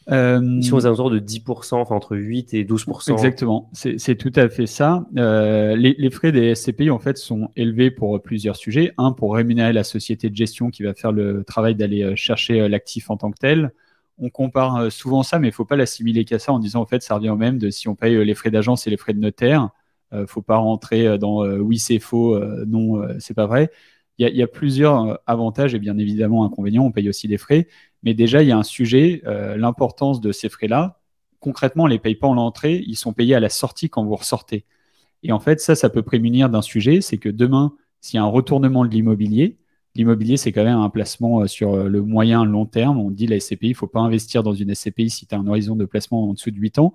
Euh, 0.10 0.42
Ils 0.44 0.64
sont 0.64 0.78
aux 0.78 0.86
alentours 0.88 1.12
de 1.12 1.20
10%, 1.20 1.76
enfin 1.76 1.96
entre 1.96 2.18
8 2.18 2.56
et 2.56 2.66
12%. 2.66 3.14
Exactement, 3.14 3.70
c'est 3.74 4.16
tout 4.16 4.32
à 4.36 4.50
fait 4.50 4.66
ça. 4.66 5.06
Euh, 5.16 5.76
les, 5.76 5.94
les, 5.98 6.10
frais 6.10 6.32
des 6.32 6.56
SCPI, 6.56 6.90
en 6.90 6.98
fait, 6.98 7.18
sont 7.18 7.50
élevés 7.56 7.92
pour 7.92 8.20
plusieurs 8.20 8.56
sujets. 8.56 8.94
Un, 8.98 9.12
pour 9.12 9.36
rémunérer 9.36 9.74
la 9.74 9.84
société 9.84 10.32
de 10.32 10.36
gestion 10.36 10.72
qui 10.72 10.82
va 10.82 10.96
faire 10.96 11.12
le 11.12 11.44
travail 11.44 11.76
d'aller 11.76 12.16
chercher 12.16 12.68
l'actif 12.68 13.12
en 13.12 13.18
tant 13.18 13.30
que 13.30 13.38
tel 13.38 13.72
on 14.18 14.30
compare 14.30 14.78
euh, 14.78 14.90
souvent 14.90 15.24
ça, 15.24 15.40
mais 15.40 15.48
il 15.48 15.52
ne 15.52 15.56
faut 15.56 15.66
pas 15.66 15.76
l'assimiler 15.76 16.26
qu'à 16.26 16.40
ça 16.40 16.54
en 16.54 16.60
disant 16.60 16.82
en 16.82 16.86
fait 16.86 17.02
ça 17.02 17.16
revient 17.16 17.30
au 17.30 17.38
même 17.38 17.58
de 17.58 17.70
si 17.70 17.88
on 17.88 17.96
paye 17.96 18.16
euh, 18.16 18.24
les 18.24 18.36
frais 18.36 18.52
d'agence 18.52 18.88
et 18.88 18.90
les 18.90 18.98
frais 18.98 19.14
de 19.14 19.20
notaire. 19.20 19.70
Il 20.12 20.20
euh, 20.20 20.28
faut 20.28 20.42
pas 20.42 20.58
rentrer 20.58 21.18
dans 21.18 21.46
oui 21.46 21.80
c'est 21.80 22.00
faux, 22.00 22.40
non 22.66 23.02
c'est 23.20 23.34
pas 23.34 23.46
vrai. 23.48 23.72
Il 24.18 24.36
y, 24.36 24.44
a 24.44 24.48
plusieurs 24.48 25.20
avantages 25.26 25.74
et 25.74 25.80
bien 25.80 25.98
évidemment 25.98 26.46
inconvénients. 26.46 26.84
On 26.84 26.92
paye 26.92 27.10
aussi 27.10 27.28
des 27.28 27.40
frais, 27.40 27.68
mais 28.04 28.14
déjà 28.14 28.44
il 28.44 28.50
y 28.50 28.52
a 28.52 28.58
un 28.58 28.64
sujet, 28.64 29.24
l'importance 29.26 30.22
de 30.22 30.32
ces 30.32 30.48
frais-là. 30.48 31.00
Concrètement, 31.40 31.86
on 31.86 31.88
les 31.88 31.98
paye 31.98 32.14
pas 32.14 32.28
en 32.28 32.36
l'entrée, 32.36 32.84
ils 32.86 32.98
sont 32.98 33.14
payés 33.14 33.34
à 33.34 33.40
la 33.40 33.50
sortie 33.50 33.90
quand 33.90 34.06
vous 34.06 34.16
ressortez. 34.16 34.66
Et 35.24 35.32
en 35.32 35.40
fait, 35.40 35.60
ça, 35.60 35.76
ça 35.76 35.90
peut 35.90 36.04
prémunir 36.04 36.50
d'un 36.50 36.62
sujet, 36.62 37.02
c'est 37.02 37.18
que 37.18 37.30
demain, 37.30 37.74
s'il 38.00 38.18
y 38.18 38.20
a 38.20 38.24
un 38.24 38.28
retournement 38.28 38.86
de 38.86 38.92
l'immobilier, 38.92 39.58
l'immobilier, 39.96 40.38
c'est 40.38 40.52
quand 40.52 40.64
même 40.64 40.78
un 40.78 40.90
placement 40.90 41.42
euh, 41.42 41.48
sur 41.48 41.74
euh, 41.74 41.88
le 41.88 42.02
moyen 42.02 42.46
long 42.46 42.66
terme. 42.66 43.00
On 43.00 43.12
dit 43.12 43.28
la 43.28 43.40
SCPI, 43.40 43.68
il 43.68 43.70
ne 43.72 43.76
faut 43.76 43.88
pas 43.88 44.00
investir 44.00 44.44
dans 44.44 44.54
une 44.54 44.74
SCPI 44.74 45.10
si 45.10 45.28
tu 45.28 45.36
as 45.36 45.38
un 45.38 45.48
horizon 45.48 45.76
de 45.76 45.86
placement 45.86 46.30
en 46.30 46.34
dessous 46.34 46.52
de 46.52 46.58
8 46.58 46.80
ans. 46.80 46.94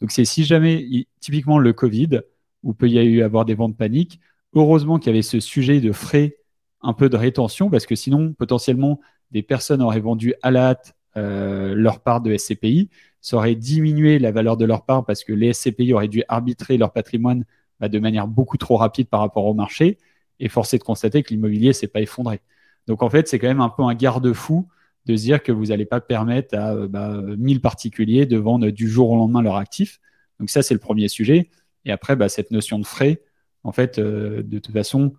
Donc, 0.00 0.12
c'est 0.12 0.24
si 0.24 0.44
jamais, 0.44 0.86
typiquement 1.20 1.58
le 1.58 1.72
Covid, 1.72 2.20
où 2.62 2.72
peut 2.72 2.88
y 2.88 3.22
avoir 3.22 3.44
des 3.44 3.54
ventes 3.54 3.76
paniques, 3.76 4.20
heureusement 4.54 4.98
qu'il 4.98 5.08
y 5.08 5.14
avait 5.14 5.22
ce 5.22 5.40
sujet 5.40 5.80
de 5.80 5.92
frais, 5.92 6.36
un 6.82 6.92
peu 6.92 7.08
de 7.08 7.16
rétention, 7.16 7.70
parce 7.70 7.86
que 7.86 7.96
sinon, 7.96 8.32
potentiellement, 8.32 9.00
des 9.30 9.42
personnes 9.42 9.82
auraient 9.82 10.00
vendu 10.00 10.34
à 10.42 10.50
la 10.50 10.70
hâte 10.70 10.96
euh, 11.16 11.74
leur 11.74 12.00
part 12.00 12.20
de 12.20 12.36
SCPI, 12.36 12.90
ça 13.20 13.36
aurait 13.36 13.54
diminué 13.56 14.18
la 14.18 14.30
valeur 14.30 14.56
de 14.56 14.64
leur 14.64 14.84
part 14.84 15.04
parce 15.04 15.24
que 15.24 15.32
les 15.32 15.52
SCPI 15.52 15.92
auraient 15.92 16.08
dû 16.08 16.22
arbitrer 16.28 16.76
leur 16.76 16.92
patrimoine 16.92 17.44
bah, 17.80 17.88
de 17.88 17.98
manière 17.98 18.28
beaucoup 18.28 18.56
trop 18.56 18.76
rapide 18.76 19.08
par 19.08 19.20
rapport 19.20 19.44
au 19.46 19.54
marché 19.54 19.98
et 20.40 20.48
forcé 20.48 20.78
de 20.78 20.84
constater 20.84 21.22
que 21.22 21.30
l'immobilier 21.30 21.72
s'est 21.72 21.88
pas 21.88 22.00
effondré. 22.00 22.40
Donc 22.86 23.02
en 23.02 23.10
fait, 23.10 23.28
c'est 23.28 23.38
quand 23.38 23.48
même 23.48 23.60
un 23.60 23.68
peu 23.68 23.82
un 23.82 23.94
garde-fou 23.94 24.68
de 25.08 25.16
se 25.16 25.22
dire 25.22 25.42
que 25.42 25.52
vous 25.52 25.66
n'allez 25.66 25.86
pas 25.86 26.00
permettre 26.00 26.56
à 26.56 26.74
euh, 26.74 26.88
bah, 26.88 27.20
1000 27.36 27.60
particuliers 27.60 28.26
de 28.26 28.36
vendre 28.36 28.70
du 28.70 28.88
jour 28.88 29.10
au 29.10 29.16
lendemain 29.16 29.42
leur 29.42 29.56
actif. 29.56 30.00
Donc 30.38 30.50
ça, 30.50 30.62
c'est 30.62 30.74
le 30.74 30.80
premier 30.80 31.08
sujet. 31.08 31.50
Et 31.84 31.90
après, 31.90 32.14
bah, 32.14 32.28
cette 32.28 32.50
notion 32.50 32.78
de 32.78 32.86
frais, 32.86 33.22
en 33.64 33.72
fait, 33.72 33.98
euh, 33.98 34.42
de 34.42 34.58
toute 34.58 34.74
façon, 34.74 35.14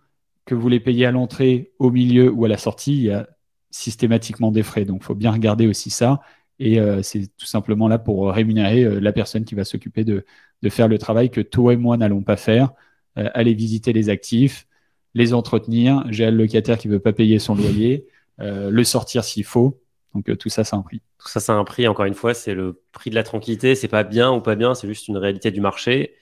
que 0.46 0.56
vous 0.56 0.70
les 0.70 0.80
payez 0.80 1.06
à 1.06 1.12
l'entrée, 1.12 1.74
au 1.80 1.92
milieu 1.92 2.32
ou 2.32 2.46
à 2.46 2.48
la 2.48 2.58
sortie, 2.58 2.96
il 2.96 3.04
y 3.04 3.12
a 3.12 3.28
systématiquement 3.72 4.52
des 4.52 4.64
frais. 4.64 4.86
Donc 4.86 5.02
il 5.02 5.06
faut 5.06 5.16
bien 5.16 5.32
regarder 5.32 5.68
aussi 5.68 5.90
ça. 5.90 6.22
Et 6.60 6.80
euh, 6.80 7.02
c'est 7.02 7.28
tout 7.38 7.46
simplement 7.46 7.88
là 7.88 8.00
pour 8.00 8.32
rémunérer 8.32 9.00
la 9.00 9.12
personne 9.14 9.46
qui 9.46 9.56
va 9.56 9.64
s'occuper 9.64 10.04
de, 10.04 10.26
faire 10.70 10.88
le 10.88 10.98
travail 10.98 11.30
que 11.30 11.42
toi 11.42 11.74
et 11.74 11.78
moi 11.78 11.98
n'allons 11.98 12.24
pas 12.24 12.36
faire. 12.36 12.74
aller 13.16 13.54
visiter 13.54 13.94
les 13.94 14.10
actifs, 14.10 14.68
les 15.14 15.34
entretenir, 15.34 16.04
j'ai 16.10 16.30
le 16.30 16.38
locataire 16.38 16.78
qui 16.78 16.88
veut 16.88 17.00
pas 17.00 17.14
payer 17.14 17.40
son 17.40 17.56
loyer, 17.56 18.08
euh, 18.40 18.70
le 18.70 18.84
sortir 18.84 19.24
s'il 19.24 19.44
faut. 19.44 19.82
Donc 20.14 20.30
euh, 20.30 20.36
tout 20.36 20.50
ça, 20.50 20.64
c'est 20.64 20.76
un 20.76 20.82
prix. 20.82 21.02
Tout 21.18 21.28
ça, 21.28 21.40
c'est 21.40 21.52
un 21.52 21.64
prix. 21.64 21.88
Encore 21.88 22.06
une 22.06 22.14
fois, 22.14 22.34
c'est 22.34 22.54
le 22.54 22.82
prix 22.92 23.10
de 23.10 23.16
la 23.16 23.24
tranquillité. 23.24 23.76
C'est 23.76 23.88
pas 23.88 24.04
bien 24.04 24.32
ou 24.32 24.42
pas 24.42 24.56
bien, 24.56 24.76
c'est 24.76 24.88
juste 24.88 25.08
une 25.08 25.18
réalité 25.18 25.52
du 25.52 25.62
marché. 25.62 26.16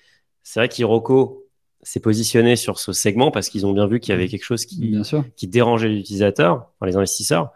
C'est 0.44 0.60
vrai 0.60 0.70
qu'Iroco 0.70 1.46
s'est 1.84 2.00
positionné 2.00 2.56
sur 2.56 2.80
ce 2.80 2.92
segment 2.94 3.32
parce 3.32 3.50
qu'ils 3.50 3.66
ont 3.66 3.74
bien 3.74 3.88
vu 3.88 4.00
qu'il 4.00 4.12
y 4.12 4.16
avait 4.16 4.28
quelque 4.28 4.44
chose 4.44 4.66
qui, 4.66 4.98
qui 5.36 5.48
dérangeait 5.48 5.90
l'utilisateur, 5.90 6.72
les 6.84 6.96
investisseurs. 6.96 7.52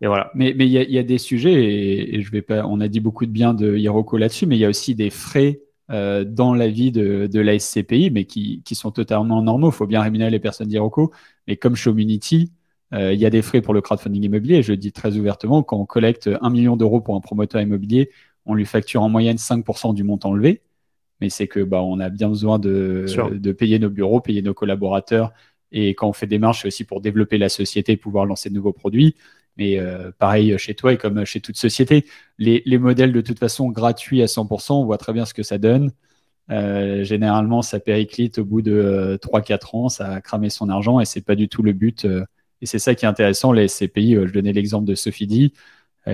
Et 0.00 0.06
voilà. 0.06 0.30
Mais 0.34 0.50
il 0.50 0.66
y, 0.66 0.98
a 0.98 1.02
des 1.02 1.18
sujets 1.18 1.54
et, 1.54 2.22
je 2.22 2.30
vais 2.32 2.42
pas. 2.42 2.66
On 2.66 2.80
a 2.80 2.88
dit 2.88 3.00
beaucoup 3.00 3.24
de 3.24 3.30
bien 3.30 3.54
de 3.54 3.76
Hiroko 3.76 4.18
là-dessus, 4.18 4.46
mais 4.46 4.56
il 4.56 4.60
y 4.60 4.64
a 4.64 4.68
aussi 4.68 4.96
des 4.96 5.10
frais 5.10 5.60
euh, 5.90 6.24
dans 6.24 6.54
la 6.54 6.68
vie 6.68 6.92
de, 6.92 7.26
de 7.26 7.40
la 7.40 7.58
SCPI, 7.58 8.10
mais 8.10 8.24
qui, 8.24 8.62
qui, 8.64 8.74
sont 8.74 8.90
totalement 8.90 9.42
normaux. 9.42 9.70
Il 9.70 9.74
faut 9.74 9.86
bien 9.86 10.00
rémunérer 10.00 10.30
les 10.30 10.38
personnes 10.38 10.68
d'Iroco. 10.68 11.12
Mais 11.46 11.56
comme 11.56 11.74
chez 11.76 11.90
Community, 11.90 12.52
il 12.92 13.14
y 13.14 13.24
a 13.24 13.30
des 13.30 13.40
frais 13.40 13.62
pour 13.62 13.72
le 13.72 13.80
crowdfunding 13.80 14.22
immobilier. 14.22 14.62
je 14.62 14.74
dis 14.74 14.92
très 14.92 15.16
ouvertement, 15.16 15.62
quand 15.62 15.78
on 15.78 15.86
collecte 15.86 16.28
un 16.42 16.50
million 16.50 16.76
d'euros 16.76 17.00
pour 17.00 17.16
un 17.16 17.20
promoteur 17.20 17.62
immobilier, 17.62 18.10
on 18.44 18.54
lui 18.54 18.66
facture 18.66 19.02
en 19.02 19.08
moyenne 19.08 19.38
5% 19.38 19.94
du 19.94 20.04
montant 20.04 20.34
levé. 20.34 20.60
Mais 21.20 21.30
c'est 21.30 21.46
que 21.46 21.60
bah, 21.60 21.82
on 21.82 22.00
a 22.00 22.10
bien 22.10 22.28
besoin 22.28 22.58
de, 22.58 23.06
de 23.32 23.52
payer 23.52 23.78
nos 23.78 23.88
bureaux, 23.88 24.20
payer 24.20 24.42
nos 24.42 24.54
collaborateurs. 24.54 25.32
Et 25.70 25.90
quand 25.94 26.08
on 26.08 26.12
fait 26.12 26.26
des 26.26 26.38
marches, 26.38 26.62
c'est 26.62 26.68
aussi 26.68 26.84
pour 26.84 27.00
développer 27.00 27.38
la 27.38 27.48
société, 27.48 27.96
pouvoir 27.96 28.26
lancer 28.26 28.50
de 28.50 28.54
nouveaux 28.54 28.72
produits. 28.72 29.14
Mais 29.56 29.78
euh, 29.78 30.10
pareil 30.18 30.56
chez 30.58 30.74
toi 30.74 30.92
et 30.94 30.96
comme 30.96 31.24
chez 31.24 31.40
toute 31.40 31.56
société, 31.56 32.06
les, 32.38 32.62
les, 32.64 32.78
modèles 32.78 33.12
de 33.12 33.20
toute 33.20 33.38
façon 33.38 33.68
gratuits 33.68 34.22
à 34.22 34.26
100%, 34.26 34.72
on 34.72 34.84
voit 34.84 34.98
très 34.98 35.12
bien 35.12 35.26
ce 35.26 35.34
que 35.34 35.42
ça 35.42 35.58
donne. 35.58 35.92
Euh, 36.50 37.04
généralement, 37.04 37.62
ça 37.62 37.78
périclite 37.78 38.38
au 38.38 38.44
bout 38.44 38.62
de 38.62 39.18
3-4 39.22 39.52
euh, 39.52 39.78
ans, 39.78 39.88
ça 39.88 40.08
a 40.08 40.20
cramé 40.20 40.50
son 40.50 40.68
argent 40.68 41.00
et 41.00 41.04
c'est 41.04 41.20
pas 41.20 41.34
du 41.36 41.48
tout 41.48 41.62
le 41.62 41.72
but. 41.72 42.06
et 42.60 42.66
c'est 42.66 42.78
ça 42.78 42.94
qui 42.94 43.04
est 43.04 43.08
intéressant. 43.08 43.52
Les 43.52 43.68
SCPI, 43.68 44.14
je 44.14 44.32
donnais 44.32 44.52
l'exemple 44.52 44.86
de 44.86 44.94
D, 45.26 45.52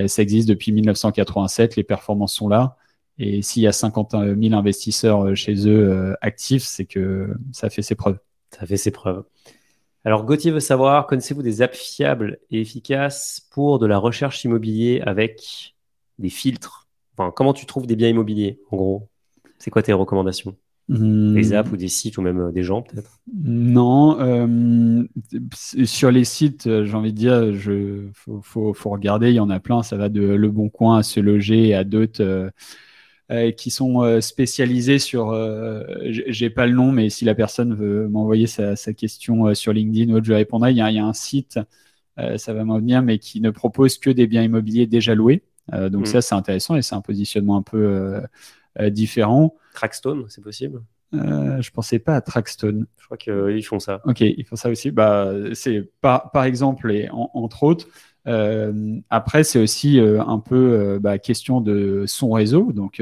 ça 0.07 0.21
existe 0.21 0.47
depuis 0.47 0.71
1987, 0.71 1.75
les 1.77 1.83
performances 1.83 2.35
sont 2.35 2.49
là. 2.49 2.77
Et 3.17 3.41
s'il 3.41 3.63
y 3.63 3.67
a 3.67 3.73
50 3.73 4.11
000 4.11 4.53
investisseurs 4.53 5.35
chez 5.35 5.67
eux 5.67 6.15
actifs, 6.21 6.63
c'est 6.63 6.85
que 6.85 7.33
ça 7.51 7.69
fait 7.69 7.81
ses 7.81 7.95
preuves. 7.95 8.19
Ça 8.51 8.65
fait 8.65 8.77
ses 8.77 8.91
preuves. 8.91 9.23
Alors 10.05 10.23
Gauthier 10.23 10.51
veut 10.51 10.59
savoir, 10.59 11.07
connaissez-vous 11.07 11.43
des 11.43 11.61
apps 11.61 11.77
fiables 11.77 12.39
et 12.51 12.61
efficaces 12.61 13.47
pour 13.51 13.79
de 13.79 13.85
la 13.85 13.97
recherche 13.97 14.43
immobilier 14.45 15.01
avec 15.05 15.75
des 16.19 16.29
filtres? 16.29 16.87
Enfin, 17.17 17.31
Comment 17.35 17.53
tu 17.53 17.65
trouves 17.65 17.85
des 17.85 17.95
biens 17.95 18.07
immobiliers, 18.07 18.59
en 18.71 18.77
gros? 18.77 19.09
C'est 19.57 19.71
quoi 19.71 19.83
tes 19.83 19.91
recommandations? 19.91 20.55
Hmm. 20.87 21.35
Des 21.35 21.53
apps 21.53 21.71
ou 21.71 21.77
des 21.77 21.87
sites 21.87 22.17
ou 22.17 22.21
même 22.21 22.39
euh, 22.39 22.51
des 22.51 22.63
gens 22.63 22.81
peut-être? 22.81 23.19
Non, 23.43 24.19
euh, 24.19 25.03
sur 25.53 26.09
les 26.09 26.23
sites, 26.23 26.65
euh, 26.65 26.83
j'ai 26.85 26.95
envie 26.95 27.13
de 27.13 27.17
dire, 27.17 27.43
il 27.43 28.09
faut, 28.15 28.73
faut, 28.73 28.89
regarder, 28.89 29.29
il 29.29 29.35
y 29.35 29.39
en 29.39 29.51
a 29.51 29.59
plein, 29.59 29.83
ça 29.83 29.97
va 29.97 30.09
de 30.09 30.21
Le 30.21 30.49
Bon 30.49 30.69
Coin 30.69 30.97
à 30.97 31.03
Se 31.03 31.19
Loger 31.19 31.75
à 31.75 31.83
d'autres. 31.83 32.23
Euh, 32.23 32.49
qui 33.55 33.69
sont 33.71 34.01
euh, 34.01 34.21
spécialisés 34.21 34.99
sur, 34.99 35.31
euh, 35.31 35.83
j'ai 36.03 36.49
pas 36.49 36.65
le 36.65 36.73
nom, 36.73 36.91
mais 36.91 37.09
si 37.09 37.25
la 37.25 37.35
personne 37.35 37.75
veut 37.75 38.07
m'envoyer 38.07 38.47
sa, 38.47 38.75
question 38.93 39.53
sur 39.53 39.71
LinkedIn 39.73 40.11
ou 40.11 40.17
autre, 40.17 40.25
je 40.25 40.33
répondrai. 40.33 40.71
Il 40.71 40.77
y 40.77 40.81
a, 40.81 40.89
il 40.89 40.95
y 40.95 40.99
a 40.99 41.05
un 41.05 41.13
site, 41.13 41.59
ça 42.37 42.53
va 42.53 42.65
m'en 42.65 42.79
venir, 42.79 43.01
mais 43.01 43.17
qui 43.17 43.39
ne 43.39 43.49
propose 43.49 43.97
que 43.97 44.09
des 44.09 44.27
biens 44.27 44.43
immobiliers 44.43 44.87
déjà 44.87 45.15
loués. 45.15 45.43
donc 45.71 46.03
mm. 46.03 46.05
ça, 46.05 46.21
c'est 46.21 46.35
intéressant 46.35 46.75
et 46.75 46.81
c'est 46.81 46.95
un 46.95 47.01
positionnement 47.01 47.57
un 47.57 47.61
peu 47.61 48.21
différent. 48.89 49.55
Trackstone, 49.73 50.25
c'est 50.27 50.43
possible? 50.43 50.81
Euh, 51.13 51.61
je 51.61 51.71
pensais 51.71 51.99
pas 51.99 52.15
à 52.15 52.21
Trackstone. 52.21 52.85
Je 52.97 53.05
crois 53.05 53.17
qu'ils 53.17 53.65
font 53.65 53.79
ça. 53.79 54.01
Ok, 54.05 54.21
ils 54.21 54.45
font 54.45 54.55
ça 54.55 54.69
aussi. 54.69 54.91
Bah, 54.91 55.31
c'est 55.53 55.89
par, 56.01 56.31
par 56.31 56.43
exemple 56.43 56.91
et 56.91 57.09
entre 57.11 57.63
autres, 57.63 57.87
euh, 57.87 57.91
après, 58.25 59.43
c'est 59.43 59.59
aussi 59.59 59.99
euh, 59.99 60.21
un 60.21 60.39
peu 60.39 60.55
euh, 60.55 60.99
bah, 60.99 61.17
question 61.17 61.61
de 61.61 62.05
son 62.07 62.31
réseau. 62.31 62.71
Donc, 62.71 63.01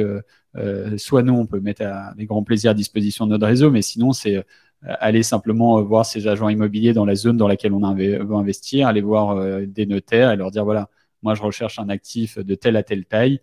soit 0.98 1.24
nous, 1.24 1.34
on 1.34 1.46
peut 1.46 1.60
mettre 1.60 1.84
avec 1.84 2.28
grand 2.28 2.44
plaisir 2.44 2.72
à 2.72 2.74
disposition 2.74 3.26
notre 3.28 3.46
réseau, 3.46 3.70
mais 3.72 3.82
sinon, 3.82 4.14
c'est 4.14 4.44
aller 4.84 5.24
simplement 5.24 5.82
voir 5.82 6.06
ces 6.06 6.28
agents 6.28 6.50
immobiliers 6.50 6.94
dans 6.94 7.06
la 7.06 7.16
zone 7.16 7.38
dans 7.38 7.48
laquelle 7.48 7.74
on 7.74 7.94
veut 7.94 8.36
investir, 8.36 8.88
aller 8.88 9.02
voir 9.02 9.40
des 9.68 9.86
notaires 9.86 10.32
et 10.32 10.36
leur 10.36 10.52
dire 10.52 10.66
voilà, 10.66 10.90
moi, 11.22 11.36
je 11.36 11.44
recherche 11.44 11.80
un 11.80 11.90
actif 11.90 12.40
de 12.40 12.56
telle 12.56 12.76
à 12.76 12.84
telle 12.84 13.06
taille, 13.06 13.40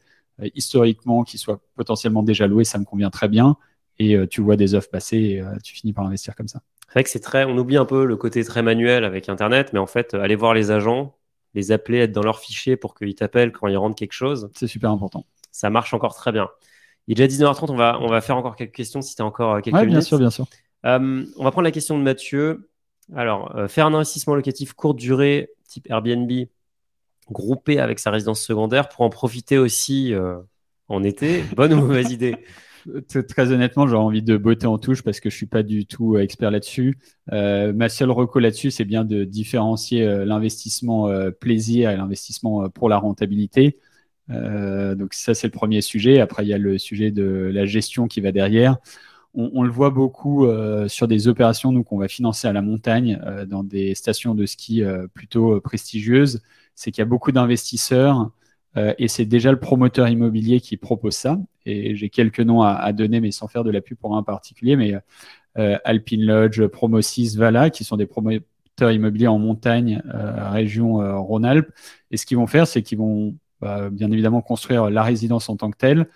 historiquement, 0.54 1.22
qui 1.22 1.38
soit 1.38 1.60
potentiellement 1.76 2.22
déjà 2.22 2.46
loué, 2.48 2.64
ça 2.64 2.78
me 2.78 2.84
convient 2.84 3.10
très 3.10 3.28
bien. 3.28 3.56
Et 4.00 4.16
tu 4.28 4.40
vois 4.40 4.56
des 4.56 4.74
offres 4.74 4.90
passer 4.90 5.16
et 5.16 5.44
tu 5.62 5.74
finis 5.74 5.92
par 5.92 6.06
investir 6.06 6.34
comme 6.34 6.48
ça. 6.48 6.62
C'est 6.88 6.94
vrai 6.94 7.04
que 7.04 7.10
c'est 7.10 7.20
très, 7.20 7.44
on 7.44 7.56
oublie 7.56 7.76
un 7.76 7.84
peu 7.84 8.04
le 8.04 8.16
côté 8.16 8.42
très 8.44 8.62
manuel 8.62 9.04
avec 9.04 9.28
Internet, 9.28 9.72
mais 9.72 9.78
en 9.78 9.86
fait, 9.86 10.14
aller 10.14 10.36
voir 10.36 10.54
les 10.54 10.72
agents, 10.72 11.16
les 11.55 11.72
appeler, 11.72 11.98
être 11.98 12.12
dans 12.12 12.22
leur 12.22 12.38
fichier 12.38 12.76
pour 12.76 12.94
qu'ils 12.94 13.14
t'appellent 13.14 13.52
quand 13.52 13.68
ils 13.68 13.76
rentrent 13.76 13.96
quelque 13.96 14.12
chose. 14.12 14.50
C'est 14.55 14.66
super 14.66 14.90
important. 14.90 15.26
Ça 15.52 15.70
marche 15.70 15.94
encore 15.94 16.14
très 16.14 16.32
bien. 16.32 16.48
Il 17.07 17.20
est 17.20 17.28
déjà 17.28 17.44
19h30, 17.52 17.70
on 17.70 17.76
va, 17.76 17.98
on 18.00 18.09
va 18.09 18.20
faire 18.20 18.36
encore 18.36 18.57
quelques 18.57 18.74
questions 18.74 19.02
si 19.02 19.14
tu 19.14 19.22
as 19.22 19.24
encore 19.24 19.55
euh, 19.55 19.61
quelques 19.61 19.76
ouais, 19.76 19.86
bien 19.86 20.00
sûr, 20.00 20.18
bien 20.18 20.30
sûr. 20.30 20.46
Euh, 20.86 21.24
on 21.36 21.44
va 21.44 21.50
prendre 21.50 21.64
la 21.64 21.70
question 21.70 21.98
de 21.98 22.02
Mathieu. 22.02 22.70
Alors, 23.14 23.55
euh, 23.57 23.68
faire 23.68 23.86
un 23.86 23.94
investissement 23.94 24.34
locatif 24.34 24.72
courte 24.72 24.96
durée, 24.96 25.50
type 25.68 25.88
Airbnb, 25.90 26.30
groupé 27.30 27.78
avec 27.78 27.98
sa 27.98 28.11
résidence 28.11 28.40
secondaire 28.40 28.88
pour 28.88 29.02
en 29.02 29.11
profiter 29.11 29.59
aussi 29.59 30.12
en 30.88 31.02
été, 31.02 31.42
bonne 31.57 31.72
ou 31.72 31.80
mauvaise 31.80 32.11
idée? 32.12 32.36
Très 33.28 33.53
honnêtement, 33.53 33.87
j'aurais 33.87 34.05
envie 34.05 34.22
de 34.22 34.37
botter 34.37 34.66
en 34.66 34.78
touche 34.78 35.03
parce 35.03 35.20
que 35.20 35.30
je 35.30 35.37
suis 35.37 35.47
pas 35.47 35.62
du 35.62 35.87
tout 35.87 36.16
euh, 36.16 36.20
expert 36.20 36.51
là-dessus. 36.51 36.99
Euh, 37.32 37.72
ma 37.72 37.89
seule 37.89 38.11
reco 38.11 38.39
là-dessus, 38.39 38.70
c'est 38.70 38.85
bien 38.85 39.05
de 39.05 39.24
différencier 39.24 40.07
euh, 40.07 40.24
l'investissement 40.24 41.09
plaisir 41.41 41.91
et 41.91 41.97
l'investissement 41.97 42.68
pour 42.68 42.89
la 42.89 42.99
rentabilité. 42.99 43.78
donc 44.28 45.14
ça, 45.14 45.35
c'est 45.35 45.47
le 45.47 45.53
premier 45.53 45.80
sujet. 45.80 46.20
Après, 46.20 46.45
il 46.45 46.49
y 46.49 46.55
a 46.55 46.59
le 46.59 46.78
sujet 46.78 47.11
de 47.11 47.51
la 47.53 47.66
gestion 47.66 48.07
qui 48.07 48.20
va 48.20 48.32
derrière. 48.32 48.76
On, 49.35 49.64
le 49.64 49.70
voit 49.70 49.91
beaucoup 49.91 50.47
sur 50.87 51.09
des 51.09 51.26
opérations 51.26 51.82
qu'on 51.82 51.99
va 51.99 52.07
financer 52.07 52.47
à 52.47 52.53
la 52.53 52.62
montagne 52.62 53.20
dans 53.49 53.64
des 53.64 53.97
stations 53.97 54.35
de 54.35 54.47
ski 54.47 54.82
plutôt 55.12 55.61
prestigieuses. 55.61 56.41
C'est 56.76 56.93
qu'il 56.93 57.01
y 57.01 57.03
a 57.03 57.07
beaucoup 57.07 57.32
d'investisseurs 57.32 58.30
et 58.76 59.08
c'est 59.08 59.24
déjà 59.24 59.52
le 59.52 59.60
promoteur 59.60 60.08
immobilier 60.08 60.60
qui 60.60 60.76
propose 60.76 61.14
ça. 61.14 61.38
Et 61.64 61.94
j'ai 61.94 62.10
quelques 62.10 62.40
noms 62.40 62.62
à, 62.62 62.92
donner, 62.92 63.20
mais 63.20 63.30
sans 63.30 63.46
faire 63.46 63.64
de 63.64 63.70
la 63.70 63.80
pub 63.80 63.96
pour 63.96 64.16
un 64.16 64.22
particulier. 64.22 64.76
Mais 64.76 64.94
euh, 65.58 65.78
Alpine 65.84 66.24
Lodge, 66.24 66.64
Promosis, 66.66 67.36
Vala, 67.36 67.70
qui 67.70 67.84
sont 67.84 67.96
des 67.96 68.06
promoteurs 68.06 68.90
immobiliers 68.90 69.28
en 69.28 69.38
montagne, 69.38 70.02
euh, 70.12 70.50
région 70.50 70.96
Rhône-Alpes. 71.22 71.70
Et 72.10 72.16
ce 72.16 72.26
qu'ils 72.26 72.36
vont 72.36 72.48
faire, 72.48 72.66
c'est 72.66 72.82
qu'ils 72.82 72.98
vont 72.98 73.36
bah, 73.60 73.88
bien 73.90 74.10
évidemment 74.10 74.42
construire 74.42 74.90
la 74.90 75.02
résidence 75.02 75.48
en 75.48 75.56
tant 75.56 75.70
que 75.70 75.78
telle, 75.78 76.08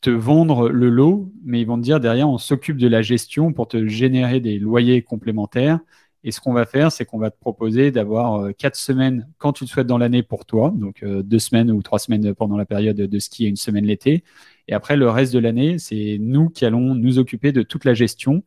te 0.00 0.10
vendre 0.10 0.68
le 0.68 0.88
lot, 0.88 1.32
mais 1.44 1.60
ils 1.60 1.66
vont 1.66 1.76
te 1.76 1.82
dire 1.82 2.00
derrière, 2.00 2.28
on 2.28 2.38
s'occupe 2.38 2.76
de 2.76 2.88
la 2.88 3.02
gestion 3.02 3.52
pour 3.52 3.68
te 3.68 3.86
générer 3.86 4.40
des 4.40 4.58
loyers 4.58 5.02
complémentaires 5.02 5.80
et 6.28 6.30
ce 6.30 6.42
qu'on 6.42 6.52
va 6.52 6.66
faire, 6.66 6.92
c'est 6.92 7.06
qu'on 7.06 7.16
va 7.16 7.30
te 7.30 7.40
proposer 7.40 7.90
d'avoir 7.90 8.34
euh, 8.34 8.52
quatre 8.52 8.76
semaines 8.76 9.26
quand 9.38 9.54
tu 9.54 9.64
le 9.64 9.68
souhaites 9.68 9.86
dans 9.86 9.96
l'année 9.96 10.22
pour 10.22 10.44
toi, 10.44 10.70
donc 10.76 11.02
euh, 11.02 11.22
deux 11.22 11.38
semaines 11.38 11.70
ou 11.70 11.80
trois 11.82 11.98
semaines 11.98 12.34
pendant 12.34 12.58
la 12.58 12.66
période 12.66 12.98
de 12.98 13.18
ski 13.18 13.46
et 13.46 13.48
une 13.48 13.56
semaine 13.56 13.86
l'été. 13.86 14.24
Et 14.68 14.74
après, 14.74 14.98
le 14.98 15.08
reste 15.08 15.32
de 15.32 15.38
l'année, 15.38 15.78
c'est 15.78 16.18
nous 16.20 16.50
qui 16.50 16.66
allons 16.66 16.94
nous 16.94 17.18
occuper 17.18 17.50
de 17.50 17.62
toute 17.62 17.86
la 17.86 17.94
gestion 17.94 18.42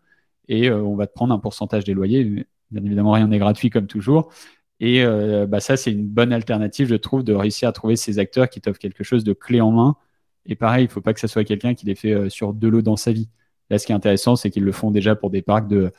et 0.47 0.69
euh, 0.69 0.79
on 0.79 0.95
va 0.95 1.07
te 1.07 1.13
prendre 1.13 1.33
un 1.33 1.39
pourcentage 1.39 1.83
des 1.83 1.95
loyers. 1.95 2.45
Bien 2.69 2.83
évidemment, 2.85 3.13
rien 3.13 3.27
n'est 3.27 3.39
gratuit 3.39 3.71
comme 3.71 3.87
toujours. 3.87 4.31
Et 4.79 5.03
bah, 5.47 5.59
ça, 5.59 5.77
c'est 5.77 5.91
une 5.91 6.07
bonne 6.07 6.33
alternative, 6.33 6.87
je 6.87 6.95
trouve, 6.95 7.23
de 7.23 7.33
réussir 7.33 7.69
à 7.69 7.71
trouver 7.71 7.95
ces 7.95 8.17
acteurs 8.17 8.49
qui 8.49 8.61
t'offrent 8.61 8.79
quelque 8.79 9.03
chose 9.03 9.23
de 9.23 9.33
clé 9.33 9.61
en 9.61 9.71
main. 9.71 9.95
Et 10.47 10.55
pareil, 10.55 10.85
il 10.85 10.87
ne 10.87 10.91
faut 10.91 11.01
pas 11.01 11.13
que 11.13 11.19
ce 11.19 11.27
soit 11.27 11.43
quelqu'un 11.43 11.75
qui 11.75 11.85
les 11.85 11.93
fait 11.93 12.29
sur 12.31 12.53
deux 12.53 12.69
lots 12.69 12.81
dans 12.81 12.95
sa 12.95 13.11
vie. 13.11 13.29
Là, 13.69 13.77
ce 13.77 13.85
qui 13.85 13.91
est 13.91 13.95
intéressant, 13.95 14.35
c'est 14.35 14.49
qu'ils 14.49 14.63
le 14.63 14.71
font 14.71 14.89
déjà 14.89 15.15
pour 15.15 15.29
des 15.29 15.43
parcs 15.43 15.67
de 15.67 15.91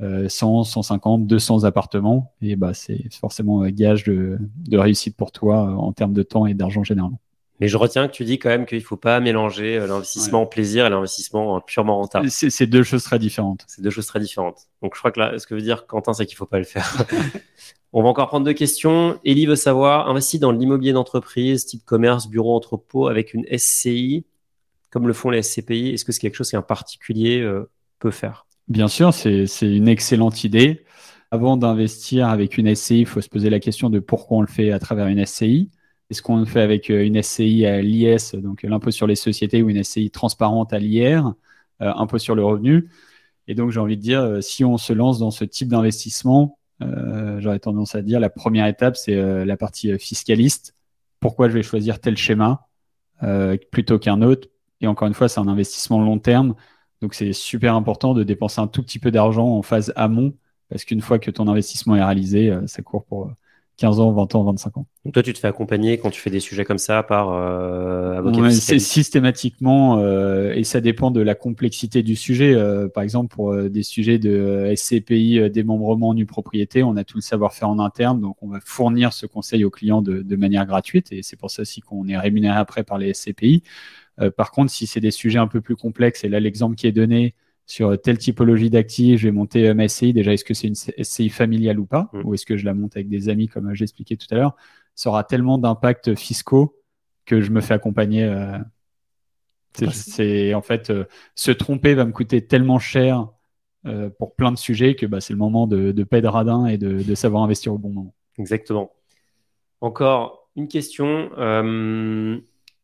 100, 0.00 0.64
150, 0.64 1.26
200 1.26 1.64
appartements. 1.64 2.32
Et 2.40 2.56
bah, 2.56 2.74
c'est 2.74 3.12
forcément 3.20 3.62
un 3.62 3.70
gage 3.70 4.04
de, 4.04 4.38
réussite 4.72 5.16
pour 5.16 5.32
toi 5.32 5.68
euh, 5.68 5.74
en 5.74 5.92
termes 5.92 6.12
de 6.12 6.22
temps 6.22 6.46
et 6.46 6.54
d'argent 6.54 6.84
généralement. 6.84 7.20
Mais 7.60 7.68
je 7.68 7.76
retiens 7.76 8.08
que 8.08 8.12
tu 8.12 8.24
dis 8.24 8.38
quand 8.38 8.48
même 8.48 8.64
qu'il 8.64 8.78
ne 8.78 8.82
faut 8.82 8.96
pas 8.96 9.20
mélanger 9.20 9.76
euh, 9.76 9.86
l'investissement 9.86 10.42
en 10.42 10.46
plaisir 10.46 10.86
et 10.86 10.90
l'investissement 10.90 11.56
euh, 11.56 11.60
purement 11.60 11.98
rentable. 11.98 12.30
C'est 12.30 12.66
deux 12.66 12.82
choses 12.82 13.04
très 13.04 13.18
différentes. 13.18 13.64
C'est 13.68 13.82
deux 13.82 13.90
choses 13.90 14.06
très 14.06 14.20
différentes. 14.20 14.68
Donc 14.82 14.94
je 14.94 15.00
crois 15.00 15.12
que 15.12 15.20
là, 15.20 15.38
ce 15.38 15.46
que 15.46 15.54
veut 15.54 15.60
dire 15.60 15.86
Quentin, 15.86 16.14
c'est 16.14 16.24
qu'il 16.24 16.36
ne 16.36 16.38
faut 16.38 16.46
pas 16.46 16.58
le 16.58 16.64
faire. 16.64 17.04
On 17.92 18.02
va 18.02 18.08
encore 18.08 18.28
prendre 18.28 18.46
deux 18.46 18.54
questions. 18.54 19.18
Elie 19.26 19.46
veut 19.46 19.56
savoir, 19.56 20.08
investi 20.08 20.38
dans 20.38 20.52
l'immobilier 20.52 20.92
d'entreprise, 20.92 21.66
type 21.66 21.84
commerce, 21.84 22.28
bureau, 22.28 22.56
entrepôt, 22.56 23.08
avec 23.08 23.34
une 23.34 23.44
SCI, 23.54 24.24
comme 24.90 25.08
le 25.08 25.12
font 25.12 25.30
les 25.30 25.42
SCPI, 25.42 25.90
est-ce 25.90 26.04
que 26.04 26.12
c'est 26.12 26.20
quelque 26.20 26.36
chose 26.36 26.50
qu'un 26.50 26.62
particulier 26.62 27.44
peut 27.98 28.12
faire? 28.12 28.46
Bien 28.70 28.86
sûr, 28.86 29.12
c'est 29.12 29.46
une 29.62 29.88
excellente 29.88 30.44
idée. 30.44 30.84
Avant 31.32 31.56
d'investir 31.56 32.28
avec 32.28 32.56
une 32.56 32.72
SCI, 32.72 33.00
il 33.00 33.06
faut 33.06 33.20
se 33.20 33.28
poser 33.28 33.50
la 33.50 33.58
question 33.58 33.90
de 33.90 33.98
pourquoi 33.98 34.38
on 34.38 34.40
le 34.42 34.46
fait 34.46 34.70
à 34.70 34.78
travers 34.78 35.08
une 35.08 35.26
SCI. 35.26 35.70
Est-ce 36.08 36.22
qu'on 36.22 36.36
le 36.36 36.44
fait 36.44 36.60
avec 36.60 36.88
euh, 36.88 37.04
une 37.04 37.20
SCI 37.20 37.66
à 37.66 37.82
l'IS, 37.82 38.36
donc 38.36 38.62
l'impôt 38.62 38.92
sur 38.92 39.08
les 39.08 39.16
sociétés, 39.16 39.60
ou 39.62 39.70
une 39.70 39.82
SCI 39.82 40.12
transparente 40.12 40.72
à 40.72 40.78
l'IR, 40.78 41.34
euh, 41.82 41.92
impôt 41.96 42.18
sur 42.18 42.36
le 42.36 42.44
revenu? 42.44 42.88
Et 43.48 43.56
donc, 43.56 43.72
j'ai 43.72 43.80
envie 43.80 43.96
de 43.96 44.02
dire, 44.02 44.20
euh, 44.20 44.40
si 44.40 44.64
on 44.64 44.78
se 44.78 44.92
lance 44.92 45.18
dans 45.18 45.32
ce 45.32 45.44
type 45.44 45.68
d'investissement, 45.68 46.56
j'aurais 47.38 47.58
tendance 47.58 47.96
à 47.96 48.02
dire 48.02 48.20
la 48.20 48.30
première 48.30 48.66
étape, 48.66 48.96
c'est 48.96 49.44
la 49.44 49.56
partie 49.58 49.98
fiscaliste. 49.98 50.74
Pourquoi 51.20 51.50
je 51.50 51.54
vais 51.54 51.62
choisir 51.62 52.00
tel 52.00 52.16
schéma 52.16 52.68
plutôt 53.70 53.98
qu'un 53.98 54.22
autre? 54.22 54.48
Et 54.80 54.86
encore 54.86 55.06
une 55.06 55.12
fois, 55.12 55.28
c'est 55.28 55.40
un 55.40 55.48
investissement 55.48 56.00
long 56.00 56.18
terme. 56.18 56.54
Donc 57.00 57.14
c'est 57.14 57.32
super 57.32 57.74
important 57.74 58.14
de 58.14 58.22
dépenser 58.22 58.60
un 58.60 58.66
tout 58.66 58.82
petit 58.82 58.98
peu 58.98 59.10
d'argent 59.10 59.46
en 59.48 59.62
phase 59.62 59.92
amont, 59.96 60.34
parce 60.68 60.84
qu'une 60.84 61.00
fois 61.00 61.18
que 61.18 61.30
ton 61.30 61.48
investissement 61.48 61.96
est 61.96 62.04
réalisé, 62.04 62.50
euh, 62.50 62.66
ça 62.66 62.82
court 62.82 63.04
pour 63.04 63.32
15 63.80 63.98
ans, 63.98 64.12
20 64.12 64.34
ans, 64.34 64.44
25 64.44 64.76
ans. 64.76 64.86
Donc 65.06 65.14
toi, 65.14 65.22
tu 65.22 65.32
te 65.32 65.38
fais 65.38 65.48
accompagner 65.48 65.96
quand 65.96 66.10
tu 66.10 66.20
fais 66.20 66.28
des 66.28 66.40
sujets 66.40 66.66
comme 66.66 66.78
ça 66.78 67.02
par 67.02 67.30
euh, 67.32 68.20
Ouais, 68.22 68.50
C'est 68.50 68.78
systématiquement, 68.78 69.98
euh, 69.98 70.52
et 70.52 70.64
ça 70.64 70.82
dépend 70.82 71.10
de 71.10 71.22
la 71.22 71.34
complexité 71.34 72.02
du 72.02 72.14
sujet. 72.14 72.52
Euh, 72.54 72.88
par 72.88 73.02
exemple, 73.02 73.34
pour 73.34 73.52
euh, 73.52 73.70
des 73.70 73.82
sujets 73.82 74.18
de 74.18 74.30
euh, 74.30 74.76
SCPI, 74.76 75.38
euh, 75.38 75.48
démembrement 75.48 76.12
nu 76.12 76.26
propriété, 76.26 76.82
on 76.82 76.96
a 76.96 77.04
tout 77.04 77.16
le 77.16 77.22
savoir-faire 77.22 77.70
en 77.70 77.78
interne, 77.78 78.20
donc 78.20 78.36
on 78.42 78.48
va 78.48 78.58
fournir 78.62 79.14
ce 79.14 79.24
conseil 79.24 79.64
aux 79.64 79.70
clients 79.70 80.02
de, 80.02 80.20
de 80.20 80.36
manière 80.36 80.66
gratuite, 80.66 81.10
et 81.12 81.22
c'est 81.22 81.36
pour 81.36 81.50
ça 81.50 81.62
aussi 81.62 81.80
qu'on 81.80 82.06
est 82.06 82.18
rémunéré 82.18 82.58
après 82.58 82.84
par 82.84 82.98
les 82.98 83.14
SCPI. 83.14 83.62
Euh, 84.20 84.30
par 84.30 84.50
contre, 84.50 84.70
si 84.72 84.86
c'est 84.86 85.00
des 85.00 85.10
sujets 85.10 85.38
un 85.38 85.46
peu 85.48 85.60
plus 85.60 85.76
complexes, 85.76 86.24
et 86.24 86.28
là 86.28 86.40
l'exemple 86.40 86.76
qui 86.76 86.86
est 86.86 86.92
donné 86.92 87.34
sur 87.66 88.00
telle 88.00 88.18
typologie 88.18 88.68
d'actifs, 88.70 89.20
je 89.20 89.28
vais 89.28 89.32
monter 89.32 89.68
euh, 89.68 89.74
ma 89.74 89.86
SCI, 89.88 90.12
déjà 90.12 90.32
est-ce 90.32 90.44
que 90.44 90.54
c'est 90.54 90.66
une 90.68 90.74
SCI 90.74 91.28
familiale 91.28 91.78
ou 91.78 91.86
pas, 91.86 92.10
Mm. 92.12 92.22
ou 92.24 92.34
est-ce 92.34 92.44
que 92.46 92.56
je 92.56 92.64
la 92.64 92.74
monte 92.74 92.96
avec 92.96 93.08
des 93.08 93.28
amis 93.28 93.46
comme 93.48 93.68
euh, 93.68 93.74
j'expliquais 93.74 94.16
tout 94.16 94.26
à 94.32 94.34
l'heure, 94.34 94.56
ça 94.94 95.08
aura 95.10 95.22
tellement 95.24 95.56
d'impacts 95.58 96.14
fiscaux 96.16 96.76
que 97.26 97.40
je 97.40 97.50
me 97.50 97.60
fais 97.60 97.74
accompagner. 97.74 98.24
euh, 98.24 98.58
c'est, 99.92 100.52
en 100.54 100.62
fait 100.62 100.90
euh, 100.90 101.04
se 101.36 101.50
tromper 101.52 101.94
va 101.94 102.04
me 102.04 102.12
coûter 102.12 102.44
tellement 102.46 102.78
cher 102.80 103.28
euh, 103.86 104.10
pour 104.10 104.34
plein 104.34 104.50
de 104.52 104.58
sujets 104.58 104.94
que 104.96 105.06
bah, 105.06 105.20
c'est 105.20 105.32
le 105.32 105.38
moment 105.38 105.66
de, 105.66 105.92
de 105.92 106.04
paix 106.04 106.20
de 106.20 106.26
radin 106.26 106.66
et 106.66 106.76
de, 106.76 107.02
de 107.02 107.14
savoir 107.14 107.42
investir 107.44 107.72
au 107.72 107.78
bon 107.78 107.90
moment. 107.90 108.14
Exactement. 108.36 108.90
Encore 109.80 110.48
une 110.56 110.68
question. 110.68 111.30
euh, 111.38 112.38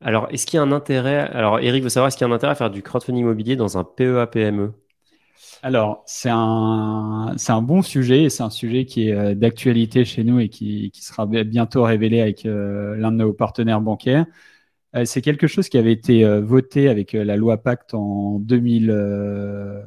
alors, 0.06 0.28
est-ce 0.30 0.46
qu'il 0.46 0.56
y 0.56 0.60
a 0.60 0.62
un 0.62 0.72
intérêt 0.72 1.18
Alors, 1.32 1.58
Eric 1.60 1.82
veut 1.82 1.88
savoir 1.90 2.08
est-ce 2.08 2.16
qu'il 2.16 2.26
y 2.26 2.30
a 2.30 2.32
un 2.32 2.36
intérêt 2.36 2.52
à 2.52 2.54
faire 2.54 2.70
du 2.70 2.82
crowdfunding 2.82 3.22
immobilier 3.22 3.56
dans 3.56 3.76
un 3.78 3.82
E 3.82 3.84
PEA-PME 3.96 4.72
Alors, 5.62 6.02
c'est 6.06 6.30
un, 6.32 7.34
c'est 7.38 7.52
un 7.52 7.62
bon 7.62 7.82
sujet 7.82 8.24
et 8.24 8.30
c'est 8.30 8.42
un 8.42 8.50
sujet 8.50 8.84
qui 8.86 9.08
est 9.08 9.12
euh, 9.12 9.34
d'actualité 9.34 10.04
chez 10.04 10.22
nous 10.24 10.38
et 10.40 10.48
qui, 10.48 10.90
qui 10.92 11.02
sera 11.04 11.26
bi- 11.26 11.44
bientôt 11.44 11.82
révélé 11.82 12.20
avec 12.20 12.46
euh, 12.46 12.96
l'un 12.96 13.10
de 13.12 13.16
nos 13.18 13.32
partenaires 13.32 13.80
bancaires. 13.80 14.26
Euh, 14.96 15.04
c'est 15.06 15.22
quelque 15.22 15.46
chose 15.48 15.68
qui 15.68 15.78
avait 15.78 15.92
été 15.92 16.24
euh, 16.24 16.40
voté 16.42 16.88
avec 16.88 17.12
la 17.14 17.36
loi 17.36 17.58
Pacte 17.58 17.94
en 17.94 18.38
2000. 18.40 18.90
euh, 18.90 19.82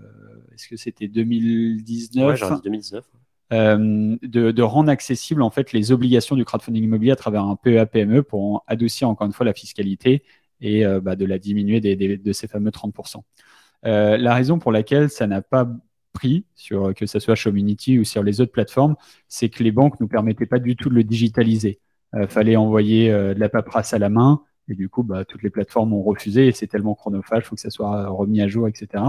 Est-ce 0.53 0.67
que 0.69 0.77
c'était 0.77 1.07
2019 1.07 2.27
Ouais, 2.27 2.35
j'aurais 2.35 2.55
dit 2.55 2.61
2019. 2.61 3.05
Euh, 3.51 4.15
de, 4.21 4.61
rendre 4.61 4.89
accessible 4.89 5.41
en 5.41 5.49
fait 5.49 5.73
les 5.73 5.91
obligations 5.91 6.35
du 6.35 6.45
crowdfunding 6.45 6.83
immobilier 6.83 7.11
à 7.11 7.15
travers 7.15 7.43
un 7.43 7.55
PEA 7.55 7.85
PME 7.87 8.21
pour 8.21 8.41
en 8.43 8.63
adoucir 8.67 9.09
encore 9.09 9.25
une 9.25 9.33
fois 9.33 9.45
la 9.45 9.53
fiscalité 9.53 10.23
et 10.61 10.85
euh, 10.85 10.99
bah, 11.01 11.15
de 11.15 11.25
la 11.25 11.39
diminuer 11.39 11.81
des- 11.81 11.95
de 12.17 12.31
ces 12.33 12.47
fameux 12.47 12.69
30%. 12.71 13.23
Euh, 13.85 14.17
la 14.17 14.35
raison 14.35 14.59
pour 14.59 14.71
laquelle 14.71 15.09
ça 15.09 15.25
n'a 15.25 15.41
pas 15.41 15.67
pris 16.13 16.45
sur 16.55 16.93
que 16.93 17.05
ce 17.05 17.19
soit 17.19 17.35
Community 17.41 17.97
ou 17.97 18.03
sur 18.03 18.23
les 18.23 18.41
autres 18.41 18.51
plateformes, 18.51 18.95
c'est 19.27 19.49
que 19.49 19.63
les 19.63 19.71
banques 19.71 19.99
nous 19.99 20.07
permettaient 20.07 20.45
pas 20.45 20.59
du 20.59 20.75
tout 20.75 20.89
de 20.89 20.95
le 20.95 21.03
digitaliser. 21.03 21.79
Euh, 22.15 22.27
fallait 22.27 22.55
envoyer 22.55 23.09
de 23.11 23.39
la 23.39 23.49
paperasse 23.49 23.93
à 23.93 23.99
la 23.99 24.09
main 24.09 24.41
et 24.67 24.75
du 24.75 24.89
coup 24.89 25.03
bah, 25.03 25.25
toutes 25.25 25.41
les 25.43 25.49
plateformes 25.49 25.93
ont 25.93 26.03
refusé 26.03 26.47
et 26.47 26.51
c'est 26.51 26.67
tellement 26.67 26.93
chronophage, 26.93 27.45
faut 27.45 27.55
que 27.55 27.61
ça 27.61 27.69
soit 27.71 28.09
remis 28.09 28.41
à 28.41 28.47
jour, 28.47 28.67
etc. 28.67 29.03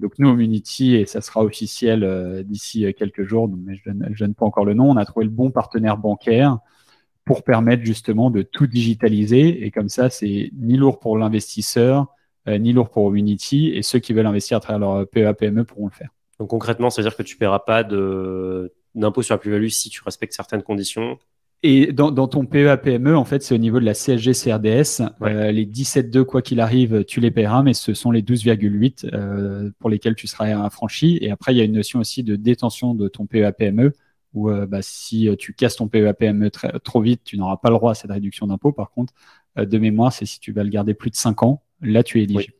Donc 0.00 0.12
nous, 0.18 0.30
Community, 0.30 0.96
et 0.96 1.06
ça 1.06 1.20
sera 1.20 1.42
officiel 1.42 2.02
euh, 2.02 2.42
d'ici 2.42 2.84
euh, 2.84 2.92
quelques 2.92 3.24
jours, 3.24 3.48
mais 3.48 3.76
je 3.76 3.90
je 4.12 4.24
donne 4.24 4.34
pas 4.34 4.44
encore 4.44 4.64
le 4.64 4.74
nom, 4.74 4.90
on 4.90 4.96
a 4.96 5.04
trouvé 5.04 5.24
le 5.24 5.30
bon 5.30 5.50
partenaire 5.50 5.98
bancaire 5.98 6.58
pour 7.24 7.44
permettre 7.44 7.84
justement 7.84 8.30
de 8.30 8.42
tout 8.42 8.66
digitaliser. 8.66 9.64
Et 9.64 9.70
comme 9.70 9.88
ça, 9.88 10.10
c'est 10.10 10.50
ni 10.54 10.76
lourd 10.76 10.98
pour 10.98 11.16
l'investisseur, 11.16 12.08
euh, 12.48 12.58
ni 12.58 12.72
lourd 12.72 12.90
pour 12.90 13.06
Community, 13.06 13.68
et 13.68 13.82
ceux 13.82 14.00
qui 14.00 14.12
veulent 14.12 14.26
investir 14.26 14.56
à 14.56 14.60
travers 14.60 14.80
leur 14.80 15.08
PEA, 15.08 15.32
PME 15.34 15.64
pourront 15.64 15.86
le 15.86 15.92
faire. 15.92 16.10
Donc, 16.38 16.50
concrètement, 16.50 16.90
ça 16.90 17.00
veut 17.00 17.08
dire 17.08 17.16
que 17.16 17.22
tu 17.22 17.36
paieras 17.36 17.60
pas 17.60 17.84
d'impôt 17.84 19.22
sur 19.22 19.34
la 19.34 19.38
plus-value 19.38 19.68
si 19.68 19.88
tu 19.88 20.02
respectes 20.02 20.34
certaines 20.34 20.62
conditions. 20.62 21.18
Et 21.62 21.92
dans, 21.92 22.10
dans 22.10 22.28
ton 22.28 22.44
PEA 22.44 22.76
PME, 22.76 23.16
en 23.16 23.24
fait, 23.24 23.42
c'est 23.42 23.54
au 23.54 23.58
niveau 23.58 23.80
de 23.80 23.86
la 23.86 23.94
CSG 23.94 24.32
CRDS. 24.32 25.02
Ouais. 25.20 25.32
Euh, 25.32 25.50
les 25.50 25.64
17,2, 25.64 26.24
quoi 26.24 26.42
qu'il 26.42 26.60
arrive, 26.60 27.04
tu 27.04 27.20
les 27.20 27.30
paieras, 27.30 27.62
mais 27.62 27.72
ce 27.72 27.94
sont 27.94 28.10
les 28.10 28.20
12,8 28.20 29.06
euh, 29.14 29.70
pour 29.78 29.88
lesquels 29.88 30.14
tu 30.14 30.26
seras 30.26 30.62
affranchi. 30.62 31.18
Et 31.22 31.30
après, 31.30 31.54
il 31.54 31.58
y 31.58 31.60
a 31.62 31.64
une 31.64 31.72
notion 31.72 32.00
aussi 32.00 32.22
de 32.22 32.36
détention 32.36 32.94
de 32.94 33.08
ton 33.08 33.24
PEA 33.26 33.52
PME, 33.52 33.92
où 34.34 34.50
euh, 34.50 34.66
bah, 34.66 34.80
si 34.82 35.28
tu 35.38 35.54
casses 35.54 35.76
ton 35.76 35.88
PEA 35.88 36.12
PME 36.12 36.50
très- 36.50 36.78
trop 36.80 37.00
vite, 37.00 37.22
tu 37.24 37.38
n'auras 37.38 37.56
pas 37.56 37.70
le 37.70 37.76
droit 37.76 37.92
à 37.92 37.94
cette 37.94 38.10
réduction 38.10 38.46
d'impôt. 38.46 38.72
Par 38.72 38.90
contre, 38.90 39.14
euh, 39.58 39.64
de 39.64 39.78
mémoire, 39.78 40.12
c'est 40.12 40.26
si 40.26 40.40
tu 40.40 40.52
vas 40.52 40.64
le 40.64 40.70
garder 40.70 40.92
plus 40.92 41.08
de 41.10 41.16
5 41.16 41.42
ans, 41.44 41.62
là, 41.80 42.02
tu 42.02 42.20
es 42.20 42.24
éligible. 42.24 42.52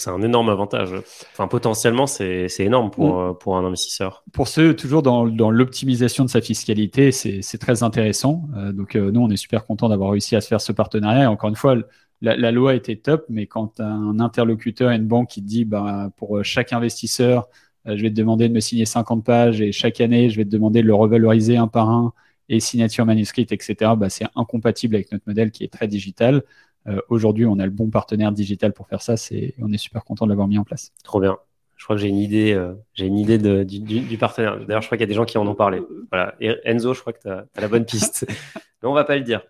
C'est 0.00 0.10
un 0.10 0.22
énorme 0.22 0.48
avantage. 0.48 0.94
Enfin, 1.32 1.48
potentiellement, 1.48 2.06
c'est 2.06 2.48
énorme 2.60 2.90
pour, 2.90 3.16
Mm. 3.16 3.30
euh, 3.30 3.32
pour 3.34 3.56
un 3.56 3.64
investisseur. 3.64 4.24
Pour 4.32 4.48
ceux 4.48 4.74
toujours 4.74 5.02
dans, 5.02 5.26
dans 5.26 5.50
l'optimisation 5.50 6.24
de 6.24 6.30
sa 6.30 6.40
fiscalité, 6.40 7.12
c'est 7.12 7.58
très 7.58 7.82
intéressant. 7.82 8.48
Euh, 8.56 8.72
donc 8.72 8.96
euh, 8.96 9.10
nous, 9.10 9.20
on 9.20 9.30
est 9.30 9.36
super 9.36 9.66
content 9.66 9.88
d'avoir 9.88 10.10
réussi 10.10 10.36
à 10.36 10.40
se 10.40 10.48
faire 10.48 10.60
ce 10.60 10.72
partenariat. 10.72 11.24
Et 11.24 11.26
encore 11.26 11.50
une 11.50 11.56
fois, 11.56 11.76
la, 12.20 12.36
la 12.36 12.50
loi 12.52 12.74
était 12.74 12.96
top, 12.96 13.24
mais 13.28 13.46
quand 13.46 13.80
un 13.80 14.18
interlocuteur 14.20 14.92
et 14.92 14.96
une 14.96 15.06
banque 15.06 15.28
qui 15.28 15.42
te 15.42 15.46
dit, 15.48 15.64
bah, 15.64 16.10
pour 16.16 16.42
chaque 16.44 16.72
investisseur, 16.72 17.48
euh, 17.86 17.96
je 17.96 18.02
vais 18.02 18.10
te 18.10 18.14
demander 18.14 18.48
de 18.48 18.54
me 18.54 18.60
signer 18.60 18.84
50 18.86 19.24
pages 19.24 19.60
et 19.60 19.72
chaque 19.72 20.00
année, 20.00 20.30
je 20.30 20.36
vais 20.36 20.44
te 20.44 20.50
demander 20.50 20.82
de 20.82 20.86
le 20.86 20.94
revaloriser 20.94 21.56
un 21.56 21.68
par 21.68 21.88
un 21.90 22.12
et 22.48 22.60
signature 22.60 23.06
manuscrite, 23.06 23.52
etc. 23.52 23.92
Bah, 23.96 24.08
c'est 24.10 24.26
incompatible 24.36 24.94
avec 24.94 25.10
notre 25.12 25.24
modèle 25.26 25.50
qui 25.50 25.64
est 25.64 25.72
très 25.72 25.88
digital. 25.88 26.42
Euh, 26.88 27.00
Aujourd'hui, 27.08 27.46
on 27.46 27.58
a 27.58 27.64
le 27.64 27.70
bon 27.70 27.90
partenaire 27.90 28.32
digital 28.32 28.72
pour 28.72 28.88
faire 28.88 29.02
ça. 29.02 29.16
C'est, 29.16 29.54
on 29.60 29.72
est 29.72 29.78
super 29.78 30.04
content 30.04 30.24
de 30.26 30.30
l'avoir 30.30 30.48
mis 30.48 30.58
en 30.58 30.64
place. 30.64 30.92
Trop 31.04 31.20
bien. 31.20 31.36
Je 31.76 31.84
crois 31.84 31.96
que 31.96 32.02
j'ai 32.02 32.08
une 32.08 32.18
idée, 32.18 32.52
euh, 32.52 32.74
j'ai 32.94 33.06
une 33.06 33.18
idée 33.18 33.38
de- 33.38 33.64
du, 33.64 33.80
du- 33.80 34.00
du 34.00 34.16
partenaire. 34.18 34.56
D'ailleurs, 34.66 34.82
je 34.82 34.86
crois 34.88 34.96
qu'il 34.96 35.02
y 35.02 35.08
a 35.08 35.08
des 35.08 35.14
gens 35.14 35.24
qui 35.24 35.36
en 35.38 35.46
ont 35.46 35.54
parlé. 35.54 35.80
Voilà. 36.10 36.34
Et 36.40 36.54
Enzo, 36.64 36.94
je 36.94 37.00
crois 37.00 37.12
que 37.12 37.20
tu 37.20 37.28
as, 37.28 37.46
la 37.60 37.68
bonne 37.68 37.84
piste. 37.84 38.26
Mais 38.82 38.88
on 38.88 38.92
va 38.94 39.04
pas 39.04 39.16
le 39.16 39.22
dire. 39.22 39.42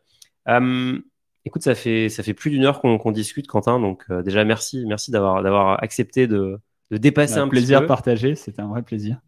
Euh, 0.49 0.99
écoute, 1.45 1.62
ça 1.62 1.74
fait, 1.74 2.09
ça 2.09 2.22
fait 2.22 2.33
plus 2.35 2.51
d'une 2.51 2.64
heure 2.64 2.80
qu'on 2.80 3.12
discute, 3.12 3.47
Quentin. 3.47 3.78
Donc, 3.80 4.05
euh, 4.11 4.22
déjà, 4.22 4.45
merci, 4.45 4.85
merci 4.87 5.11
d'avoir 5.11 5.43
d'avoir 5.43 5.83
accepté 5.83 6.26
de, 6.26 6.59
de 6.91 6.97
dépasser 6.97 7.39
Un 7.39 7.43
un 7.45 7.49
plaisir 7.49 7.78
petit 7.80 7.83
peu. 7.85 7.89
partagé. 7.89 8.35
C'était 8.35 8.62
un 8.62 8.68
vrai 8.68 8.83
plaisir. 8.83 9.18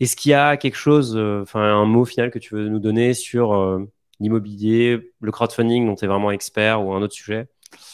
Est-ce 0.00 0.16
qu'il 0.16 0.30
y 0.30 0.34
a 0.34 0.56
quelque 0.56 0.76
chose, 0.76 1.16
enfin, 1.42 1.60
un 1.60 1.84
mot 1.86 2.04
final 2.06 2.30
que 2.30 2.38
tu 2.38 2.54
veux 2.54 2.68
nous 2.68 2.78
donner 2.80 3.12
sur 3.14 3.54
l'immobilier, 4.20 5.12
le 5.20 5.32
crowdfunding 5.32 5.86
dont 5.86 5.94
tu 5.96 6.04
es 6.04 6.08
vraiment 6.08 6.30
expert 6.30 6.84
ou 6.84 6.92
un 6.94 7.02
autre 7.02 7.14
sujet? 7.14 7.48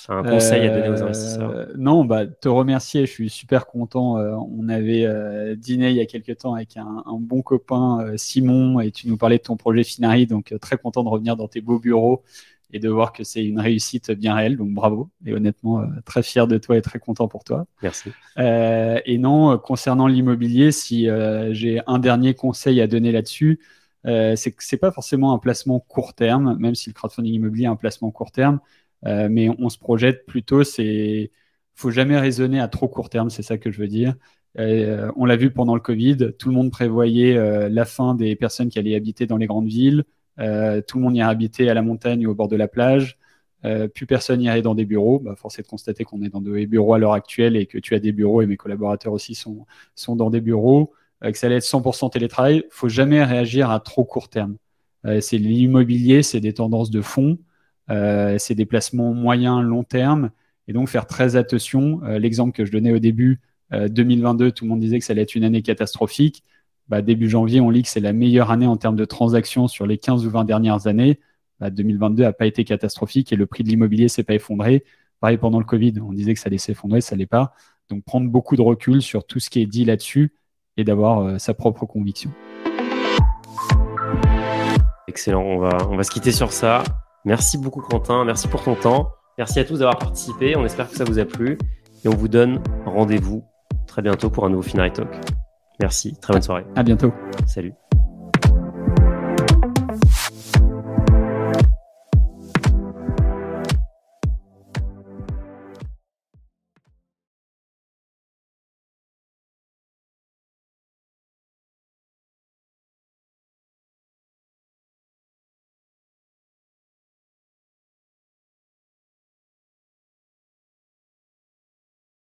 Un 0.09 0.23
conseil 0.23 0.67
à 0.67 0.75
donner 0.75 0.89
aux 0.89 1.01
Euh, 1.01 1.05
investisseurs 1.05 1.67
Non, 1.77 2.05
bah, 2.05 2.27
te 2.27 2.49
remercier. 2.49 3.07
Je 3.07 3.11
suis 3.11 3.31
super 3.31 3.67
content. 3.67 4.19
Euh, 4.19 4.35
on 4.35 4.69
avait 4.69 5.05
euh, 5.05 5.55
dîné 5.55 5.91
il 5.91 5.97
y 5.97 6.01
a 6.01 6.07
quelques 6.07 6.39
temps 6.39 6.55
avec 6.55 6.77
un, 6.77 7.03
un 7.07 7.19
bon 7.19 7.43
copain, 7.43 8.13
Simon, 8.17 8.81
et 8.81 8.91
tu 8.91 9.09
nous 9.09 9.17
parlais 9.17 9.39
de 9.39 9.43
ton 9.43 9.57
projet 9.57 9.85
Finari. 9.85 10.27
Donc, 10.27 10.55
très 10.61 10.77
content 10.77 11.05
de 11.05 11.09
revenir 11.09 11.37
dans 11.37 11.49
tes 11.49 11.61
beaux 11.61 11.79
bureaux 11.79 12.23
et 12.73 12.79
de 12.79 12.89
voir 12.89 13.13
que 13.13 13.25
c'est 13.25 13.45
une 13.45 13.61
réussite 13.61 14.11
bien 14.13 14.35
réelle. 14.35 14.57
Donc, 14.57 14.71
bravo. 14.71 15.11
Et 15.27 15.33
honnêtement, 15.33 15.81
euh, 15.81 15.87
très 16.05 16.23
fier 16.23 16.47
de 16.47 16.59
toi 16.59 16.77
et 16.77 16.83
très 16.83 16.99
content 16.99 17.29
pour 17.29 17.45
toi. 17.45 17.67
Merci. 17.83 18.11
Euh, 18.39 19.01
et 19.05 19.19
non, 19.19 19.53
euh, 19.53 19.57
concernant 19.57 20.07
l'immobilier, 20.07 20.73
si 20.73 21.09
j'ai 21.51 21.81
un 21.87 21.99
dernier 21.99 22.35
conseil 22.35 22.81
à 22.81 22.87
donner 22.87 23.13
là-dessus, 23.13 23.61
c'est 24.05 24.53
que 24.53 24.65
c'est 24.65 24.79
pas 24.79 24.93
forcément 24.93 25.35
un 25.35 25.39
placement 25.39 25.81
court 25.81 26.15
terme, 26.15 26.57
même 26.59 26.75
si 26.75 26.89
le 26.89 26.95
crowdfunding 26.95 27.35
immobilier 27.35 27.65
est 27.65 27.69
un 27.69 27.77
placement 27.77 28.11
court 28.11 28.33
terme, 28.33 28.61
euh, 29.07 29.29
mais 29.31 29.49
on, 29.59 29.69
se 29.69 29.79
projette 29.79 30.27
plutôt. 30.27 30.65
C'est, 30.65 31.31
faut 31.75 31.91
jamais 31.91 32.19
raisonner 32.19 32.61
à 32.61 32.69
trop 32.69 32.89
court 32.89 33.11
terme, 33.11 33.31
c'est 33.31 33.43
ça 33.43 33.59
que 33.59 33.71
je 33.71 33.79
veux 33.81 33.89
dire. 33.89 34.15
Euh, 34.59 35.11
on 35.17 35.25
l'a 35.25 35.37
vu 35.37 35.53
pendant 35.53 35.75
le 35.75 35.81
Covid, 35.81 36.33
tout 36.39 36.49
le 36.49 36.55
monde 36.55 36.71
prévoyait 36.71 37.37
euh, 37.37 37.69
la 37.69 37.85
fin 37.85 38.15
des 38.15 38.35
personnes 38.37 38.69
qui 38.69 38.79
allaient 38.79 38.97
habiter 38.97 39.27
dans 39.27 39.37
les 39.37 39.47
grandes 39.47 39.69
villes. 39.69 40.05
Tout 40.39 40.97
le 40.97 41.01
monde 41.01 41.17
irait 41.17 41.29
habiter 41.29 41.69
à 41.69 41.75
la 41.75 41.83
montagne 41.83 42.27
ou 42.27 42.31
au 42.31 42.35
bord 42.35 42.49
de 42.49 42.57
la 42.57 42.67
plage. 42.67 43.19
Plus 43.95 44.07
personne 44.07 44.41
n'irait 44.41 44.63
dans 44.63 44.75
des 44.75 44.87
bureaux. 44.87 45.19
Bah, 45.19 45.35
de 45.35 45.63
constater 45.67 46.05
qu'on 46.05 46.23
est 46.23 46.31
dans 46.31 46.41
des 46.41 46.67
bureaux 46.67 46.95
à 46.95 46.99
l'heure 46.99 47.13
actuelle 47.13 47.57
et 47.57 47.67
que 47.67 47.77
tu 47.77 47.95
as 47.95 47.99
des 47.99 48.13
bureaux 48.13 48.41
et 48.41 48.47
mes 48.47 48.57
collaborateurs 48.57 49.13
aussi 49.13 49.35
sont, 49.35 49.67
sont 49.95 50.17
dans 50.17 50.31
des 50.31 50.41
bureaux, 50.41 50.95
que 51.23 51.37
ça 51.37 51.47
allait 51.47 51.57
être 51.57 51.65
100% 51.65 52.11
télétravail. 52.11 52.65
faut 52.71 52.89
jamais 52.89 53.23
réagir 53.23 53.71
à 53.71 53.81
trop 53.81 54.05
court 54.05 54.31
terme. 54.31 54.57
C'est 55.21 55.37
l'immobilier, 55.37 56.23
c'est 56.23 56.41
des 56.41 56.55
tendances 56.55 56.91
de 56.91 57.03
fond, 57.03 57.37
euh, 57.91 58.37
c'est 58.39 58.55
des 58.55 58.67
placements 58.67 59.13
moyens, 59.13 59.63
long 59.63 59.83
terme, 59.83 60.31
et 60.69 60.73
donc 60.73 60.89
faire 60.89 61.07
très 61.07 61.37
attention. 61.37 62.01
Euh, 62.05 62.19
L'exemple 62.19 62.53
que 62.53 62.65
je 62.65 62.73
donnais 62.73 62.93
au 62.93 62.99
début, 62.99 63.41
euh, 63.73 63.89
2022, 63.89 64.53
tout 64.53 64.65
le 64.65 64.71
monde 64.71 64.81
disait 64.81 64.99
que 64.99 65.05
ça 65.05 65.13
allait 65.13 65.23
être 65.23 65.35
une 65.35 65.45
année 65.45 65.63
catastrophique. 65.63 66.45
Bah, 66.89 67.03
début 67.03 67.29
janvier, 67.29 67.61
on 67.61 67.71
lit 67.71 67.83
que 67.83 67.89
c'est 67.89 68.01
la 68.01 68.13
meilleure 68.13 68.51
année 68.51 68.67
en 68.67 68.77
termes 68.77 68.97
de 68.97 69.05
transactions 69.05 69.69
sur 69.69 69.87
les 69.87 69.99
15 69.99 70.27
ou 70.27 70.31
20 70.31 70.45
dernières 70.45 70.87
années. 70.87 71.21
Bah, 71.61 71.71
2022 71.71 72.23
n'a 72.23 72.33
pas 72.33 72.47
été 72.47 72.65
catastrophique 72.65 73.33
et 73.33 73.37
le 73.37 73.47
prix 73.47 73.65
de 73.65 73.69
l'immobilier 73.69 74.09
s'est 74.09 74.25
pas 74.25 74.35
effondré. 74.35 74.85
Pareil 75.21 75.37
pendant 75.37 75.59
le 75.59 75.65
Covid, 75.65 75.95
on 76.01 76.13
disait 76.13 76.35
que 76.35 76.41
ça 76.41 76.47
allait 76.47 76.59
s'effondrer, 76.59 77.01
ça 77.01 77.15
l'est 77.15 77.27
pas. 77.27 77.53
Donc 77.91 78.05
prendre 78.05 78.29
beaucoup 78.31 78.57
de 78.57 78.63
recul 78.63 79.03
sur 79.03 79.27
tout 79.27 79.41
ce 79.41 79.51
qui 79.51 79.61
est 79.61 79.67
dit 79.67 79.85
là-dessus 79.85 80.33
et 80.77 80.85
d'avoir 80.85 81.21
euh, 81.21 81.39
sa 81.39 81.55
propre 81.55 81.87
conviction. 81.87 82.31
Excellent, 85.09 85.43
on 85.43 85.97
va 85.97 86.03
se 86.05 86.11
quitter 86.11 86.33
sur 86.33 86.53
ça. 86.53 86.85
Merci 87.25 87.59
beaucoup 87.59 87.83
Quentin, 87.83 88.25
merci 88.25 88.49
pour 88.49 88.63
ton 88.63 88.75
temps. 88.75 89.11
Merci 89.39 89.61
à 89.61 89.65
tous 89.65 89.79
d'avoir 89.79 89.99
participé, 89.99 90.57
on 90.57 90.65
espère 90.65 90.89
que 90.89 90.97
ça 90.97 91.05
vous 91.05 91.19
a 91.19 91.25
plu. 91.25 91.59
Et 92.05 92.09
on 92.09 92.15
vous 92.15 92.29
donne 92.29 92.63
rendez-vous 92.87 93.45
très 93.87 94.03
bientôt 94.03 94.31
pour 94.31 94.45
un 94.45 94.51
nouveau 94.51 94.63
Finari 94.63 94.93
Talk. 94.93 95.09
Merci, 95.81 96.15
très 96.21 96.33
bonne 96.33 96.43
soirée. 96.43 96.65
À 96.77 96.83
bientôt. 96.83 97.13
Salut. 97.47 97.73